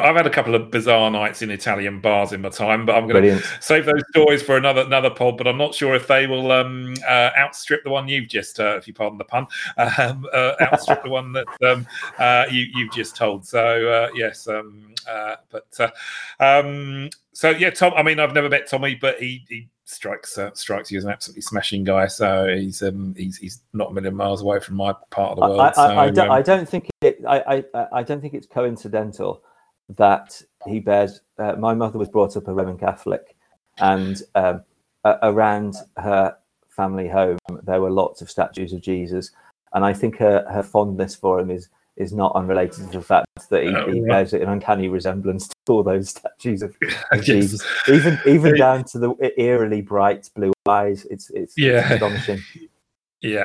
I've 0.00 0.14
had 0.14 0.28
a 0.28 0.30
couple 0.30 0.54
of 0.54 0.70
bizarre 0.70 1.10
nights 1.10 1.42
in 1.42 1.50
Italian 1.50 2.00
bars 2.00 2.32
in 2.32 2.40
my 2.40 2.50
time, 2.50 2.86
but 2.86 2.94
I'm 2.94 3.08
going 3.08 3.24
to 3.24 3.42
save 3.60 3.84
those 3.84 4.02
stories 4.10 4.40
for 4.40 4.56
another 4.56 4.82
another 4.82 5.10
pod. 5.10 5.36
But 5.36 5.48
I'm 5.48 5.58
not 5.58 5.74
sure 5.74 5.92
if 5.96 6.06
they 6.06 6.28
will 6.28 6.52
um, 6.52 6.94
uh, 7.04 7.30
outstrip 7.36 7.82
the 7.82 7.90
one 7.90 8.06
you've 8.06 8.28
just, 8.28 8.60
uh, 8.60 8.76
if 8.76 8.86
you 8.86 8.94
pardon 8.94 9.18
the 9.18 9.24
pun, 9.24 9.48
um, 9.76 10.24
uh, 10.32 10.52
outstrip 10.60 11.02
the 11.02 11.10
one 11.10 11.32
that 11.32 11.48
um, 11.66 11.84
uh, 12.20 12.44
you 12.48 12.66
you've 12.76 12.92
just 12.92 13.16
told. 13.16 13.44
So 13.44 13.88
uh, 13.88 14.10
yes, 14.14 14.46
um, 14.46 14.94
uh, 15.10 15.34
but 15.50 15.94
um, 16.38 17.10
so 17.32 17.50
yeah, 17.50 17.70
Tom. 17.70 17.92
I 17.96 18.04
mean, 18.04 18.20
I've 18.20 18.34
never 18.34 18.48
met 18.48 18.68
Tommy, 18.68 18.94
but 18.94 19.18
he 19.18 19.44
he 19.48 19.68
strikes 19.84 20.38
uh, 20.38 20.50
strikes 20.54 20.90
you 20.90 20.98
as 20.98 21.04
an 21.04 21.10
absolutely 21.10 21.42
smashing 21.42 21.84
guy. 21.84 22.06
So 22.06 22.48
he's 22.48 22.82
um, 22.82 23.14
he's 23.16 23.36
he's 23.36 23.60
not 23.72 23.90
a 23.90 23.94
million 23.94 24.14
miles 24.14 24.42
away 24.42 24.60
from 24.60 24.76
my 24.76 24.94
part 25.10 25.32
of 25.32 25.36
the 25.36 25.42
world. 25.42 25.60
I, 25.60 25.68
I, 25.68 25.72
so, 25.72 25.82
I, 25.82 26.10
don't, 26.10 26.26
um, 26.26 26.32
I 26.32 26.42
don't 26.42 26.68
think 26.68 26.88
it. 27.02 27.20
I, 27.26 27.64
I, 27.74 27.86
I 27.92 28.02
don't 28.02 28.20
think 28.20 28.34
it's 28.34 28.46
coincidental 28.46 29.42
that 29.96 30.40
he 30.66 30.80
bears. 30.80 31.20
Uh, 31.38 31.54
my 31.58 31.74
mother 31.74 31.98
was 31.98 32.08
brought 32.08 32.36
up 32.36 32.48
a 32.48 32.54
Roman 32.54 32.78
Catholic, 32.78 33.36
and 33.78 34.22
um, 34.34 34.62
uh, 35.04 35.16
around 35.22 35.76
her 35.96 36.36
family 36.68 37.08
home 37.08 37.38
there 37.62 37.80
were 37.80 37.90
lots 37.90 38.20
of 38.20 38.30
statues 38.30 38.72
of 38.72 38.80
Jesus, 38.80 39.30
and 39.72 39.84
I 39.84 39.92
think 39.92 40.16
her, 40.18 40.44
her 40.50 40.62
fondness 40.62 41.14
for 41.14 41.40
him 41.40 41.50
is 41.50 41.68
is 41.96 42.12
not 42.12 42.32
unrelated 42.34 42.90
to 42.90 42.98
the 42.98 43.02
fact 43.02 43.26
that 43.50 43.62
he, 43.62 43.68
Oh, 43.68 43.90
he 43.90 44.00
right. 44.00 44.08
bears 44.08 44.32
an 44.32 44.42
uncanny 44.48 44.88
resemblance 44.88 45.48
to 45.66 45.72
all 45.72 45.82
those 45.82 46.10
statues 46.10 46.62
of, 46.62 46.76
Yes. 47.12 47.24
Jesus, 47.24 47.62
even 47.88 48.18
even 48.26 48.56
down 48.56 48.84
to 48.84 48.98
the 48.98 49.32
eerily 49.40 49.80
bright 49.82 50.28
blue 50.34 50.52
eyes. 50.68 51.06
It's 51.10 51.30
it's, 51.30 51.56
Yeah. 51.56 51.80
it's 51.80 51.90
astonishing. 51.92 52.42
Yeah. 53.24 53.44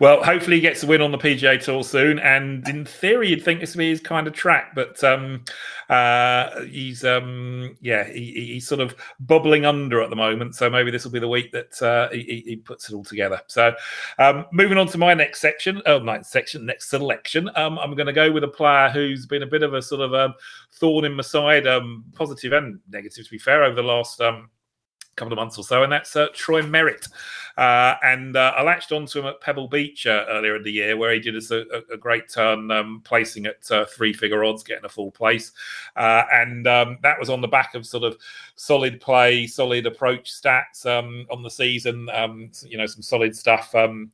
Well, 0.00 0.22
hopefully 0.22 0.56
he 0.56 0.60
gets 0.60 0.82
a 0.82 0.86
win 0.86 1.00
on 1.00 1.10
the 1.10 1.16
PGA 1.16 1.58
Tour 1.58 1.82
soon. 1.82 2.18
And 2.18 2.68
in 2.68 2.84
theory, 2.84 3.30
you'd 3.30 3.42
think 3.42 3.58
this 3.58 3.74
would 3.74 3.78
be 3.78 3.88
his 3.88 4.02
kind 4.02 4.26
of 4.26 4.34
track, 4.34 4.74
but 4.74 5.02
um, 5.02 5.44
uh, 5.88 6.60
he's 6.64 7.06
um, 7.06 7.74
yeah, 7.80 8.04
he, 8.04 8.32
he- 8.32 8.46
he's 8.52 8.68
sort 8.68 8.82
of 8.82 8.94
bubbling 9.20 9.64
under 9.64 10.02
at 10.02 10.10
the 10.10 10.16
moment. 10.16 10.56
So 10.56 10.68
maybe 10.68 10.90
this 10.90 11.04
will 11.04 11.10
be 11.10 11.20
the 11.20 11.28
week 11.28 11.52
that 11.52 11.80
uh, 11.80 12.10
he, 12.12 12.22
he- 12.22 12.44
he 12.50 12.56
puts 12.56 12.90
it 12.90 12.94
all 12.94 13.02
together. 13.02 13.40
So 13.46 13.74
um, 14.18 14.44
moving 14.52 14.76
on 14.76 14.88
to 14.88 14.98
my 14.98 15.14
next 15.14 15.40
section, 15.40 15.80
oh, 15.86 16.00
next 16.00 16.28
section, 16.30 16.66
next 16.66 16.90
selection. 16.90 17.48
Um, 17.56 17.78
I'm 17.78 17.94
going 17.94 18.06
to 18.08 18.12
go 18.12 18.30
with 18.30 18.44
a 18.44 18.48
player 18.48 18.90
who's 18.90 19.24
been 19.24 19.42
a 19.42 19.46
bit 19.46 19.62
of 19.62 19.72
a 19.72 19.80
sort 19.80 20.02
of 20.02 20.12
um, 20.12 20.34
thorn 20.74 21.06
in 21.06 21.14
my 21.14 21.22
side, 21.22 21.66
um, 21.66 22.04
positive 22.12 22.52
and 22.52 22.78
negative, 22.90 23.24
to 23.24 23.30
be 23.30 23.38
fair, 23.38 23.64
over 23.64 23.74
the 23.74 23.82
last 23.82 24.20
um, 24.20 24.50
couple 25.16 25.32
of 25.32 25.36
months 25.36 25.58
or 25.58 25.64
so, 25.64 25.82
and 25.82 25.92
that's 25.92 26.14
uh, 26.16 26.28
Troy 26.34 26.62
Merritt. 26.62 27.06
Uh, 27.56 27.94
and 28.02 28.36
uh, 28.36 28.52
I 28.56 28.62
latched 28.62 28.90
onto 28.90 29.20
him 29.20 29.26
at 29.26 29.40
Pebble 29.40 29.68
Beach 29.68 30.06
uh, 30.06 30.24
earlier 30.28 30.56
in 30.56 30.64
the 30.64 30.72
year, 30.72 30.96
where 30.96 31.12
he 31.12 31.20
did 31.20 31.36
us 31.36 31.52
a, 31.52 31.64
a, 31.92 31.96
great 31.96 32.28
turn, 32.28 32.70
um, 32.72 33.00
placing 33.04 33.46
at 33.46 33.70
uh, 33.70 33.84
three-figure 33.84 34.44
odds, 34.44 34.64
getting 34.64 34.84
a 34.84 34.88
full 34.88 35.12
place, 35.12 35.52
uh, 35.96 36.24
and 36.32 36.66
um, 36.66 36.98
that 37.02 37.18
was 37.18 37.30
on 37.30 37.40
the 37.40 37.48
back 37.48 37.74
of 37.74 37.86
sort 37.86 38.02
of 38.02 38.16
solid 38.56 39.00
play, 39.00 39.46
solid 39.46 39.86
approach 39.86 40.32
stats 40.32 40.84
um, 40.84 41.26
on 41.30 41.42
the 41.42 41.50
season. 41.50 42.08
Um, 42.12 42.50
you 42.66 42.76
know, 42.76 42.86
some 42.86 43.02
solid 43.02 43.36
stuff. 43.36 43.74
Um, 43.74 44.10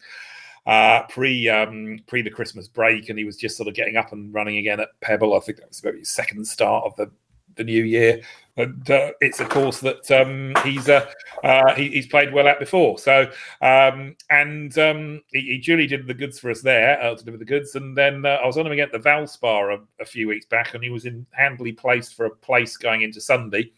uh, 0.66 1.02
pre 1.08 1.48
um, 1.48 1.98
pre 2.06 2.20
the 2.20 2.30
Christmas 2.30 2.68
break, 2.68 3.08
and 3.08 3.18
he 3.18 3.24
was 3.24 3.36
just 3.36 3.56
sort 3.56 3.68
of 3.68 3.74
getting 3.74 3.96
up 3.96 4.12
and 4.12 4.32
running 4.32 4.58
again 4.58 4.80
at 4.80 4.88
Pebble. 5.00 5.34
I 5.34 5.40
think 5.40 5.58
that 5.58 5.68
was 5.68 5.82
maybe 5.82 6.00
his 6.00 6.10
second 6.10 6.46
start 6.46 6.84
of 6.84 6.94
the 6.96 7.10
the 7.56 7.64
new 7.64 7.84
year. 7.84 8.22
And 8.56 8.90
uh, 8.90 9.12
it's 9.20 9.40
a 9.40 9.46
course 9.46 9.80
that 9.80 10.10
um, 10.10 10.52
he's 10.64 10.88
uh, 10.88 11.10
uh, 11.42 11.74
he, 11.74 11.88
he's 11.88 12.08
played 12.08 12.32
well 12.32 12.48
at 12.48 12.58
before. 12.58 12.98
So 12.98 13.30
um, 13.62 14.16
and 14.28 14.76
um, 14.76 15.22
he, 15.32 15.40
he 15.40 15.58
duly 15.58 15.86
did 15.86 16.06
the 16.06 16.14
goods 16.14 16.38
for 16.38 16.50
us 16.50 16.60
there 16.60 17.00
uh, 17.00 17.14
to 17.14 17.24
deliver 17.24 17.38
the 17.38 17.44
goods. 17.44 17.74
And 17.76 17.96
then 17.96 18.26
uh, 18.26 18.40
I 18.42 18.46
was 18.46 18.58
on 18.58 18.66
him 18.66 18.72
again 18.72 18.90
at 18.92 19.02
the 19.02 19.08
Valspar 19.08 19.78
a, 19.78 20.02
a 20.02 20.04
few 20.04 20.28
weeks 20.28 20.46
back, 20.46 20.74
and 20.74 20.82
he 20.82 20.90
was 20.90 21.06
in 21.06 21.26
handily 21.30 21.72
placed 21.72 22.14
for 22.14 22.26
a 22.26 22.36
place 22.36 22.76
going 22.76 23.02
into 23.02 23.20
Sunday. 23.20 23.72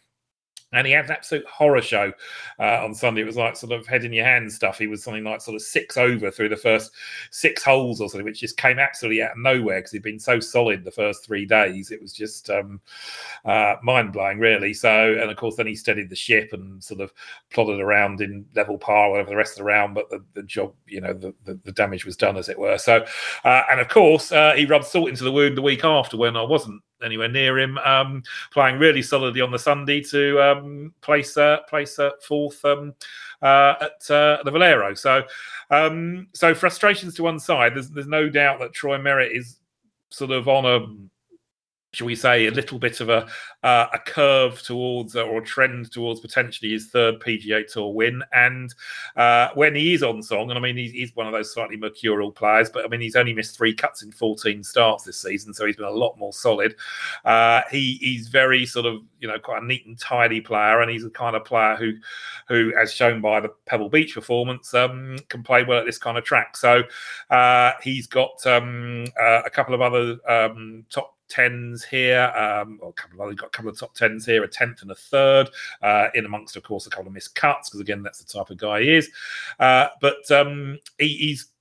And 0.72 0.86
he 0.86 0.92
had 0.92 1.06
an 1.06 1.12
absolute 1.12 1.46
horror 1.46 1.82
show 1.82 2.12
uh, 2.58 2.84
on 2.84 2.94
Sunday. 2.94 3.22
It 3.22 3.26
was 3.26 3.36
like 3.36 3.56
sort 3.56 3.72
of 3.72 3.86
head 3.86 4.04
in 4.04 4.12
your 4.12 4.24
hand 4.24 4.50
stuff. 4.50 4.78
He 4.78 4.86
was 4.86 5.02
something 5.02 5.24
like 5.24 5.40
sort 5.40 5.54
of 5.54 5.62
six 5.62 5.96
over 5.96 6.30
through 6.30 6.48
the 6.48 6.56
first 6.56 6.92
six 7.30 7.62
holes 7.62 8.00
or 8.00 8.08
something, 8.08 8.24
which 8.24 8.40
just 8.40 8.56
came 8.56 8.78
absolutely 8.78 9.22
out 9.22 9.32
of 9.32 9.38
nowhere 9.38 9.78
because 9.78 9.92
he'd 9.92 10.02
been 10.02 10.18
so 10.18 10.40
solid 10.40 10.84
the 10.84 10.90
first 10.90 11.24
three 11.24 11.46
days. 11.46 11.90
It 11.90 12.00
was 12.00 12.12
just 12.12 12.50
um, 12.50 12.80
uh, 13.44 13.76
mind 13.82 14.12
blowing, 14.12 14.38
really. 14.38 14.72
So, 14.74 15.16
and 15.20 15.30
of 15.30 15.36
course, 15.36 15.56
then 15.56 15.66
he 15.66 15.74
steadied 15.74 16.10
the 16.10 16.16
ship 16.16 16.52
and 16.52 16.82
sort 16.82 17.00
of 17.00 17.12
plodded 17.50 17.80
around 17.80 18.20
in 18.20 18.46
level 18.54 18.78
par, 18.78 19.10
whatever 19.10 19.30
the 19.30 19.36
rest 19.36 19.52
of 19.52 19.58
the 19.58 19.64
round. 19.64 19.94
But 19.94 20.10
the, 20.10 20.24
the 20.34 20.42
job, 20.42 20.72
you 20.86 21.00
know, 21.00 21.12
the, 21.12 21.34
the, 21.44 21.60
the 21.64 21.72
damage 21.72 22.06
was 22.06 22.16
done, 22.16 22.36
as 22.36 22.48
it 22.48 22.58
were. 22.58 22.78
So, 22.78 23.04
uh, 23.44 23.62
and 23.70 23.80
of 23.80 23.88
course, 23.88 24.32
uh, 24.32 24.52
he 24.54 24.64
rubbed 24.64 24.86
salt 24.86 25.08
into 25.08 25.24
the 25.24 25.32
wound 25.32 25.56
the 25.56 25.62
week 25.62 25.84
after 25.84 26.16
when 26.16 26.36
I 26.36 26.42
wasn't 26.42 26.82
anywhere 27.04 27.28
near 27.28 27.58
him, 27.58 27.78
um, 27.78 28.22
playing 28.52 28.78
really 28.78 29.02
solidly 29.02 29.40
on 29.40 29.50
the 29.50 29.58
Sunday 29.58 30.00
to 30.02 30.40
um, 30.40 30.94
place 31.00 31.36
uh, 31.36 31.58
place 31.68 31.98
uh, 31.98 32.10
fourth 32.26 32.64
um, 32.64 32.94
uh, 33.42 33.74
at 33.80 34.10
uh, 34.10 34.38
the 34.44 34.50
Valero. 34.50 34.94
So, 34.94 35.24
um, 35.70 36.28
so 36.32 36.54
frustrations 36.54 37.14
to 37.14 37.22
one 37.22 37.38
side. 37.38 37.74
There's 37.74 37.90
there's 37.90 38.06
no 38.06 38.28
doubt 38.28 38.60
that 38.60 38.72
Troy 38.72 38.98
Merritt 38.98 39.36
is 39.36 39.58
sort 40.10 40.30
of 40.30 40.48
on 40.48 40.64
a 40.66 41.11
shall 41.92 42.06
we 42.06 42.14
say, 42.14 42.46
a 42.46 42.50
little 42.50 42.78
bit 42.78 43.00
of 43.00 43.10
a 43.10 43.28
uh, 43.62 43.86
a 43.92 43.98
curve 43.98 44.60
towards 44.62 45.14
or 45.14 45.38
a 45.38 45.44
trend 45.44 45.92
towards 45.92 46.20
potentially 46.20 46.72
his 46.72 46.88
third 46.88 47.20
PGA 47.20 47.70
Tour 47.70 47.92
win. 47.92 48.22
And 48.32 48.74
uh, 49.14 49.48
when 49.54 49.74
he 49.74 49.94
is 49.94 50.02
on 50.02 50.22
song, 50.22 50.50
and 50.50 50.58
I 50.58 50.62
mean 50.62 50.76
he's, 50.76 50.92
he's 50.92 51.14
one 51.14 51.26
of 51.26 51.32
those 51.32 51.52
slightly 51.52 51.76
mercurial 51.76 52.32
players, 52.32 52.70
but 52.70 52.84
I 52.84 52.88
mean 52.88 53.00
he's 53.00 53.16
only 53.16 53.34
missed 53.34 53.56
three 53.56 53.74
cuts 53.74 54.02
in 54.02 54.10
14 54.10 54.64
starts 54.64 55.04
this 55.04 55.20
season, 55.20 55.52
so 55.52 55.66
he's 55.66 55.76
been 55.76 55.84
a 55.84 55.90
lot 55.90 56.18
more 56.18 56.32
solid. 56.32 56.74
Uh, 57.24 57.60
he 57.70 57.98
he's 58.00 58.28
very 58.28 58.64
sort 58.64 58.86
of 58.86 59.02
you 59.20 59.28
know 59.28 59.38
quite 59.38 59.62
a 59.62 59.66
neat 59.66 59.86
and 59.86 59.98
tidy 59.98 60.40
player, 60.40 60.80
and 60.80 60.90
he's 60.90 61.04
the 61.04 61.10
kind 61.10 61.36
of 61.36 61.44
player 61.44 61.76
who 61.76 61.92
who, 62.48 62.72
as 62.80 62.92
shown 62.92 63.20
by 63.20 63.40
the 63.40 63.50
Pebble 63.66 63.90
Beach 63.90 64.14
performance, 64.14 64.72
um, 64.72 65.16
can 65.28 65.42
play 65.42 65.62
well 65.62 65.78
at 65.78 65.86
this 65.86 65.98
kind 65.98 66.16
of 66.16 66.24
track. 66.24 66.56
So 66.56 66.82
uh, 67.30 67.72
he's 67.82 68.06
got 68.06 68.44
um, 68.46 69.04
uh, 69.20 69.42
a 69.44 69.50
couple 69.50 69.74
of 69.74 69.82
other 69.82 70.16
um, 70.28 70.84
top 70.90 71.16
tens 71.32 71.82
here, 71.82 72.30
um, 72.36 72.78
or 72.82 72.90
a 72.90 72.92
couple 72.92 73.20
of 73.20 73.26
other, 73.26 73.34
got 73.34 73.46
a 73.46 73.50
couple 73.50 73.70
of 73.70 73.78
top 73.78 73.94
tens 73.94 74.26
here, 74.26 74.44
a 74.44 74.48
tenth 74.48 74.82
and 74.82 74.90
a 74.90 74.94
third, 74.94 75.48
uh, 75.80 76.08
in 76.14 76.26
amongst, 76.26 76.56
of 76.56 76.62
course, 76.62 76.86
a 76.86 76.90
couple 76.90 77.06
of 77.06 77.14
missed 77.14 77.34
cuts 77.34 77.70
because 77.70 77.80
again, 77.80 78.02
that's 78.02 78.22
the 78.22 78.30
type 78.30 78.50
of 78.50 78.58
guy 78.58 78.82
he 78.82 78.94
is. 78.94 79.10
Uh, 79.58 79.88
but 80.00 80.30
um, 80.30 80.78
he, 80.98 81.08
he's 81.08 81.51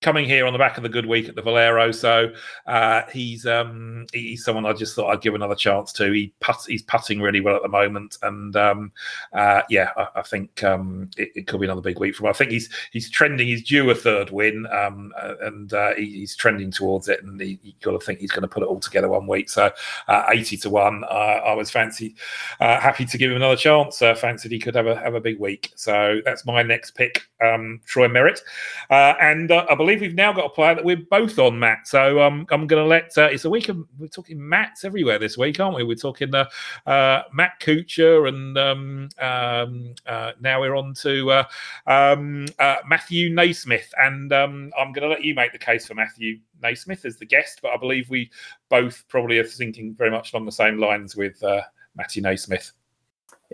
coming 0.00 0.24
here 0.24 0.46
on 0.46 0.52
the 0.52 0.58
back 0.58 0.76
of 0.76 0.82
the 0.82 0.88
good 0.88 1.06
week 1.06 1.28
at 1.28 1.34
the 1.34 1.42
Valero, 1.42 1.92
so 1.92 2.32
uh, 2.66 3.02
he's 3.12 3.46
um, 3.46 4.06
he's 4.12 4.44
someone 4.44 4.64
I 4.64 4.72
just 4.72 4.94
thought 4.94 5.10
I'd 5.10 5.20
give 5.20 5.34
another 5.34 5.54
chance 5.54 5.92
to. 5.94 6.10
He 6.10 6.32
he's 6.66 6.82
putting 6.82 7.20
really 7.20 7.40
well 7.40 7.56
at 7.56 7.62
the 7.62 7.68
moment, 7.68 8.16
and 8.22 8.56
um, 8.56 8.92
uh, 9.32 9.62
yeah, 9.68 9.90
I, 9.96 10.08
I 10.16 10.22
think 10.22 10.64
um, 10.64 11.10
it, 11.16 11.30
it 11.34 11.46
could 11.46 11.60
be 11.60 11.66
another 11.66 11.80
big 11.80 11.98
week 11.98 12.14
for 12.14 12.24
him. 12.24 12.30
I 12.30 12.32
think 12.32 12.50
he's 12.50 12.70
he's 12.92 13.10
trending. 13.10 13.46
He's 13.46 13.62
due 13.62 13.90
a 13.90 13.94
third 13.94 14.30
win, 14.30 14.66
um, 14.72 15.12
uh, 15.20 15.34
and 15.42 15.72
uh, 15.72 15.94
he, 15.96 16.06
he's 16.06 16.34
trending 16.34 16.70
towards 16.70 17.08
it. 17.08 17.22
And 17.22 17.40
he, 17.40 17.58
you 17.62 17.72
got 17.82 17.92
to 17.92 17.98
think 17.98 18.20
he's 18.20 18.32
going 18.32 18.42
to 18.42 18.48
put 18.48 18.62
it 18.62 18.66
all 18.66 18.80
together 18.80 19.08
one 19.08 19.26
week. 19.26 19.50
So 19.50 19.70
uh, 20.08 20.26
eighty 20.30 20.56
to 20.58 20.70
one, 20.70 21.04
uh, 21.04 21.40
I 21.44 21.52
was 21.54 21.70
fancy 21.70 22.14
happy 22.58 23.04
to 23.04 23.18
give 23.18 23.30
him 23.30 23.36
another 23.36 23.56
chance. 23.56 24.00
Uh, 24.00 24.14
fancied 24.14 24.52
he 24.52 24.58
could 24.58 24.74
have 24.74 24.86
a 24.86 24.96
have 24.96 25.14
a 25.14 25.20
big 25.20 25.38
week. 25.38 25.72
So 25.74 26.20
that's 26.24 26.46
my 26.46 26.62
next 26.62 26.92
pick, 26.92 27.22
um, 27.44 27.80
Troy 27.84 28.08
Merritt, 28.08 28.40
and 28.88 29.52
I 29.52 29.74
believe 29.74 29.89
we've 29.96 30.14
now 30.14 30.32
got 30.32 30.46
a 30.46 30.50
player 30.50 30.74
that 30.74 30.84
we're 30.84 31.04
both 31.10 31.38
on, 31.38 31.58
Matt. 31.58 31.86
So 31.86 32.20
um, 32.20 32.46
I'm 32.50 32.66
going 32.66 32.82
to 32.82 32.86
let 32.86 33.16
uh, 33.16 33.28
it's 33.30 33.44
a 33.44 33.50
week 33.50 33.68
of 33.68 33.78
we're 33.98 34.08
talking 34.08 34.36
Matts 34.48 34.84
everywhere 34.84 35.18
this 35.18 35.38
week, 35.38 35.58
aren't 35.60 35.76
we? 35.76 35.84
We're 35.84 35.94
talking 35.96 36.34
uh, 36.34 36.46
uh, 36.86 37.22
Matt 37.32 37.60
Kuchar, 37.60 38.28
and 38.28 38.58
um, 38.58 39.08
um, 39.18 39.94
uh, 40.06 40.32
now 40.40 40.60
we're 40.60 40.76
on 40.76 40.94
to 40.94 41.30
uh, 41.30 41.44
um, 41.86 42.46
uh, 42.58 42.76
Matthew 42.86 43.30
NeSmith, 43.30 43.90
and 43.98 44.32
um, 44.32 44.72
I'm 44.78 44.92
going 44.92 45.08
to 45.08 45.08
let 45.08 45.24
you 45.24 45.34
make 45.34 45.52
the 45.52 45.58
case 45.58 45.86
for 45.86 45.94
Matthew 45.94 46.38
NeSmith 46.62 47.04
as 47.04 47.16
the 47.16 47.26
guest, 47.26 47.60
but 47.62 47.72
I 47.72 47.76
believe 47.76 48.10
we 48.10 48.30
both 48.68 49.04
probably 49.08 49.38
are 49.38 49.44
thinking 49.44 49.94
very 49.94 50.10
much 50.10 50.32
along 50.32 50.46
the 50.46 50.52
same 50.52 50.78
lines 50.78 51.16
with 51.16 51.42
uh, 51.42 51.62
Matthew 51.96 52.22
NeSmith. 52.22 52.72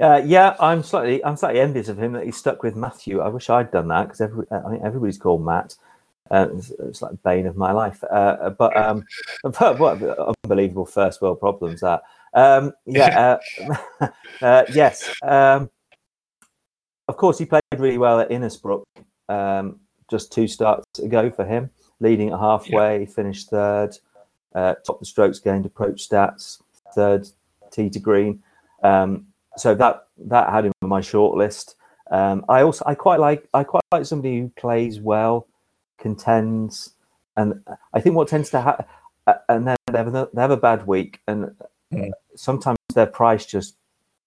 Uh, 0.00 0.20
yeah, 0.24 0.56
I'm 0.60 0.82
slightly 0.82 1.24
I'm 1.24 1.36
slightly 1.36 1.60
envious 1.60 1.88
of 1.88 1.98
him 1.98 2.12
that 2.12 2.24
he's 2.24 2.36
stuck 2.36 2.62
with 2.62 2.76
Matthew. 2.76 3.20
I 3.20 3.28
wish 3.28 3.48
I'd 3.48 3.70
done 3.70 3.88
that 3.88 4.04
because 4.04 4.20
every, 4.20 4.44
I 4.50 4.68
think 4.68 4.82
everybody's 4.84 5.16
called 5.16 5.44
Matt. 5.44 5.74
Uh, 6.30 6.48
it's, 6.54 6.70
it's 6.70 7.02
like 7.02 7.22
bane 7.22 7.46
of 7.46 7.56
my 7.56 7.72
life. 7.72 8.02
Uh, 8.04 8.50
but 8.50 8.76
um, 8.76 9.04
but 9.42 9.78
what 9.78 10.02
unbelievable 10.44 10.86
first 10.86 11.22
world 11.22 11.40
problems 11.40 11.80
that. 11.80 12.02
Um, 12.34 12.72
yeah, 12.84 13.38
uh, 14.00 14.08
uh, 14.42 14.64
yes. 14.72 15.10
Um, 15.22 15.70
of 17.08 17.16
course, 17.16 17.38
he 17.38 17.46
played 17.46 17.62
really 17.76 17.98
well 17.98 18.20
at 18.20 18.30
Innisbrook 18.30 18.84
um, 19.28 19.80
just 20.10 20.32
two 20.32 20.48
starts 20.48 20.98
ago 20.98 21.30
for 21.30 21.44
him, 21.44 21.70
leading 22.00 22.30
at 22.30 22.38
halfway, 22.38 23.06
finished 23.06 23.48
third, 23.50 23.96
uh, 24.54 24.74
top 24.84 24.98
the 24.98 25.06
strokes 25.06 25.38
gained 25.38 25.66
approach 25.66 26.08
stats, 26.08 26.60
third 26.94 27.28
tee 27.70 27.90
to 27.90 28.00
green. 28.00 28.42
Um, 28.82 29.26
so 29.56 29.74
that 29.74 30.08
that 30.18 30.50
had 30.50 30.66
him 30.66 30.72
on 30.82 30.88
my 30.88 31.00
short 31.00 31.36
list. 31.36 31.76
Um, 32.10 32.44
I 32.48 32.62
also 32.62 32.84
I 32.86 32.94
quite 32.94 33.20
like 33.20 33.48
I 33.54 33.64
quite 33.64 33.82
like 33.92 34.06
somebody 34.06 34.40
who 34.40 34.48
plays 34.56 35.00
well, 35.00 35.46
contends, 36.06 36.94
and 37.36 37.48
I 37.96 38.00
think 38.00 38.14
what 38.16 38.28
tends 38.28 38.50
to 38.50 38.60
happen, 38.60 38.84
and 39.48 39.66
then 39.66 39.76
they 39.92 39.98
have 39.98 40.14
a, 40.14 40.28
they 40.34 40.42
have 40.46 40.50
a 40.60 40.64
bad 40.68 40.86
week, 40.86 41.12
and 41.28 41.40
Mm. 41.92 42.10
sometimes 42.34 42.78
their 42.94 43.06
price 43.20 43.46
just 43.46 43.76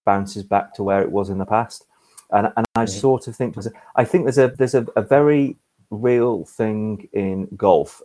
bounces 0.05 0.43
back 0.43 0.73
to 0.75 0.81
where 0.87 1.01
it 1.01 1.11
was 1.11 1.29
in 1.29 1.39
the 1.39 1.45
past. 1.57 1.85
And 2.31 2.45
and 2.57 2.65
I 2.75 2.85
Mm. 2.85 2.89
sort 3.05 3.27
of 3.27 3.35
think 3.35 3.55
I 4.01 4.05
think 4.05 4.21
there's 4.23 4.37
a 4.45 4.47
there's 4.59 4.75
a, 4.81 4.85
a 4.95 5.01
very 5.17 5.57
real 5.89 6.45
thing 6.45 7.09
in 7.11 7.47
golf 7.57 8.01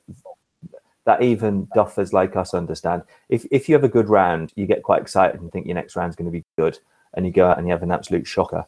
that 1.05 1.23
even 1.23 1.67
duffers 1.77 2.13
like 2.13 2.35
us 2.43 2.53
understand. 2.55 3.03
If 3.29 3.47
if 3.51 3.69
you 3.69 3.75
have 3.77 3.85
a 3.91 3.97
good 3.97 4.09
round, 4.09 4.53
you 4.57 4.67
get 4.67 4.83
quite 4.83 5.03
excited 5.03 5.41
and 5.41 5.51
think 5.53 5.67
your 5.67 5.77
next 5.81 5.95
round's 5.97 6.17
going 6.17 6.31
to 6.33 6.39
be 6.39 6.45
good, 6.63 6.77
and 7.15 7.25
you 7.27 7.33
go 7.33 7.47
out 7.49 7.59
and 7.59 7.67
you 7.67 7.73
have 7.77 7.87
an 7.87 7.93
absolute 7.99 8.27
shocker. 8.27 8.65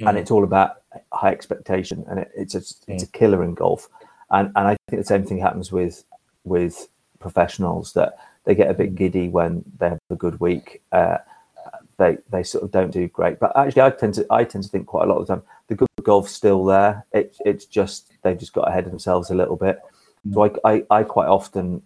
mm. 0.00 0.08
and 0.08 0.18
it's 0.18 0.30
all 0.30 0.44
about 0.44 0.70
high 1.12 1.32
expectation, 1.32 2.04
and 2.08 2.18
it, 2.20 2.30
it's 2.42 2.54
a 2.54 2.62
it's 2.92 3.04
a 3.08 3.10
mm. 3.10 3.12
killer 3.18 3.42
in 3.44 3.54
golf. 3.54 3.88
And 4.30 4.52
and 4.56 4.68
I 4.68 4.76
think 4.88 5.02
the 5.02 5.06
same 5.06 5.24
thing 5.24 5.38
happens 5.38 5.72
with 5.72 6.04
with 6.44 6.88
professionals 7.18 7.92
that 7.94 8.16
they 8.44 8.54
get 8.54 8.70
a 8.70 8.74
bit 8.74 8.94
giddy 8.94 9.28
when 9.28 9.64
they 9.78 9.90
have 9.90 9.98
a 10.10 10.16
good 10.16 10.40
week. 10.40 10.82
Uh, 10.92 11.18
they 11.98 12.18
they 12.30 12.42
sort 12.42 12.64
of 12.64 12.70
don't 12.70 12.90
do 12.90 13.08
great. 13.08 13.38
But 13.38 13.56
actually, 13.56 13.82
I 13.82 13.90
tend 13.90 14.14
to 14.14 14.26
I 14.30 14.44
tend 14.44 14.64
to 14.64 14.70
think 14.70 14.86
quite 14.86 15.04
a 15.04 15.08
lot 15.08 15.18
of 15.18 15.26
the 15.26 15.34
time 15.34 15.42
the 15.68 15.74
good 15.74 15.88
golf's 16.02 16.32
still 16.32 16.64
there. 16.64 17.04
It, 17.12 17.36
it's 17.44 17.66
just 17.66 18.12
they've 18.22 18.38
just 18.38 18.52
got 18.52 18.68
ahead 18.68 18.84
of 18.84 18.90
themselves 18.90 19.30
a 19.30 19.34
little 19.34 19.56
bit. 19.56 19.80
So 20.32 20.44
I, 20.44 20.72
I, 20.72 20.84
I 20.90 21.02
quite 21.04 21.28
often 21.28 21.82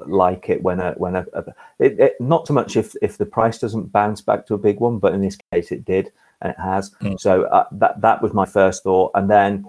like 0.00 0.48
it 0.48 0.62
when 0.62 0.80
a 0.80 0.92
when 0.92 1.16
a, 1.16 1.26
a 1.32 1.44
it, 1.78 1.98
it, 1.98 2.20
not 2.20 2.46
so 2.46 2.54
much 2.54 2.76
if 2.76 2.94
if 3.02 3.18
the 3.18 3.26
price 3.26 3.58
doesn't 3.58 3.92
bounce 3.92 4.20
back 4.20 4.46
to 4.46 4.54
a 4.54 4.58
big 4.58 4.80
one, 4.80 4.98
but 4.98 5.14
in 5.14 5.20
this 5.20 5.38
case 5.52 5.72
it 5.72 5.84
did 5.84 6.12
and 6.40 6.50
it 6.50 6.60
has. 6.60 6.90
Mm. 7.00 7.18
So 7.18 7.44
uh, 7.44 7.66
that 7.72 8.00
that 8.00 8.22
was 8.22 8.32
my 8.32 8.46
first 8.46 8.82
thought, 8.82 9.12
and 9.14 9.30
then 9.30 9.66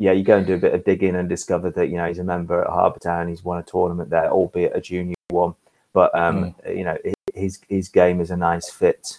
yeah, 0.00 0.12
you 0.12 0.24
go 0.24 0.38
and 0.38 0.46
do 0.46 0.54
a 0.54 0.58
bit 0.58 0.74
of 0.74 0.82
digging 0.82 1.14
and 1.14 1.28
discover 1.28 1.70
that 1.70 1.88
you 1.88 1.96
know 1.96 2.08
he's 2.08 2.18
a 2.18 2.24
member 2.24 2.62
at 2.62 2.70
Harbour 2.70 2.98
Town. 2.98 3.28
He's 3.28 3.44
won 3.44 3.58
a 3.58 3.62
tournament 3.62 4.08
there, 4.08 4.30
albeit 4.30 4.74
a 4.74 4.80
junior 4.80 5.14
one. 5.28 5.54
But 5.92 6.12
um, 6.18 6.54
mm. 6.64 6.76
you 6.76 6.84
know 6.84 6.96
his 7.34 7.60
his 7.68 7.90
game 7.90 8.20
is 8.20 8.30
a 8.30 8.36
nice 8.36 8.70
fit 8.70 9.18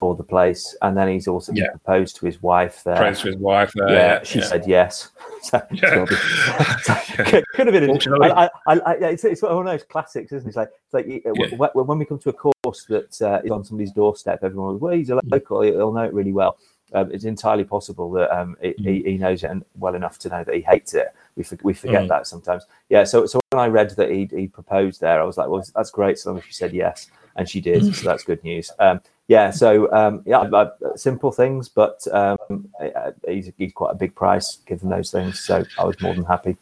for 0.00 0.14
the 0.16 0.24
place. 0.24 0.76
And 0.82 0.96
then 0.96 1.08
he's 1.08 1.28
also 1.28 1.52
yeah. 1.52 1.70
proposed 1.70 2.16
to 2.16 2.26
his 2.26 2.42
wife 2.42 2.82
there. 2.84 2.96
Proposed 2.96 3.22
to 3.22 3.28
his 3.28 3.36
wife 3.36 3.72
there. 3.74 3.88
Yeah, 3.88 3.94
yeah 3.94 4.22
she 4.24 4.38
yeah. 4.40 4.44
said 4.44 4.64
yes. 4.66 5.10
so, 5.42 5.62
be, 5.70 5.76
could 7.54 7.66
have 7.66 7.72
been. 7.72 7.98
I, 8.22 8.50
I, 8.66 8.78
I, 8.78 8.94
it's, 8.94 9.24
it's 9.24 9.42
one 9.42 9.52
of 9.52 9.64
those 9.64 9.84
classics, 9.84 10.32
isn't 10.32 10.48
it? 10.48 10.48
It's 10.48 10.56
like, 10.56 10.70
it's 10.92 11.58
like 11.58 11.74
when 11.74 11.98
we 11.98 12.04
come 12.04 12.18
to 12.18 12.30
a 12.30 12.32
course 12.32 12.84
that 12.88 13.22
uh, 13.22 13.40
is 13.44 13.50
on 13.50 13.64
somebody's 13.64 13.92
doorstep, 13.92 14.40
everyone 14.42 14.74
goes, 14.74 14.80
well, 14.80 14.92
he's 14.92 15.10
a 15.10 15.20
local, 15.24 15.62
he'll 15.62 15.92
know 15.92 16.04
it 16.04 16.12
really 16.12 16.32
well. 16.32 16.58
Um, 16.92 17.10
it's 17.12 17.24
entirely 17.24 17.64
possible 17.64 18.10
that 18.12 18.30
um, 18.36 18.56
it, 18.60 18.78
mm. 18.78 18.86
he, 18.86 19.10
he, 19.10 19.18
knows 19.18 19.42
it 19.42 19.50
well 19.74 19.94
enough 19.94 20.18
to 20.20 20.28
know 20.28 20.44
that 20.44 20.54
he 20.54 20.60
hates 20.60 20.94
it. 20.94 21.08
We, 21.34 21.42
for, 21.42 21.58
we 21.62 21.74
forget 21.74 22.04
mm. 22.04 22.08
that 22.08 22.26
sometimes. 22.26 22.64
Yeah. 22.88 23.04
So, 23.04 23.26
so 23.26 23.40
when 23.50 23.60
I 23.60 23.66
read 23.66 23.90
that 23.90 24.10
he, 24.10 24.28
he 24.30 24.46
proposed 24.46 25.00
there, 25.00 25.20
I 25.20 25.24
was 25.24 25.36
like, 25.36 25.48
well, 25.48 25.64
that's 25.74 25.90
great. 25.90 26.18
So 26.18 26.30
long 26.30 26.38
as 26.38 26.44
she 26.44 26.52
said 26.52 26.72
yes, 26.72 27.10
and 27.34 27.48
she 27.48 27.60
did. 27.60 27.94
so 27.94 28.08
that's 28.08 28.24
good 28.24 28.42
news. 28.44 28.70
Um, 28.78 29.00
yeah, 29.28 29.50
so 29.50 29.92
um, 29.92 30.22
yeah, 30.24 30.38
uh, 30.40 30.70
simple 30.94 31.32
things, 31.32 31.68
but 31.68 32.06
um, 32.12 32.68
uh, 32.80 33.10
he's, 33.26 33.50
he's 33.58 33.72
quite 33.72 33.90
a 33.90 33.96
big 33.96 34.14
price 34.14 34.58
given 34.66 34.88
those 34.88 35.10
things. 35.10 35.40
So 35.40 35.64
I 35.78 35.84
was 35.84 36.00
more 36.00 36.14
than 36.14 36.24
happy. 36.24 36.56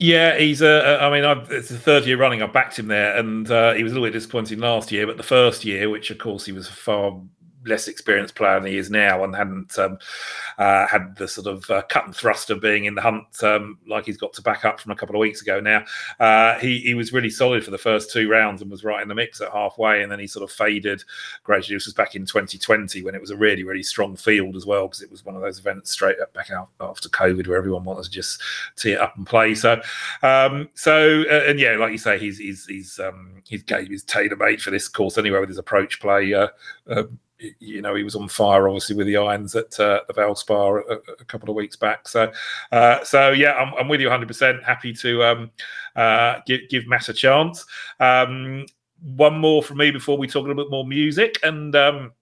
Yeah, 0.00 0.38
he's 0.38 0.62
a. 0.62 0.98
I 1.02 1.10
mean, 1.10 1.24
I've, 1.24 1.50
it's 1.50 1.68
the 1.68 1.78
third 1.78 2.06
year 2.06 2.16
running. 2.16 2.40
I 2.40 2.46
backed 2.46 2.78
him 2.78 2.86
there, 2.86 3.16
and 3.16 3.50
uh, 3.50 3.74
he 3.74 3.82
was 3.82 3.92
a 3.92 3.96
little 3.96 4.06
bit 4.06 4.12
disappointing 4.12 4.60
last 4.60 4.92
year. 4.92 5.06
But 5.06 5.16
the 5.16 5.24
first 5.24 5.64
year, 5.64 5.90
which 5.90 6.10
of 6.10 6.18
course 6.18 6.46
he 6.46 6.52
was 6.52 6.68
far 6.68 7.20
less 7.68 7.88
experienced 7.88 8.34
player 8.34 8.58
than 8.60 8.70
he 8.70 8.78
is 8.78 8.90
now 8.90 9.24
and 9.24 9.34
hadn't 9.34 9.78
um, 9.78 9.98
uh, 10.58 10.86
had 10.86 11.14
the 11.16 11.28
sort 11.28 11.46
of 11.46 11.68
uh, 11.70 11.82
cut 11.82 12.06
and 12.06 12.14
thrust 12.14 12.50
of 12.50 12.60
being 12.60 12.86
in 12.86 12.94
the 12.94 13.00
hunt 13.02 13.42
um, 13.42 13.78
like 13.86 14.06
he's 14.06 14.16
got 14.16 14.32
to 14.32 14.42
back 14.42 14.64
up 14.64 14.80
from 14.80 14.92
a 14.92 14.96
couple 14.96 15.14
of 15.14 15.20
weeks 15.20 15.42
ago 15.42 15.60
now. 15.60 15.84
Uh, 16.18 16.58
he, 16.58 16.80
he 16.80 16.94
was 16.94 17.12
really 17.12 17.30
solid 17.30 17.64
for 17.64 17.70
the 17.70 17.78
first 17.78 18.10
two 18.10 18.28
rounds 18.28 18.62
and 18.62 18.70
was 18.70 18.84
right 18.84 19.02
in 19.02 19.08
the 19.08 19.14
mix 19.14 19.40
at 19.40 19.52
halfway, 19.52 20.02
and 20.02 20.10
then 20.10 20.18
he 20.18 20.26
sort 20.26 20.48
of 20.48 20.54
faded 20.54 21.02
gradually. 21.44 21.76
This 21.76 21.86
was 21.86 21.94
back 21.94 22.14
in 22.14 22.26
2020 22.26 23.02
when 23.02 23.14
it 23.14 23.20
was 23.20 23.30
a 23.30 23.36
really, 23.36 23.64
really 23.64 23.82
strong 23.82 24.16
field 24.16 24.56
as 24.56 24.66
well 24.66 24.88
because 24.88 25.02
it 25.02 25.10
was 25.10 25.24
one 25.24 25.36
of 25.36 25.42
those 25.42 25.58
events 25.58 25.90
straight 25.90 26.20
up 26.20 26.32
back 26.32 26.50
out 26.50 26.68
after 26.80 27.08
COVID 27.08 27.46
where 27.46 27.58
everyone 27.58 27.84
wanted 27.84 28.04
to 28.04 28.10
just 28.10 28.40
tee 28.76 28.92
it 28.92 29.00
up 29.00 29.16
and 29.16 29.26
play. 29.26 29.54
So, 29.54 29.80
um, 30.22 30.68
so 30.74 31.24
uh, 31.30 31.44
and 31.46 31.60
yeah, 31.60 31.76
like 31.76 31.92
you 31.92 31.98
say, 31.98 32.18
he's 32.18 32.38
he's 32.38 32.66
he's 32.66 32.98
um, 32.98 33.42
his 33.48 33.62
game 33.62 33.92
is 33.92 34.02
tailor 34.04 34.36
made 34.36 34.62
for 34.62 34.70
this 34.70 34.88
course 34.88 35.18
anyway 35.18 35.40
with 35.40 35.48
his 35.48 35.58
approach 35.58 36.00
play. 36.00 36.34
You 37.58 37.82
know, 37.82 37.94
he 37.94 38.02
was 38.02 38.16
on 38.16 38.28
fire, 38.28 38.68
obviously, 38.68 38.96
with 38.96 39.06
the 39.06 39.16
irons 39.16 39.54
at 39.54 39.78
uh, 39.78 40.00
the 40.08 40.14
Valspar 40.14 40.82
a, 40.88 40.94
a, 41.20 41.24
couple 41.24 41.48
of 41.48 41.56
weeks 41.56 41.76
back. 41.76 42.08
So, 42.08 42.32
uh, 42.72 43.04
so 43.04 43.30
yeah, 43.30 43.52
I'm, 43.52 43.74
I'm, 43.74 43.88
with 43.88 44.00
you 44.00 44.08
100. 44.08 44.26
percent 44.26 44.64
Happy 44.64 44.92
to 44.94 45.22
um, 45.22 45.50
uh, 45.94 46.40
give, 46.46 46.62
give 46.68 46.86
Matt 46.86 47.08
a 47.08 47.12
chance. 47.12 47.64
Um, 48.00 48.66
one 49.00 49.38
more 49.38 49.62
from 49.62 49.78
me 49.78 49.90
before 49.90 50.18
we 50.18 50.26
talk 50.26 50.44
a 50.44 50.48
little 50.48 50.64
bit 50.64 50.70
more 50.70 50.86
music, 50.86 51.38
and 51.44 51.76
um, 51.76 52.12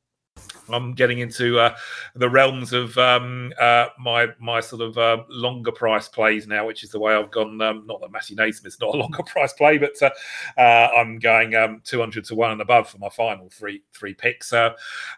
I'm 0.69 0.93
getting 0.95 1.21
into 1.21 1.59
uh, 1.59 1.77
the 2.15 2.29
realms 2.29 2.73
of 2.73 2.97
um, 2.99 3.53
uh, 3.61 3.87
my 3.99 4.29
my 4.39 4.61
sort 4.61 4.83
of 4.83 4.99
uh, 4.99 5.23
longer 5.29 5.73
price 5.73 6.09
plays 6.09 6.47
now, 6.47 6.67
which 6.67 6.83
is 6.83 6.91
the 6.91 6.99
way 6.99 7.15
I've 7.15 7.31
gone. 7.31 7.61
Um, 7.61 7.87
not 7.87 8.01
that 8.01 8.11
Matty 8.11 8.35
NeSmith's 8.35 8.81
not 8.81 8.95
a 8.95 8.99
longer 8.99 9.23
price 9.23 9.53
play, 9.53 9.79
but 9.79 9.95
uh, 10.03 10.11
uh, 10.59 10.91
I'm 10.97 11.19
going 11.19 11.55
um, 11.55 11.81
200 11.85 12.25
to 12.27 12.35
one 12.35 12.53
and 12.53 12.61
above 12.61 12.89
for 12.89 12.99
my 12.99 13.09
final 13.09 13.49
three 13.51 13.83
three 13.93 14.15
picks. 14.15 14.53
Uh, 14.53 14.71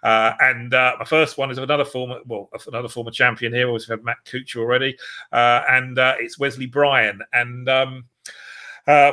and 0.02 0.70
my 0.70 1.04
first 1.06 1.38
one 1.38 1.50
is 1.50 1.58
another 1.58 1.84
former 1.84 2.18
well 2.26 2.50
another 2.66 2.88
former 2.88 3.10
champion 3.10 3.52
here. 3.52 3.70
We've 3.70 3.84
had 3.84 4.04
Matt 4.04 4.24
Kuchar 4.24 4.58
already, 4.58 4.96
and 5.32 5.98
it's 5.98 6.38
Wesley 6.38 6.66
Bryan 6.66 7.20
and. 7.32 7.68
Um, 7.68 8.04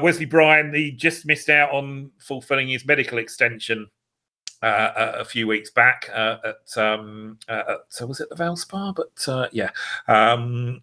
Wesley 0.02 0.23
Bryan, 0.23 0.73
he 0.73 0.90
just 0.90 1.26
missed 1.26 1.49
out 1.49 1.69
on 1.72 2.10
fulfilling 2.18 2.69
his 2.69 2.86
medical 2.86 3.18
extension 3.18 3.90
uh, 4.66 5.14
a 5.20 5.26
few 5.26 5.48
weeks 5.48 5.70
back 5.70 6.10
uh, 6.14 6.38
at, 6.44 6.78
um, 6.78 7.38
uh, 7.48 7.64
at, 7.68 7.78
so 7.90 8.06
was 8.06 8.20
it 8.20 8.30
the 8.30 8.36
Valspar? 8.36 8.96
But 8.96 9.54
yeah, 9.54 9.70
um, 10.08 10.82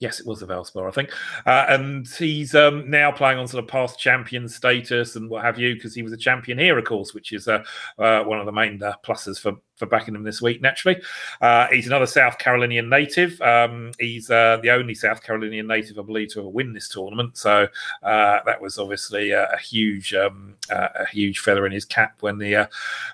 Yes, 0.00 0.20
it 0.20 0.26
was 0.26 0.40
the 0.40 0.46
Valspar, 0.46 0.86
I 0.86 0.90
think. 0.90 1.10
Uh, 1.46 1.64
and 1.68 2.06
he's 2.06 2.54
um, 2.54 2.90
now 2.90 3.10
playing 3.10 3.38
on 3.38 3.48
sort 3.48 3.64
of 3.64 3.70
past 3.70 3.98
champion 3.98 4.48
status 4.48 5.16
and 5.16 5.30
what 5.30 5.44
have 5.44 5.58
you, 5.58 5.74
because 5.74 5.94
he 5.94 6.02
was 6.02 6.12
a 6.12 6.16
champion 6.16 6.58
here, 6.58 6.76
of 6.76 6.84
course, 6.84 7.14
which 7.14 7.32
is 7.32 7.48
uh, 7.48 7.64
uh, 7.98 8.22
one 8.24 8.38
of 8.38 8.44
the 8.44 8.52
main 8.52 8.78
pluses 9.02 9.40
for, 9.40 9.54
for 9.76 9.86
backing 9.86 10.14
him 10.14 10.22
this 10.22 10.40
week, 10.40 10.60
naturally. 10.60 11.00
Uh, 11.40 11.66
he's 11.70 11.86
another 11.86 12.06
South 12.06 12.38
Carolinian 12.38 12.88
native. 12.88 13.40
Um, 13.40 13.92
he's 13.98 14.30
uh, 14.30 14.58
the 14.62 14.70
only 14.70 14.94
South 14.94 15.22
Carolinian 15.22 15.66
native, 15.66 15.98
I 15.98 16.02
believe, 16.02 16.32
to 16.34 16.40
ever 16.40 16.48
win 16.48 16.72
this 16.72 16.88
tournament. 16.88 17.36
So 17.36 17.68
that 18.02 18.60
was 18.60 18.78
obviously 18.78 19.32
a, 19.32 19.44
a 19.52 19.58
huge 19.58 20.14
um, 20.14 20.54
a 20.70 21.06
huge 21.06 21.40
feather 21.40 21.66
in 21.66 21.72
his 21.72 21.84
cap 21.84 22.16
when 22.20 22.40
he 22.40 22.56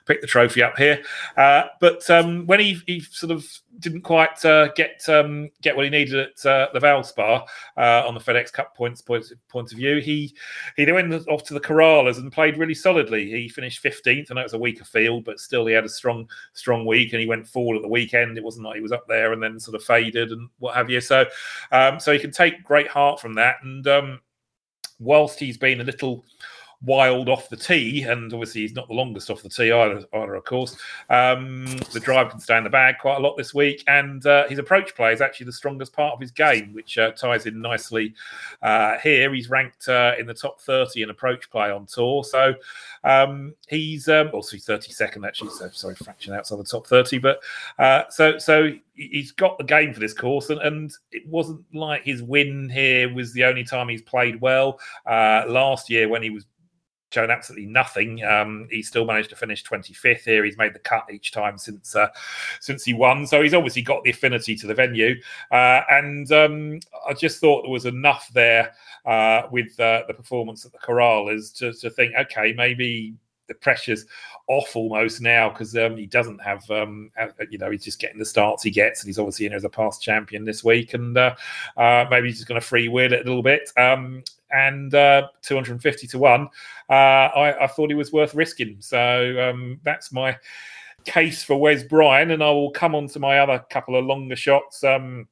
picked 0.07 0.21
the 0.21 0.27
trophy 0.27 0.63
up 0.63 0.77
here. 0.77 1.03
but 1.37 2.09
um, 2.11 2.47
when 2.47 2.61
he, 2.61 2.81
he 2.87 3.01
sort 3.01 3.33
of 3.33 3.47
didn't 3.79 4.03
quite 4.03 4.45
uh, 4.45 4.69
get 4.75 5.03
um, 5.09 5.51
get 5.63 5.75
what 5.75 5.85
he 5.85 5.91
needed 5.91 6.15
at 6.15 6.47
uh, 6.47 6.69
the 6.73 6.81
Valspar 6.81 7.47
uh, 7.77 8.03
on 8.07 8.15
the 8.15 8.21
FedEx 8.21 8.53
Cup 8.53 8.77
points 8.77 9.01
point, 9.01 9.25
point 9.49 9.73
of 9.73 9.79
view. 9.79 10.01
He 10.01 10.35
he 10.77 10.85
then 10.85 10.95
went 10.95 11.29
off 11.29 11.45
to 11.45 11.55
the 11.55 11.61
Corales 11.61 12.19
and 12.19 12.33
played 12.33 12.59
really 12.59 12.75
solidly. 12.75 13.31
He 13.31 13.49
finished 13.49 13.83
15th. 13.83 14.31
I 14.31 14.35
know 14.35 14.41
it 14.41 14.45
was 14.45 14.53
a 14.55 14.59
weaker 14.59 14.85
field, 14.85 15.25
but 15.25 15.41
still 15.41 15.67
he 15.67 15.75
had 15.75 15.85
a 15.85 15.89
strong 15.89 16.29
strong 16.53 16.85
week 16.87 17.13
and 17.13 17.21
he 17.21 17.27
went 17.27 17.47
forward 17.47 17.77
at 17.77 17.83
the 17.83 17.89
weekend. 17.89 18.37
It 18.37 18.45
wasn't 18.45 18.67
like 18.67 18.77
he 18.77 18.83
was 18.83 18.93
up 18.93 19.07
there 19.09 19.33
and 19.33 19.43
then 19.43 19.61
sort 19.61 19.75
of 19.75 19.85
faded 19.85 20.33
and 20.33 20.49
what 20.59 20.75
have 20.75 20.91
you. 20.91 21.01
So 21.01 21.25
um, 21.73 22.01
so 22.01 22.13
he 22.13 22.19
can 22.19 22.31
take 22.31 22.65
great 22.65 22.89
heart 22.89 23.21
from 23.21 23.35
that. 23.35 23.57
And 23.63 23.87
um, 23.87 24.21
whilst 24.99 25.39
he's 25.39 25.59
been 25.59 25.81
a 25.81 25.85
little 25.85 26.25
wild 26.83 27.29
off 27.29 27.49
the 27.49 27.57
tee, 27.57 28.03
and 28.03 28.33
obviously 28.33 28.63
he's 28.63 28.75
not 28.75 28.89
the 28.89 28.95
longest 28.95 29.31
off 29.31 29.43
the 29.43 29.49
tee 29.49 29.71
either, 29.71 30.03
either 30.15 30.35
of 30.35 30.45
course. 30.45 30.77
Um, 31.11 31.67
the 31.93 32.01
drive 32.01 32.31
can 32.31 32.41
stay 32.41 32.57
in 32.57 32.65
the 32.65 32.71
bag 32.71 32.97
quite 33.01 33.17
a 33.17 33.21
lot 33.21 33.37
this 33.37 33.53
week, 33.53 33.85
and 33.87 34.25
uh, 34.27 34.49
his 34.49 34.59
approach 34.59 34.95
play 34.95 35.13
is 35.13 35.21
actually 35.21 35.47
the 35.47 35.53
strongest 35.53 35.93
part 35.93 36.15
of 36.15 36.21
his 36.21 36.31
game, 36.31 36.73
which 36.73 36.97
uh, 36.97 37.13
ties 37.13 37.47
in 37.47 37.61
nicely 37.61 38.15
uh, 38.63 38.99
here. 38.99 39.33
He's 39.35 39.51
ranked 39.51 39.89
uh, 39.89 40.15
in 40.19 40.27
the 40.27 40.35
top 40.35 40.61
30 40.61 41.03
in 41.03 41.11
approach 41.11 41.51
play 41.51 41.71
on 41.71 41.87
tour, 41.87 42.25
so 42.25 42.55
um, 43.05 43.55
he's 43.69 44.09
um, 44.09 44.31
also 44.33 44.57
32nd 44.57 45.27
actually, 45.27 45.51
so 45.51 45.69
sorry, 45.71 45.95
fraction 45.97 46.33
outside 46.33 46.57
the 46.57 46.65
top 46.65 46.87
30, 46.87 47.19
but 47.19 47.41
uh, 47.79 48.05
so 48.09 48.39
so 48.39 48.71
he's 48.95 49.33
got 49.33 49.59
the 49.59 49.65
game 49.65 49.93
for 49.93 50.01
this 50.01 50.15
course, 50.15 50.51
and, 50.51 50.61
and 50.63 50.93
it 51.13 51.27
wasn't 51.27 51.63
like 51.75 52.05
his 52.05 52.23
win 52.23 52.69
here 52.69 53.13
was 53.13 53.33
the 53.33 53.45
only 53.45 53.65
time 53.65 53.89
he's 53.89 54.03
played 54.03 54.41
well. 54.41 54.79
Uh, 55.07 55.45
last 55.49 55.91
year 55.91 56.09
when 56.09 56.23
he 56.23 56.31
was 56.31 56.47
shown 57.11 57.31
absolutely 57.31 57.67
nothing. 57.67 58.25
Um, 58.25 58.69
he 58.71 58.83
still 58.83 59.05
managed 59.05 59.31
to 59.31 59.37
finish 59.37 59.65
25th 59.65 60.25
here. 60.25 60.45
He's 60.45 60.57
made 60.57 60.75
the 60.75 60.79
cut 60.79 61.07
each 61.13 61.33
time 61.33 61.59
since 61.59 61.95
uh, 61.95 62.09
since 62.61 62.85
he 62.85 62.95
won, 62.95 63.27
so 63.27 63.43
he's 63.43 63.55
obviously 63.55 63.83
got 63.83 64.03
the 64.05 64.11
affinity 64.11 64.57
to 64.57 64.67
the 64.67 64.75
venue. 64.75 65.21
Uh, 65.51 65.83
and 65.91 66.31
um, 66.33 66.81
I 67.09 67.15
just 67.15 67.41
thought 67.41 67.63
there 67.63 67.71
was 67.71 67.87
enough 67.87 68.31
there 68.33 68.73
uh, 69.05 69.43
with 69.51 69.79
uh, 69.81 70.03
the 70.07 70.15
performance 70.15 70.65
at 70.65 70.73
the 70.73 70.79
Corales 70.79 71.55
to, 71.59 71.73
to 71.73 71.91
think, 71.91 72.15
okay, 72.19 72.53
maybe 72.57 73.15
the 73.51 73.55
pressure's 73.57 74.07
off 74.47 74.75
almost 74.75 75.21
now 75.21 75.51
because 75.51 75.77
um, 75.77 75.97
he 75.97 76.07
doesn't 76.07 76.39
have, 76.39 76.69
um, 76.71 77.11
you 77.51 77.59
know, 77.59 77.71
he's 77.71 77.85
just 77.85 78.01
getting 78.01 78.19
the 78.19 78.25
starts 78.25 78.63
he 78.63 78.71
gets, 78.71 79.03
and 79.03 79.09
he's 79.09 79.19
obviously 79.19 79.45
in 79.45 79.53
as 79.53 79.65
a 79.65 79.69
past 79.69 80.01
champion 80.01 80.45
this 80.45 80.65
week, 80.65 80.95
and 80.95 81.19
uh, 81.19 81.35
uh, 81.77 82.07
maybe 82.11 82.29
he's 82.29 82.39
just 82.39 82.49
going 82.49 82.61
to 82.61 82.67
free 82.67 82.89
wheel 82.89 83.13
it 83.13 83.27
a 83.27 83.29
little 83.29 83.43
bit. 83.43 83.71
Um, 83.77 84.25
and 84.53 84.95
uh, 84.95 85.29
250 85.43 86.07
to 86.09 86.19
one, 86.19 86.49
uh, 86.89 86.93
I, 86.93 87.65
I, 87.65 87.67
thought 87.69 87.91
he 87.91 87.95
was 87.95 88.13
worth 88.13 88.35
risking. 88.35 88.79
So 88.81 89.51
um, 89.51 89.79
that's 89.85 90.11
my 90.11 90.37
case 91.05 91.43
for 91.43 91.57
Wes 91.61 91.85
Bryan, 91.85 92.31
and 92.33 92.43
I 92.43 92.51
will 92.51 92.71
come 92.71 92.95
on 92.95 93.07
to 93.09 93.21
my 93.21 93.39
other 93.39 93.65
couple 93.71 93.97
of 93.97 94.05
longer 94.05 94.37
shots. 94.37 94.83
Um, 94.83 95.29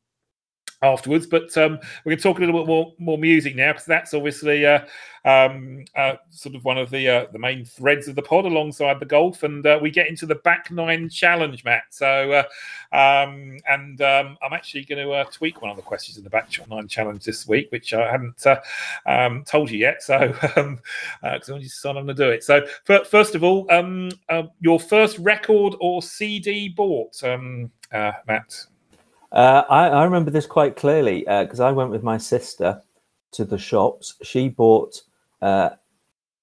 afterwards. 0.83 1.27
But 1.27 1.57
um, 1.57 1.79
we're 2.05 2.11
going 2.11 2.19
to 2.19 2.23
talk 2.23 2.39
a 2.39 2.41
little 2.41 2.61
bit 2.61 2.67
more 2.67 2.93
more 2.99 3.19
music 3.19 3.57
now 3.57 3.73
because 3.73 3.87
that's 3.87 4.15
obviously 4.15 4.67
uh, 4.67 4.81
um, 5.25 5.85
uh, 5.97 6.15
sort 6.31 6.55
of 6.55 6.65
one 6.65 6.79
of 6.79 6.91
the 6.91 7.09
uh, 7.09 7.27
the 7.33 7.39
main 7.39 7.65
threads 7.65 8.09
of 8.09 8.15
the 8.15 8.23
pod 8.23 8.47
alongside 8.47 9.01
the 9.01 9.07
golf, 9.07 9.43
and 9.43 9.67
uh, 9.67 9.79
we 9.81 9.91
get 9.91 10.09
into 10.09 10.27
the 10.27 10.37
back 10.37 10.71
nine 10.71 11.09
challenge, 11.09 11.65
Matt. 11.65 11.85
So, 11.91 12.33
uh, 12.33 12.97
um, 12.97 13.59
and 13.69 14.01
um, 14.01 14.39
I'm 14.43 14.53
actually 14.53 14.85
going 14.85 15.05
to 15.05 15.13
uh, 15.13 15.25
tweak 15.25 15.61
one 15.61 15.71
of 15.71 15.77
the 15.77 15.83
questions 15.83 16.17
in 16.17 16.25
the 16.25 16.31
back 16.31 16.49
nine 16.69 16.89
challenge 16.89 17.25
this 17.25 17.47
week, 17.47 17.71
which 17.71 17.93
I 17.93 18.11
haven't 18.11 18.45
um, 19.07 19.45
told 19.45 19.71
you 19.71 19.79
yet. 19.79 20.03
So, 20.03 20.29
because 21.23 21.85
I'm 21.85 21.95
going 21.95 22.07
to 22.07 22.15
do 22.15 22.31
it. 22.31 22.45
So, 22.45 22.67
first 22.85 23.35
of 23.35 23.45
all, 23.45 23.67
um, 23.71 24.11
your 24.61 24.81
first 24.81 25.19
record 25.19 25.75
or 25.81 26.03
CD 26.03 26.69
bought, 26.69 27.21
Matt. 27.23 28.67
Uh, 29.31 29.63
I, 29.69 29.89
I, 29.89 30.05
remember 30.05 30.31
this 30.31 30.47
quite 30.47 30.77
clearly 30.77 31.21
because 31.21 31.61
uh, 31.61 31.67
I 31.67 31.73
went 31.73 31.91
with 31.91 32.03
my 32.03 32.17
sister 32.17 32.83
to 33.33 33.45
the 33.45 33.59
shops. 33.59 34.15
She 34.23 34.49
bought 34.49 35.03
uh, 35.43 35.71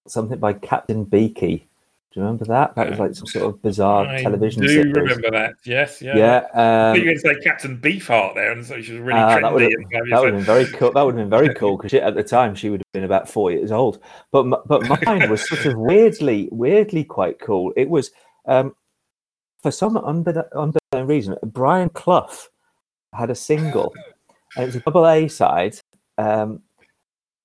something 0.07 0.38
by 0.38 0.53
Captain 0.53 1.03
Beaky. 1.03 1.68
Do 2.16 2.22
you 2.22 2.26
remember 2.28 2.45
that? 2.45 2.76
That 2.76 2.91
was 2.91 2.99
like 2.99 3.16
some 3.16 3.26
sort 3.26 3.45
of 3.45 3.62
bizarre 3.62 4.06
I 4.07 4.22
television. 4.22 4.64
I 4.64 4.68
do 4.68 4.74
series. 4.74 4.95
remember 4.95 5.32
that. 5.32 5.56
Yes, 5.66 6.02
yeah. 6.02 6.16
Yeah. 6.16 6.90
Um, 6.91 6.95
you 6.95 7.03
going 7.03 7.18
to 7.18 7.22
say 7.22 7.36
Captain 7.44 7.78
Beefheart 7.78 8.36
there, 8.36 8.53
and 8.53 8.66
so 8.66 8.82
she 8.82 8.94
was 8.94 9.02
really 9.02 9.20
uh, 9.20 9.38
trendy. 9.38 9.41
That 9.41 9.53
would 9.53 9.62
have, 9.64 9.72
that 10.12 10.22
would 10.22 10.34
have 10.34 10.36
been 10.36 10.45
very 10.45 10.66
cool. 10.68 10.91
That 10.94 11.02
would 11.02 11.16
have 11.18 11.30
been 11.30 11.30
very 11.30 11.53
cool 11.56 11.76
because 11.82 11.94
at 11.95 12.16
the 12.16 12.24
time 12.24 12.56
she 12.56 12.70
would 12.70 12.80
have 12.80 12.91
been 12.94 13.03
about 13.03 13.28
four 13.28 13.52
years 13.52 13.72
old. 13.72 13.99
But 14.32 14.66
but 14.66 14.88
mine 15.06 15.30
was 15.30 15.45
sort 15.45 15.66
of 15.66 15.76
weirdly 15.76 16.48
weirdly 16.52 17.03
quite 17.03 17.40
cool. 17.40 17.74
It 17.76 17.90
was 17.90 18.12
um, 18.45 18.76
for 19.62 19.72
some 19.72 19.98
unbeknown 19.98 20.74
reason 20.94 21.36
Brian 21.44 21.90
Clough 21.90 22.48
had 23.16 23.30
a 23.30 23.36
single, 23.36 23.94
and 24.56 24.64
it 24.64 24.68
was 24.68 24.76
a 24.76 24.80
double 24.80 25.08
A 25.08 25.28
side. 25.28 25.78
Um, 26.18 26.62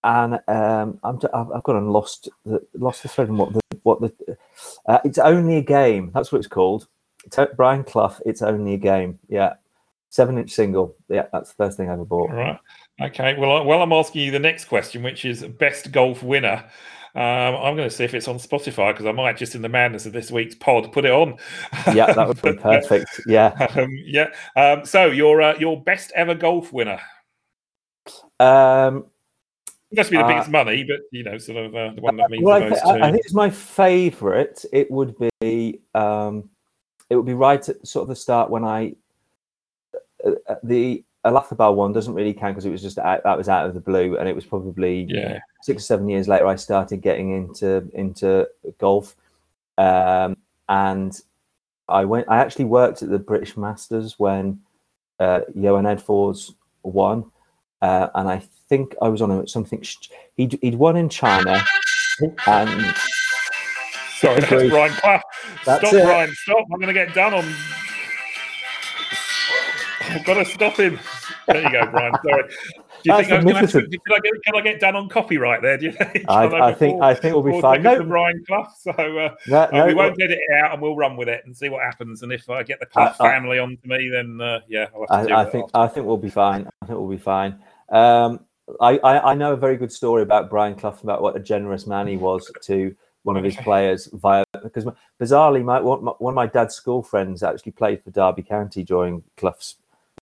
and 0.02 0.34
um, 0.48 0.98
I'm, 1.02 1.18
I've 1.34 1.62
gone 1.62 1.76
and 1.76 1.92
lost 1.92 2.28
the 2.44 2.64
lost 2.74 3.02
the 3.02 3.08
thread 3.08 3.28
and 3.28 3.38
what 3.38 3.52
the 3.52 3.60
what 3.82 4.00
the 4.00 4.36
uh, 4.86 4.98
it's 5.04 5.18
only 5.18 5.56
a 5.56 5.62
game. 5.62 6.10
That's 6.14 6.32
what 6.32 6.38
it's 6.38 6.48
called. 6.48 6.86
It's, 7.26 7.36
Brian 7.56 7.84
Clough. 7.84 8.16
It's 8.24 8.42
only 8.42 8.74
a 8.74 8.78
game. 8.78 9.18
Yeah, 9.28 9.54
seven 10.08 10.38
inch 10.38 10.52
single. 10.52 10.96
Yeah, 11.08 11.26
that's 11.32 11.50
the 11.50 11.64
first 11.64 11.76
thing 11.76 11.88
I 11.88 11.92
ever 11.92 12.04
bought. 12.04 12.30
All 12.30 12.36
right. 12.36 12.58
Okay. 13.00 13.36
Well, 13.38 13.64
well, 13.64 13.82
I'm 13.82 13.92
asking 13.92 14.22
you 14.22 14.30
the 14.30 14.38
next 14.38 14.66
question, 14.66 15.02
which 15.02 15.24
is 15.24 15.44
best 15.44 15.92
golf 15.92 16.22
winner. 16.22 16.64
Um, 17.14 17.56
I'm 17.56 17.76
going 17.76 17.88
to 17.88 17.90
see 17.90 18.04
if 18.04 18.14
it's 18.14 18.28
on 18.28 18.36
Spotify 18.36 18.92
because 18.92 19.06
I 19.06 19.12
might 19.12 19.36
just 19.36 19.54
in 19.54 19.62
the 19.62 19.68
madness 19.68 20.06
of 20.06 20.12
this 20.12 20.30
week's 20.30 20.54
pod 20.54 20.92
put 20.92 21.04
it 21.04 21.10
on. 21.10 21.36
Yeah, 21.92 22.12
that 22.12 22.28
would 22.28 22.40
be 22.40 22.52
perfect. 22.60 23.20
Yeah, 23.26 23.48
um, 23.76 23.90
yeah. 24.04 24.28
Um, 24.56 24.84
so 24.84 25.06
your 25.06 25.42
uh, 25.42 25.58
your 25.58 25.82
best 25.82 26.12
ever 26.14 26.34
golf 26.34 26.72
winner. 26.72 27.00
Um, 28.38 29.06
it 29.90 29.96
must 29.96 30.10
be 30.10 30.18
the 30.18 30.24
uh, 30.24 30.28
biggest 30.28 30.50
money, 30.50 30.84
but 30.84 31.00
you 31.10 31.24
know, 31.24 31.36
sort 31.38 31.64
of 31.64 31.74
uh, 31.74 31.92
the 31.94 32.00
one 32.00 32.16
that 32.16 32.30
means 32.30 32.44
well, 32.44 32.60
the 32.60 32.70
most. 32.70 32.86
I, 32.86 33.08
I 33.08 33.10
think 33.10 33.24
it's 33.24 33.34
my 33.34 33.50
favourite. 33.50 34.64
It 34.72 34.88
would 34.90 35.16
be 35.40 35.80
um, 35.94 36.48
it 37.08 37.16
would 37.16 37.26
be 37.26 37.34
right 37.34 37.68
at 37.68 37.86
sort 37.86 38.02
of 38.02 38.08
the 38.08 38.16
start 38.16 38.50
when 38.50 38.64
I 38.64 38.94
uh, 40.24 40.30
uh 40.48 40.54
the 41.22 41.30
Olazábal 41.30 41.74
one 41.74 41.92
doesn't 41.92 42.14
really 42.14 42.32
count 42.32 42.54
because 42.54 42.64
it 42.64 42.70
was 42.70 42.82
just 42.82 42.98
out, 42.98 43.22
that 43.24 43.36
was 43.36 43.48
out 43.48 43.66
of 43.66 43.74
the 43.74 43.80
blue, 43.80 44.16
and 44.16 44.28
it 44.28 44.34
was 44.34 44.44
probably 44.44 45.06
yeah. 45.08 45.38
six 45.62 45.82
or 45.82 45.86
seven 45.86 46.08
years 46.08 46.28
later 46.28 46.46
I 46.46 46.56
started 46.56 47.02
getting 47.02 47.32
into 47.32 47.88
into 47.92 48.48
golf, 48.78 49.16
um, 49.76 50.36
and 50.68 51.20
I 51.88 52.04
went. 52.04 52.26
I 52.28 52.38
actually 52.38 52.66
worked 52.66 53.02
at 53.02 53.10
the 53.10 53.18
British 53.18 53.56
Masters 53.56 54.18
when 54.18 54.60
uh, 55.18 55.40
Johan 55.54 55.84
Edfors 55.84 56.54
won, 56.82 57.30
uh, 57.82 58.08
and 58.14 58.28
I 58.28 58.42
think 58.68 58.94
I 59.02 59.08
was 59.08 59.20
on 59.20 59.30
a, 59.30 59.46
something. 59.46 59.84
He'd 60.36 60.58
he'd 60.62 60.76
won 60.76 60.96
in 60.96 61.10
China, 61.10 61.62
and 62.46 62.96
sorry, 64.16 64.40
that's 64.40 64.70
Brian. 64.70 64.92
Stop, 65.62 65.82
it. 65.84 66.02
Brian. 66.02 66.32
Stop! 66.32 66.66
I'm 66.72 66.80
going 66.80 66.86
to 66.86 66.94
get 66.94 67.12
down 67.14 67.34
on 67.34 67.44
I've 70.10 70.24
got 70.24 70.34
to 70.34 70.44
stop 70.44 70.76
him. 70.76 70.98
There 71.52 71.62
you 71.62 71.70
go, 71.70 71.90
Brian. 71.90 72.14
Sorry. 72.24 72.42
Do 72.42 72.52
you 73.04 73.16
think 73.16 73.32
I 73.32 73.42
was 73.42 73.44
going 73.44 73.66
to? 73.66 73.98
Can 73.98 74.12
I 74.12 74.18
get 74.20 74.32
can 74.44 74.56
I 74.56 74.60
get 74.60 74.80
done 74.80 74.96
on 74.96 75.08
copyright 75.08 75.62
there? 75.62 75.78
Do 75.78 75.86
you 75.86 75.92
think? 75.92 76.24
I, 76.28 76.44
I 76.44 76.74
think 76.74 77.02
I 77.02 77.14
think 77.14 77.34
we'll 77.34 77.42
be 77.42 77.60
fine. 77.60 77.82
No, 77.82 78.02
Brian 78.04 78.42
Clough. 78.46 78.68
So 78.80 78.90
uh, 78.90 79.34
no, 79.48 79.68
no, 79.72 79.82
uh, 79.82 79.86
we 79.86 79.94
won't 79.94 80.16
get 80.16 80.30
it 80.30 80.38
out, 80.58 80.72
and 80.72 80.82
we'll 80.82 80.96
run 80.96 81.16
with 81.16 81.28
it 81.28 81.42
and 81.44 81.56
see 81.56 81.68
what 81.68 81.82
happens. 81.82 82.22
And 82.22 82.32
if 82.32 82.48
I 82.48 82.62
get 82.62 82.80
the 82.80 82.86
Clough 82.86 83.14
family 83.14 83.58
on 83.58 83.76
to 83.76 83.88
me, 83.88 84.08
then 84.10 84.40
uh, 84.40 84.60
yeah, 84.68 84.86
I, 85.08 85.42
I 85.42 85.44
think 85.44 85.70
I 85.74 85.86
think 85.86 86.06
we'll 86.06 86.16
be 86.16 86.30
fine. 86.30 86.68
I 86.82 86.86
think 86.86 86.98
we'll 86.98 87.08
be 87.08 87.16
fine. 87.16 87.58
Um, 87.90 88.40
I, 88.80 88.98
I, 88.98 89.32
I 89.32 89.34
know 89.34 89.52
a 89.52 89.56
very 89.56 89.76
good 89.76 89.92
story 89.92 90.22
about 90.22 90.50
Brian 90.50 90.74
Clough 90.76 90.98
about 91.02 91.22
what 91.22 91.36
a 91.36 91.40
generous 91.40 91.86
man 91.86 92.06
he 92.06 92.16
was 92.16 92.50
to 92.62 92.94
one 93.22 93.36
of 93.36 93.44
his 93.44 93.56
players 93.56 94.08
via 94.14 94.44
because 94.62 94.86
bizarrely 95.20 95.62
my 95.62 95.80
one, 95.80 96.00
one 96.00 96.32
of 96.32 96.36
my 96.36 96.46
dad's 96.46 96.74
school 96.74 97.02
friends 97.02 97.42
actually 97.42 97.72
played 97.72 98.02
for 98.02 98.10
Derby 98.10 98.42
County 98.42 98.82
during 98.82 99.22
Clough's 99.36 99.76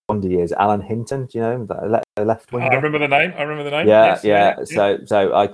wonder 0.09 0.27
years. 0.27 0.51
Alan 0.53 0.81
Hinton, 0.81 1.27
do 1.27 1.37
you 1.37 1.43
know 1.43 1.65
the 1.65 2.25
left 2.25 2.51
wing? 2.51 2.63
I 2.63 2.75
remember 2.75 2.99
the 2.99 3.07
name. 3.07 3.33
I 3.37 3.43
remember 3.43 3.63
the 3.63 3.77
name. 3.77 3.87
Yeah, 3.87 4.05
yes, 4.05 4.23
yeah. 4.23 4.55
yeah. 4.57 4.65
So, 4.65 5.05
so 5.05 5.33
I, 5.33 5.49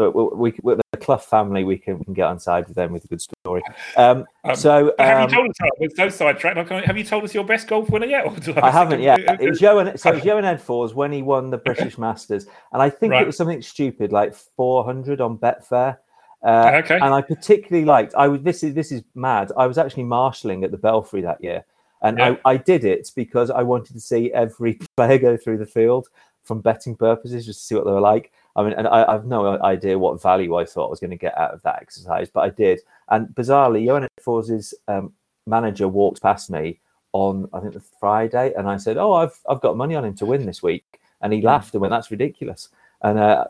but 0.00 0.12
we, 0.12 0.54
we, 0.62 0.74
the 0.92 0.98
Clough 0.98 1.18
family, 1.18 1.62
we 1.62 1.76
can, 1.76 1.98
we 1.98 2.04
can 2.06 2.14
get 2.14 2.24
on 2.24 2.40
side 2.40 2.66
with 2.66 2.74
them 2.74 2.92
with 2.92 3.04
a 3.04 3.08
good 3.08 3.20
story. 3.20 3.62
Um, 3.98 4.24
um, 4.44 4.56
so, 4.56 4.94
um, 4.98 5.06
have 5.06 5.18
you 5.18 5.24
um, 5.24 5.30
told 5.30 5.50
us? 5.50 5.70
With 5.78 5.96
those 5.96 6.14
sidetracked, 6.14 6.70
have 6.86 6.96
you 6.96 7.04
told 7.04 7.24
us 7.24 7.34
your 7.34 7.44
best 7.44 7.68
golf 7.68 7.90
winner 7.90 8.06
yet? 8.06 8.24
I, 8.56 8.68
I 8.68 8.70
haven't 8.70 9.02
yet. 9.02 9.20
It 9.40 9.50
was 9.50 9.60
Johan. 9.60 9.98
So, 9.98 10.10
it 10.10 10.14
was 10.14 10.24
Johan 10.24 10.44
Edfors 10.44 10.94
when 10.94 11.12
he 11.12 11.20
won 11.20 11.50
the 11.50 11.58
British 11.58 11.98
Masters, 11.98 12.46
and 12.72 12.80
I 12.80 12.88
think 12.88 13.12
right. 13.12 13.22
it 13.22 13.26
was 13.26 13.36
something 13.36 13.60
stupid 13.60 14.10
like 14.10 14.34
four 14.34 14.84
hundred 14.84 15.20
on 15.20 15.36
Betfair. 15.36 15.98
Uh, 16.42 16.80
okay. 16.82 16.94
And 16.94 17.12
I 17.12 17.20
particularly 17.20 17.84
liked. 17.84 18.14
I 18.14 18.28
was. 18.28 18.40
This 18.40 18.62
is 18.62 18.72
this 18.72 18.90
is 18.90 19.02
mad. 19.14 19.52
I 19.54 19.66
was 19.66 19.76
actually 19.76 20.04
marshalling 20.04 20.64
at 20.64 20.70
the 20.70 20.78
Belfry 20.78 21.20
that 21.20 21.44
year, 21.44 21.66
and 22.02 22.18
yeah. 22.18 22.36
I, 22.44 22.52
I 22.52 22.56
did 22.56 22.84
it 22.84 23.10
because 23.14 23.50
I 23.50 23.62
wanted 23.62 23.94
to 23.94 24.00
see 24.00 24.32
every 24.32 24.78
player 24.96 25.18
go 25.18 25.36
through 25.36 25.58
the 25.58 25.66
field 25.66 26.08
from 26.42 26.60
betting 26.60 26.96
purposes, 26.96 27.46
just 27.46 27.60
to 27.60 27.66
see 27.66 27.74
what 27.74 27.84
they 27.84 27.92
were 27.92 28.00
like. 28.00 28.32
I 28.56 28.62
mean, 28.62 28.72
and 28.72 28.88
I, 28.88 29.04
I 29.06 29.12
have 29.12 29.26
no 29.26 29.60
idea 29.62 29.98
what 29.98 30.20
value 30.20 30.56
I 30.56 30.64
thought 30.64 30.86
I 30.86 30.90
was 30.90 31.00
going 31.00 31.10
to 31.10 31.16
get 31.16 31.38
out 31.38 31.52
of 31.52 31.62
that 31.62 31.80
exercise, 31.80 32.28
but 32.30 32.40
I 32.40 32.50
did. 32.50 32.80
And 33.08 33.28
bizarrely, 33.28 33.84
Johan 33.84 34.08
Fors's 34.20 34.74
um, 34.88 35.12
manager 35.46 35.88
walked 35.88 36.22
past 36.22 36.50
me 36.50 36.80
on 37.12 37.48
I 37.52 37.60
think 37.60 37.74
the 37.74 37.82
Friday, 38.00 38.52
and 38.56 38.68
I 38.68 38.76
said, 38.76 38.96
"Oh, 38.96 39.12
I've 39.12 39.38
I've 39.48 39.60
got 39.60 39.76
money 39.76 39.94
on 39.94 40.04
him 40.04 40.14
to 40.16 40.26
win 40.26 40.46
this 40.46 40.62
week," 40.62 40.84
and 41.20 41.32
he 41.32 41.40
hmm. 41.40 41.46
laughed 41.46 41.74
and 41.74 41.80
went, 41.80 41.90
"That's 41.90 42.10
ridiculous." 42.10 42.68
And 43.02 43.18
uh, 43.18 43.44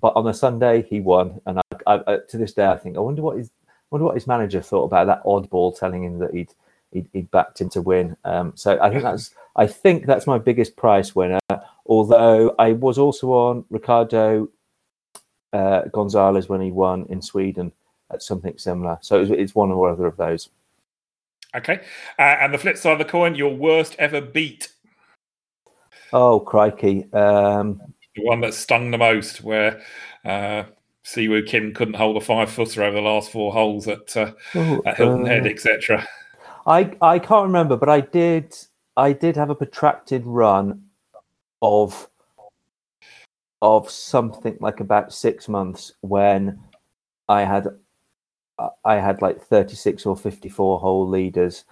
but 0.00 0.14
on 0.14 0.26
a 0.26 0.34
Sunday, 0.34 0.82
he 0.82 1.00
won, 1.00 1.40
and 1.46 1.60
I, 1.86 2.00
I, 2.06 2.18
to 2.28 2.36
this 2.36 2.52
day, 2.52 2.66
I 2.66 2.76
think 2.76 2.96
I 2.96 3.00
wonder 3.00 3.22
what 3.22 3.38
his 3.38 3.50
I 3.66 3.70
wonder 3.90 4.06
what 4.06 4.14
his 4.14 4.26
manager 4.26 4.60
thought 4.60 4.84
about 4.84 5.06
that 5.06 5.24
oddball 5.24 5.78
telling 5.78 6.04
him 6.04 6.18
that 6.18 6.34
he'd 6.34 6.52
he, 6.94 7.04
he 7.12 7.22
backed 7.22 7.60
him 7.60 7.68
to 7.70 7.82
win. 7.82 8.16
Um, 8.24 8.52
so 8.54 8.78
I 8.80 8.88
think 8.88 9.02
that's 9.02 9.34
I 9.56 9.66
think 9.66 10.06
that's 10.06 10.26
my 10.26 10.38
biggest 10.38 10.76
prize 10.76 11.14
winner. 11.14 11.40
Although 11.86 12.54
I 12.58 12.72
was 12.72 12.96
also 12.96 13.32
on 13.32 13.64
Ricardo 13.68 14.48
uh, 15.52 15.82
Gonzalez 15.92 16.48
when 16.48 16.60
he 16.60 16.70
won 16.70 17.04
in 17.10 17.20
Sweden 17.20 17.72
at 18.10 18.22
something 18.22 18.56
similar. 18.56 18.98
So 19.02 19.20
it's, 19.20 19.30
it's 19.30 19.54
one 19.54 19.70
or 19.70 19.90
other 19.90 20.06
of 20.06 20.16
those. 20.16 20.48
Okay, 21.54 21.80
uh, 22.18 22.22
and 22.22 22.54
the 22.54 22.58
flip 22.58 22.76
side 22.76 22.92
of 22.92 22.98
the 22.98 23.04
coin, 23.04 23.34
your 23.34 23.54
worst 23.54 23.94
ever 23.98 24.20
beat. 24.20 24.72
Oh 26.12 26.40
crikey! 26.40 27.12
Um, 27.12 27.80
the 28.16 28.24
one 28.24 28.40
that 28.40 28.54
stung 28.54 28.90
the 28.90 28.98
most, 28.98 29.42
where 29.42 29.80
uh, 30.24 30.64
Siwoo 31.04 31.46
Kim 31.46 31.72
couldn't 31.72 31.94
hold 31.94 32.16
a 32.16 32.20
five 32.20 32.50
footer 32.50 32.82
over 32.82 32.96
the 32.96 33.02
last 33.02 33.30
four 33.30 33.52
holes 33.52 33.86
at, 33.86 34.16
uh, 34.16 34.32
oh, 34.54 34.82
at 34.86 34.96
Hilton 34.96 35.26
Head, 35.26 35.46
uh, 35.46 35.50
etc. 35.50 36.08
I 36.66 36.96
I 37.00 37.18
can't 37.18 37.46
remember, 37.46 37.76
but 37.76 37.88
I 37.88 38.00
did 38.00 38.54
I 38.96 39.12
did 39.12 39.36
have 39.36 39.50
a 39.50 39.54
protracted 39.54 40.24
run 40.24 40.84
of 41.62 42.08
of 43.62 43.90
something 43.90 44.56
like 44.60 44.80
about 44.80 45.12
six 45.12 45.48
months 45.48 45.92
when 46.00 46.60
I 47.28 47.42
had 47.42 47.68
I 48.84 48.96
had 48.96 49.22
like 49.22 49.40
36 49.40 50.06
or 50.06 50.16
54 50.16 50.78
hole 50.78 51.08
leaders 51.08 51.64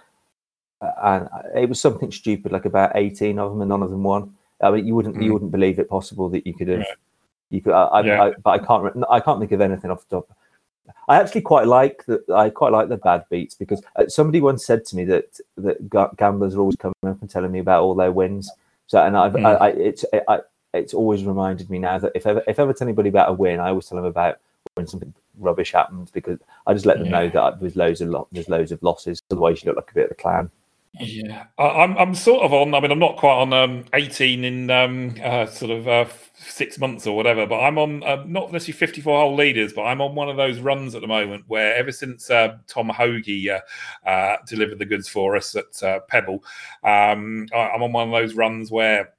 and 0.81 1.29
it 1.55 1.69
was 1.69 1.79
something 1.79 2.11
stupid 2.11 2.51
like 2.51 2.65
about 2.65 2.91
18 2.95 3.39
of 3.39 3.51
them 3.51 3.61
and 3.61 3.69
none 3.69 3.83
of 3.83 3.91
them 3.91 4.03
won 4.03 4.33
I 4.61 4.71
mean 4.71 4.87
you 4.87 4.95
wouldn't 4.95 5.15
mm. 5.15 5.23
you 5.23 5.33
wouldn't 5.33 5.51
believe 5.51 5.79
it 5.79 5.87
possible 5.87 6.29
that 6.29 6.45
you 6.47 6.53
could 6.53 6.67
have 6.67 6.85
you 7.51 7.61
could 7.61 7.73
I, 7.73 8.01
yeah. 8.01 8.23
I, 8.23 8.33
but 8.43 8.49
I 8.49 8.65
can't 8.65 9.03
I 9.09 9.19
can't 9.19 9.39
think 9.39 9.51
of 9.51 9.61
anything 9.61 9.91
off 9.91 10.07
the 10.09 10.17
top 10.17 10.35
I 11.07 11.17
actually 11.17 11.41
quite 11.41 11.67
like 11.67 12.05
that. 12.05 12.29
I 12.29 12.49
quite 12.49 12.71
like 12.71 12.89
the 12.89 12.97
bad 12.97 13.25
beats 13.29 13.55
because 13.55 13.81
uh, 13.95 14.07
somebody 14.07 14.41
once 14.41 14.65
said 14.65 14.85
to 14.85 14.95
me 14.95 15.05
that 15.05 15.39
that 15.57 16.15
gamblers 16.17 16.55
are 16.55 16.59
always 16.59 16.75
coming 16.75 16.95
up 17.05 17.21
and 17.21 17.29
telling 17.29 17.51
me 17.51 17.59
about 17.59 17.83
all 17.83 17.95
their 17.95 18.11
wins. 18.11 18.51
So, 18.87 19.03
and 19.03 19.17
I've, 19.17 19.33
mm. 19.33 19.45
I, 19.45 19.67
I, 19.67 19.69
it's 19.69 20.05
I, 20.27 20.39
it's 20.73 20.93
always 20.93 21.23
reminded 21.23 21.69
me 21.69 21.79
now 21.79 21.99
that 21.99 22.11
if 22.15 22.25
ever 22.25 22.43
if 22.47 22.59
ever 22.59 22.73
tell 22.73 22.87
anybody 22.87 23.09
about 23.09 23.29
a 23.29 23.33
win, 23.33 23.59
I 23.59 23.69
always 23.69 23.87
tell 23.87 23.97
them 23.97 24.05
about 24.05 24.39
when 24.75 24.87
something 24.87 25.13
rubbish 25.39 25.71
happens 25.71 26.11
because 26.11 26.39
I 26.67 26.73
just 26.73 26.85
let 26.85 26.97
them 26.97 27.07
yeah. 27.07 27.11
know 27.11 27.29
that 27.29 27.59
there's 27.59 27.75
loads 27.75 28.01
of 28.01 28.09
lo- 28.09 28.27
there's 28.31 28.49
loads 28.49 28.71
of 28.71 28.81
losses. 28.83 29.21
Otherwise, 29.31 29.63
you 29.63 29.69
look 29.69 29.77
like 29.77 29.91
a 29.91 29.95
bit 29.95 30.05
of 30.05 30.11
a 30.11 30.15
clown. 30.15 30.51
Yeah, 30.99 31.45
I, 31.57 31.83
am 31.83 31.97
I'm 31.97 32.13
sort 32.13 32.43
of 32.43 32.53
on. 32.53 32.75
I 32.75 32.79
mean, 32.79 32.91
I'm 32.91 32.99
not 32.99 33.17
quite 33.17 33.33
on 33.33 33.51
um, 33.51 33.85
18 33.93 34.43
in 34.43 34.69
um, 34.69 35.15
uh, 35.23 35.47
sort 35.47 35.71
of 35.71 35.87
uh, 35.87 36.05
six 36.35 36.77
months 36.77 37.07
or 37.07 37.15
whatever, 37.15 37.47
but 37.47 37.61
I'm 37.61 37.79
on 37.79 38.03
uh, 38.03 38.23
not 38.27 38.51
necessarily 38.51 38.77
54 38.77 39.19
hole 39.19 39.35
leaders, 39.35 39.73
but 39.73 39.83
I'm 39.83 40.01
on 40.01 40.13
one 40.13 40.29
of 40.29 40.37
those 40.37 40.59
runs 40.59 40.93
at 40.93 41.01
the 41.01 41.07
moment 41.07 41.45
where 41.47 41.73
ever 41.75 41.91
since 41.91 42.29
uh, 42.29 42.57
Tom 42.67 42.89
Hoge 42.89 43.47
uh, 43.47 43.61
uh, 44.07 44.37
delivered 44.47 44.77
the 44.77 44.85
goods 44.85 45.09
for 45.09 45.35
us 45.35 45.55
at 45.55 46.07
Pebble, 46.09 46.43
um, 46.83 47.47
I, 47.51 47.69
I'm 47.69 47.81
on 47.81 47.91
one 47.91 48.09
of 48.09 48.11
those 48.11 48.35
runs 48.35 48.69
where 48.69 49.13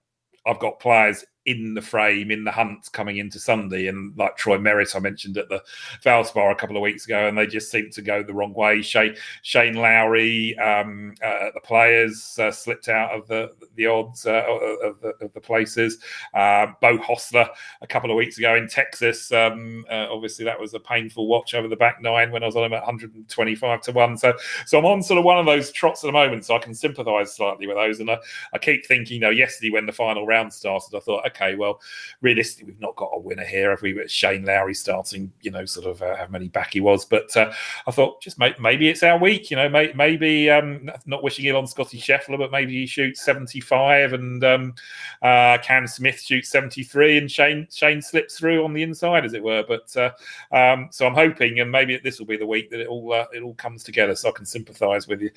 I've 0.47 0.61
got 0.61 0.79
players 0.79 1.25
in 1.47 1.75
the 1.75 1.83
frame 1.83 2.31
in 2.31 2.45
the 2.45 2.51
hunt 2.51 2.91
coming 2.93 3.19
into 3.19 3.39
Sunday. 3.39 3.87
And 3.87 4.17
like 4.17 4.37
Troy 4.37 4.59
Merritt, 4.59 4.97
I 4.97 4.99
mentioned 4.99 5.37
at 5.37 5.49
the 5.49 5.63
Valspar 6.03 6.51
a 6.51 6.55
couple 6.55 6.77
of 6.77 6.83
weeks 6.83 7.05
ago, 7.05 7.29
and 7.29 7.37
they 7.37 7.47
just 7.47 7.71
seem 7.71 7.91
to 7.91 8.03
go 8.03 8.23
the 8.23 8.33
wrong 8.33 8.55
way. 8.55 8.83
Shane, 8.83 9.17
Shane 9.43 9.75
Lowry, 9.75 10.57
um, 10.59 11.15
uh, 11.23 11.51
the 11.53 11.61
players 11.61 12.39
uh, 12.39 12.51
slipped 12.51 12.89
out 12.89 13.11
of 13.11 13.27
the 13.29 13.53
the 13.77 13.87
odds 13.87 14.27
uh, 14.27 14.45
of, 14.83 15.01
the, 15.01 15.09
of, 15.21 15.33
the, 15.33 15.41
places. 15.41 15.99
Uh, 16.33 16.67
Beau 16.81 16.97
Hossler 16.99 17.49
a 17.83 17.87
couple 17.87 18.11
of 18.11 18.17
weeks 18.17 18.39
ago 18.39 18.55
in 18.55 18.69
Texas. 18.69 19.33
Um, 19.33 19.85
uh, 19.91 20.07
obviously, 20.11 20.45
that 20.45 20.59
was 20.59 20.75
a 20.75 20.81
painful 20.81 21.27
watch 21.27 21.55
over 21.55 21.69
the 21.69 21.77
back 21.77 22.01
nine 22.01 22.31
when 22.31 22.43
I 22.43 22.47
was 22.47 22.57
on 22.57 22.65
him 22.65 22.73
at 22.73 22.83
125 22.83 23.81
to 23.83 23.93
one. 23.93 24.17
So, 24.17 24.35
so 24.67 24.79
I'm 24.79 24.85
on 24.87 25.03
sort 25.03 25.19
of 25.19 25.25
one 25.25 25.39
of 25.39 25.47
those 25.47 25.73
trots 25.73 26.05
at 26.05 26.09
the 26.09 26.13
moment, 26.13 26.45
so 26.45 26.55
I 26.55 26.59
can 26.59 26.75
sympathise 26.75 27.35
slightly 27.35 27.67
with 27.67 27.77
those. 27.77 28.01
And 28.01 28.11
I, 28.11 28.19
I 28.53 28.59
keep 28.59 28.87
thinking, 28.87 29.17
you 29.17 29.21
know, 29.21 29.31
yesterday 29.31 29.71
when 29.71 29.87
the 29.87 29.93
final 29.93 30.27
round 30.27 30.53
started, 30.53 30.97
I 30.97 31.01
thought, 31.01 31.27
well, 31.57 31.81
realistically, 32.21 32.73
we've 32.73 32.81
not 32.81 32.97
got 32.97 33.11
a 33.15 33.19
winner 33.19 33.45
here. 33.45 33.73
If 33.73 33.83
we 33.83 33.95
were 33.95 34.09
Shane 34.09 34.45
Lowry 34.45 34.75
starting, 34.75 35.33
you 35.43 35.51
know, 35.51 35.65
sort 35.65 35.87
of 35.87 36.03
uh, 36.03 36.17
how 36.17 36.27
many 36.29 36.49
back 36.49 36.73
he 36.73 36.81
was, 36.81 37.05
but 37.05 37.37
uh, 37.37 37.53
I 37.87 37.91
thought 37.91 38.23
just 38.23 38.39
may- 38.39 38.55
maybe 38.61 38.89
it's 38.89 39.03
our 39.03 39.19
week. 39.19 39.51
You 39.51 39.57
know, 39.57 39.69
may- 39.69 39.93
maybe 39.95 40.51
um, 40.51 40.91
not 41.07 41.23
wishing 41.23 41.47
it 41.47 41.55
on 41.55 41.67
Scotty 41.67 41.99
Scheffler, 41.99 42.39
but 42.39 42.53
maybe 42.53 42.73
he 42.73 42.87
shoots 42.87 43.25
75 43.25 44.13
and 44.13 44.45
um, 44.45 44.75
uh, 45.23 45.59
Cam 45.59 45.87
Smith 45.87 46.21
shoots 46.21 46.49
73 46.49 47.19
and 47.19 47.31
Shane 47.31 47.67
Shane 47.71 48.03
slips 48.03 48.39
through 48.39 48.65
on 48.65 48.73
the 48.73 48.83
inside, 48.83 49.25
as 49.25 49.35
it 49.35 49.43
were. 49.43 49.65
But 49.67 49.95
uh, 49.97 50.11
um, 50.55 50.89
so 50.91 51.07
I'm 51.07 51.15
hoping, 51.15 51.61
and 51.61 51.71
maybe 51.71 51.99
this 51.99 52.19
will 52.19 52.27
be 52.27 52.37
the 52.37 52.47
week 52.47 52.71
that 52.71 52.81
it 52.81 52.87
all 52.87 53.13
uh, 53.13 53.27
it 53.33 53.43
all 53.43 53.55
comes 53.55 53.83
together, 53.85 54.15
so 54.15 54.29
I 54.29 54.33
can 54.33 54.47
sympathise 54.47 55.09
with 55.09 55.21
you 55.21 55.31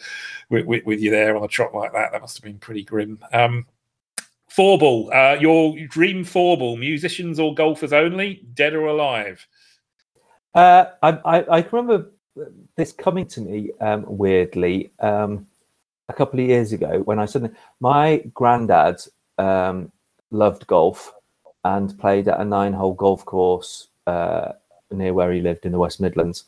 with, 0.49 0.65
with, 0.65 0.85
with, 0.85 0.99
you 0.99 1.11
there 1.11 1.35
on 1.35 1.43
a 1.43 1.47
trot 1.47 1.73
like 1.73 1.93
that. 1.93 2.11
That 2.11 2.21
must 2.21 2.37
have 2.37 2.43
been 2.43 2.59
pretty 2.59 2.83
grim. 2.83 3.19
Um, 3.33 3.65
Four 4.57 4.79
ball, 4.79 5.13
uh, 5.13 5.35
your 5.39 5.77
dream 5.85 6.23
four 6.23 6.57
ball, 6.57 6.77
musicians 6.77 7.39
or 7.39 7.53
golfers 7.53 7.93
only, 7.93 8.41
dead 8.55 8.73
or 8.73 8.87
alive? 8.87 9.45
Uh, 10.55 10.85
I, 11.03 11.11
I, 11.11 11.41
I, 11.43 11.67
remember 11.71 12.09
this 12.75 12.91
coming 12.91 13.27
to 13.27 13.41
me 13.41 13.69
um, 13.81 14.05
weirdly 14.07 14.89
um, 14.99 15.45
a 16.09 16.13
couple 16.13 16.39
of 16.39 16.47
years 16.47 16.73
ago 16.73 17.01
when 17.01 17.19
I 17.19 17.27
suddenly, 17.27 17.53
my 17.81 18.23
granddad 18.33 18.99
um, 19.37 19.91
loved 20.31 20.65
golf 20.65 21.13
and 21.63 21.95
played 21.99 22.27
at 22.27 22.39
a 22.39 22.43
nine 22.43 22.73
hole 22.73 22.95
golf 22.95 23.23
course 23.25 23.89
uh, 24.07 24.53
near 24.89 25.13
where 25.13 25.31
he 25.33 25.39
lived 25.39 25.67
in 25.67 25.71
the 25.71 25.77
West 25.77 26.01
Midlands. 26.01 26.45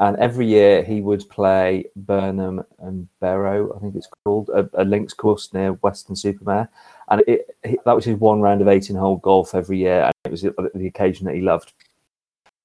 And 0.00 0.16
every 0.16 0.46
year 0.46 0.82
he 0.82 1.00
would 1.00 1.28
play 1.28 1.84
Burnham 1.94 2.64
and 2.80 3.06
Berrow, 3.22 3.76
I 3.76 3.78
think 3.78 3.94
it's 3.94 4.08
called, 4.24 4.48
a, 4.48 4.68
a 4.74 4.84
links 4.84 5.14
course 5.14 5.52
near 5.54 5.74
Weston-super-Mare 5.74 6.68
and 7.08 7.22
it, 7.26 7.56
it, 7.62 7.80
that 7.84 7.94
was 7.94 8.04
his 8.04 8.16
one 8.16 8.40
round 8.40 8.60
of 8.60 8.68
18 8.68 8.96
hole 8.96 9.16
golf 9.16 9.54
every 9.54 9.78
year, 9.78 10.04
and 10.04 10.14
it 10.24 10.30
was 10.30 10.42
the, 10.42 10.54
the 10.74 10.86
occasion 10.86 11.26
that 11.26 11.34
he 11.34 11.40
loved. 11.40 11.72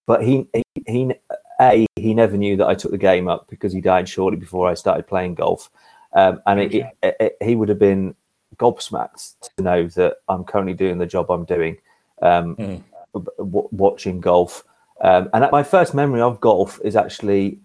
But 0.06 0.24
he, 0.24 0.48
he, 0.53 0.64
he, 0.88 1.14
a 1.61 1.86
he 1.95 2.14
never 2.14 2.38
knew 2.38 2.56
that 2.57 2.68
I 2.68 2.76
took 2.76 2.91
the 2.91 2.98
game 2.98 3.28
up 3.28 3.48
because 3.49 3.74
he 3.74 3.82
died 3.82 4.07
shortly 4.07 4.40
before 4.40 4.68
I 4.68 4.74
started 4.74 5.07
playing 5.07 5.36
golf, 5.36 5.70
um, 6.14 6.41
and 6.45 6.60
it, 6.60 6.86
it, 7.03 7.38
he 7.41 7.56
would 7.56 7.70
have 7.70 7.80
been 7.80 8.16
gobsmacked 8.57 9.49
to 9.57 9.64
know 9.64 9.88
that 9.88 10.18
I'm 10.28 10.44
currently 10.44 10.74
doing 10.74 10.98
the 10.98 11.06
job 11.06 11.30
I'm 11.30 11.45
doing, 11.45 11.78
um, 12.22 12.56
mm. 12.56 12.84
w- 13.14 13.70
watching 13.72 14.20
golf. 14.20 14.64
Um, 15.02 15.30
and 15.34 15.48
my 15.52 15.64
first 15.64 15.94
memory 15.94 16.22
of 16.22 16.41
golf 16.41 16.80
is 16.84 16.95
actually 16.95 17.60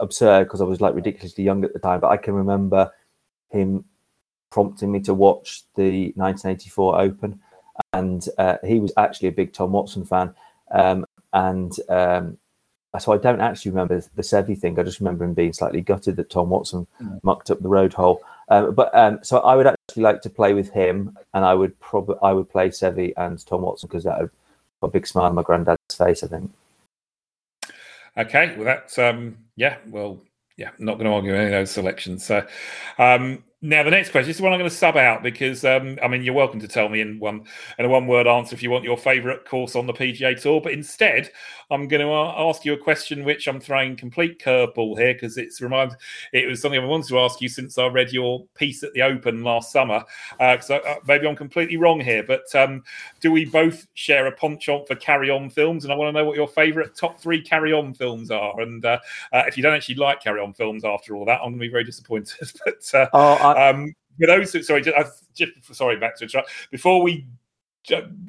absurd 0.00 0.44
because 0.44 0.60
I 0.60 0.64
was 0.64 0.80
like 0.80 0.94
ridiculously 0.94 1.44
young 1.44 1.64
at 1.64 1.72
the 1.72 1.78
time, 1.78 2.00
but 2.00 2.08
I 2.08 2.16
can 2.16 2.34
remember 2.34 2.90
him 3.50 3.84
prompting 4.54 4.92
me 4.92 5.00
to 5.00 5.12
watch 5.12 5.64
the 5.74 6.12
1984 6.14 7.00
Open, 7.00 7.40
and 7.92 8.28
uh, 8.38 8.56
he 8.64 8.78
was 8.78 8.92
actually 8.96 9.26
a 9.26 9.32
big 9.32 9.52
Tom 9.52 9.72
Watson 9.72 10.04
fan, 10.04 10.32
um, 10.70 11.04
and 11.32 11.72
um, 11.88 12.38
so 13.00 13.12
I 13.12 13.16
don't 13.18 13.40
actually 13.40 13.72
remember 13.72 14.00
the 14.14 14.22
Seve 14.22 14.56
thing. 14.56 14.78
I 14.78 14.84
just 14.84 15.00
remember 15.00 15.24
him 15.24 15.34
being 15.34 15.52
slightly 15.52 15.80
gutted 15.80 16.14
that 16.16 16.30
Tom 16.30 16.50
Watson 16.50 16.86
mm. 17.02 17.18
mucked 17.24 17.50
up 17.50 17.62
the 17.62 17.68
road 17.68 17.92
hole. 17.92 18.22
Um, 18.48 18.76
but 18.76 18.96
um, 18.96 19.18
so 19.24 19.40
I 19.40 19.56
would 19.56 19.66
actually 19.66 20.04
like 20.04 20.22
to 20.22 20.30
play 20.30 20.54
with 20.54 20.70
him, 20.70 21.18
and 21.34 21.44
I 21.44 21.54
would 21.54 21.78
probably 21.80 22.14
I 22.22 22.32
would 22.32 22.48
play 22.48 22.68
Seve 22.68 23.12
and 23.16 23.44
Tom 23.44 23.62
Watson 23.62 23.88
because 23.88 24.04
that 24.04 24.20
would 24.20 24.30
put 24.80 24.86
a 24.86 24.92
big 24.92 25.08
smile 25.08 25.24
on 25.24 25.34
my 25.34 25.42
granddad's 25.42 25.96
face. 25.98 26.22
I 26.22 26.28
think. 26.28 26.52
Okay, 28.16 28.54
well 28.54 28.66
that's 28.66 28.96
um, 29.00 29.36
yeah, 29.56 29.78
well 29.88 30.20
yeah, 30.56 30.70
not 30.78 30.94
going 30.94 31.06
to 31.06 31.12
argue 31.12 31.34
any 31.34 31.46
of 31.46 31.50
those 31.50 31.70
selections. 31.70 32.24
So, 32.24 32.46
um, 32.98 33.42
now, 33.64 33.82
the 33.82 33.90
next 33.90 34.10
question 34.10 34.28
this 34.28 34.36
is 34.36 34.42
one 34.42 34.52
I'm 34.52 34.58
going 34.58 34.68
to 34.68 34.76
sub 34.76 34.98
out 34.98 35.22
because 35.22 35.64
um, 35.64 35.98
I 36.02 36.06
mean 36.06 36.22
you're 36.22 36.34
welcome 36.34 36.60
to 36.60 36.68
tell 36.68 36.90
me 36.90 37.00
in 37.00 37.18
one 37.18 37.46
in 37.78 37.86
a 37.86 37.88
one 37.88 38.06
word 38.06 38.26
answer 38.26 38.54
if 38.54 38.62
you 38.62 38.70
want 38.70 38.84
your 38.84 38.98
favourite 38.98 39.46
course 39.46 39.74
on 39.74 39.86
the 39.86 39.94
PGA 39.94 40.38
Tour. 40.38 40.60
But 40.60 40.72
instead, 40.72 41.30
I'm 41.70 41.88
going 41.88 42.02
to 42.02 42.12
ask 42.12 42.66
you 42.66 42.74
a 42.74 42.76
question 42.76 43.24
which 43.24 43.48
I'm 43.48 43.60
throwing 43.60 43.96
complete 43.96 44.38
curveball 44.38 44.98
here 44.98 45.14
because 45.14 45.38
it's 45.38 45.62
reminds 45.62 45.94
it 46.34 46.46
was 46.46 46.60
something 46.60 46.78
I 46.78 46.84
wanted 46.84 47.08
to 47.08 47.20
ask 47.20 47.40
you 47.40 47.48
since 47.48 47.78
I 47.78 47.86
read 47.86 48.12
your 48.12 48.44
piece 48.54 48.82
at 48.82 48.92
the 48.92 49.00
Open 49.00 49.42
last 49.42 49.72
summer. 49.72 50.04
Uh, 50.38 50.58
uh, 50.68 50.96
maybe 51.08 51.26
I'm 51.26 51.34
completely 51.34 51.78
wrong 51.78 52.00
here, 52.00 52.22
but 52.22 52.54
um, 52.54 52.82
do 53.20 53.32
we 53.32 53.46
both 53.46 53.86
share 53.94 54.26
a 54.26 54.32
penchant 54.32 54.86
for 54.86 54.94
carry 54.96 55.30
on 55.30 55.48
films? 55.48 55.84
And 55.84 55.92
I 55.92 55.96
want 55.96 56.14
to 56.14 56.20
know 56.20 56.26
what 56.26 56.36
your 56.36 56.48
favourite 56.48 56.94
top 56.94 57.18
three 57.18 57.40
carry 57.40 57.72
on 57.72 57.94
films 57.94 58.30
are. 58.30 58.60
And 58.60 58.84
uh, 58.84 58.98
uh, 59.32 59.44
if 59.46 59.56
you 59.56 59.62
don't 59.62 59.74
actually 59.74 59.94
like 59.94 60.22
carry 60.22 60.42
on 60.42 60.52
films 60.52 60.84
after 60.84 61.16
all 61.16 61.24
that, 61.24 61.40
I'm 61.40 61.52
going 61.52 61.54
to 61.54 61.60
be 61.60 61.68
very 61.68 61.84
disappointed. 61.84 62.52
but 62.66 62.90
uh, 62.92 63.06
oh, 63.14 63.32
I- 63.36 63.53
um, 63.56 63.94
for 64.18 64.26
those 64.26 64.52
who, 64.52 64.62
sorry, 64.62 64.82
just, 64.82 65.24
just 65.34 65.74
sorry, 65.74 65.96
back 65.96 66.16
to. 66.18 66.44
Before 66.70 67.02
we 67.02 67.26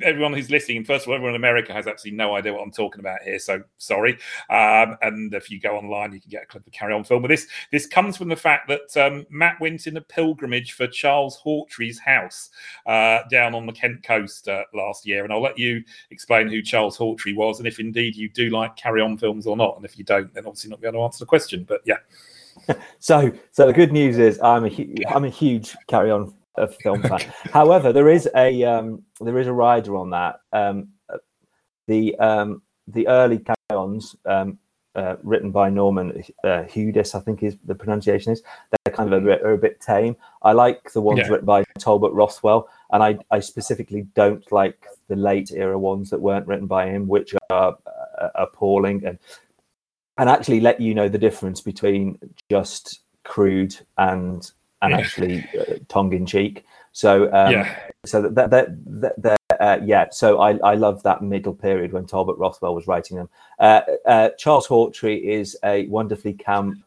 everyone 0.02 0.34
who's 0.34 0.52
listening, 0.52 0.84
first 0.84 1.06
of 1.06 1.10
all, 1.10 1.15
everyone 1.15 1.34
in 1.34 1.39
America 1.41 1.72
has 1.72 1.88
absolutely 1.88 2.18
no 2.18 2.35
idea 2.35 2.53
what 2.53 2.61
I'm 2.61 2.72
talking 2.72 2.99
about 2.99 3.22
here. 3.23 3.39
So 3.39 3.64
sorry. 3.77 4.14
Um, 4.49 4.97
and 5.02 5.34
if 5.34 5.49
you 5.49 5.60
go 5.60 5.77
online, 5.77 6.14
you 6.14 6.19
can 6.19 6.30
get 6.30 6.43
a 6.43 6.45
clip 6.45 6.68
of 6.68 6.73
Carry 6.73 6.93
On 6.93 7.03
film. 7.03 7.22
But 7.22 7.30
this 7.30 7.47
this 7.72 7.88
comes 7.88 8.18
from 8.18 8.30
the 8.30 8.35
fact 8.35 8.68
that 8.68 8.97
um, 8.97 9.26
Matt 9.30 9.60
went 9.61 9.88
in 9.88 9.97
a 9.97 10.02
pilgrimage 10.02 10.73
for 10.73 10.88
Charles 10.88 11.39
Hawtrey's 11.45 11.99
house 11.99 12.49
uh, 12.85 13.19
down 13.30 13.56
on 13.56 13.65
the 13.65 13.73
Kent 13.73 14.03
coast 14.03 14.47
uh, 14.47 14.64
last 14.73 15.06
year. 15.06 15.23
And 15.23 15.31
I'll 15.31 15.41
let 15.41 15.57
you 15.57 15.84
explain 16.11 16.49
who 16.49 16.61
Charles 16.61 16.97
Hawtrey 16.97 17.35
was 17.35 17.60
and 17.60 17.68
if 17.68 17.80
indeed 17.80 18.15
you 18.15 18.30
do 18.30 18.49
like 18.49 18.76
Carry 18.76 19.02
On 19.02 19.18
films 19.18 19.47
or 19.47 19.56
not. 19.56 19.76
And 19.77 19.85
if 19.85 19.97
you 19.97 20.03
don't, 20.03 20.34
then 20.34 20.45
obviously 20.45 20.69
not 20.69 20.81
going 20.81 20.93
to 20.93 21.02
answer 21.02 21.19
the 21.19 21.26
question. 21.26 21.64
But 21.64 21.81
yeah. 21.85 21.97
so, 22.99 23.31
so 23.51 23.67
the 23.67 23.73
good 23.73 23.91
news 23.91 24.17
is 24.17 24.39
I'm 24.41 24.65
a 24.65 24.69
hu- 24.69 24.95
I'm 25.09 25.25
a 25.25 25.29
huge 25.29 25.75
Carry 25.87 26.11
On 26.11 26.33
a 26.57 26.67
film 26.67 27.01
fan. 27.01 27.19
However, 27.53 27.91
there 27.91 28.09
is 28.09 28.29
a 28.35 28.63
um, 28.63 29.03
there 29.21 29.37
is 29.39 29.47
a 29.47 29.53
rider 29.53 29.95
on 29.95 30.09
that. 30.11 30.39
Um, 30.53 30.89
the 31.87 32.15
um, 32.19 32.61
the 32.87 33.07
early 33.07 33.39
Carry-Ons 33.39 34.15
um, 34.25 34.57
uh, 34.95 35.15
written 35.23 35.51
by 35.51 35.69
Norman 35.69 36.23
uh, 36.43 36.63
Hudis, 36.63 37.15
I 37.15 37.19
think 37.19 37.43
is 37.43 37.57
the 37.65 37.75
pronunciation 37.75 38.31
is. 38.31 38.41
They're 38.71 38.95
kind 38.95 39.11
of 39.11 39.23
a 39.23 39.25
bit, 39.25 39.41
are 39.43 39.53
a 39.53 39.57
bit 39.57 39.81
tame. 39.81 40.15
I 40.41 40.53
like 40.53 40.91
the 40.93 41.01
ones 41.01 41.19
yeah. 41.19 41.27
written 41.27 41.45
by 41.45 41.63
Talbot 41.79 42.13
Rothwell, 42.13 42.69
and 42.91 43.03
I, 43.03 43.17
I 43.31 43.39
specifically 43.39 44.07
don't 44.15 44.49
like 44.51 44.85
the 45.07 45.15
late 45.15 45.51
era 45.51 45.77
ones 45.77 46.09
that 46.11 46.21
weren't 46.21 46.47
written 46.47 46.67
by 46.67 46.87
him, 46.87 47.07
which 47.07 47.33
are 47.49 47.77
uh, 48.21 48.29
appalling 48.35 49.05
and 49.05 49.19
and 50.17 50.29
actually 50.29 50.59
let 50.59 50.79
you 50.79 50.93
know 50.93 51.09
the 51.09 51.17
difference 51.17 51.61
between 51.61 52.17
just 52.49 53.01
crude 53.23 53.75
and 53.97 54.51
and 54.81 54.91
yeah. 54.91 54.97
actually 54.97 55.49
uh, 55.59 55.75
tongue 55.87 56.13
in 56.13 56.25
cheek. 56.25 56.65
So 56.91 57.25
um, 57.33 57.51
yeah, 57.51 57.77
so 58.05 58.21
that 58.21 58.49
that 58.51 58.67
that, 59.21 59.39
uh, 59.59 59.79
yeah. 59.83 60.05
So 60.11 60.39
I 60.39 60.57
I 60.57 60.75
love 60.75 61.03
that 61.03 61.21
middle 61.21 61.53
period 61.53 61.91
when 61.91 62.05
Talbot 62.05 62.37
Rothwell 62.37 62.75
was 62.75 62.87
writing 62.87 63.17
them. 63.17 63.29
Uh, 63.59 63.81
uh, 64.05 64.29
Charles 64.37 64.67
Hawtrey 64.67 65.21
is 65.21 65.57
a 65.63 65.87
wonderfully 65.87 66.33
camp, 66.33 66.77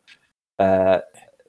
uh, 0.58 1.00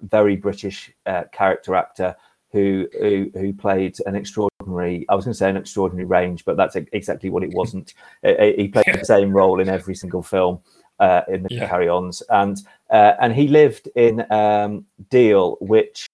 very 0.02 0.36
British 0.36 0.92
uh, 1.06 1.24
character 1.32 1.76
actor. 1.76 2.16
Who, 2.52 2.88
who 3.00 3.30
who 3.36 3.54
played 3.54 3.96
an 4.08 4.16
extraordinary 4.16 5.06
I 5.08 5.14
was 5.14 5.24
going 5.24 5.34
to 5.34 5.38
say 5.38 5.52
an 5.52 5.56
extraordinary 5.56 6.08
range, 6.08 6.46
but 6.46 6.58
that's 6.58 6.76
exactly 6.76 7.30
what 7.30 7.44
it 7.44 7.54
wasn't. 7.54 7.94
he 8.24 8.68
played 8.70 8.88
the 8.88 9.06
same 9.06 9.32
role 9.32 9.60
in 9.60 9.70
every 9.70 9.94
single 9.94 10.24
film 10.24 10.60
uh, 11.00 11.22
in 11.28 11.44
the 11.44 11.50
yeah. 11.56 11.68
carry-ons, 11.68 12.22
and 12.30 12.62
uh, 12.90 13.14
and 13.22 13.34
he 13.34 13.48
lived 13.48 13.90
in 13.96 14.26
um, 14.32 14.86
Deal, 15.10 15.58
which 15.62 16.08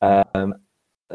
um, 0.00 0.54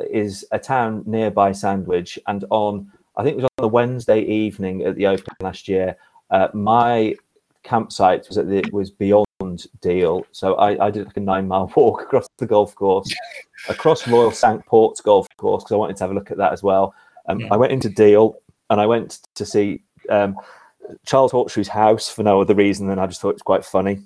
is 0.10 0.46
a 0.52 0.60
town 0.60 1.04
nearby 1.06 1.52
Sandwich. 1.52 2.20
And 2.28 2.46
on, 2.50 2.92
I 3.16 3.24
think 3.24 3.34
it 3.34 3.42
was 3.42 3.50
on 3.58 3.64
the 3.64 3.68
Wednesday 3.68 4.22
evening 4.22 4.84
at 4.84 4.96
the 4.96 5.08
Open 5.08 5.26
last 5.42 5.68
year, 5.68 5.98
uh, 6.30 6.50
my 6.54 7.16
campsite 7.64 8.28
was 8.28 8.38
at 8.38 8.48
the, 8.48 8.64
was 8.72 8.92
beyond 8.92 9.26
Deal. 9.82 10.26
So 10.32 10.56
I, 10.56 10.88
I 10.88 10.92
did 10.92 11.06
like 11.06 11.18
a 11.18 11.22
nine 11.22 11.48
mile 11.48 11.72
walk 11.76 12.04
across 12.04 12.28
the 12.38 12.46
golf 12.46 12.76
course 12.76 13.14
across 13.70 14.08
Royal 14.08 14.32
Cinque 14.32 14.66
Ports 14.66 15.02
Golf 15.02 15.28
Course 15.38 15.64
because 15.64 15.74
I 15.74 15.78
wanted 15.78 15.98
to 15.98 16.04
have 16.04 16.12
a 16.12 16.16
look 16.16 16.32
at 16.32 16.38
that 16.38 16.54
as 16.54 16.64
well. 16.64 16.94
Um, 17.28 17.40
Yeah. 17.40 17.50
I 17.52 17.58
went 17.58 17.74
into 17.74 17.90
Deal 17.90 18.38
and 18.70 18.80
I 18.80 18.86
went 18.86 19.20
to 19.36 19.46
see 19.46 19.84
um, 20.10 20.38
Charles 21.06 21.32
Hawtrey's 21.32 21.68
house 21.68 22.10
for 22.10 22.24
no 22.24 22.42
other 22.42 22.56
reason 22.56 22.88
than 22.88 23.00
I 23.00 23.08
just 23.08 23.22
thought 23.22 23.30
it 23.30 23.36
was 23.36 23.42
quite 23.42 23.66
funny. 23.66 24.00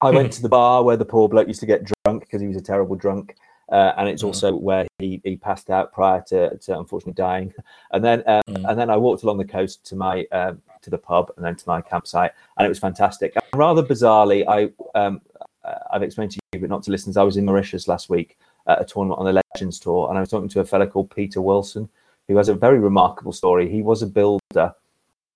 I 0.00 0.10
went 0.10 0.32
to 0.34 0.42
the 0.42 0.48
bar 0.48 0.84
where 0.84 0.96
the 0.96 1.04
poor 1.06 1.28
bloke 1.28 1.48
used 1.48 1.60
to 1.60 1.66
get 1.66 1.90
drunk 2.04 2.20
because 2.24 2.40
he 2.40 2.48
was 2.48 2.56
a 2.56 2.60
terrible 2.62 2.96
drunk. 2.96 3.34
Uh, 3.72 3.92
and 3.96 4.08
it's 4.08 4.22
Mhm. 4.22 4.26
also 4.26 4.54
where 4.54 4.86
he, 4.98 5.20
he 5.24 5.34
passed 5.36 5.70
out 5.70 5.92
prior 5.92 6.22
to, 6.28 6.56
to 6.58 6.78
unfortunately 6.78 7.14
dying. 7.14 7.52
And 7.92 8.04
then 8.04 8.22
uh, 8.26 8.40
Mm. 8.48 8.68
and 8.70 8.78
then 8.78 8.90
I 8.90 8.96
walked 8.96 9.24
along 9.24 9.38
the 9.38 9.44
coast 9.44 9.84
to 9.86 9.96
my 9.96 10.24
um, 10.30 10.62
to 10.82 10.90
the 10.90 10.98
pub 10.98 11.32
and 11.36 11.44
then 11.44 11.56
to 11.56 11.64
my 11.68 11.80
campsite, 11.80 12.30
and 12.56 12.64
it 12.64 12.68
was 12.68 12.78
fantastic. 12.78 13.32
And 13.34 13.42
rather 13.58 13.82
bizarrely, 13.82 14.44
I 14.46 14.70
um, 14.96 15.20
uh, 15.64 15.74
I've 15.90 16.04
explained 16.04 16.30
to 16.32 16.38
you, 16.52 16.60
but 16.60 16.70
not 16.70 16.84
to 16.84 16.92
listeners. 16.92 17.16
I 17.16 17.24
was 17.24 17.36
in 17.36 17.44
Mauritius 17.44 17.88
last 17.88 18.08
week 18.08 18.38
at 18.68 18.80
a 18.80 18.84
tournament 18.84 19.18
on 19.18 19.26
the 19.26 19.42
Legends 19.52 19.80
Tour, 19.80 20.08
and 20.10 20.16
I 20.16 20.20
was 20.20 20.30
talking 20.30 20.48
to 20.50 20.60
a 20.60 20.64
fellow 20.64 20.86
called 20.86 21.10
Peter 21.10 21.40
Wilson, 21.40 21.88
who 22.28 22.36
has 22.36 22.48
a 22.48 22.54
very 22.54 22.78
remarkable 22.78 23.32
story. 23.32 23.68
He 23.68 23.82
was 23.82 24.00
a 24.00 24.06
builder 24.06 24.72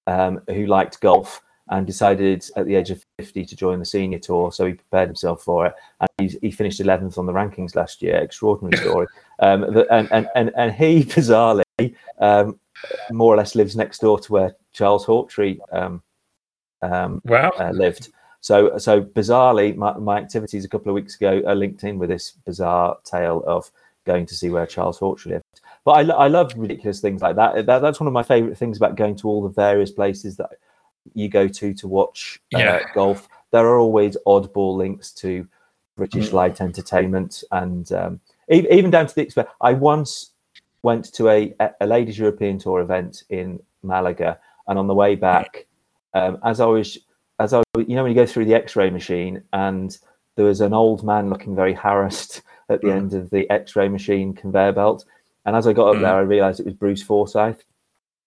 um, 0.06 0.40
who 0.48 0.66
liked 0.66 1.00
golf 1.00 1.42
and 1.70 1.86
decided 1.86 2.44
at 2.56 2.66
the 2.66 2.74
age 2.74 2.90
of 2.90 3.04
50 3.18 3.44
to 3.46 3.56
join 3.56 3.78
the 3.78 3.84
senior 3.84 4.18
tour. 4.18 4.50
So 4.50 4.66
he 4.66 4.72
prepared 4.72 5.08
himself 5.08 5.42
for 5.42 5.66
it. 5.66 5.74
And 6.00 6.10
he's, 6.18 6.36
he 6.42 6.50
finished 6.50 6.80
11th 6.80 7.16
on 7.16 7.26
the 7.26 7.32
rankings 7.32 7.76
last 7.76 8.02
year. 8.02 8.16
Extraordinary 8.16 8.76
story. 8.84 9.06
Um, 9.38 9.62
and, 9.62 10.08
and, 10.10 10.28
and, 10.34 10.50
and 10.56 10.72
he, 10.72 11.04
bizarrely, 11.04 11.62
um, 12.18 12.58
more 13.12 13.32
or 13.32 13.36
less 13.36 13.54
lives 13.54 13.76
next 13.76 14.00
door 14.00 14.18
to 14.18 14.32
where 14.32 14.56
Charles 14.72 15.06
Hawtrey 15.06 15.58
um, 15.72 16.02
um, 16.82 17.22
Wow. 17.24 17.52
uh, 17.58 17.70
lived. 17.70 18.08
So, 18.40 18.76
so 18.78 19.02
bizarrely, 19.02 19.76
my, 19.76 19.96
my 19.96 20.18
activities 20.18 20.64
a 20.64 20.68
couple 20.68 20.90
of 20.90 20.94
weeks 20.94 21.14
ago 21.14 21.40
are 21.46 21.54
linked 21.54 21.84
in 21.84 21.98
with 21.98 22.08
this 22.08 22.32
bizarre 22.44 22.98
tale 23.04 23.44
of 23.46 23.70
going 24.06 24.26
to 24.26 24.34
see 24.34 24.50
where 24.50 24.66
Charles 24.66 24.98
Hawtrey 24.98 25.26
lived. 25.26 25.60
But 25.84 25.92
I, 25.92 26.00
I 26.14 26.28
love 26.28 26.52
ridiculous 26.56 27.00
things 27.00 27.22
like 27.22 27.36
that. 27.36 27.66
that. 27.66 27.80
That's 27.80 28.00
one 28.00 28.06
of 28.06 28.12
my 28.12 28.22
favorite 28.22 28.58
things 28.58 28.76
about 28.76 28.96
going 28.96 29.16
to 29.16 29.28
all 29.28 29.42
the 29.42 29.48
various 29.48 29.90
places 29.90 30.36
that 30.36 30.50
you 31.14 31.28
go 31.28 31.48
to 31.48 31.72
to 31.74 31.88
watch 31.88 32.40
uh, 32.54 32.58
Yeah. 32.58 32.80
golf. 32.94 33.28
There 33.50 33.66
are 33.66 33.78
always 33.78 34.16
oddball 34.26 34.76
links 34.76 35.10
to 35.14 35.46
British 35.96 36.28
Mm. 36.30 36.32
light 36.34 36.60
entertainment, 36.60 37.42
and 37.52 37.90
um, 37.92 38.20
e- 38.50 38.66
even 38.70 38.90
down 38.90 39.06
to 39.06 39.14
the 39.14 39.24
exp- 39.26 39.46
I 39.60 39.72
once 39.72 40.30
went 40.82 41.12
to 41.14 41.28
a, 41.28 41.54
a 41.80 41.86
ladies 41.86 42.18
European 42.18 42.58
Tour 42.58 42.80
event 42.80 43.24
in 43.30 43.60
Malaga, 43.82 44.38
and 44.68 44.78
on 44.78 44.86
the 44.86 44.94
way 44.94 45.14
back, 45.14 45.66
um, 46.14 46.38
as 46.44 46.60
I 46.60 46.66
was 46.66 46.98
as 47.38 47.52
I 47.54 47.62
you 47.78 47.96
know 47.96 48.02
when 48.02 48.12
you 48.12 48.16
go 48.16 48.26
through 48.26 48.44
the 48.44 48.54
X-ray 48.54 48.90
machine, 48.90 49.42
and 49.52 49.96
there 50.36 50.44
was 50.46 50.60
an 50.60 50.72
old 50.74 51.02
man 51.04 51.28
looking 51.30 51.56
very 51.56 51.72
harassed 51.74 52.42
at 52.68 52.80
the 52.82 52.88
Mm. 52.88 52.96
end 52.96 53.14
of 53.14 53.30
the 53.30 53.48
X-ray 53.50 53.88
machine 53.88 54.32
conveyor 54.34 54.72
belt, 54.72 55.04
and 55.46 55.56
as 55.56 55.66
I 55.66 55.72
got 55.72 55.88
up 55.90 55.96
Mm. 55.96 56.00
there, 56.02 56.14
I 56.14 56.20
realised 56.20 56.60
it 56.60 56.66
was 56.66 56.74
Bruce 56.74 57.02
Forsyth. 57.02 57.64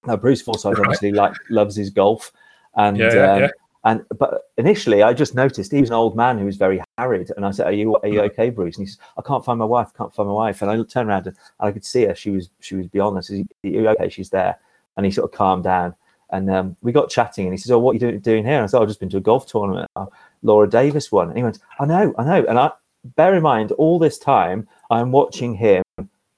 Now 0.05 0.15
Bruce 0.17 0.41
Forsyth 0.41 0.73
Right. 0.77 0.79
obviously 0.79 1.11
like 1.11 1.33
loves 1.49 1.75
his 1.75 1.89
golf, 1.89 2.31
and 2.75 2.97
Yeah, 2.97 3.13
yeah, 3.13 3.31
um, 3.33 3.41
yeah. 3.41 3.47
and 3.85 4.05
but 4.17 4.43
initially 4.57 5.01
I 5.03 5.13
just 5.13 5.33
noticed 5.35 5.71
he 5.71 5.79
was 5.81 5.89
an 5.89 5.95
old 5.95 6.15
man 6.15 6.37
who 6.37 6.45
was 6.45 6.57
very 6.57 6.81
harried, 6.97 7.31
and 7.35 7.45
I 7.45 7.51
said, 7.51 7.67
"Are 7.67 7.71
you 7.71 7.95
are 7.97 8.07
you 8.07 8.19
Mm. 8.21 8.25
okay, 8.31 8.49
Bruce?" 8.49 8.77
And 8.77 8.85
he 8.87 8.91
said, 8.91 8.99
"I 9.17 9.21
can't 9.21 9.45
find 9.45 9.59
my 9.59 9.65
wife. 9.65 9.93
Can't 9.97 10.13
find 10.13 10.27
my 10.27 10.35
wife." 10.35 10.61
And 10.61 10.69
I 10.69 10.81
turned 10.83 11.09
around 11.09 11.27
and 11.27 11.35
I 11.59 11.71
could 11.71 11.85
see 11.85 12.05
her. 12.05 12.15
She 12.15 12.31
was 12.31 12.49
she 12.59 12.75
was 12.75 12.87
beyond 12.87 13.17
us. 13.17 13.29
Are 13.31 13.35
you 13.63 13.87
okay? 13.89 14.09
She's 14.09 14.29
there. 14.29 14.57
And 14.97 15.05
he 15.05 15.11
sort 15.11 15.31
of 15.31 15.37
calmed 15.37 15.63
down, 15.63 15.95
and 16.31 16.49
um, 16.51 16.75
we 16.81 16.91
got 16.91 17.09
chatting. 17.09 17.45
And 17.45 17.53
he 17.53 17.57
says, 17.57 17.71
"Oh, 17.71 17.79
what 17.79 17.91
are 17.91 17.93
you 17.95 17.99
doing, 17.99 18.19
doing 18.19 18.43
here?" 18.43 18.55
And 18.55 18.63
I 18.63 18.67
said, 18.67 18.77
"Oh, 18.79 18.81
"I've 18.83 18.87
just 18.89 18.99
been 18.99 19.09
to 19.09 19.17
a 19.17 19.21
golf 19.21 19.45
tournament. 19.47 19.89
Oh, 19.95 20.09
Laura 20.43 20.69
Davies 20.69 21.11
won." 21.11 21.29
And 21.29 21.37
he 21.37 21.43
went, 21.43 21.59
"I 21.79 21.85
know, 21.85 22.13
I 22.17 22.23
know." 22.23 22.45
And 22.47 22.59
I 22.59 22.71
bear 23.15 23.33
in 23.35 23.43
mind, 23.43 23.71
all 23.73 23.99
this 23.99 24.17
time 24.17 24.67
I'm 24.89 25.11
watching 25.11 25.53
him 25.55 25.82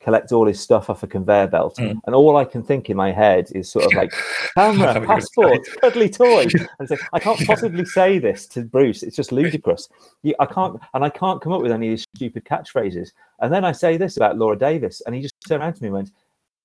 collect 0.05 0.31
all 0.31 0.45
his 0.45 0.59
stuff 0.59 0.89
off 0.89 1.01
a 1.01 1.07
conveyor 1.07 1.47
belt, 1.47 1.75
Mm. 1.77 1.99
and 2.05 2.15
all 2.15 2.37
I 2.37 2.45
can 2.45 2.61
think 2.63 2.89
in 2.91 2.95
my 2.95 3.11
head 3.11 3.49
is 3.55 3.71
sort 3.71 3.85
of 3.85 3.93
like 3.93 4.11
camera, 4.55 5.05
passport, 5.05 5.61
cuddly 5.81 6.09
toy. 6.09 6.45
And 6.79 6.87
so 6.87 6.95
I 7.11 7.19
can't 7.19 7.39
possibly 7.45 7.85
say 7.85 8.19
this 8.19 8.45
to 8.49 8.61
Bruce. 8.61 9.01
It's 9.01 9.15
just 9.15 9.31
ludicrous. 9.31 9.89
You, 10.21 10.35
I 10.39 10.45
can't, 10.45 10.79
and 10.93 11.03
I 11.03 11.09
can't 11.09 11.41
come 11.41 11.53
up 11.53 11.61
with 11.63 11.71
any 11.71 11.87
of 11.87 11.91
these 11.93 12.05
stupid 12.15 12.45
catchphrases. 12.45 13.09
And 13.39 13.51
then 13.51 13.65
I 13.65 13.71
say 13.71 13.97
this 13.97 14.15
about 14.17 14.37
Laura 14.37 14.55
Davies, 14.57 15.01
and 15.05 15.15
he 15.15 15.21
just 15.21 15.35
turned 15.47 15.63
around 15.63 15.73
to 15.73 15.81
me 15.83 15.87
and 15.87 15.95
went, 15.95 16.11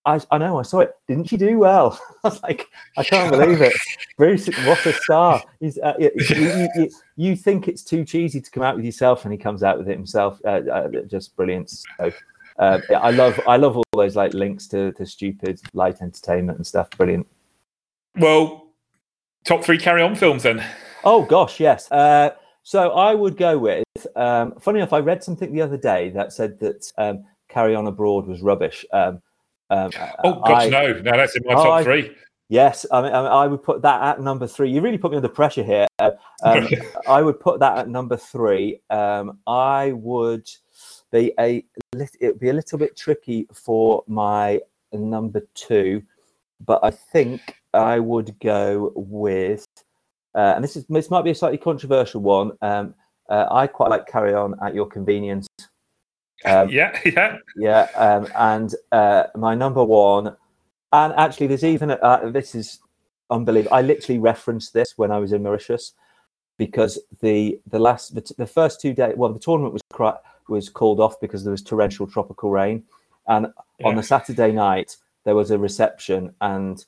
I, 0.04 0.20
I 0.30 0.38
know, 0.38 0.58
I 0.58 0.62
saw 0.62 0.80
it. 0.80 0.94
Didn't 1.08 1.28
she 1.28 1.36
do 1.36 1.58
well? 1.58 1.98
I 2.24 2.28
was 2.28 2.42
like, 2.42 2.66
I 2.98 3.04
can't 3.04 3.30
believe 3.30 3.60
it. 3.62 3.72
Bruce, 4.18 4.46
what 4.66 4.84
a 4.86 4.92
star. 4.92 5.42
He's, 5.60 5.78
uh, 5.78 5.94
you, 5.98 6.10
you, 6.30 6.68
you, 6.76 6.90
you 7.16 7.36
think 7.36 7.68
it's 7.68 7.82
too 7.82 8.04
cheesy 8.04 8.40
to 8.40 8.50
come 8.50 8.62
out 8.62 8.76
with 8.76 8.84
yourself, 8.84 9.24
and 9.24 9.32
he 9.32 9.38
comes 9.38 9.62
out 9.62 9.78
with 9.78 9.88
it 9.88 9.96
himself. 9.96 10.40
Uh, 10.44 10.60
uh, 10.72 10.88
just 11.06 11.36
brilliant. 11.36 11.70
So, 11.70 12.12
uh, 12.60 12.80
yeah, 12.88 12.98
I 12.98 13.10
love, 13.10 13.40
I 13.48 13.56
love 13.56 13.76
all 13.76 13.84
those 13.94 14.14
like 14.14 14.34
links 14.34 14.68
to, 14.68 14.92
to 14.92 15.04
stupid 15.06 15.60
light 15.72 16.00
entertainment 16.00 16.58
and 16.58 16.66
stuff. 16.66 16.88
Brilliant. 16.90 17.26
Well, 18.16 18.68
top 19.44 19.64
three 19.64 19.78
carry 19.78 20.02
on 20.02 20.14
films 20.14 20.42
then. 20.44 20.64
Oh 21.02 21.24
gosh, 21.24 21.58
yes. 21.58 21.90
Uh, 21.90 22.30
so 22.62 22.90
I 22.90 23.14
would 23.14 23.36
go 23.36 23.58
with. 23.58 23.84
Um, 24.14 24.54
funny 24.60 24.80
enough, 24.80 24.92
I 24.92 24.98
read 24.98 25.24
something 25.24 25.52
the 25.52 25.62
other 25.62 25.78
day 25.78 26.10
that 26.10 26.32
said 26.32 26.58
that 26.60 26.92
um, 26.98 27.24
Carry 27.48 27.74
On 27.74 27.86
Abroad 27.86 28.26
was 28.26 28.42
rubbish. 28.42 28.84
Um, 28.92 29.22
um, 29.70 29.90
Oh 30.24 30.40
gosh, 30.40 30.64
I- 30.64 30.68
no, 30.68 30.92
no, 30.92 31.16
that's 31.16 31.36
in 31.36 31.42
my 31.46 31.54
Oh, 31.54 31.64
top 31.64 31.72
I- 31.72 31.84
three. 31.84 32.14
Yes, 32.50 32.84
I 32.90 33.00
mean, 33.00 33.12
I, 33.12 33.46
would 33.46 33.62
put 33.62 33.80
that 33.82 34.02
at 34.02 34.20
number 34.20 34.44
three. 34.48 34.72
You 34.72 34.80
really 34.80 34.98
put 34.98 35.12
me 35.12 35.16
under 35.16 35.28
pressure 35.28 35.62
here. 35.62 35.86
Um, 36.00 36.66
I 37.08 37.22
would 37.22 37.38
put 37.38 37.60
that 37.60 37.78
at 37.78 37.88
number 37.88 38.16
three. 38.16 38.80
Um, 38.90 39.38
I 39.46 39.92
would 39.92 40.48
be 41.10 41.32
a 41.38 41.64
it 41.94 42.16
would 42.20 42.40
be 42.40 42.50
a 42.50 42.52
little 42.52 42.78
bit 42.78 42.96
tricky 42.96 43.46
for 43.52 44.04
my 44.06 44.60
number 44.92 45.46
two, 45.54 46.02
but 46.64 46.80
I 46.82 46.90
think 46.90 47.56
I 47.74 47.98
would 47.98 48.38
go 48.40 48.92
with. 48.94 49.64
Uh, 50.34 50.52
and 50.54 50.62
this 50.64 50.76
is 50.76 50.84
this 50.88 51.10
might 51.10 51.22
be 51.22 51.30
a 51.30 51.34
slightly 51.34 51.58
controversial 51.58 52.20
one. 52.20 52.52
Um, 52.62 52.94
uh, 53.28 53.46
I 53.50 53.66
quite 53.66 53.90
like 53.90 54.06
Carry 54.06 54.34
On 54.34 54.54
at 54.62 54.74
Your 54.74 54.86
Convenience. 54.86 55.46
Um, 56.44 56.68
yeah, 56.70 56.98
yeah. 57.04 57.36
yeah, 57.56 57.88
um, 57.94 58.28
and 58.36 58.74
uh, 58.92 59.24
my 59.36 59.54
number 59.54 59.84
one, 59.84 60.36
and 60.92 61.12
actually, 61.14 61.48
there's 61.48 61.64
even 61.64 61.90
a, 61.90 61.94
uh, 61.94 62.30
this 62.30 62.54
is 62.54 62.80
unbelievable. 63.30 63.74
I 63.74 63.82
literally 63.82 64.18
referenced 64.18 64.72
this 64.72 64.94
when 64.96 65.10
I 65.10 65.18
was 65.18 65.32
in 65.32 65.42
Mauritius 65.42 65.92
because 66.58 66.98
the 67.20 67.58
the 67.66 67.78
last 67.78 68.14
the, 68.14 68.34
the 68.36 68.46
first 68.46 68.80
two 68.80 68.92
days, 68.92 69.14
well, 69.16 69.32
the 69.32 69.38
tournament 69.38 69.72
was 69.72 69.82
was 70.50 70.68
called 70.68 71.00
off 71.00 71.20
because 71.20 71.44
there 71.44 71.52
was 71.52 71.62
torrential 71.62 72.06
tropical 72.06 72.50
rain, 72.50 72.84
and 73.28 73.46
on 73.84 73.96
the 73.96 74.02
Saturday 74.02 74.52
night 74.52 74.96
there 75.24 75.34
was 75.34 75.50
a 75.50 75.58
reception, 75.58 76.34
and 76.40 76.84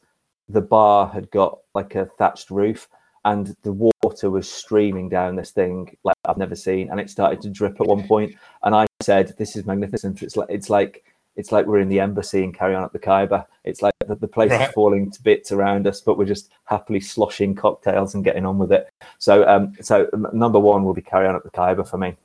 the 0.49 0.61
bar 0.61 1.09
had 1.09 1.31
got 1.31 1.59
like 1.75 1.95
a 1.95 2.07
thatched 2.19 2.51
roof, 2.51 2.89
and 3.25 3.57
the 3.63 3.73
water 4.03 4.29
was 4.31 4.51
streaming 4.51 5.09
down 5.09 5.37
this 5.37 5.53
thing 5.53 5.97
like 6.05 6.17
I've 6.25 6.39
never 6.39 6.57
seen, 6.57 6.91
and 6.91 6.99
it 7.01 7.09
started 7.11 7.41
to 7.43 7.51
drip 7.51 7.81
at 7.81 7.87
one 7.87 8.07
point, 8.07 8.35
and 8.65 8.75
I 8.75 8.87
said, 9.01 9.35
"This 9.39 9.57
is 9.57 9.65
magnificent. 9.65 10.23
It's 10.23 10.37
like 10.37 10.51
it's 10.51 10.69
like 10.69 11.05
it's 11.37 11.51
like 11.53 11.65
we're 11.65 11.79
in 11.81 11.89
the 11.89 12.01
embassy 12.01 12.45
and 12.45 12.53
carry 12.55 12.75
on 12.75 12.85
at 12.85 12.93
the 12.93 12.99
Khyber. 12.99 13.47
It's 13.65 13.81
like 13.81 13.95
the, 14.07 14.17
the 14.17 14.29
place 14.29 14.51
Right. 14.51 14.69
is 14.69 14.75
falling 14.75 15.11
to 15.13 15.23
bits 15.23 15.51
around 15.51 15.87
us, 15.87 16.01
but 16.03 16.19
we're 16.19 16.27
just 16.27 16.51
happily 16.65 17.01
sloshing 17.01 17.55
cocktails 17.55 18.15
and 18.15 18.25
getting 18.25 18.45
on 18.45 18.59
with 18.59 18.73
it." 18.73 18.91
So, 19.19 19.49
um, 19.49 19.75
so 19.81 20.09
number 20.33 20.59
one 20.59 20.85
will 20.85 20.95
be 20.95 21.01
carry 21.03 21.27
on 21.27 21.37
at 21.37 21.45
the 21.45 21.51
Khyber 21.51 21.85
for 21.85 21.99
me. 21.99 22.17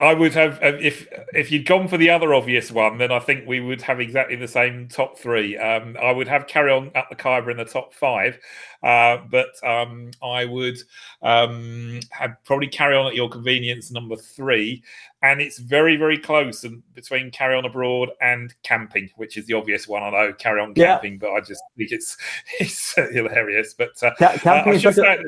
I 0.00 0.14
would 0.14 0.32
have 0.34 0.62
um, 0.62 0.76
if 0.76 1.08
if 1.34 1.50
you'd 1.50 1.66
gone 1.66 1.88
for 1.88 1.96
the 1.96 2.08
other 2.10 2.32
obvious 2.32 2.70
one, 2.70 2.98
then 2.98 3.10
I 3.10 3.18
think 3.18 3.48
we 3.48 3.58
would 3.58 3.82
have 3.82 3.98
exactly 3.98 4.36
the 4.36 4.46
same 4.46 4.86
top 4.86 5.18
three. 5.18 5.58
Um, 5.58 5.96
I 6.00 6.12
would 6.12 6.28
have 6.28 6.46
carry 6.46 6.70
on 6.70 6.92
at 6.94 7.06
the 7.10 7.16
Khyber 7.16 7.50
in 7.50 7.56
the 7.56 7.64
top 7.64 7.92
five, 7.92 8.38
uh, 8.84 9.18
but 9.28 9.48
um, 9.66 10.12
I 10.22 10.44
would 10.44 10.78
um, 11.22 11.98
have 12.10 12.36
probably 12.44 12.68
carry 12.68 12.96
on 12.96 13.08
at 13.08 13.16
your 13.16 13.28
convenience 13.28 13.90
number 13.90 14.14
three, 14.14 14.84
and 15.22 15.40
it's 15.40 15.58
very 15.58 15.96
very 15.96 16.18
close 16.18 16.62
and 16.62 16.80
between 16.94 17.32
carry 17.32 17.56
on 17.56 17.64
abroad 17.64 18.10
and 18.20 18.54
camping, 18.62 19.10
which 19.16 19.36
is 19.36 19.46
the 19.46 19.54
obvious 19.54 19.88
one. 19.88 20.04
I 20.04 20.10
know 20.10 20.32
carry 20.32 20.60
on 20.60 20.74
Yeah. 20.76 20.92
camping, 20.92 21.18
but 21.18 21.32
I 21.32 21.40
just 21.40 21.62
think 21.76 21.90
it's 21.90 22.16
it's 22.60 22.94
hilarious. 22.94 23.74
But 23.74 24.00
uh, 24.00 24.12
uh, 24.20 24.38
camping 24.38 24.74
I 24.74 24.76
is 24.76 24.82
should 24.82 24.94
say, 24.94 25.18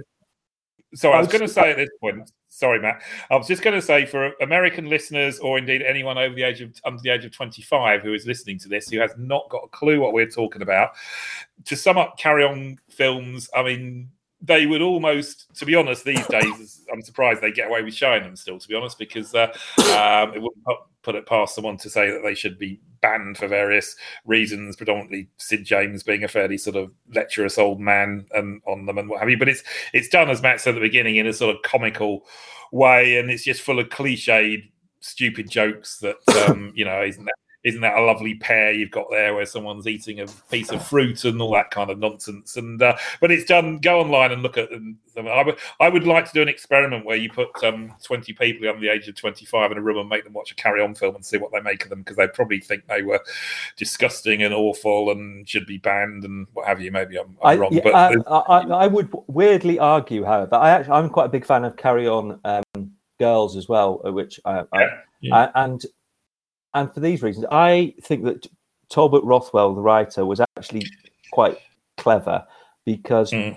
sorry, 0.95 1.17
I 1.17 1.19
was 1.19 1.29
going 1.29 1.41
to 1.41 1.49
say 1.49 1.71
at 1.71 1.77
this 1.77 1.91
point. 2.01 2.31
Sorry, 2.53 2.81
Matt. 2.81 3.03
I 3.31 3.37
was 3.37 3.47
just 3.47 3.63
going 3.63 3.77
to 3.77 3.83
say 3.83 4.05
for 4.05 4.33
American 4.41 4.89
listeners, 4.89 5.39
or 5.39 5.57
indeed 5.57 5.83
anyone 5.83 6.19
over 6.19 6.35
the 6.35 6.43
age 6.43 6.61
of 6.61 6.75
under 6.85 7.01
the 7.01 7.11
age 7.11 7.25
of 7.25 7.33
twenty-five 7.33 8.03
who 8.03 8.13
is 8.13 8.27
listening 8.27 8.59
to 8.59 8.69
this, 8.69 8.91
who 8.91 8.99
has 8.99 9.13
not 9.17 9.49
got 9.49 9.63
a 9.65 9.69
clue 9.69 10.01
what 10.01 10.13
we're 10.13 10.29
talking 10.29 10.61
about, 10.61 10.91
to 11.67 11.77
sum 11.77 11.97
up, 11.97 12.19
carry 12.19 12.45
on 12.45 12.79
films. 12.89 13.49
I 13.57 13.63
mean, 13.63 14.11
they 14.43 14.67
would 14.67 14.83
almost, 14.83 15.55
to 15.57 15.65
be 15.65 15.77
honest, 15.77 16.05
these 16.05 16.27
days, 16.27 16.83
I'm 16.93 17.03
surprised 17.03 17.41
they 17.41 17.53
get 17.53 17.69
away 17.69 17.83
with 17.83 17.95
showing 17.95 18.25
them 18.25 18.35
still. 18.35 18.59
To 18.59 18.69
be 18.69 18.75
honest, 18.75 18.99
because 18.99 19.33
uh, 19.35 19.47
um, 19.79 20.35
it 20.35 20.43
wouldn't 20.43 20.65
put 21.03 21.15
it 21.15 21.27
past 21.27 21.55
someone 21.55 21.77
to 21.77 21.89
say 21.89 22.11
that 22.11 22.23
they 22.25 22.35
should 22.35 22.59
be 22.59 22.81
banned 23.01 23.39
for 23.39 23.49
various 23.49 23.97
reasons, 24.25 24.77
predominantly 24.77 25.29
Sid 25.37 25.65
James 25.65 26.03
being 26.03 26.25
a 26.25 26.29
fairly 26.29 26.59
sort 26.59 26.77
of 26.77 26.91
lecherous 27.15 27.59
old 27.59 27.81
man 27.81 28.27
and 28.33 28.61
on 28.67 28.87
them 28.87 28.99
and 28.99 29.09
what 29.09 29.21
have 29.21 29.31
you. 29.31 29.39
But 29.39 29.49
it's 29.49 29.63
it's 29.93 30.09
done 30.09 30.31
as 30.31 30.43
Matt 30.43 30.61
said 30.61 30.71
at 30.71 30.75
the 30.75 30.81
beginning 30.81 31.17
in 31.17 31.27
a 31.27 31.33
sort 31.33 31.55
of 31.55 31.63
comical 31.63 32.27
way, 32.73 33.19
and 33.19 33.31
it's 33.31 33.45
just 33.45 33.63
full 33.63 33.79
of 33.79 33.89
cliched 33.89 34.71
stupid 35.01 35.51
jokes 35.51 35.99
that 35.99 36.17
um, 36.49 36.73
you 36.77 36.85
know 36.85 37.03
isn't 37.03 37.25
that 37.25 37.35
isn't 37.65 37.81
that 37.83 37.97
a 37.97 38.01
lovely 38.01 38.35
pair 38.35 38.73
you've 38.73 38.91
got 38.91 39.07
there 39.11 39.35
where 39.35 39.47
someone's 39.47 39.87
eating 39.87 40.21
a 40.21 40.27
piece 40.51 40.71
of 40.71 40.85
fruit 40.87 41.25
and 41.25 41.41
all 41.43 41.53
that 41.53 41.71
kind 41.71 41.91
of 41.91 41.99
nonsense 41.99 42.57
and 42.57 42.83
uh, 42.83 42.97
but 43.21 43.31
it's 43.31 43.45
done 43.45 43.79
go 43.79 44.01
online 44.01 44.33
and 44.33 44.43
look 44.43 44.57
at 44.57 44.71
them 44.71 44.99
I 45.17 45.43
would, 45.43 45.59
I 45.81 45.89
would 45.89 46.07
like 46.07 46.27
to 46.27 46.33
do 46.33 46.43
an 46.43 46.49
experiment 46.49 47.05
where 47.05 47.17
you 47.17 47.31
put 47.31 47.63
um, 47.65 47.95
20 48.03 48.33
people 48.35 48.69
under 48.69 48.81
the 48.81 48.89
age 48.89 49.09
of 49.09 49.17
25 49.17 49.73
in 49.73 49.79
a 49.79 49.81
room 49.81 49.99
and 49.99 50.09
make 50.09 50.25
them 50.25 50.33
watch 50.33 50.53
a 50.53 50.55
carry 50.55 50.81
on 50.83 50.95
film 50.95 51.15
and 51.15 51.25
see 51.25 51.37
what 51.37 51.53
they 51.53 51.61
make 51.61 51.83
of 51.83 51.91
them 51.91 52.01
because 52.01 52.17
they 52.17 52.29
probably 52.29 52.61
think 52.61 52.87
they 52.87 53.03
were 53.03 53.21
disgusting 53.77 54.43
and 54.43 54.55
awful 54.55 55.11
and 55.11 55.49
should 55.49 55.67
be 55.67 55.79
banned 55.79 56.25
and 56.25 56.47
what 56.53 56.67
have 56.67 56.81
you 56.81 56.91
maybe 56.91 57.19
i'm, 57.19 57.37
I'm 57.43 57.59
I, 57.59 57.61
wrong 57.61 57.73
yeah, 57.73 57.83
but 57.85 57.95
I, 57.95 58.15
I, 58.15 58.85
I 58.85 58.87
would 58.87 59.13
weirdly 59.27 59.79
argue 59.79 60.25
however 60.25 60.55
i 60.55 60.71
actually 60.71 60.93
i'm 60.93 61.11
quite 61.11 61.27
a 61.27 61.31
big 61.31 61.45
fan 61.45 61.65
of 61.65 61.77
carry 61.77 62.07
on 62.07 62.41
um, 62.45 62.93
girls 63.19 63.57
as 63.57 63.69
well 63.69 64.01
uh, 64.07 64.13
which 64.13 64.41
I, 64.45 64.65
I, 64.73 64.87
yeah. 65.21 65.51
and 65.55 65.85
and 66.75 66.93
for 66.93 67.01
these 67.01 67.23
reasons, 67.23 67.47
I 67.51 67.95
think 68.03 68.25
that 68.25 68.47
Talbot 68.89 69.23
Rothwell, 69.25 69.75
the 69.75 69.81
writer, 69.81 70.27
was 70.27 70.41
actually 70.41 70.87
quite 71.33 71.59
clever 71.97 72.47
because 72.85 73.31
Mm. 73.33 73.57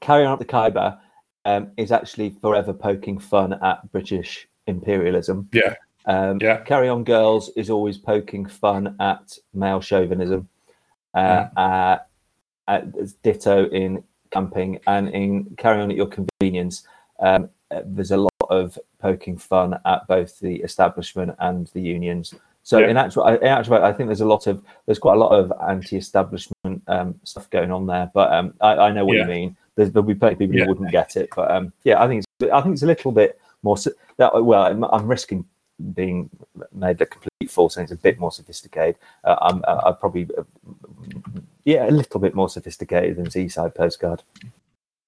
Carry 0.00 0.24
On 0.24 0.32
Up 0.32 0.38
the 0.38 0.44
Khyber 0.44 0.98
um, 1.44 1.70
is 1.76 1.92
actually 1.92 2.30
forever 2.42 2.72
poking 2.72 3.18
fun 3.18 3.54
at 3.62 3.90
British 3.92 4.46
imperialism. 4.66 5.48
Yeah. 5.52 5.74
Um, 6.06 6.38
Yeah. 6.40 6.58
Carry 6.64 6.88
On 6.88 7.04
Girls 7.04 7.50
is 7.56 7.70
always 7.70 7.96
poking 7.98 8.44
fun 8.46 8.96
at 9.00 9.38
male 9.54 9.80
chauvinism. 9.80 10.48
Uh, 11.14 11.44
Hmm. 11.46 11.58
uh, 11.58 11.96
uh, 12.68 12.80
ditto 13.22 13.68
in 13.70 14.02
camping 14.30 14.78
and 14.86 15.08
in 15.10 15.54
Carry 15.56 15.80
On 15.80 15.90
at 15.90 15.96
Your 15.96 16.08
Convenience. 16.08 16.86
Um, 17.20 17.48
uh, 17.70 17.82
there's 17.86 18.10
a 18.10 18.16
lot 18.18 18.32
of 18.50 18.78
poking 18.98 19.36
fun 19.38 19.78
at 19.84 20.06
both 20.08 20.38
the 20.40 20.56
establishment 20.56 21.34
and 21.38 21.68
the 21.68 21.80
unions. 21.80 22.34
So 22.62 22.78
Yeah. 22.78 22.88
in 22.88 22.96
actual, 22.96 23.26
in 23.26 23.44
actual, 23.44 23.84
I 23.84 23.92
think 23.92 24.08
there's 24.08 24.22
a 24.22 24.26
lot 24.26 24.46
of 24.46 24.62
there's 24.86 24.98
quite 24.98 25.14
a 25.14 25.20
lot 25.20 25.32
of 25.32 25.52
anti-establishment 25.68 26.82
um, 26.88 27.14
stuff 27.24 27.48
going 27.50 27.70
on 27.70 27.86
there. 27.86 28.10
But 28.12 28.32
um, 28.32 28.54
I, 28.60 28.76
I 28.76 28.92
know 28.92 29.04
what 29.04 29.16
Yeah. 29.16 29.22
you 29.22 29.28
mean. 29.28 29.56
There's, 29.76 29.92
there'll 29.92 30.06
be 30.06 30.14
plenty 30.14 30.32
of 30.34 30.38
people 30.40 30.56
Yeah. 30.56 30.64
who 30.64 30.70
wouldn't 30.70 30.90
get 30.90 31.16
it. 31.16 31.28
But 31.36 31.50
um, 31.50 31.72
yeah, 31.84 32.02
I 32.02 32.08
think 32.08 32.24
it's, 32.24 32.52
I 32.52 32.60
think 32.60 32.72
it's 32.72 32.82
a 32.82 32.86
little 32.86 33.12
bit 33.12 33.38
more. 33.62 33.76
That 34.16 34.44
well, 34.44 34.62
I'm, 34.62 34.82
I'm 34.84 35.06
risking 35.06 35.44
being 35.94 36.30
made 36.72 37.00
a 37.02 37.06
complete 37.06 37.50
fool, 37.50 37.68
saying 37.68 37.84
it's 37.84 37.92
a 37.92 37.96
bit 37.96 38.18
more 38.18 38.32
sophisticated. 38.32 38.96
Uh, 39.24 39.36
I'm, 39.42 39.62
I, 39.68 39.90
I 39.90 39.92
probably 39.92 40.26
uh, 40.36 40.42
yeah, 41.64 41.88
a 41.88 41.90
little 41.90 42.18
bit 42.18 42.34
more 42.34 42.48
sophisticated 42.48 43.16
than 43.16 43.30
Seaside 43.30 43.74
Postcard. 43.74 44.22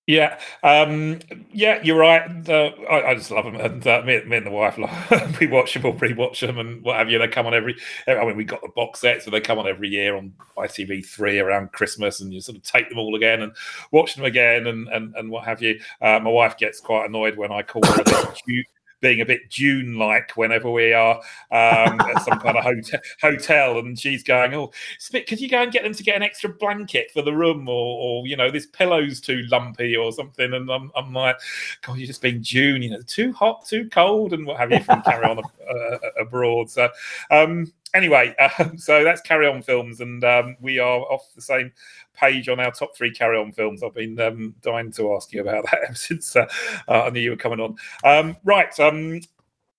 Yeah, 0.08 0.38
um, 0.62 1.18
yeah, 1.52 1.82
you're 1.82 1.98
right. 1.98 2.42
The, 2.44 2.72
I, 2.90 3.10
I 3.10 3.14
just 3.14 3.30
love 3.30 3.44
them, 3.44 3.56
and 3.56 3.86
uh, 3.86 4.00
me, 4.06 4.24
me 4.24 4.38
and 4.38 4.46
the 4.46 4.50
wife, 4.50 4.78
like, 5.10 5.38
we 5.38 5.46
watch 5.48 5.74
them 5.74 5.84
or 5.84 5.94
re-watch 5.94 6.40
them, 6.40 6.56
and 6.58 6.82
what 6.82 6.96
have 6.96 7.10
you. 7.10 7.18
They 7.18 7.28
come 7.28 7.46
on 7.46 7.52
every. 7.52 7.76
I 8.06 8.24
mean, 8.24 8.34
we 8.34 8.44
got 8.44 8.62
the 8.62 8.70
box 8.74 9.00
set, 9.00 9.22
so 9.22 9.30
they 9.30 9.42
come 9.42 9.58
on 9.58 9.68
every 9.68 9.90
year 9.90 10.16
on 10.16 10.32
ITV 10.56 11.02
three 11.02 11.38
around 11.38 11.72
Christmas, 11.72 12.22
and 12.22 12.32
you 12.32 12.40
sort 12.40 12.56
of 12.56 12.62
take 12.62 12.88
them 12.88 12.98
all 12.98 13.16
again 13.16 13.42
and 13.42 13.52
watch 13.92 14.14
them 14.14 14.24
again, 14.24 14.66
and 14.66 14.88
and, 14.88 15.14
and 15.14 15.30
what 15.30 15.44
have 15.44 15.60
you. 15.60 15.78
Uh, 16.00 16.18
my 16.20 16.30
wife 16.30 16.56
gets 16.56 16.80
quite 16.80 17.04
annoyed 17.06 17.36
when 17.36 17.52
I 17.52 17.62
call 17.62 17.84
her. 17.84 18.02
Being 19.00 19.20
a 19.20 19.26
bit 19.26 19.48
June-like 19.48 20.36
whenever 20.36 20.70
we 20.70 20.92
are 20.92 21.16
um, 21.50 22.00
at 22.00 22.22
some 22.24 22.40
kind 22.40 22.56
of 22.56 22.64
hotel, 22.64 23.00
hotel, 23.20 23.78
and 23.78 23.98
she's 23.98 24.22
going, 24.22 24.54
"Oh, 24.54 24.72
Spit, 24.98 25.26
could 25.26 25.40
you 25.40 25.48
go 25.48 25.62
and 25.62 25.72
get 25.72 25.84
them 25.84 25.94
to 25.94 26.02
get 26.02 26.16
an 26.16 26.22
extra 26.22 26.50
blanket 26.50 27.10
for 27.12 27.22
the 27.22 27.32
room, 27.32 27.68
or, 27.68 27.72
or 27.72 28.26
you 28.26 28.36
know, 28.36 28.50
this 28.50 28.66
pillow's 28.66 29.20
too 29.20 29.42
lumpy 29.50 29.96
or 29.96 30.12
something? 30.12 30.52
And 30.52 30.70
I'm, 30.70 30.90
I'm 30.96 31.12
like, 31.12 31.36
God, 31.82 31.98
you're 31.98 32.06
just 32.06 32.22
being 32.22 32.42
June, 32.42 32.82
you 32.82 32.90
know, 32.90 33.02
too 33.02 33.32
hot, 33.32 33.66
too 33.66 33.88
cold, 33.90 34.32
and 34.32 34.46
what 34.46 34.58
have 34.58 34.72
you 34.72 34.80
from 34.80 35.02
Carry 35.02 35.24
On 35.24 35.38
uh, 35.38 35.98
Abroad. 36.20 36.70
So, 36.70 36.88
um, 37.30 37.72
anyway, 37.94 38.34
um, 38.58 38.78
so 38.78 39.04
that's 39.04 39.20
Carry 39.20 39.46
On 39.46 39.62
Films, 39.62 40.00
and 40.00 40.22
um, 40.24 40.56
we 40.60 40.78
are 40.78 41.00
off 41.00 41.32
the 41.34 41.42
same 41.42 41.72
page 42.18 42.48
on 42.48 42.60
our 42.60 42.72
top 42.72 42.96
three 42.96 43.10
Carry 43.10 43.38
On 43.38 43.52
films. 43.52 43.82
I've 43.82 43.94
been 43.94 44.18
um, 44.20 44.54
dying 44.62 44.90
to 44.92 45.14
ask 45.14 45.32
you 45.32 45.40
about 45.40 45.64
that 45.70 45.80
ever 45.84 45.94
since 45.94 46.34
uh, 46.36 46.46
uh, 46.88 47.04
I 47.04 47.10
knew 47.10 47.20
you 47.20 47.30
were 47.30 47.36
coming 47.36 47.60
on. 47.60 47.76
Um, 48.04 48.36
right. 48.44 48.78
Um, 48.80 49.20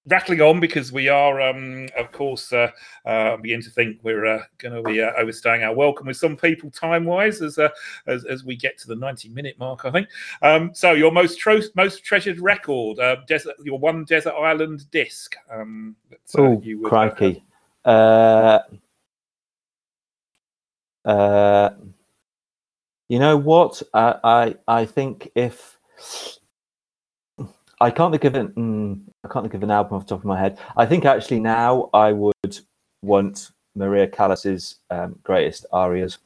rattling 0.08 0.42
on 0.42 0.60
because 0.60 0.92
we 0.92 1.08
are, 1.08 1.40
um, 1.42 1.88
of 1.98 2.12
course, 2.12 2.52
uh, 2.52 2.72
uh, 3.06 3.38
begin 3.38 3.62
to 3.62 3.70
think 3.70 4.00
we're 4.04 4.26
uh, 4.26 4.44
going 4.58 4.74
to 4.74 4.82
be 4.82 5.02
uh, 5.02 5.12
overstaying 5.18 5.64
our 5.64 5.74
welcome 5.74 6.08
with 6.08 6.18
some 6.18 6.36
people 6.36 6.72
time 6.72 7.06
wise 7.06 7.42
as, 7.42 7.58
uh, 7.58 7.70
as 8.08 8.26
as 8.26 8.44
we 8.44 8.56
get 8.56 8.78
to 8.80 8.88
the 8.88 8.96
ninety 8.96 9.30
minute 9.30 9.58
mark. 9.60 9.86
I 9.86 9.92
think. 9.92 10.08
Um, 10.42 10.72
so 10.74 10.94
your 10.94 11.12
most 11.12 11.40
tro- 11.40 11.62
most 11.76 12.04
treasured 12.04 12.40
record, 12.40 13.00
uh, 13.00 13.18
desert, 13.28 13.56
your 13.64 13.80
one 13.80 14.04
desert 14.06 14.34
island 14.34 14.90
disc. 14.92 15.36
Um, 15.52 15.96
Oh, 16.38 16.62
crikey. 16.84 17.44
Uh, 17.86 18.60
uh, 21.06 21.70
you 23.10 23.20
know 23.20 23.36
what? 23.36 23.82
I, 23.94 24.16
I 24.24 24.56
I 24.68 24.86
think 24.86 25.32
if 25.36 25.78
I 27.82 27.92
can't 27.92 28.14
think 28.14 28.24
of 28.24 28.36
an 28.36 28.48
mm, 28.50 29.02
I 29.24 29.28
can't 29.28 29.44
think 29.44 29.56
of 29.56 29.64
an 29.64 29.72
album 29.72 29.96
off 29.96 30.06
the 30.06 30.10
top 30.10 30.20
of 30.20 30.26
my 30.26 30.40
head. 30.40 30.60
I 30.78 30.86
think 30.86 31.06
actually 31.06 31.40
now 31.40 31.90
I 31.94 32.12
would 32.14 32.60
want 33.02 33.52
Maria 33.76 34.08
Callas's 34.08 34.80
um, 34.92 35.18
greatest 35.24 35.66
arias. 35.74 36.20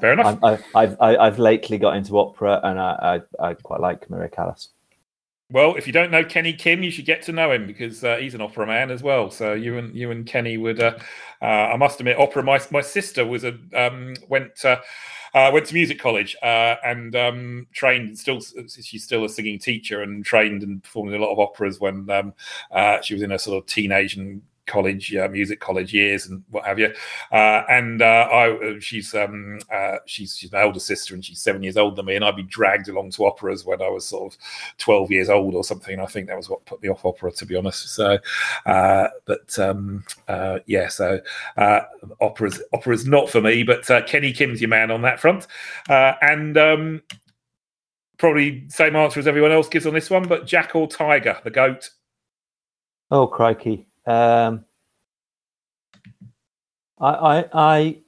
Fair 0.00 0.14
enough. 0.14 0.38
I, 0.42 0.58
I, 0.74 1.16
I've 1.16 1.38
lately 1.38 1.78
got 1.78 1.96
into 1.96 2.18
opera 2.18 2.60
and 2.62 2.78
I 2.80 3.20
I, 3.40 3.48
I 3.48 3.54
quite 3.54 3.80
like 3.80 4.08
Maria 4.08 4.28
Callas. 4.28 4.68
Well, 5.50 5.76
if 5.76 5.86
you 5.86 5.92
don't 5.92 6.10
know 6.10 6.24
Kenny 6.24 6.52
Kim, 6.52 6.82
you 6.82 6.90
should 6.90 7.04
get 7.04 7.22
to 7.22 7.32
know 7.32 7.52
him 7.52 7.66
because 7.66 8.02
uh, 8.02 8.16
he's 8.16 8.34
an 8.34 8.40
opera 8.40 8.66
man 8.66 8.90
as 8.90 9.02
well. 9.02 9.30
So 9.30 9.52
you 9.52 9.78
and 9.78 9.94
you 9.94 10.10
and 10.10 10.24
Kenny 10.24 10.56
would. 10.56 10.80
Uh, 10.80 10.96
uh, 11.42 11.44
I 11.44 11.76
must 11.76 12.00
admit, 12.00 12.18
opera. 12.18 12.42
My 12.42 12.60
my 12.70 12.80
sister 12.80 13.26
was 13.26 13.44
a 13.44 13.58
um, 13.74 14.14
went. 14.28 14.64
Uh, 15.34 15.50
went 15.52 15.66
to 15.66 15.74
music 15.74 15.98
college 15.98 16.36
uh, 16.42 16.76
and 16.84 17.16
um, 17.16 17.66
trained. 17.72 18.16
Still, 18.16 18.40
she's 18.40 19.02
still 19.02 19.24
a 19.24 19.28
singing 19.28 19.58
teacher 19.58 20.00
and 20.00 20.24
trained 20.24 20.62
and 20.62 20.80
performed 20.80 21.12
in 21.12 21.20
a 21.20 21.24
lot 21.24 21.32
of 21.32 21.40
operas 21.40 21.80
when 21.80 22.08
um, 22.08 22.32
uh, 22.70 23.00
she 23.00 23.14
was 23.14 23.22
in 23.22 23.30
her 23.30 23.38
sort 23.38 23.58
of 23.58 23.66
teenage 23.66 24.16
and 24.16 24.42
college 24.66 25.14
uh, 25.14 25.28
music 25.28 25.60
college 25.60 25.92
years 25.92 26.26
and 26.26 26.42
what 26.50 26.64
have 26.64 26.78
you. 26.78 26.92
Uh, 27.32 27.62
and 27.68 28.02
uh, 28.02 28.28
I 28.32 28.78
she's 28.80 29.14
um 29.14 29.60
uh, 29.72 29.96
she's 30.06 30.36
she's 30.36 30.52
my 30.52 30.62
older 30.62 30.80
sister 30.80 31.14
and 31.14 31.24
she's 31.24 31.40
seven 31.40 31.62
years 31.62 31.76
older 31.76 31.96
than 31.96 32.06
me 32.06 32.16
and 32.16 32.24
I'd 32.24 32.36
be 32.36 32.42
dragged 32.42 32.88
along 32.88 33.10
to 33.12 33.24
operas 33.24 33.64
when 33.64 33.82
I 33.82 33.88
was 33.88 34.06
sort 34.06 34.32
of 34.32 34.38
12 34.78 35.10
years 35.10 35.28
old 35.28 35.54
or 35.54 35.64
something. 35.64 36.00
I 36.00 36.06
think 36.06 36.28
that 36.28 36.36
was 36.36 36.48
what 36.48 36.64
put 36.64 36.82
me 36.82 36.88
off 36.88 37.04
opera 37.04 37.32
to 37.32 37.46
be 37.46 37.56
honest. 37.56 37.88
So 37.90 38.18
uh, 38.66 39.08
but 39.24 39.58
um 39.58 40.04
uh, 40.28 40.60
yeah 40.66 40.88
so 40.88 41.20
uh, 41.56 41.80
opera's 42.20 42.62
opera's 42.72 43.06
not 43.06 43.28
for 43.28 43.40
me 43.40 43.62
but 43.62 43.88
uh, 43.90 44.02
Kenny 44.02 44.32
Kim's 44.32 44.60
your 44.60 44.70
man 44.70 44.90
on 44.90 45.02
that 45.02 45.20
front. 45.20 45.46
Uh, 45.88 46.14
and 46.22 46.56
um 46.56 47.02
probably 48.18 48.64
same 48.68 48.96
answer 48.96 49.20
as 49.20 49.26
everyone 49.26 49.52
else 49.52 49.68
gives 49.68 49.86
on 49.86 49.94
this 49.94 50.10
one 50.10 50.26
but 50.26 50.46
Jack 50.46 50.74
or 50.74 50.86
Tiger 50.86 51.38
the 51.44 51.50
goat? 51.50 51.90
Oh 53.10 53.26
crikey! 53.26 53.86
Um, 54.06 54.64
I, 57.00 57.08
I, 57.10 57.44
I, 57.52 57.98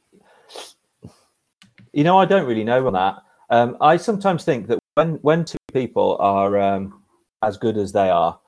you 1.93 2.05
know, 2.05 2.19
I 2.19 2.25
don't 2.25 2.47
really 2.47 2.65
know 2.65 2.87
on 2.87 2.93
that. 2.93 3.23
Um, 3.51 3.77
I 3.81 3.97
sometimes 3.97 4.45
think 4.45 4.67
that 4.69 4.79
when 4.95 5.15
when 5.17 5.45
two 5.45 5.59
people 5.73 6.17
are 6.21 6.59
um, 6.59 7.03
as 7.43 7.57
good 7.57 7.77
as 7.77 7.93
they 7.93 8.11
are, 8.11 8.39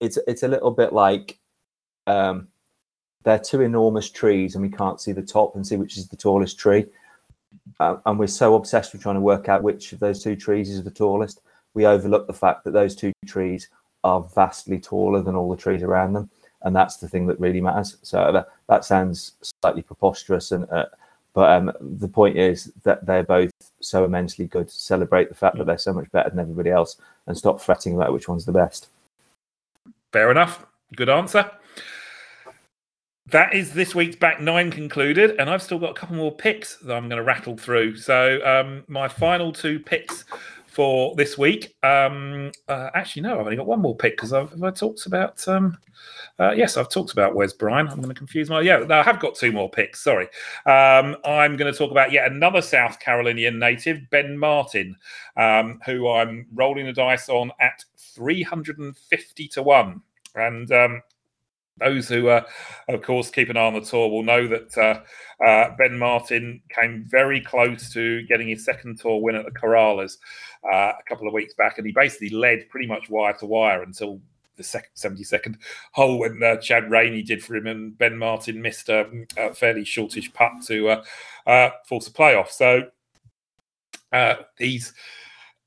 it's 0.00 0.18
it's 0.26 0.42
a 0.42 0.48
little 0.48 0.70
bit 0.70 0.92
like 0.92 1.38
um, 2.06 2.48
they're 3.24 3.38
two 3.38 3.60
enormous 3.60 4.08
trees 4.08 4.54
and 4.54 4.62
we 4.62 4.70
can't 4.70 5.00
see 5.00 5.12
the 5.12 5.22
top 5.22 5.56
and 5.56 5.66
see 5.66 5.76
which 5.76 5.98
is 5.98 6.08
the 6.08 6.16
tallest 6.16 6.58
tree. 6.58 6.86
Uh, 7.80 7.96
and 8.06 8.18
we're 8.18 8.26
so 8.26 8.54
obsessed 8.54 8.92
with 8.92 9.02
trying 9.02 9.16
to 9.16 9.20
work 9.20 9.48
out 9.48 9.62
which 9.62 9.92
of 9.92 9.98
those 9.98 10.22
two 10.22 10.36
trees 10.36 10.70
is 10.70 10.82
the 10.84 10.90
tallest, 10.90 11.40
we 11.74 11.84
overlook 11.84 12.26
the 12.26 12.32
fact 12.32 12.64
that 12.64 12.72
those 12.72 12.94
two 12.94 13.12
trees 13.26 13.68
are 14.04 14.22
vastly 14.34 14.78
taller 14.78 15.20
than 15.20 15.34
all 15.34 15.50
the 15.50 15.60
trees 15.60 15.82
around 15.82 16.12
them, 16.12 16.30
and 16.62 16.74
that's 16.74 16.96
the 16.96 17.08
thing 17.08 17.26
that 17.26 17.40
really 17.40 17.60
matters. 17.60 17.96
So 18.02 18.32
that, 18.32 18.48
that 18.68 18.84
sounds 18.84 19.32
slightly 19.62 19.82
preposterous, 19.82 20.52
and 20.52 20.68
uh, 20.70 20.86
but 21.32 21.50
um, 21.50 21.72
the 21.80 22.08
point 22.08 22.38
is 22.38 22.72
that 22.84 23.04
they're 23.04 23.22
both 23.22 23.50
so 23.80 24.04
immensely 24.04 24.46
good. 24.46 24.70
Celebrate 24.70 25.28
the 25.28 25.34
fact 25.34 25.58
that 25.58 25.66
they're 25.66 25.78
so 25.78 25.92
much 25.92 26.10
better 26.10 26.30
than 26.30 26.38
everybody 26.38 26.70
else, 26.70 26.96
and 27.26 27.36
stop 27.36 27.60
fretting 27.60 27.94
about 27.94 28.12
which 28.12 28.28
one's 28.28 28.46
the 28.46 28.52
best. 28.52 28.88
Fair 30.12 30.30
enough. 30.30 30.64
Good 30.94 31.08
answer. 31.08 31.50
That 33.28 33.54
is 33.54 33.72
this 33.72 33.92
week's 33.92 34.14
back 34.14 34.40
nine 34.40 34.70
concluded, 34.70 35.34
and 35.38 35.50
I've 35.50 35.62
still 35.62 35.80
got 35.80 35.90
a 35.90 35.94
couple 35.94 36.14
more 36.14 36.32
picks 36.32 36.76
that 36.76 36.94
I'm 36.94 37.08
going 37.08 37.18
to 37.18 37.24
rattle 37.24 37.56
through. 37.56 37.96
So, 37.96 38.40
um, 38.44 38.84
my 38.86 39.08
final 39.08 39.52
two 39.52 39.80
picks 39.80 40.24
for 40.76 41.16
this 41.16 41.38
week. 41.38 41.74
Um, 41.82 42.52
uh, 42.68 42.90
actually, 42.92 43.22
no, 43.22 43.40
I've 43.40 43.46
only 43.46 43.56
got 43.56 43.66
one 43.66 43.80
more 43.80 43.96
pick 43.96 44.14
because 44.14 44.34
I've, 44.34 44.62
I 44.62 44.70
talked 44.70 45.06
about. 45.06 45.48
Um, 45.48 45.78
uh, 46.38 46.50
yes, 46.50 46.76
I've 46.76 46.90
talked 46.90 47.12
about 47.12 47.34
Wes 47.34 47.54
Bryan. 47.54 47.88
I'm 47.88 47.96
going 47.96 48.10
to 48.10 48.14
confuse 48.14 48.50
my. 48.50 48.60
Yeah, 48.60 48.80
no, 48.80 48.98
I 48.98 49.02
have 49.02 49.18
got 49.18 49.34
two 49.36 49.52
more 49.52 49.70
picks. 49.70 50.00
Sorry. 50.00 50.26
Um, 50.66 51.16
I'm 51.24 51.56
going 51.56 51.72
to 51.72 51.76
talk 51.76 51.90
about 51.90 52.12
yet 52.12 52.30
another 52.30 52.60
South 52.60 53.00
Carolinian 53.00 53.58
native, 53.58 54.02
Ben 54.10 54.36
Martin, 54.36 54.94
um, 55.38 55.80
who 55.86 56.10
I'm 56.10 56.46
rolling 56.52 56.84
the 56.84 56.92
dice 56.92 57.30
on 57.30 57.52
at 57.58 57.82
350 57.96 59.48
to 59.48 59.62
one. 59.62 60.02
And 60.34 60.70
um, 60.72 61.00
those 61.78 62.08
who, 62.08 62.28
uh, 62.28 62.42
of 62.88 63.02
course, 63.02 63.30
keep 63.30 63.50
an 63.50 63.56
eye 63.56 63.66
on 63.66 63.74
the 63.74 63.80
tour 63.80 64.08
will 64.08 64.22
know 64.22 64.48
that 64.48 64.76
uh, 64.78 65.44
uh, 65.44 65.76
Ben 65.76 65.98
Martin 65.98 66.62
came 66.70 67.04
very 67.06 67.40
close 67.40 67.92
to 67.92 68.22
getting 68.22 68.48
his 68.48 68.64
second 68.64 68.98
tour 68.98 69.20
win 69.20 69.36
at 69.36 69.44
the 69.44 69.50
Corales 69.50 70.16
uh, 70.64 70.92
a 70.98 71.02
couple 71.06 71.26
of 71.26 71.34
weeks 71.34 71.54
back, 71.54 71.78
and 71.78 71.86
he 71.86 71.92
basically 71.92 72.30
led 72.30 72.68
pretty 72.70 72.86
much 72.86 73.10
wire 73.10 73.34
to 73.34 73.46
wire 73.46 73.82
until 73.82 74.20
the 74.56 74.62
second 74.62 74.88
72nd 74.96 75.56
hole 75.92 76.18
when 76.18 76.42
uh, 76.42 76.56
Chad 76.56 76.84
Ramey 76.84 77.24
did 77.24 77.44
for 77.44 77.56
him, 77.56 77.66
and 77.66 77.96
Ben 77.98 78.16
Martin 78.16 78.62
missed 78.62 78.88
a, 78.88 79.06
a 79.36 79.52
fairly 79.52 79.84
shortish 79.84 80.32
putt 80.32 80.52
to 80.66 81.02
uh, 81.46 81.70
force 81.86 82.08
a 82.08 82.12
playoff. 82.12 82.48
So 82.48 82.84
he's 84.56 84.94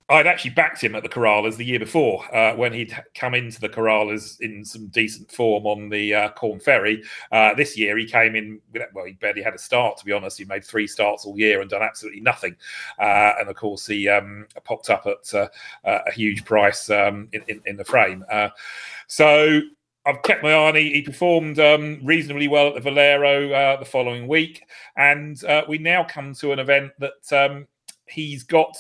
I'd 0.09 0.25
actually 0.25 0.51
backed 0.51 0.83
him 0.83 0.95
at 0.95 1.03
the 1.03 1.09
Corales 1.09 1.55
the 1.55 1.65
year 1.65 1.77
before 1.77 2.23
uh, 2.35 2.55
when 2.55 2.73
he'd 2.73 2.97
come 3.13 3.35
into 3.35 3.61
the 3.61 3.69
Corales 3.69 4.41
in 4.41 4.65
some 4.65 4.87
decent 4.87 5.31
form 5.31 5.67
on 5.67 5.87
the 5.89 6.15
uh, 6.15 6.29
Corn 6.29 6.59
Ferry. 6.59 7.03
Uh, 7.31 7.53
this 7.53 7.77
year 7.77 7.95
he 7.95 8.05
came 8.05 8.35
in, 8.35 8.59
well, 8.93 9.05
he 9.05 9.13
barely 9.13 9.43
had 9.43 9.53
a 9.53 9.59
start, 9.59 9.97
to 9.97 10.05
be 10.05 10.11
honest. 10.11 10.39
He 10.39 10.45
made 10.45 10.65
three 10.65 10.87
starts 10.87 11.25
all 11.25 11.37
year 11.37 11.61
and 11.61 11.69
done 11.69 11.83
absolutely 11.83 12.21
nothing. 12.21 12.55
Uh, 12.97 13.33
and 13.39 13.49
of 13.49 13.55
course, 13.55 13.85
he 13.85 14.09
um, 14.09 14.47
popped 14.63 14.89
up 14.89 15.05
at 15.05 15.33
uh, 15.35 15.47
a 15.83 16.11
huge 16.11 16.43
price 16.43 16.89
um, 16.89 17.29
in, 17.31 17.43
in, 17.47 17.61
in, 17.67 17.77
the 17.77 17.85
frame. 17.85 18.25
Uh, 18.31 18.49
so 19.05 19.61
I've 20.07 20.23
kept 20.23 20.41
my 20.41 20.53
eye 20.53 20.67
on. 20.69 20.75
He, 20.75 20.91
he 20.91 21.01
performed 21.03 21.59
um, 21.59 21.99
reasonably 22.03 22.47
well 22.47 22.69
at 22.69 22.73
the 22.73 22.81
Valero 22.81 23.51
uh, 23.51 23.77
the 23.77 23.85
following 23.85 24.27
week, 24.27 24.65
and 24.95 25.43
uh, 25.43 25.63
we 25.67 25.77
now 25.77 26.03
come 26.03 26.33
to 26.35 26.51
an 26.51 26.57
event 26.57 26.93
that 26.97 27.31
um, 27.31 27.67
he's 28.07 28.43
got 28.43 28.75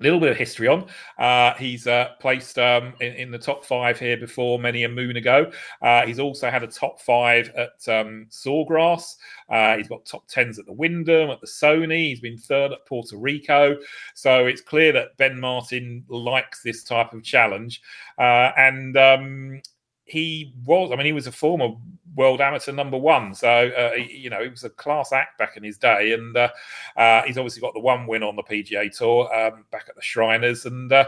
little 0.00 0.20
bit 0.20 0.30
of 0.30 0.36
history 0.36 0.68
on. 0.68 0.86
Uh, 1.18 1.54
he's 1.54 1.86
uh, 1.86 2.10
placed 2.20 2.58
um, 2.58 2.94
in, 3.00 3.12
in, 3.14 3.30
the 3.30 3.38
top 3.38 3.64
five 3.64 3.98
here 3.98 4.16
before 4.16 4.58
many 4.58 4.84
a 4.84 4.88
moon 4.88 5.16
ago. 5.16 5.50
Uh, 5.82 6.04
he's 6.04 6.18
also 6.18 6.50
had 6.50 6.62
a 6.62 6.66
top 6.66 7.00
five 7.00 7.50
at 7.56 7.88
um, 7.88 8.26
Sawgrass. 8.30 9.16
Uh, 9.48 9.76
he's 9.76 9.88
got 9.88 10.04
top 10.04 10.26
tens 10.26 10.58
at 10.58 10.66
the 10.66 10.72
Wyndham, 10.72 11.30
at 11.30 11.40
the 11.40 11.46
Sony. 11.46 12.08
He's 12.08 12.20
been 12.20 12.38
third 12.38 12.72
at 12.72 12.84
Puerto 12.86 13.16
Rico. 13.16 13.76
So 14.14 14.46
it's 14.46 14.60
clear 14.60 14.92
that 14.92 15.16
Ben 15.16 15.38
Martin 15.38 16.04
likes 16.08 16.62
this 16.62 16.82
type 16.82 17.12
of 17.12 17.22
challenge. 17.22 17.80
Uh, 18.18 18.50
and 18.56 18.96
um, 18.96 19.60
he 20.04 20.54
was, 20.64 20.90
I 20.92 20.96
mean, 20.96 21.06
he 21.06 21.12
was 21.12 21.26
a 21.26 21.32
former 21.32 21.70
world 22.14 22.40
amateur 22.40 22.72
number 22.72 22.98
one. 22.98 23.34
So, 23.34 23.48
uh, 23.48 23.96
you 23.96 24.30
know, 24.30 24.42
he 24.42 24.48
was 24.48 24.64
a 24.64 24.70
class 24.70 25.12
act 25.12 25.38
back 25.38 25.56
in 25.56 25.64
his 25.64 25.78
day. 25.78 26.12
And 26.12 26.36
uh, 26.36 26.50
uh, 26.96 27.22
he's 27.22 27.38
obviously 27.38 27.60
got 27.60 27.74
the 27.74 27.80
one 27.80 28.06
win 28.06 28.22
on 28.22 28.36
the 28.36 28.42
PGA 28.42 28.96
Tour 28.96 29.34
um, 29.34 29.64
back 29.70 29.86
at 29.88 29.96
the 29.96 30.02
Shriners. 30.02 30.66
And 30.66 30.92
uh, 30.92 31.06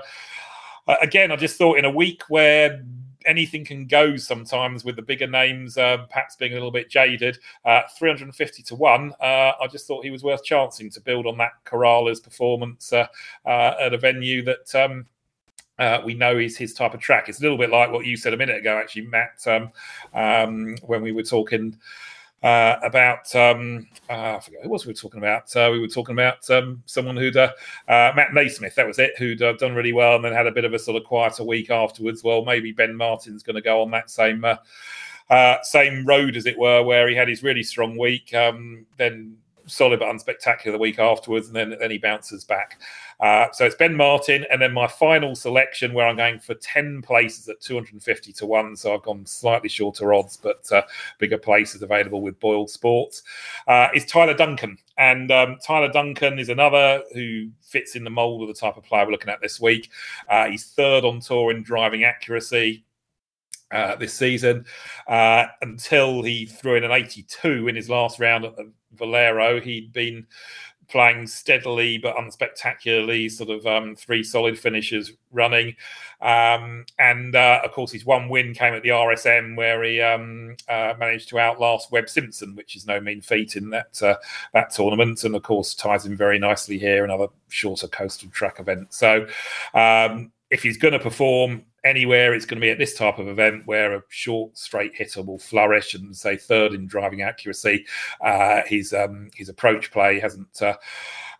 again, 1.01 1.31
I 1.31 1.37
just 1.37 1.57
thought 1.57 1.79
in 1.79 1.85
a 1.85 1.91
week 1.91 2.23
where 2.29 2.85
anything 3.25 3.65
can 3.65 3.87
go 3.87 4.17
sometimes 4.17 4.85
with 4.85 4.97
the 4.97 5.03
bigger 5.03 5.27
names, 5.27 5.77
uh, 5.77 5.99
perhaps 6.09 6.37
being 6.37 6.53
a 6.53 6.55
little 6.55 6.71
bit 6.71 6.89
jaded. 6.89 7.39
Uh, 7.65 7.83
350 7.99 8.63
to 8.63 8.75
1, 8.75 9.13
uh, 9.21 9.25
I 9.61 9.67
just 9.71 9.87
thought 9.87 10.05
he 10.05 10.11
was 10.11 10.23
worth 10.23 10.45
chancing 10.45 10.91
to 10.91 11.01
build 11.01 11.27
on 11.27 11.37
that 11.39 11.53
Corales 11.65 12.23
performance 12.23 12.93
uh, 12.93 13.07
at 13.45 13.93
a 13.93 13.99
venue 13.99 14.45
that. 14.45 14.75
Um, 14.75 15.07
uh, 15.79 16.01
we 16.05 16.15
know 16.15 16.39
is 16.39 16.57
his 16.57 16.73
type 16.73 16.95
of 16.95 17.01
track. 17.01 17.29
It's 17.29 17.41
a 17.41 17.43
little 17.43 17.59
bit 17.59 17.71
like 17.71 17.91
what 17.91 18.07
you 18.07 18.17
said 18.17 18.35
a 18.35 18.37
minute 18.37 18.57
ago, 18.57 18.77
actually, 18.77 19.07
Matt, 19.07 19.47
um, 19.47 19.71
um, 20.15 20.77
when 20.83 21.03
we 21.03 21.13
were 21.13 21.23
talking 21.23 21.77
uh, 22.43 22.79
about 22.83 23.35
um, 23.35 23.87
uh, 24.09 24.37
I 24.37 24.41
forget 24.41 24.61
who 24.63 24.69
was 24.69 24.87
we 24.87 24.91
were 24.91 24.95
talking 24.95 25.19
about. 25.19 25.55
Uh, 25.57 25.71
we 25.73 25.81
were 25.81 25.89
talking 25.89 26.15
about 26.15 26.49
um, 26.51 26.83
someone 26.87 27.17
who'd 27.17 27.37
uh, 27.37 27.53
uh, 27.89 28.13
Matt 28.15 28.29
NeSmith. 28.31 28.75
That 28.75 28.87
was 28.87 28.99
it. 28.99 29.19
Who'd 29.19 29.39
done 29.39 29.75
really 29.75 29.93
well 29.93 30.17
and 30.17 30.25
then 30.25 30.33
had 30.33 30.47
a 30.47 30.53
bit 30.53 30.65
of 30.65 30.75
a 30.75 30.79
sort 30.79 30.97
of 30.97 31.09
quieter 31.09 31.45
week 31.45 31.71
afterwards. 31.71 32.23
Well, 32.23 32.45
maybe 32.45 32.73
Ben 32.73 32.95
Martin's 32.95 33.43
going 33.43 33.57
to 33.57 33.63
go 33.63 33.83
on 33.83 33.91
that 33.93 34.11
same. 34.11 34.45
same 35.63 36.07
road, 36.07 36.37
as 36.37 36.47
it 36.47 36.59
were, 36.59 36.83
where 36.83 37.09
he 37.09 37.17
had 37.17 37.29
his 37.29 37.43
really 37.43 37.63
strong 37.63 37.99
week, 37.99 38.33
um, 38.35 38.87
then 38.97 39.37
solid 39.67 40.01
but 40.01 40.09
unspectacular 40.09 40.73
the 40.73 40.79
week 40.79 40.99
afterwards, 40.99 41.49
and 41.49 41.57
then 41.57 41.77
then 41.79 41.91
he 41.91 41.99
bounces 41.99 42.45
back. 42.45 42.81
Uh, 43.19 43.47
so 43.53 43.65
it's 43.65 43.75
Ben 43.75 43.97
Martin, 43.97 44.45
and 44.51 44.61
then 44.61 44.73
my 44.73 44.87
final 44.87 45.35
selection 45.35 45.95
where 45.95 46.07
I'm 46.07 46.17
going 46.17 46.39
for 46.39 46.55
10 46.55 47.03
places 47.03 47.49
at 47.49 47.61
250 47.61 48.33
to 48.35 48.47
1. 48.47 48.77
So 48.77 48.95
I've 48.95 49.03
gone 49.03 49.25
slightly 49.25 49.69
shorter 49.69 50.13
odds, 50.13 50.37
but 50.37 50.71
uh, 50.71 50.83
bigger 51.19 51.39
places 51.39 51.83
available 51.83 52.21
with 52.21 52.39
Boyle 52.41 52.69
Sports, 52.69 53.23
uh, 53.69 53.89
is 53.95 54.05
Tyler 54.05 54.35
Duncan. 54.35 54.79
And 54.99 55.31
um, 55.31 55.57
Tyler 55.65 55.91
Duncan 55.91 56.39
is 56.39 56.49
another 56.49 57.03
who 57.15 57.49
fits 57.63 57.97
in 57.97 58.05
the 58.05 58.11
mold 58.11 58.43
of 58.43 58.49
the 58.49 58.55
type 58.55 58.77
of 58.77 58.85
player 58.85 59.05
we're 59.05 59.13
looking 59.13 59.31
at 59.31 59.41
this 59.41 59.61
week. 59.61 59.91
Uh, 60.29 60.49
he's 60.49 60.67
third 60.67 61.05
on 61.05 61.21
tour 61.21 61.51
in 61.51 61.63
driving 61.63 62.05
accuracy. 62.05 62.83
Uh, 63.73 63.97
this 63.97 64.15
season 64.15 64.65
uh, 65.09 65.47
until 65.61 66.23
he 66.23 66.47
threw 66.47 66.77
in 66.77 66.85
an 66.85 66.93
82 66.93 67.67
in 67.67 67.75
his 67.75 67.91
last 67.91 68.21
round 68.21 68.45
at 68.45 68.55
the 68.55 68.71
Valero. 68.97 69.61
He'd 69.61 69.93
been 69.93 70.27
playing 70.89 71.27
steadily 71.27 71.99
but 71.99 72.17
unspectacularly, 72.17 73.29
sort 73.29 73.51
of 73.51 73.67
um, 73.67 73.95
three 73.97 74.23
solid 74.23 74.59
finishes 74.59 75.13
running. 75.33 75.75
Um, 76.21 76.87
and 76.99 77.35
uh, 77.35 77.61
of 77.65 77.73
course, 77.73 77.93
his 77.93 78.07
one 78.07 78.29
win 78.29 78.55
came 78.55 78.75
at 78.75 78.83
the 78.83 78.91
RSM, 78.91 79.57
where 79.57 79.83
he 79.83 80.01
um, 80.01 80.57
uh, 80.69 80.95
managed 80.99 81.29
to 81.31 81.39
outlast 81.39 81.93
Webb 81.93 82.09
Simpson, 82.09 82.55
which 82.55 82.77
is 82.77 82.87
no 82.87 83.01
mean 83.01 83.21
feat 83.21 83.57
in 83.57 83.71
that 83.71 84.01
uh, 84.03 84.17
that 84.55 84.71
tournament. 84.71 85.25
And 85.25 85.35
of 85.35 85.43
course, 85.43 85.75
ties 85.75 86.07
in 86.07 86.17
very 86.17 86.39
nicely 86.39 86.79
here, 86.79 87.05
another 87.05 87.29
shorter 87.49 87.89
coastal 87.89 88.31
track 88.31 88.61
event. 88.61 88.95
So, 88.95 89.27
um, 89.75 90.33
if 90.51 90.63
he's 90.63 90.79
going 90.79 90.93
to 90.93 91.01
perform 91.01 91.65
anywhere, 91.87 92.35
it's 92.35 92.47
going 92.47 92.61
to 92.61 92.65
be 92.65 92.71
at 92.71 92.79
this 92.79 92.95
type 92.95 93.19
of 93.19 93.29
event 93.29 93.67
where 93.67 93.95
a 93.95 94.03
short, 94.09 94.57
straight 94.57 94.95
hitter 94.95 95.23
will 95.23 95.39
flourish 95.39 95.95
and 95.95 96.17
say 96.17 96.37
third 96.37 96.73
in 96.73 96.87
driving 96.87 97.23
accuracy. 97.23 97.87
Uh, 98.21 98.63
his 98.67 98.93
um, 98.93 99.31
his 99.35 99.49
approach 99.49 99.91
play 99.91 100.19
hasn't. 100.21 100.63
Uh, 100.63 100.77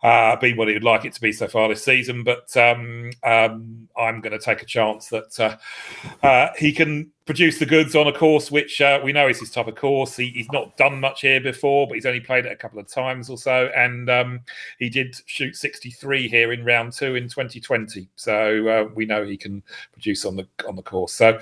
uh, 0.03 0.35
been 0.37 0.57
what 0.57 0.67
he 0.67 0.73
would 0.73 0.83
like 0.83 1.05
it 1.05 1.13
to 1.13 1.21
be 1.21 1.31
so 1.31 1.47
far 1.47 1.67
this 1.69 1.83
season. 1.83 2.23
But 2.23 2.55
um, 2.57 3.11
um, 3.23 3.87
I'm 3.97 4.21
going 4.21 4.37
to 4.37 4.39
take 4.39 4.61
a 4.61 4.65
chance 4.65 5.09
that 5.09 5.39
uh, 5.39 6.25
uh, 6.25 6.49
he 6.57 6.71
can 6.71 7.11
produce 7.25 7.59
the 7.59 7.65
goods 7.65 7.93
on 7.93 8.07
a 8.07 8.13
course 8.13 8.49
which 8.49 8.79
uh, 8.79 9.01
we 9.03 9.11
know 9.11 9.27
is 9.27 9.39
his 9.39 9.51
type 9.51 9.67
of 9.67 9.75
course. 9.75 10.15
He, 10.15 10.29
he's 10.29 10.51
not 10.51 10.77
done 10.77 10.99
much 10.99 11.21
here 11.21 11.41
before, 11.41 11.87
but 11.87 11.95
he's 11.95 12.05
only 12.05 12.21
played 12.21 12.45
it 12.45 12.51
a 12.51 12.55
couple 12.55 12.79
of 12.79 12.87
times 12.87 13.29
or 13.29 13.37
so. 13.37 13.69
And 13.75 14.09
um, 14.09 14.39
he 14.79 14.89
did 14.89 15.15
shoot 15.25 15.55
63 15.55 16.27
here 16.27 16.53
in 16.53 16.63
round 16.63 16.93
two 16.93 17.15
in 17.15 17.23
2020. 17.23 18.09
So 18.15 18.67
uh, 18.67 18.89
we 18.95 19.05
know 19.05 19.25
he 19.25 19.37
can 19.37 19.61
produce 19.91 20.25
on 20.25 20.35
the 20.35 20.47
on 20.67 20.75
the 20.75 20.83
course. 20.83 21.13
So 21.13 21.39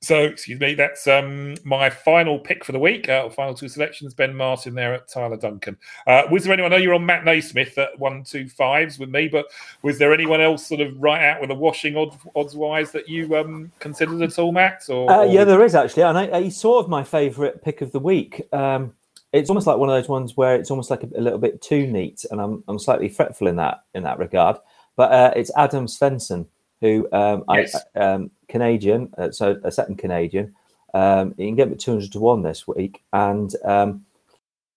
so, 0.00 0.22
excuse 0.22 0.60
me, 0.60 0.74
that's 0.74 1.08
um, 1.08 1.56
my 1.64 1.90
final 1.90 2.38
pick 2.38 2.64
for 2.64 2.70
the 2.70 2.78
week. 2.78 3.08
Uh, 3.08 3.28
final 3.30 3.52
two 3.52 3.68
selections: 3.68 4.14
Ben 4.14 4.32
Martin 4.34 4.74
there 4.74 4.94
at 4.94 5.08
Tyler 5.08 5.36
Duncan. 5.36 5.76
Uh, 6.06 6.22
was 6.30 6.44
there 6.44 6.52
anyone? 6.52 6.72
I 6.72 6.76
know 6.76 6.82
you're 6.82 6.94
on 6.94 7.04
Matt 7.04 7.24
NeSmith 7.24 7.76
at 7.78 7.98
one 7.98 8.22
two 8.22 8.48
fives 8.48 9.00
with 9.00 9.08
me, 9.08 9.26
but 9.26 9.46
was 9.82 9.98
there 9.98 10.14
anyone 10.14 10.40
else 10.40 10.66
sort 10.66 10.80
of 10.80 10.96
right 11.00 11.22
out 11.24 11.40
with 11.40 11.50
a 11.50 11.54
washing 11.54 11.96
odds, 11.96 12.16
odds 12.36 12.54
wise 12.54 12.92
that 12.92 13.08
you 13.08 13.36
um, 13.36 13.72
considered 13.80 14.22
at 14.22 14.38
all, 14.38 14.52
Matt? 14.52 14.84
Or, 14.88 15.10
uh, 15.10 15.24
yeah, 15.24 15.42
there 15.42 15.64
is 15.64 15.74
actually, 15.74 16.04
and 16.04 16.16
I, 16.16 16.42
he's 16.42 16.56
sort 16.56 16.84
of 16.84 16.88
my 16.88 17.02
favourite 17.02 17.60
pick 17.62 17.80
of 17.80 17.90
the 17.90 18.00
week. 18.00 18.42
Um, 18.52 18.94
it's 19.32 19.50
almost 19.50 19.66
like 19.66 19.78
one 19.78 19.88
of 19.88 19.96
those 19.96 20.08
ones 20.08 20.36
where 20.36 20.54
it's 20.54 20.70
almost 20.70 20.90
like 20.90 21.02
a, 21.02 21.08
a, 21.16 21.20
little 21.20 21.40
bit 21.40 21.60
too 21.60 21.88
neat, 21.88 22.24
and 22.30 22.40
I'm 22.40 22.62
I'm 22.68 22.78
slightly 22.78 23.08
fretful 23.08 23.48
in 23.48 23.56
that 23.56 23.82
in 23.94 24.04
that 24.04 24.20
regard. 24.20 24.58
But 24.94 25.12
uh, 25.12 25.32
it's 25.34 25.50
Adam 25.56 25.86
Svensson 25.86 26.46
who 26.80 27.08
um, 27.12 27.44
yes. 27.50 27.76
I, 27.94 27.98
um, 27.98 28.30
Canadian, 28.48 29.12
uh, 29.18 29.30
so 29.30 29.60
a 29.64 29.70
second 29.70 29.96
Canadian. 29.96 30.54
Um, 30.94 31.34
you 31.36 31.46
can 31.46 31.56
get 31.56 31.68
him 31.68 31.74
at 31.74 31.80
200 31.80 32.12
to 32.12 32.18
1 32.18 32.42
this 32.42 32.66
week. 32.66 33.02
And 33.12 33.54
um, 33.64 34.04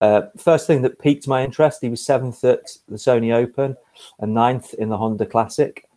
uh, 0.02 0.24
first 0.38 0.68
thing 0.68 0.82
that 0.82 1.00
piqued 1.00 1.28
my 1.28 1.44
interest, 1.44 1.80
he 1.82 1.90
was 1.90 2.04
seventh 2.04 2.44
at 2.44 2.78
the 2.88 2.98
Sony 2.98 3.34
Open 3.34 3.78
and 4.20 4.34
ninth 4.34 4.74
in 4.74 4.90
the 4.90 4.98
Honda 4.98 5.26
Classic. 5.26 5.88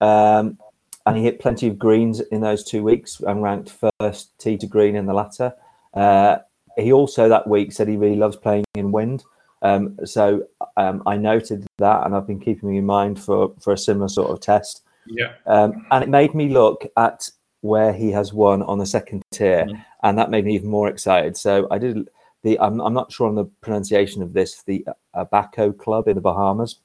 Um, 0.00 0.58
and 1.06 1.16
he 1.16 1.24
hit 1.24 1.40
plenty 1.40 1.66
of 1.68 1.78
greens 1.78 2.20
in 2.20 2.40
those 2.40 2.62
two 2.62 2.82
weeks 2.82 3.20
and 3.20 3.42
ranked 3.42 3.72
first 4.00 4.38
tee 4.38 4.58
to 4.58 4.66
green 4.66 4.94
in 4.94 5.06
the 5.06 5.14
latter. 5.14 5.54
Uh, 5.94 6.38
he 6.76 6.92
also 6.92 7.28
that 7.28 7.48
week 7.48 7.72
said 7.72 7.88
he 7.88 7.96
really 7.96 8.16
loves 8.16 8.36
playing 8.36 8.64
in 8.74 8.92
wind. 8.92 9.24
Um, 9.62 9.98
so 10.04 10.44
um, 10.76 11.02
I 11.06 11.16
noted 11.16 11.66
that, 11.78 12.04
and 12.04 12.14
I've 12.14 12.26
been 12.26 12.38
keeping 12.38 12.74
in 12.76 12.86
mind 12.86 13.20
for 13.20 13.54
for 13.58 13.72
a 13.72 13.78
similar 13.78 14.08
sort 14.08 14.30
of 14.30 14.40
test. 14.40 14.82
Yeah. 15.08 15.34
Um, 15.46 15.86
and 15.90 16.04
it 16.04 16.08
made 16.10 16.34
me 16.34 16.48
look 16.48 16.86
at 16.96 17.28
where 17.60 17.92
he 17.92 18.10
has 18.12 18.32
won 18.32 18.62
on 18.62 18.78
the 18.78 18.86
second 18.86 19.22
tier, 19.32 19.64
mm. 19.64 19.84
and 20.02 20.16
that 20.18 20.30
made 20.30 20.44
me 20.44 20.54
even 20.54 20.70
more 20.70 20.88
excited. 20.88 21.36
So 21.36 21.66
I 21.70 21.78
did 21.78 22.08
the. 22.42 22.58
I'm, 22.60 22.80
I'm 22.80 22.94
not 22.94 23.12
sure 23.12 23.28
on 23.28 23.34
the 23.34 23.46
pronunciation 23.60 24.22
of 24.22 24.32
this. 24.32 24.62
The 24.62 24.86
Abaco 25.14 25.72
Club 25.72 26.08
in 26.08 26.14
the 26.14 26.20
Bahamas. 26.20 26.76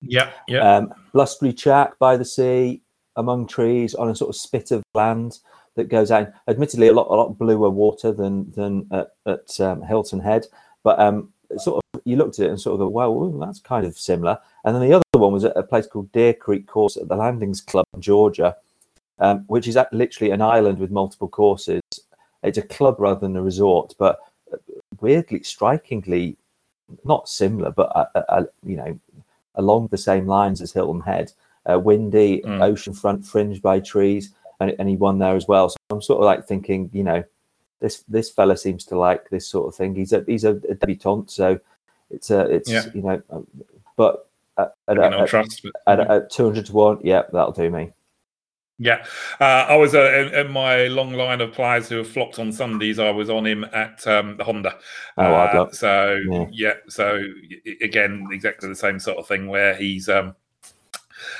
Yeah, 0.00 0.30
yeah. 0.48 0.76
Um, 0.76 0.94
blustery 1.12 1.52
track 1.52 1.98
by 1.98 2.16
the 2.16 2.24
sea, 2.24 2.82
among 3.16 3.46
trees, 3.46 3.94
on 3.94 4.08
a 4.08 4.16
sort 4.16 4.30
of 4.30 4.36
spit 4.36 4.70
of 4.70 4.82
land 4.94 5.38
that 5.76 5.88
goes 5.88 6.10
out. 6.10 6.28
Admittedly, 6.48 6.88
a 6.88 6.92
lot 6.92 7.08
a 7.08 7.14
lot 7.14 7.38
bluer 7.38 7.70
water 7.70 8.12
than 8.12 8.50
than 8.52 8.86
at, 8.90 9.10
at 9.26 9.60
um, 9.60 9.82
Hilton 9.82 10.20
Head, 10.20 10.46
but 10.82 10.98
um, 10.98 11.32
sort 11.58 11.76
of 11.76 11.82
you 12.04 12.16
looked 12.16 12.38
at 12.38 12.46
it 12.46 12.50
and 12.50 12.60
sort 12.60 12.74
of 12.74 12.80
go, 12.80 12.88
well, 12.88 13.30
that's 13.38 13.60
kind 13.60 13.86
of 13.86 13.98
similar. 13.98 14.38
And 14.64 14.74
then 14.74 14.82
the 14.82 14.94
other 14.94 15.04
one 15.12 15.32
was 15.32 15.44
at 15.44 15.56
a 15.56 15.62
place 15.62 15.86
called 15.86 16.10
Deer 16.12 16.34
Creek 16.34 16.66
Course 16.66 16.96
at 16.96 17.08
the 17.08 17.16
Landings 17.16 17.60
Club 17.60 17.86
in 17.94 18.00
Georgia, 18.00 18.56
um, 19.18 19.44
which 19.46 19.68
is 19.68 19.78
literally 19.92 20.32
an 20.32 20.42
island 20.42 20.78
with 20.78 20.90
multiple 20.90 21.28
courses. 21.28 21.82
it's 22.42 22.58
a 22.58 22.62
club 22.62 22.96
rather 22.98 23.20
than 23.20 23.36
a 23.36 23.42
resort, 23.42 23.94
but 23.98 24.18
weirdly, 25.00 25.42
strikingly, 25.42 26.36
not 27.04 27.28
similar, 27.28 27.70
but 27.70 27.94
uh, 27.94 28.06
uh, 28.14 28.22
uh 28.28 28.44
you 28.64 28.76
know, 28.76 28.98
along 29.56 29.88
the 29.90 29.98
same 29.98 30.26
lines 30.26 30.60
as 30.60 30.72
Hilton 30.72 31.00
Head. 31.00 31.32
Uh, 31.64 31.78
windy, 31.78 32.40
mm. 32.40 32.58
oceanfront, 32.58 33.24
fringed 33.24 33.62
by 33.62 33.78
trees, 33.78 34.34
and, 34.58 34.74
and 34.80 34.88
he 34.88 34.96
won 34.96 35.20
there 35.20 35.36
as 35.36 35.46
well. 35.46 35.68
So 35.68 35.76
I'm 35.90 36.02
sort 36.02 36.18
of 36.18 36.24
like 36.24 36.44
thinking, 36.44 36.90
you 36.92 37.04
know, 37.04 37.22
this 37.82 38.04
this 38.08 38.30
fella 38.30 38.56
seems 38.56 38.84
to 38.86 38.98
like 38.98 39.28
this 39.28 39.46
sort 39.46 39.68
of 39.68 39.74
thing. 39.74 39.94
He's 39.94 40.14
a 40.14 40.24
he's 40.26 40.44
a, 40.44 40.52
a 40.70 40.74
debutant, 40.74 41.30
so 41.30 41.60
it's 42.10 42.30
a 42.30 42.40
it's 42.42 42.70
yeah. 42.70 42.84
you 42.94 43.02
know, 43.02 43.22
um, 43.28 43.46
but 43.96 44.30
at, 44.56 44.74
at, 44.88 44.98
at, 44.98 45.28
trust, 45.28 45.62
but, 45.62 46.00
at, 46.00 46.10
at, 46.10 46.30
200 46.30 46.66
to 46.66 46.72
1 46.72 46.98
yeah 47.02 47.22
that'll 47.32 47.52
do 47.52 47.70
me 47.70 47.90
yeah, 48.78 49.04
uh, 49.38 49.44
I 49.68 49.76
was 49.76 49.94
uh, 49.94 50.10
in, 50.12 50.34
in, 50.34 50.50
my 50.50 50.88
long 50.88 51.12
line 51.12 51.40
of 51.40 51.52
players 51.52 51.88
who 51.88 51.98
have 51.98 52.08
flopped 52.08 52.40
on 52.40 52.50
Sundays. 52.50 52.98
I 52.98 53.10
was 53.10 53.30
on 53.30 53.46
him 53.46 53.64
at 53.72 54.04
um, 54.08 54.38
the 54.38 54.44
Honda. 54.44 54.76
Oh, 55.18 55.22
uh, 55.22 55.70
so 55.70 56.18
yeah. 56.28 56.46
yeah. 56.50 56.72
so 56.88 57.22
again, 57.80 58.26
exactly 58.32 58.68
the 58.68 58.74
same 58.74 58.98
sort 58.98 59.18
of 59.18 59.28
thing 59.28 59.46
where 59.46 59.76
he's 59.76 60.08
um, 60.08 60.34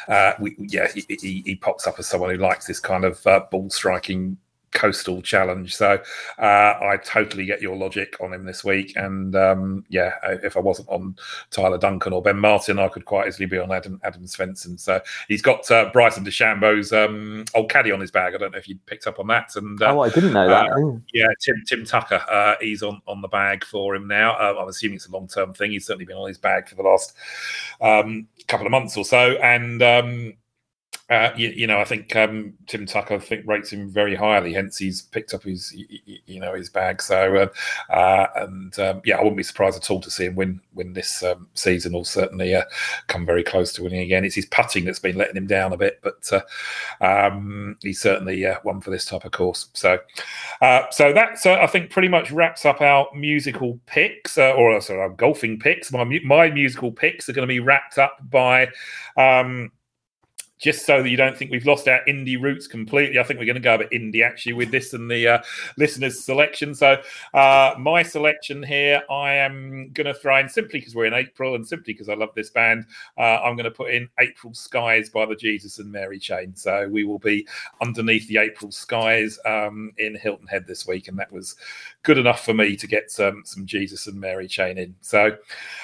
uh, 0.07 0.35
we, 0.39 0.55
yeah, 0.59 0.87
he, 0.93 1.05
he, 1.09 1.43
he, 1.45 1.57
pops 1.57 1.89
up 1.89 1.99
as 1.99 2.07
someone 2.07 2.31
who 2.31 2.37
likes 2.37 2.67
this 2.67 2.79
kind 2.79 3.05
of 3.05 3.27
uh, 3.27 3.41
ball 3.51 3.69
striking 3.71 4.37
coastal 4.73 5.23
challenge. 5.23 5.77
So 5.77 6.03
uh, 6.39 6.43
I 6.81 6.99
totally 7.05 7.45
get 7.47 7.63
your 7.63 7.77
logic 7.77 8.17
on 8.21 8.33
him 8.33 8.45
this 8.45 8.65
week. 8.65 8.95
And 8.97 9.37
um, 9.37 9.85
yeah, 9.89 10.15
if 10.43 10.57
I 10.57 10.61
wasn't 10.61 10.89
on 10.89 11.17
Tyler 11.51 11.79
Duncan 11.79 12.13
or 12.13 12.23
Ben 12.23 12.39
Martin, 12.39 12.79
I 12.79 12.89
could 12.89 13.05
quite 13.05 13.29
easily 13.29 13.47
be 13.47 13.59
on 13.59 13.71
Adam 13.71 14.01
Adam 14.03 14.23
Svensson. 14.23 14.79
So 14.81 15.01
he's 15.29 15.43
got 15.43 15.71
uh, 15.71 15.91
Bryson 15.93 16.25
DeChambeau's 16.25 16.93
um, 16.93 17.45
old 17.55 17.71
caddy 17.71 17.93
on 17.93 18.01
his 18.01 18.11
bag. 18.11 18.35
I 18.35 18.39
don't 18.39 18.53
know 18.53 18.59
if 18.59 18.69
you 18.69 18.79
picked 18.87 19.07
up 19.07 19.19
on 19.19 19.27
that. 19.29 19.55
And 19.57 19.81
uh, 19.81 19.95
oh, 19.95 20.01
I 20.01 20.09
didn't 20.09 20.33
know 20.33 20.49
that. 20.49 20.71
Uh, 20.71 20.99
yeah, 21.13 21.29
Tim 21.41 21.63
Tim 21.67 21.85
Tucker, 21.85 22.23
uh, 22.31 22.55
he's 22.61 22.83
on 22.83 23.01
on 23.07 23.21
the 23.21 23.29
bag 23.29 23.65
for 23.65 23.95
him 23.95 24.09
now. 24.09 24.33
Uh, 24.33 24.61
I'm 24.61 24.69
assuming 24.69 24.97
it's 24.97 25.07
a 25.07 25.13
long 25.13 25.29
term 25.29 25.53
thing. 25.53 25.73
He's 25.73 25.87
certainly 25.87 26.07
been 26.07 26.17
on 26.17 26.29
his 26.29 26.39
bag 26.39 26.69
for 26.69 26.75
the 26.75 26.83
last 26.83 27.15
um, 27.81 28.27
couple 28.49 28.67
of 28.67 28.73
months 28.73 28.97
or 28.97 29.05
so, 29.05 29.33
and 29.43 29.83
um, 29.83 30.35
uh, 31.13 31.35
you, 31.37 31.51
you, 31.51 31.67
know, 31.67 31.79
I 31.79 31.85
think 31.85 32.17
um, 32.17 32.55
Tim 32.67 32.87
Tucker 32.87 33.17
I 33.17 33.19
think 33.19 33.47
rates 33.47 33.71
him 33.71 33.91
very 33.91 34.15
highly. 34.15 34.55
Hence, 34.55 34.79
he's 34.79 35.03
picked 35.03 35.35
up 35.35 35.43
his 35.43 35.75
you 35.75 36.41
know 36.41 36.55
his 36.55 36.71
bag. 36.71 37.03
So, 37.03 37.37
uh, 37.91 37.93
uh, 37.93 38.29
and 38.37 38.79
um, 38.79 39.03
yeah, 39.05 39.17
I 39.17 39.19
wouldn't 39.19 39.37
be 39.37 39.43
surprised 39.43 39.77
at 39.77 39.91
all 39.91 40.01
to 40.01 40.11
see 40.11 40.25
him 40.25 40.37
win 40.37 40.61
win 40.73 40.95
this 40.95 41.23
um, 41.23 41.49
season. 41.53 41.95
Or 41.95 42.07
certainly 42.07 42.55
uh, 42.55 42.65
come 43.09 43.27
very 43.27 43.45
close 43.45 43.75
to 43.75 43.83
winning 43.83 44.01
again. 44.01 44.25
It's 44.25 44.37
his 44.37 44.47
putting 44.47 44.87
that's 44.87 45.01
been 45.01 45.19
letting 45.19 45.37
him 45.37 45.47
down 45.47 45.75
a 45.75 45.77
bit, 45.77 46.01
but 46.03 46.27
uh, 46.33 47.05
um, 47.05 47.77
he's 47.83 48.01
certainly 48.01 48.47
one 48.63 48.81
for 48.81 48.91
this 48.91 49.05
type 49.05 49.27
of 49.27 49.33
course. 49.33 49.69
So, 49.75 49.99
so 50.91 51.13
that's 51.13 51.45
I 51.45 51.67
think 51.67 51.91
pretty 51.91 52.09
much 52.09 52.31
wraps 52.31 52.65
up 52.65 52.81
our 52.81 53.07
musical 53.15 53.79
picks, 53.85 54.39
or 54.39 54.81
sorry, 54.81 55.01
our 55.01 55.11
golfing 55.11 55.59
picks. 55.59 55.93
My 55.93 56.05
my 56.25 56.51
musical 56.51 56.91
picks 56.91 57.29
are 57.29 57.35
going 57.35 57.47
to 57.47 57.53
be 57.53 57.61
wrapped 57.61 57.99
up 57.99 58.17
by. 58.31 58.69
Um, 59.19 59.73
just 60.63 60.87
so 60.87 61.03
that 61.03 61.11
you 61.11 61.17
don't 61.17 61.37
think 61.37 61.51
we've 61.51 61.67
lost 61.67 61.89
our 61.89 62.01
indie 62.07 62.41
roots 62.41 62.69
completely. 62.69 63.19
I 63.19 63.25
think 63.25 63.41
we're 63.41 63.47
going 63.47 63.57
to 63.57 63.61
go 63.61 63.75
a 63.75 63.79
bit 63.79 63.91
indie 63.91 64.25
actually 64.25 64.53
with 64.53 64.71
this 64.71 64.95
and 64.95 65.11
the 65.11 65.27
uh, 65.27 65.43
listeners' 65.77 66.25
selection. 66.25 66.73
So, 66.73 67.03
uh, 67.35 67.75
my 67.79 68.05
selection 68.05 68.63
here, 68.63 69.03
I 69.11 69.35
am 69.35 69.91
going 69.93 70.07
to 70.07 70.15
throw 70.15 70.39
in 70.39 70.49
simply 70.49 70.79
because 70.79 70.95
we're 70.95 71.07
in 71.07 71.15
April 71.15 71.57
and 71.57 71.67
simply 71.67 71.93
because 71.93 72.09
I 72.09 72.15
love 72.15 72.29
this 72.37 72.51
band, 72.51 72.87
uh, 73.19 73.43
I'm 73.43 73.57
going 73.57 73.65
to 73.65 73.73
put 73.73 73.91
in 73.91 74.09
April 74.21 74.55
Skies 74.55 75.11
by 75.11 75.27
the 75.27 75.35
Jesus 75.35 75.81
and 75.81 75.91
Mary 75.91 76.21
Chain. 76.21 76.55
So, 76.55 76.89
we 76.89 77.03
will 77.03 77.19
be 77.19 77.47
underneath 77.81 78.29
the 78.29 78.37
April 78.37 78.71
Skies 78.71 79.41
um, 79.45 79.91
in 79.99 80.15
Hilton 80.15 80.47
Head 80.47 80.69
this 80.69 80.87
week, 80.87 81.09
and 81.09 81.19
that 81.19 81.33
was 81.33 81.57
good 82.05 82.19
enough 82.19 82.45
for 82.45 82.55
me 82.55 82.77
to 82.77 82.87
get 82.87 83.11
some, 83.11 83.43
some 83.45 83.67
Jesus 83.67 84.07
and 84.07 84.21
Mary 84.21 84.47
Chain 84.47 84.79
in. 84.79 84.95
So, 85.01 85.37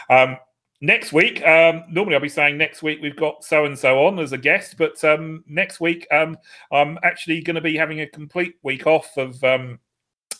um, 0.08 0.36
next 0.80 1.12
week 1.12 1.44
um, 1.44 1.84
normally 1.90 2.14
i'll 2.14 2.20
be 2.20 2.28
saying 2.28 2.56
next 2.56 2.82
week 2.82 3.00
we've 3.02 3.16
got 3.16 3.42
so 3.42 3.64
and 3.64 3.78
so 3.78 4.06
on 4.06 4.18
as 4.18 4.32
a 4.32 4.38
guest 4.38 4.76
but 4.78 5.02
um, 5.04 5.42
next 5.46 5.80
week 5.80 6.06
um, 6.12 6.36
i'm 6.72 6.98
actually 7.02 7.40
going 7.40 7.56
to 7.56 7.60
be 7.60 7.76
having 7.76 8.00
a 8.00 8.06
complete 8.06 8.54
week 8.62 8.86
off 8.86 9.16
of 9.16 9.42
um, 9.42 9.78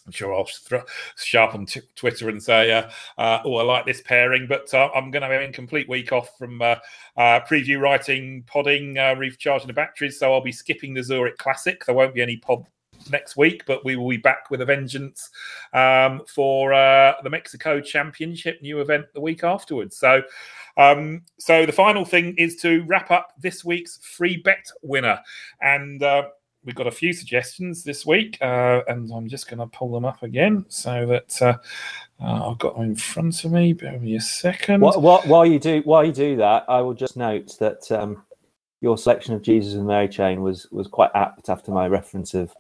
I'm 0.09 0.13
sure 0.13 0.35
I'll 0.35 0.47
th- 0.47 0.83
sharpen 1.17 1.67
t- 1.67 1.83
Twitter 1.95 2.31
and 2.31 2.43
say, 2.43 2.73
uh, 2.73 2.89
uh, 3.19 3.43
"Oh, 3.45 3.57
I 3.57 3.63
like 3.63 3.85
this 3.85 4.01
pairing," 4.01 4.47
but 4.47 4.73
uh, 4.73 4.89
I'm 4.95 5.11
going 5.11 5.21
to 5.21 5.29
have 5.29 5.43
a 5.43 5.53
complete 5.53 5.87
week 5.87 6.13
off 6.13 6.31
from 6.39 6.63
uh, 6.63 6.77
uh, 7.19 7.41
preview 7.41 7.79
writing, 7.79 8.43
podding, 8.47 8.97
uh, 8.97 9.15
recharging 9.17 9.67
the 9.67 9.75
batteries. 9.75 10.19
So 10.19 10.33
I'll 10.33 10.41
be 10.41 10.51
skipping 10.51 10.95
the 10.95 11.03
Zurich 11.03 11.37
Classic. 11.37 11.85
There 11.85 11.95
won't 11.95 12.15
be 12.15 12.23
any 12.23 12.39
pod 12.39 12.65
next 13.11 13.37
week, 13.37 13.65
but 13.67 13.85
we 13.85 13.97
will 13.97 14.09
be 14.09 14.17
back 14.17 14.51
with 14.51 14.61
a 14.61 14.65
vengeance 14.65 15.31
um, 15.73 16.23
for 16.27 16.73
uh, 16.73 17.15
the 17.23 17.31
Mexico 17.31 17.81
Championship 17.81 18.61
new 18.63 18.81
event 18.81 19.07
the 19.15 19.21
week 19.21 19.45
afterwards. 19.45 19.97
So, 19.97 20.23
um, 20.77 21.23
so 21.39 21.67
the 21.67 21.73
final 21.73 22.05
thing 22.05 22.35
is 22.37 22.57
to 22.57 22.83
wrap 22.85 23.11
up 23.11 23.33
this 23.39 23.65
week's 23.65 23.99
free 23.99 24.37
bet 24.37 24.67
winner, 24.83 25.21
and 25.61 26.03
uh, 26.03 26.29
we've 26.65 26.75
got 26.75 26.87
a 26.87 26.93
few 26.93 27.13
suggestions 27.13 27.85
this 27.85 28.07
week, 28.07 28.39
uh, 28.41 28.81
and 28.89 29.11
I'm 29.13 29.29
just 29.29 29.49
going 29.49 29.59
to 29.59 29.67
pull 29.67 29.93
them 29.93 30.05
up 30.05 30.23
again 30.23 30.65
so 30.69 31.07
that. 31.07 31.43
Uh, 31.43 31.57
uh, 32.21 32.51
I've 32.51 32.59
got 32.59 32.75
them 32.75 32.85
in 32.85 32.97
front 32.97 33.45
of 33.45 33.53
me. 33.53 33.73
Bear 33.73 33.97
me 34.01 34.17
a 34.17 34.21
second. 34.21 34.81
What, 34.81 35.01
what, 35.01 35.29
while 35.29 35.47
you 35.47 35.61
do 35.61 35.83
while 35.85 36.05
you 36.05 36.11
do 36.11 36.37
that, 36.39 36.65
I 36.69 36.81
will 36.81 36.95
just 36.95 37.17
note 37.17 37.57
that 37.61 37.93
um, 37.93 38.25
your 38.81 38.99
selection 38.99 39.35
of 39.35 39.43
Jesus 39.43 39.75
and 39.75 39.87
Mary 39.87 40.09
Chain 40.09 40.43
was 40.43 40.69
was 40.71 40.87
quite 40.87 41.11
apt 41.15 41.49
after 41.49 41.71
my 41.71 41.89
reference 41.89 42.35
of 42.35 42.55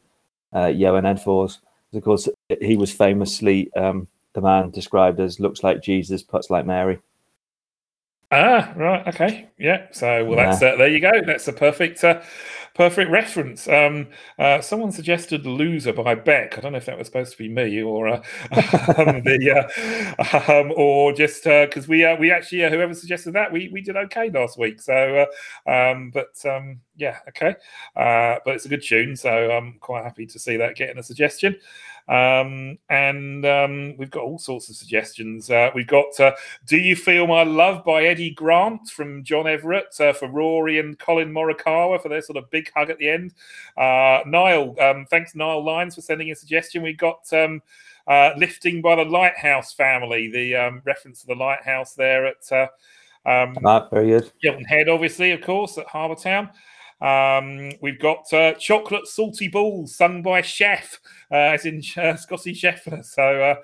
uh, 0.53 0.67
Johan 0.67 1.05
Edfors. 1.05 1.59
Of 1.93 2.03
course, 2.03 2.29
he 2.61 2.77
was 2.77 2.93
famously 2.93 3.73
um, 3.75 4.09
the 4.35 4.41
man 4.41 4.71
described 4.71 5.21
as 5.21 5.41
looks 5.41 5.63
like 5.63 5.83
Jesus, 5.83 6.23
puts 6.23 6.51
like 6.51 6.67
Mary. 6.67 7.01
Ah, 8.31 8.73
right, 8.77 9.07
okay, 9.09 9.49
yeah. 9.59 9.87
So, 9.91 10.25
well, 10.25 10.37
that's 10.37 10.63
uh, 10.63 10.77
there. 10.77 10.89
You 10.89 11.01
go. 11.01 11.11
That's 11.25 11.49
a 11.49 11.53
perfect, 11.53 12.05
uh, 12.05 12.21
perfect 12.79 13.11
reference. 13.11 13.67
Um, 13.67 14.07
uh, 14.39 14.61
someone 14.61 14.93
suggested 14.93 15.45
"Loser" 15.45 15.93
by 15.93 16.15
Beck. 16.15 16.57
I 16.57 16.61
don't 16.61 16.73
know 16.73 16.79
if 16.79 16.87
that 16.87 16.97
was 16.97 17.09
supposed 17.09 17.33
to 17.33 17.39
be 17.39 17.49
me 17.49 17.83
or 17.83 18.07
uh, 18.07 18.17
um, 18.53 19.21
the, 19.25 19.69
uh, 20.17 20.53
um, 20.53 20.73
or 20.77 21.13
just 21.13 21.43
because 21.43 21.85
uh, 21.85 21.89
we 21.89 22.05
uh, 22.05 22.15
we 22.17 22.31
actually 22.31 22.65
uh, 22.65 22.71
whoever 22.71 22.95
suggested 22.95 23.33
that 23.33 23.53
we 23.53 23.69
we 23.73 23.83
did 23.83 23.97
okay 23.97 24.31
last 24.31 24.57
week. 24.59 24.81
So, 24.81 25.27
um, 25.67 26.13
but 26.15 26.29
um, 26.49 26.81
yeah, 26.97 27.19
okay. 27.31 27.57
But 27.97 28.47
it's 28.47 28.65
a 28.65 28.69
good 28.69 28.85
tune, 28.85 29.17
so 29.17 29.51
I'm 29.51 29.75
quite 29.81 30.05
happy 30.05 30.27
to 30.27 30.39
see 30.39 30.57
that 30.57 30.77
getting 30.77 30.99
a 30.99 31.03
suggestion. 31.03 31.57
Um, 32.09 32.79
and 32.89 33.45
um, 33.45 33.97
we've 33.99 34.11
got 34.11 34.23
all 34.23 34.39
sorts 34.39 34.71
of 34.71 34.77
suggestions. 34.77 35.51
Uh, 35.51 35.71
we've 35.75 35.87
got 35.87 36.19
uh, 36.19 36.33
Do 36.67 36.79
You 36.79 36.97
Feel 36.97 37.27
My 37.27 37.43
Love 37.43 37.85
by 37.85 38.05
Eddie 38.05 38.31
Grant 38.31 38.89
from 38.89 39.25
John 39.25 39.47
Everett 39.47 40.01
uh, 40.01 40.13
for 40.13 40.29
Rory 40.29 40.79
and 40.79 40.99
Collin 40.99 41.33
Morikawa 41.33 42.01
for 42.01 42.09
their 42.09 42.23
sort 42.23 42.39
of 42.39 42.51
big 42.51 42.73
hug 42.75 42.91
at 42.91 42.99
the 42.99 43.09
end. 43.09 43.35
Uh, 43.77 44.21
Niall, 44.27 44.75
um, 44.81 45.07
thanks, 45.11 45.35
Niall 45.35 45.65
Lines, 45.65 45.95
for 45.95 46.01
sending 46.01 46.31
a 46.31 46.37
suggestion. 46.37 46.83
We've 46.83 46.99
got. 46.99 47.33
Um, 47.33 47.63
uh, 48.07 48.33
lifting 48.39 48.81
by 48.81 48.97
the 48.97 49.05
Lighthouse 49.05 49.75
family, 49.75 50.31
the 50.31 50.57
um, 50.57 50.81
reference 50.87 51.21
to 51.21 51.27
the 51.27 51.35
lighthouse 51.35 51.93
there 51.93 52.25
at 52.25 52.51
uh, 52.51 52.67
um, 53.27 53.59
ah, 53.65 53.87
very 53.91 54.09
good. 54.09 54.33
Hilton 54.41 54.65
Head, 54.65 54.89
obviously, 54.89 55.33
of 55.33 55.43
course, 55.43 55.77
at 55.77 55.87
Harbour 55.87 56.15
Town. 56.15 56.49
Um, 57.01 57.73
we've 57.81 57.99
got 57.99 58.33
uh, 58.33 58.55
Chocolate 58.55 59.07
Salty 59.07 59.49
Balls 59.49 59.95
sung 59.95 60.23
by 60.23 60.41
Chef, 60.41 61.01
uh, 61.31 61.37
as 61.37 61.65
in 61.65 61.83
uh, 61.97 62.17
Scotty 62.17 62.53
Scheffler. 62.53 63.05
So, 63.05 63.57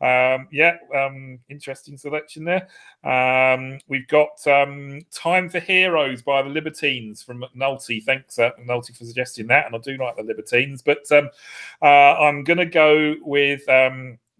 uh, 0.00 0.04
um, 0.04 0.48
yeah, 0.50 0.76
um, 0.94 1.38
interesting 1.48 1.96
selection 1.96 2.44
there. 2.44 2.68
Um, 3.04 3.78
we've 3.88 4.08
got 4.08 4.44
um, 4.46 5.00
Time 5.12 5.48
for 5.48 5.60
Heroes 5.60 6.22
by 6.22 6.42
the 6.42 6.48
Libertines 6.48 7.22
from 7.22 7.42
McNulty. 7.42 8.02
Thanks, 8.02 8.38
uh, 8.38 8.50
McNulty, 8.60 8.96
for 8.96 9.04
suggesting 9.04 9.46
that. 9.48 9.66
And 9.66 9.74
I 9.74 9.78
do 9.78 9.96
like 9.96 10.16
the 10.16 10.22
Libertines, 10.22 10.82
but 10.82 11.10
um, 11.12 11.30
uh, 11.82 11.86
I'm 11.86 12.44
going 12.44 12.58
to 12.58 12.66
go 12.66 13.14
with. 13.22 13.68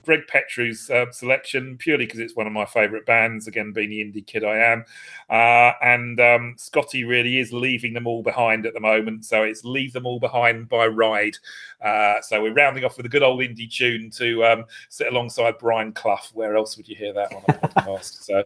Greg 0.05 0.27
Petru's 0.27 0.91
uh, 0.91 1.11
selection 1.11 1.77
purely 1.79 2.07
because 2.07 2.21
it's 2.21 2.37
one 2.37 2.47
of 2.47 2.53
my 2.53 2.65
favourite 2.65 3.07
bands. 3.07 3.47
Again, 3.47 3.73
being 3.73 3.91
the 3.91 4.01
indie 4.01 4.27
kid 4.27 4.45
I 4.45 4.57
am, 4.57 4.85
uh, 5.29 5.73
and 5.83 6.21
um, 6.21 6.55
Scotty 6.59 7.05
really 7.05 7.39
is 7.39 7.53
leaving 7.53 7.93
them 7.93 8.07
all 8.07 8.23
behind 8.23 8.67
at 8.67 8.75
the 8.75 8.81
moment. 8.81 9.25
So 9.25 9.43
it's 9.43 9.65
"Leave 9.65 9.93
Them 9.93 10.07
All 10.07 10.21
Behind" 10.21 10.69
by 10.69 10.87
Ride. 10.87 11.37
Uh, 11.83 12.21
so 12.21 12.43
we're 12.43 12.53
rounding 12.53 12.85
off 12.85 12.97
with 12.97 13.07
a 13.07 13.11
good 13.11 13.23
old 13.23 13.41
indie 13.41 13.71
tune 13.71 14.11
to 14.11 14.45
um, 14.45 14.65
sit 14.89 15.09
alongside 15.09 15.59
Brian 15.59 15.93
Clough. 15.93 16.31
Where 16.35 16.57
else 16.57 16.77
would 16.77 16.89
you 16.89 16.97
hear 16.97 17.13
that 17.13 17.33
on 17.33 17.43
a 17.49 17.53
podcast? 17.53 18.23
so, 18.23 18.45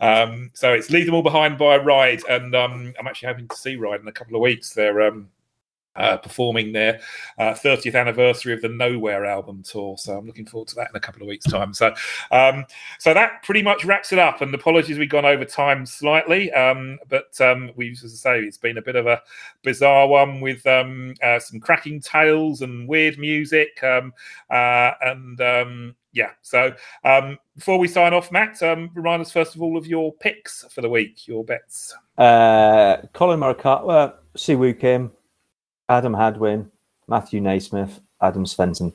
um, 0.00 0.50
so 0.54 0.72
it's 0.72 0.90
"Leave 0.90 1.06
Them 1.06 1.14
All 1.14 1.22
Behind" 1.22 1.58
by 1.58 1.76
Ride, 1.76 2.22
and 2.28 2.54
um, 2.54 2.94
I'm 2.98 3.06
actually 3.06 3.28
hoping 3.28 3.48
to 3.48 3.56
see 3.56 3.76
Ride 3.76 4.00
in 4.00 4.08
a 4.08 4.12
couple 4.12 4.36
of 4.36 4.42
weeks. 4.42 4.74
They're 4.74 5.02
um, 5.02 5.28
uh, 5.96 6.16
performing 6.16 6.72
their 6.72 7.00
uh, 7.38 7.52
30th 7.52 7.98
anniversary 7.98 8.52
of 8.52 8.62
the 8.62 8.68
Nowhere 8.68 9.24
album 9.24 9.62
tour. 9.62 9.96
So 9.98 10.16
I'm 10.16 10.26
looking 10.26 10.46
forward 10.46 10.68
to 10.68 10.74
that 10.76 10.90
in 10.90 10.96
a 10.96 11.00
couple 11.00 11.22
of 11.22 11.28
weeks' 11.28 11.46
time. 11.46 11.74
So, 11.74 11.94
um, 12.30 12.64
so 12.98 13.14
that 13.14 13.42
pretty 13.42 13.62
much 13.62 13.84
wraps 13.84 14.12
it 14.12 14.18
up. 14.18 14.40
And 14.40 14.54
apologies, 14.54 14.98
we've 14.98 15.08
gone 15.08 15.24
over 15.24 15.44
time 15.44 15.86
slightly, 15.86 16.52
um, 16.52 16.98
but 17.08 17.38
um, 17.40 17.70
we, 17.76 17.90
as 17.92 18.04
I 18.04 18.08
say, 18.08 18.40
it's 18.40 18.58
been 18.58 18.78
a 18.78 18.82
bit 18.82 18.96
of 18.96 19.06
a 19.06 19.20
bizarre 19.62 20.08
one 20.08 20.40
with 20.40 20.66
um, 20.66 21.14
uh, 21.22 21.38
some 21.38 21.60
cracking 21.60 22.00
tales 22.00 22.62
and 22.62 22.88
weird 22.88 23.18
music, 23.18 23.82
um, 23.82 24.12
uh, 24.50 24.92
and 25.02 25.40
um, 25.40 25.94
yeah. 26.12 26.30
So 26.42 26.74
um, 27.04 27.38
before 27.56 27.78
we 27.78 27.88
sign 27.88 28.14
off, 28.14 28.30
Matt, 28.32 28.62
um, 28.62 28.90
remind 28.94 29.22
us 29.22 29.32
first 29.32 29.54
of 29.54 29.62
all 29.62 29.76
of 29.76 29.86
your 29.86 30.12
picks 30.14 30.64
for 30.70 30.80
the 30.80 30.88
week, 30.88 31.26
your 31.26 31.44
bets. 31.44 31.94
Uh, 32.18 32.98
Collin 33.12 33.40
Morikawa, 33.40 34.14
Si 34.36 34.54
Woo 34.54 34.74
Kim, 34.74 35.10
Adam 35.88 36.14
Hadwin, 36.14 36.70
Matthew 37.08 37.40
NeSmith, 37.40 38.00
Adam 38.20 38.44
Svensson. 38.44 38.92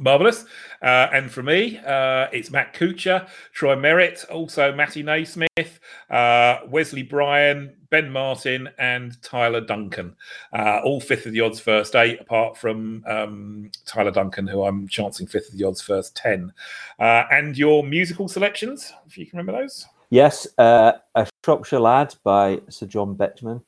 Marvelous. 0.00 0.46
Uh, 0.82 1.08
and 1.12 1.30
for 1.30 1.42
me, 1.42 1.78
uh, 1.78 2.28
it's 2.32 2.50
Matt 2.50 2.74
Kuchar, 2.74 3.28
Troy 3.52 3.76
Merritt, 3.76 4.24
also 4.30 4.74
Matty 4.74 5.04
NeSmith, 5.04 5.78
uh, 6.08 6.60
Wesley 6.68 7.02
Bryan, 7.02 7.76
Ben 7.90 8.10
Martin, 8.10 8.70
and 8.78 9.20
Tyler 9.22 9.60
Duncan. 9.60 10.16
Uh, 10.54 10.80
all 10.82 11.00
fifth 11.00 11.26
of 11.26 11.32
the 11.32 11.42
odds 11.42 11.60
first 11.60 11.94
eight, 11.94 12.18
apart 12.18 12.56
from 12.56 13.04
um, 13.06 13.70
Tyler 13.84 14.10
Duncan, 14.10 14.46
who 14.46 14.64
I'm 14.64 14.88
chancing 14.88 15.26
fifth 15.26 15.52
of 15.52 15.58
the 15.58 15.64
odds 15.64 15.82
first 15.82 16.16
10. 16.16 16.50
Uh, 16.98 17.24
and 17.30 17.56
your 17.58 17.84
musical 17.84 18.26
selections, 18.26 18.92
if 19.06 19.18
you 19.18 19.26
can 19.26 19.38
remember 19.38 19.60
those. 19.60 19.86
Yes, 20.08 20.46
uh, 20.56 20.92
A 21.14 21.26
Shropshire 21.44 21.78
Lad 21.78 22.14
by 22.24 22.60
Sir 22.70 22.86
John 22.86 23.14
Betjeman, 23.14 23.62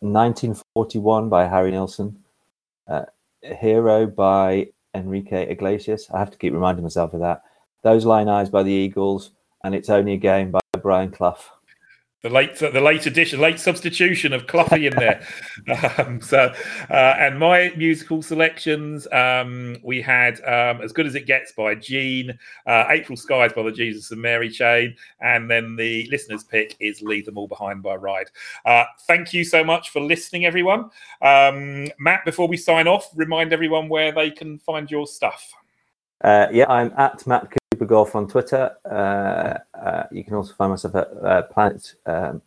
1941 0.00 1.28
by 1.28 1.46
Harry 1.46 1.70
Nilsson, 1.70 2.16
uh, 2.88 3.04
Hero 3.42 4.06
by 4.06 4.68
Enrique 4.94 5.50
Iglesias. 5.50 6.08
I 6.12 6.18
have 6.18 6.30
to 6.30 6.38
keep 6.38 6.52
reminding 6.52 6.82
myself 6.82 7.14
of 7.14 7.20
that. 7.20 7.42
Those 7.82 8.04
Lyin' 8.04 8.28
Eyes 8.28 8.50
by 8.50 8.62
the 8.62 8.72
Eagles, 8.72 9.30
and 9.64 9.74
It's 9.74 9.90
Only 9.90 10.14
a 10.14 10.16
Game 10.16 10.50
by 10.50 10.60
Brian 10.82 11.10
Clough. 11.10 11.38
The 12.22 12.28
late, 12.28 12.58
the 12.58 12.80
late 12.82 13.06
addition, 13.06 13.40
late 13.40 13.58
substitution 13.58 14.34
of 14.34 14.46
Cloughie 14.46 14.86
in 14.86 14.94
there. 14.94 15.26
um, 15.98 16.20
so, 16.20 16.52
uh, 16.90 17.14
and 17.18 17.38
my 17.38 17.72
musical 17.78 18.20
selections, 18.20 19.08
um, 19.10 19.78
we 19.82 20.02
had 20.02 20.38
um, 20.40 20.82
"As 20.82 20.92
Good 20.92 21.06
as 21.06 21.14
It 21.14 21.24
Gets" 21.24 21.52
by 21.52 21.74
Gene, 21.76 22.38
uh, 22.66 22.84
"April 22.90 23.16
Skies" 23.16 23.54
by 23.54 23.62
the 23.62 23.72
Jesus 23.72 24.10
and 24.10 24.20
Mary 24.20 24.50
Chain, 24.50 24.94
and 25.22 25.50
then 25.50 25.76
the 25.76 26.06
listeners' 26.10 26.44
pick 26.44 26.76
is 26.78 27.00
"Leave 27.00 27.24
Them 27.24 27.38
All 27.38 27.48
Behind" 27.48 27.82
by 27.82 27.94
Ride. 27.94 28.28
Uh, 28.66 28.84
thank 29.06 29.32
you 29.32 29.42
so 29.42 29.64
much 29.64 29.88
for 29.88 30.00
listening, 30.00 30.44
everyone. 30.44 30.90
Um, 31.22 31.88
Matt, 31.98 32.26
before 32.26 32.48
we 32.48 32.58
sign 32.58 32.86
off, 32.86 33.08
remind 33.14 33.54
everyone 33.54 33.88
where 33.88 34.12
they 34.12 34.30
can 34.30 34.58
find 34.58 34.90
your 34.90 35.06
stuff. 35.06 35.54
Uh, 36.22 36.48
yeah, 36.52 36.66
I'm 36.68 36.92
at 36.98 37.26
Matt 37.26 37.50
Cooper 37.80 37.88
Golf 37.88 38.14
on 38.14 38.28
Twitter. 38.28 38.76
Uh, 38.84 39.54
uh, 39.78 40.02
you 40.12 40.22
can 40.22 40.34
also 40.34 40.52
find 40.52 40.70
myself 40.70 40.94
at 40.96 41.08
uh, 41.24 41.42
Planet 41.44 41.94
um, 42.04 42.42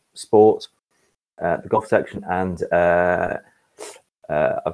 the 1.39 1.67
golf 1.67 1.87
section, 1.87 2.23
and 2.29 2.61
I've 2.71 3.41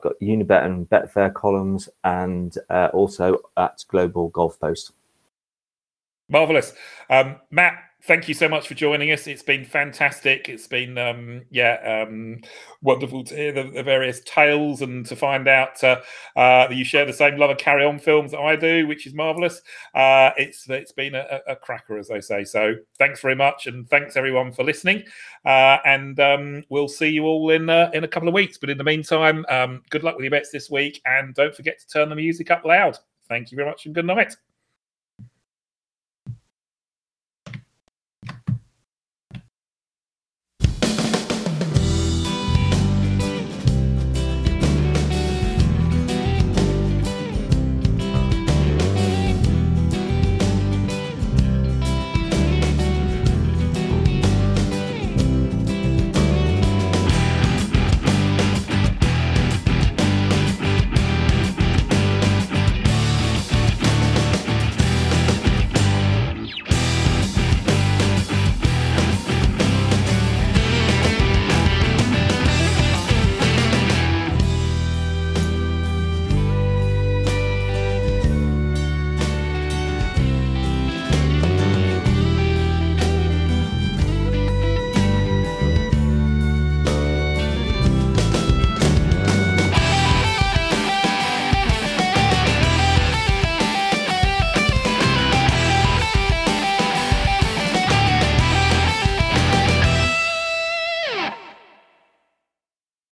got 0.02 0.20
Unibet 0.22 0.66
and 0.66 0.90
Betfair 0.90 1.34
columns, 1.34 1.88
and 2.04 2.58
also 2.92 3.38
at 3.56 3.86
Global 3.88 4.28
Golf 4.30 4.60
Post. 4.60 4.92
Marvelous, 6.28 6.74
um, 7.10 7.38
Matt 7.50 7.82
thank 8.04 8.28
you 8.28 8.34
so 8.34 8.48
much 8.48 8.68
for 8.68 8.74
joining 8.76 9.12
us. 9.12 9.28
It's 9.28 9.44
been 9.44 9.66
fantastic. 9.66 10.48
It's 10.48 10.68
been, 10.68 10.98
um, 10.98 11.42
yeah, 11.50 12.06
um, 12.08 12.42
wonderful 12.82 13.24
to 13.26 13.36
hear 13.36 13.52
the, 13.52 13.64
the, 13.64 13.84
various 13.84 14.22
tales 14.22 14.82
and 14.82 15.06
to 15.08 15.16
find 15.16 15.48
out 15.48 15.84
uh, 15.84 16.02
uh, 16.36 16.68
that 16.68 16.76
you 16.76 16.86
share 16.86 17.06
the 17.06 17.14
same 17.14 17.38
love 17.38 17.50
of 17.50 17.58
carry 17.58 17.84
on 17.84 18.00
films 18.00 18.32
that 18.32 18.40
I 18.40 18.56
do, 18.56 18.88
which 18.88 19.06
is 19.06 19.14
marvelous. 19.14 19.62
Uh, 19.94 20.32
it's 20.38 20.70
it's 20.70 20.92
been 20.92 21.16
a, 21.16 21.40
a, 21.48 21.56
cracker, 21.56 21.98
as 21.98 22.08
they 22.08 22.22
say. 22.22 22.44
So 22.44 22.76
thanks 22.98 23.22
very 23.22 23.36
much, 23.36 23.68
and 23.68 23.90
thanks 23.90 24.16
everyone 24.16 24.52
for 24.52 24.64
listening. 24.64 25.04
Uh, 25.46 25.78
and 25.86 26.20
um, 26.20 26.64
we'll 26.70 26.88
see 26.88 27.10
you 27.10 27.26
all 27.26 27.50
in 27.50 27.70
uh, 27.70 27.92
in 27.94 28.04
a 28.04 28.08
couple 28.08 28.28
of 28.28 28.34
weeks. 28.34 28.58
But 28.58 28.70
in 28.70 28.78
the 28.78 28.84
meantime, 28.84 29.46
um, 29.50 29.82
good 29.90 30.04
luck 30.04 30.16
with 30.16 30.24
your 30.24 30.32
bets 30.32 30.52
this 30.52 30.70
week, 30.70 31.02
and 31.06 31.34
don't 31.36 31.56
forget 31.56 31.80
to 31.80 31.88
turn 31.88 32.10
the 32.10 32.16
music 32.16 32.52
up 32.52 32.64
loud. 32.66 32.98
Thank 33.28 33.52
you 33.52 33.56
very 33.56 33.70
much, 33.70 33.86
and 33.86 33.94
good 33.94 34.06
night. 34.06 34.36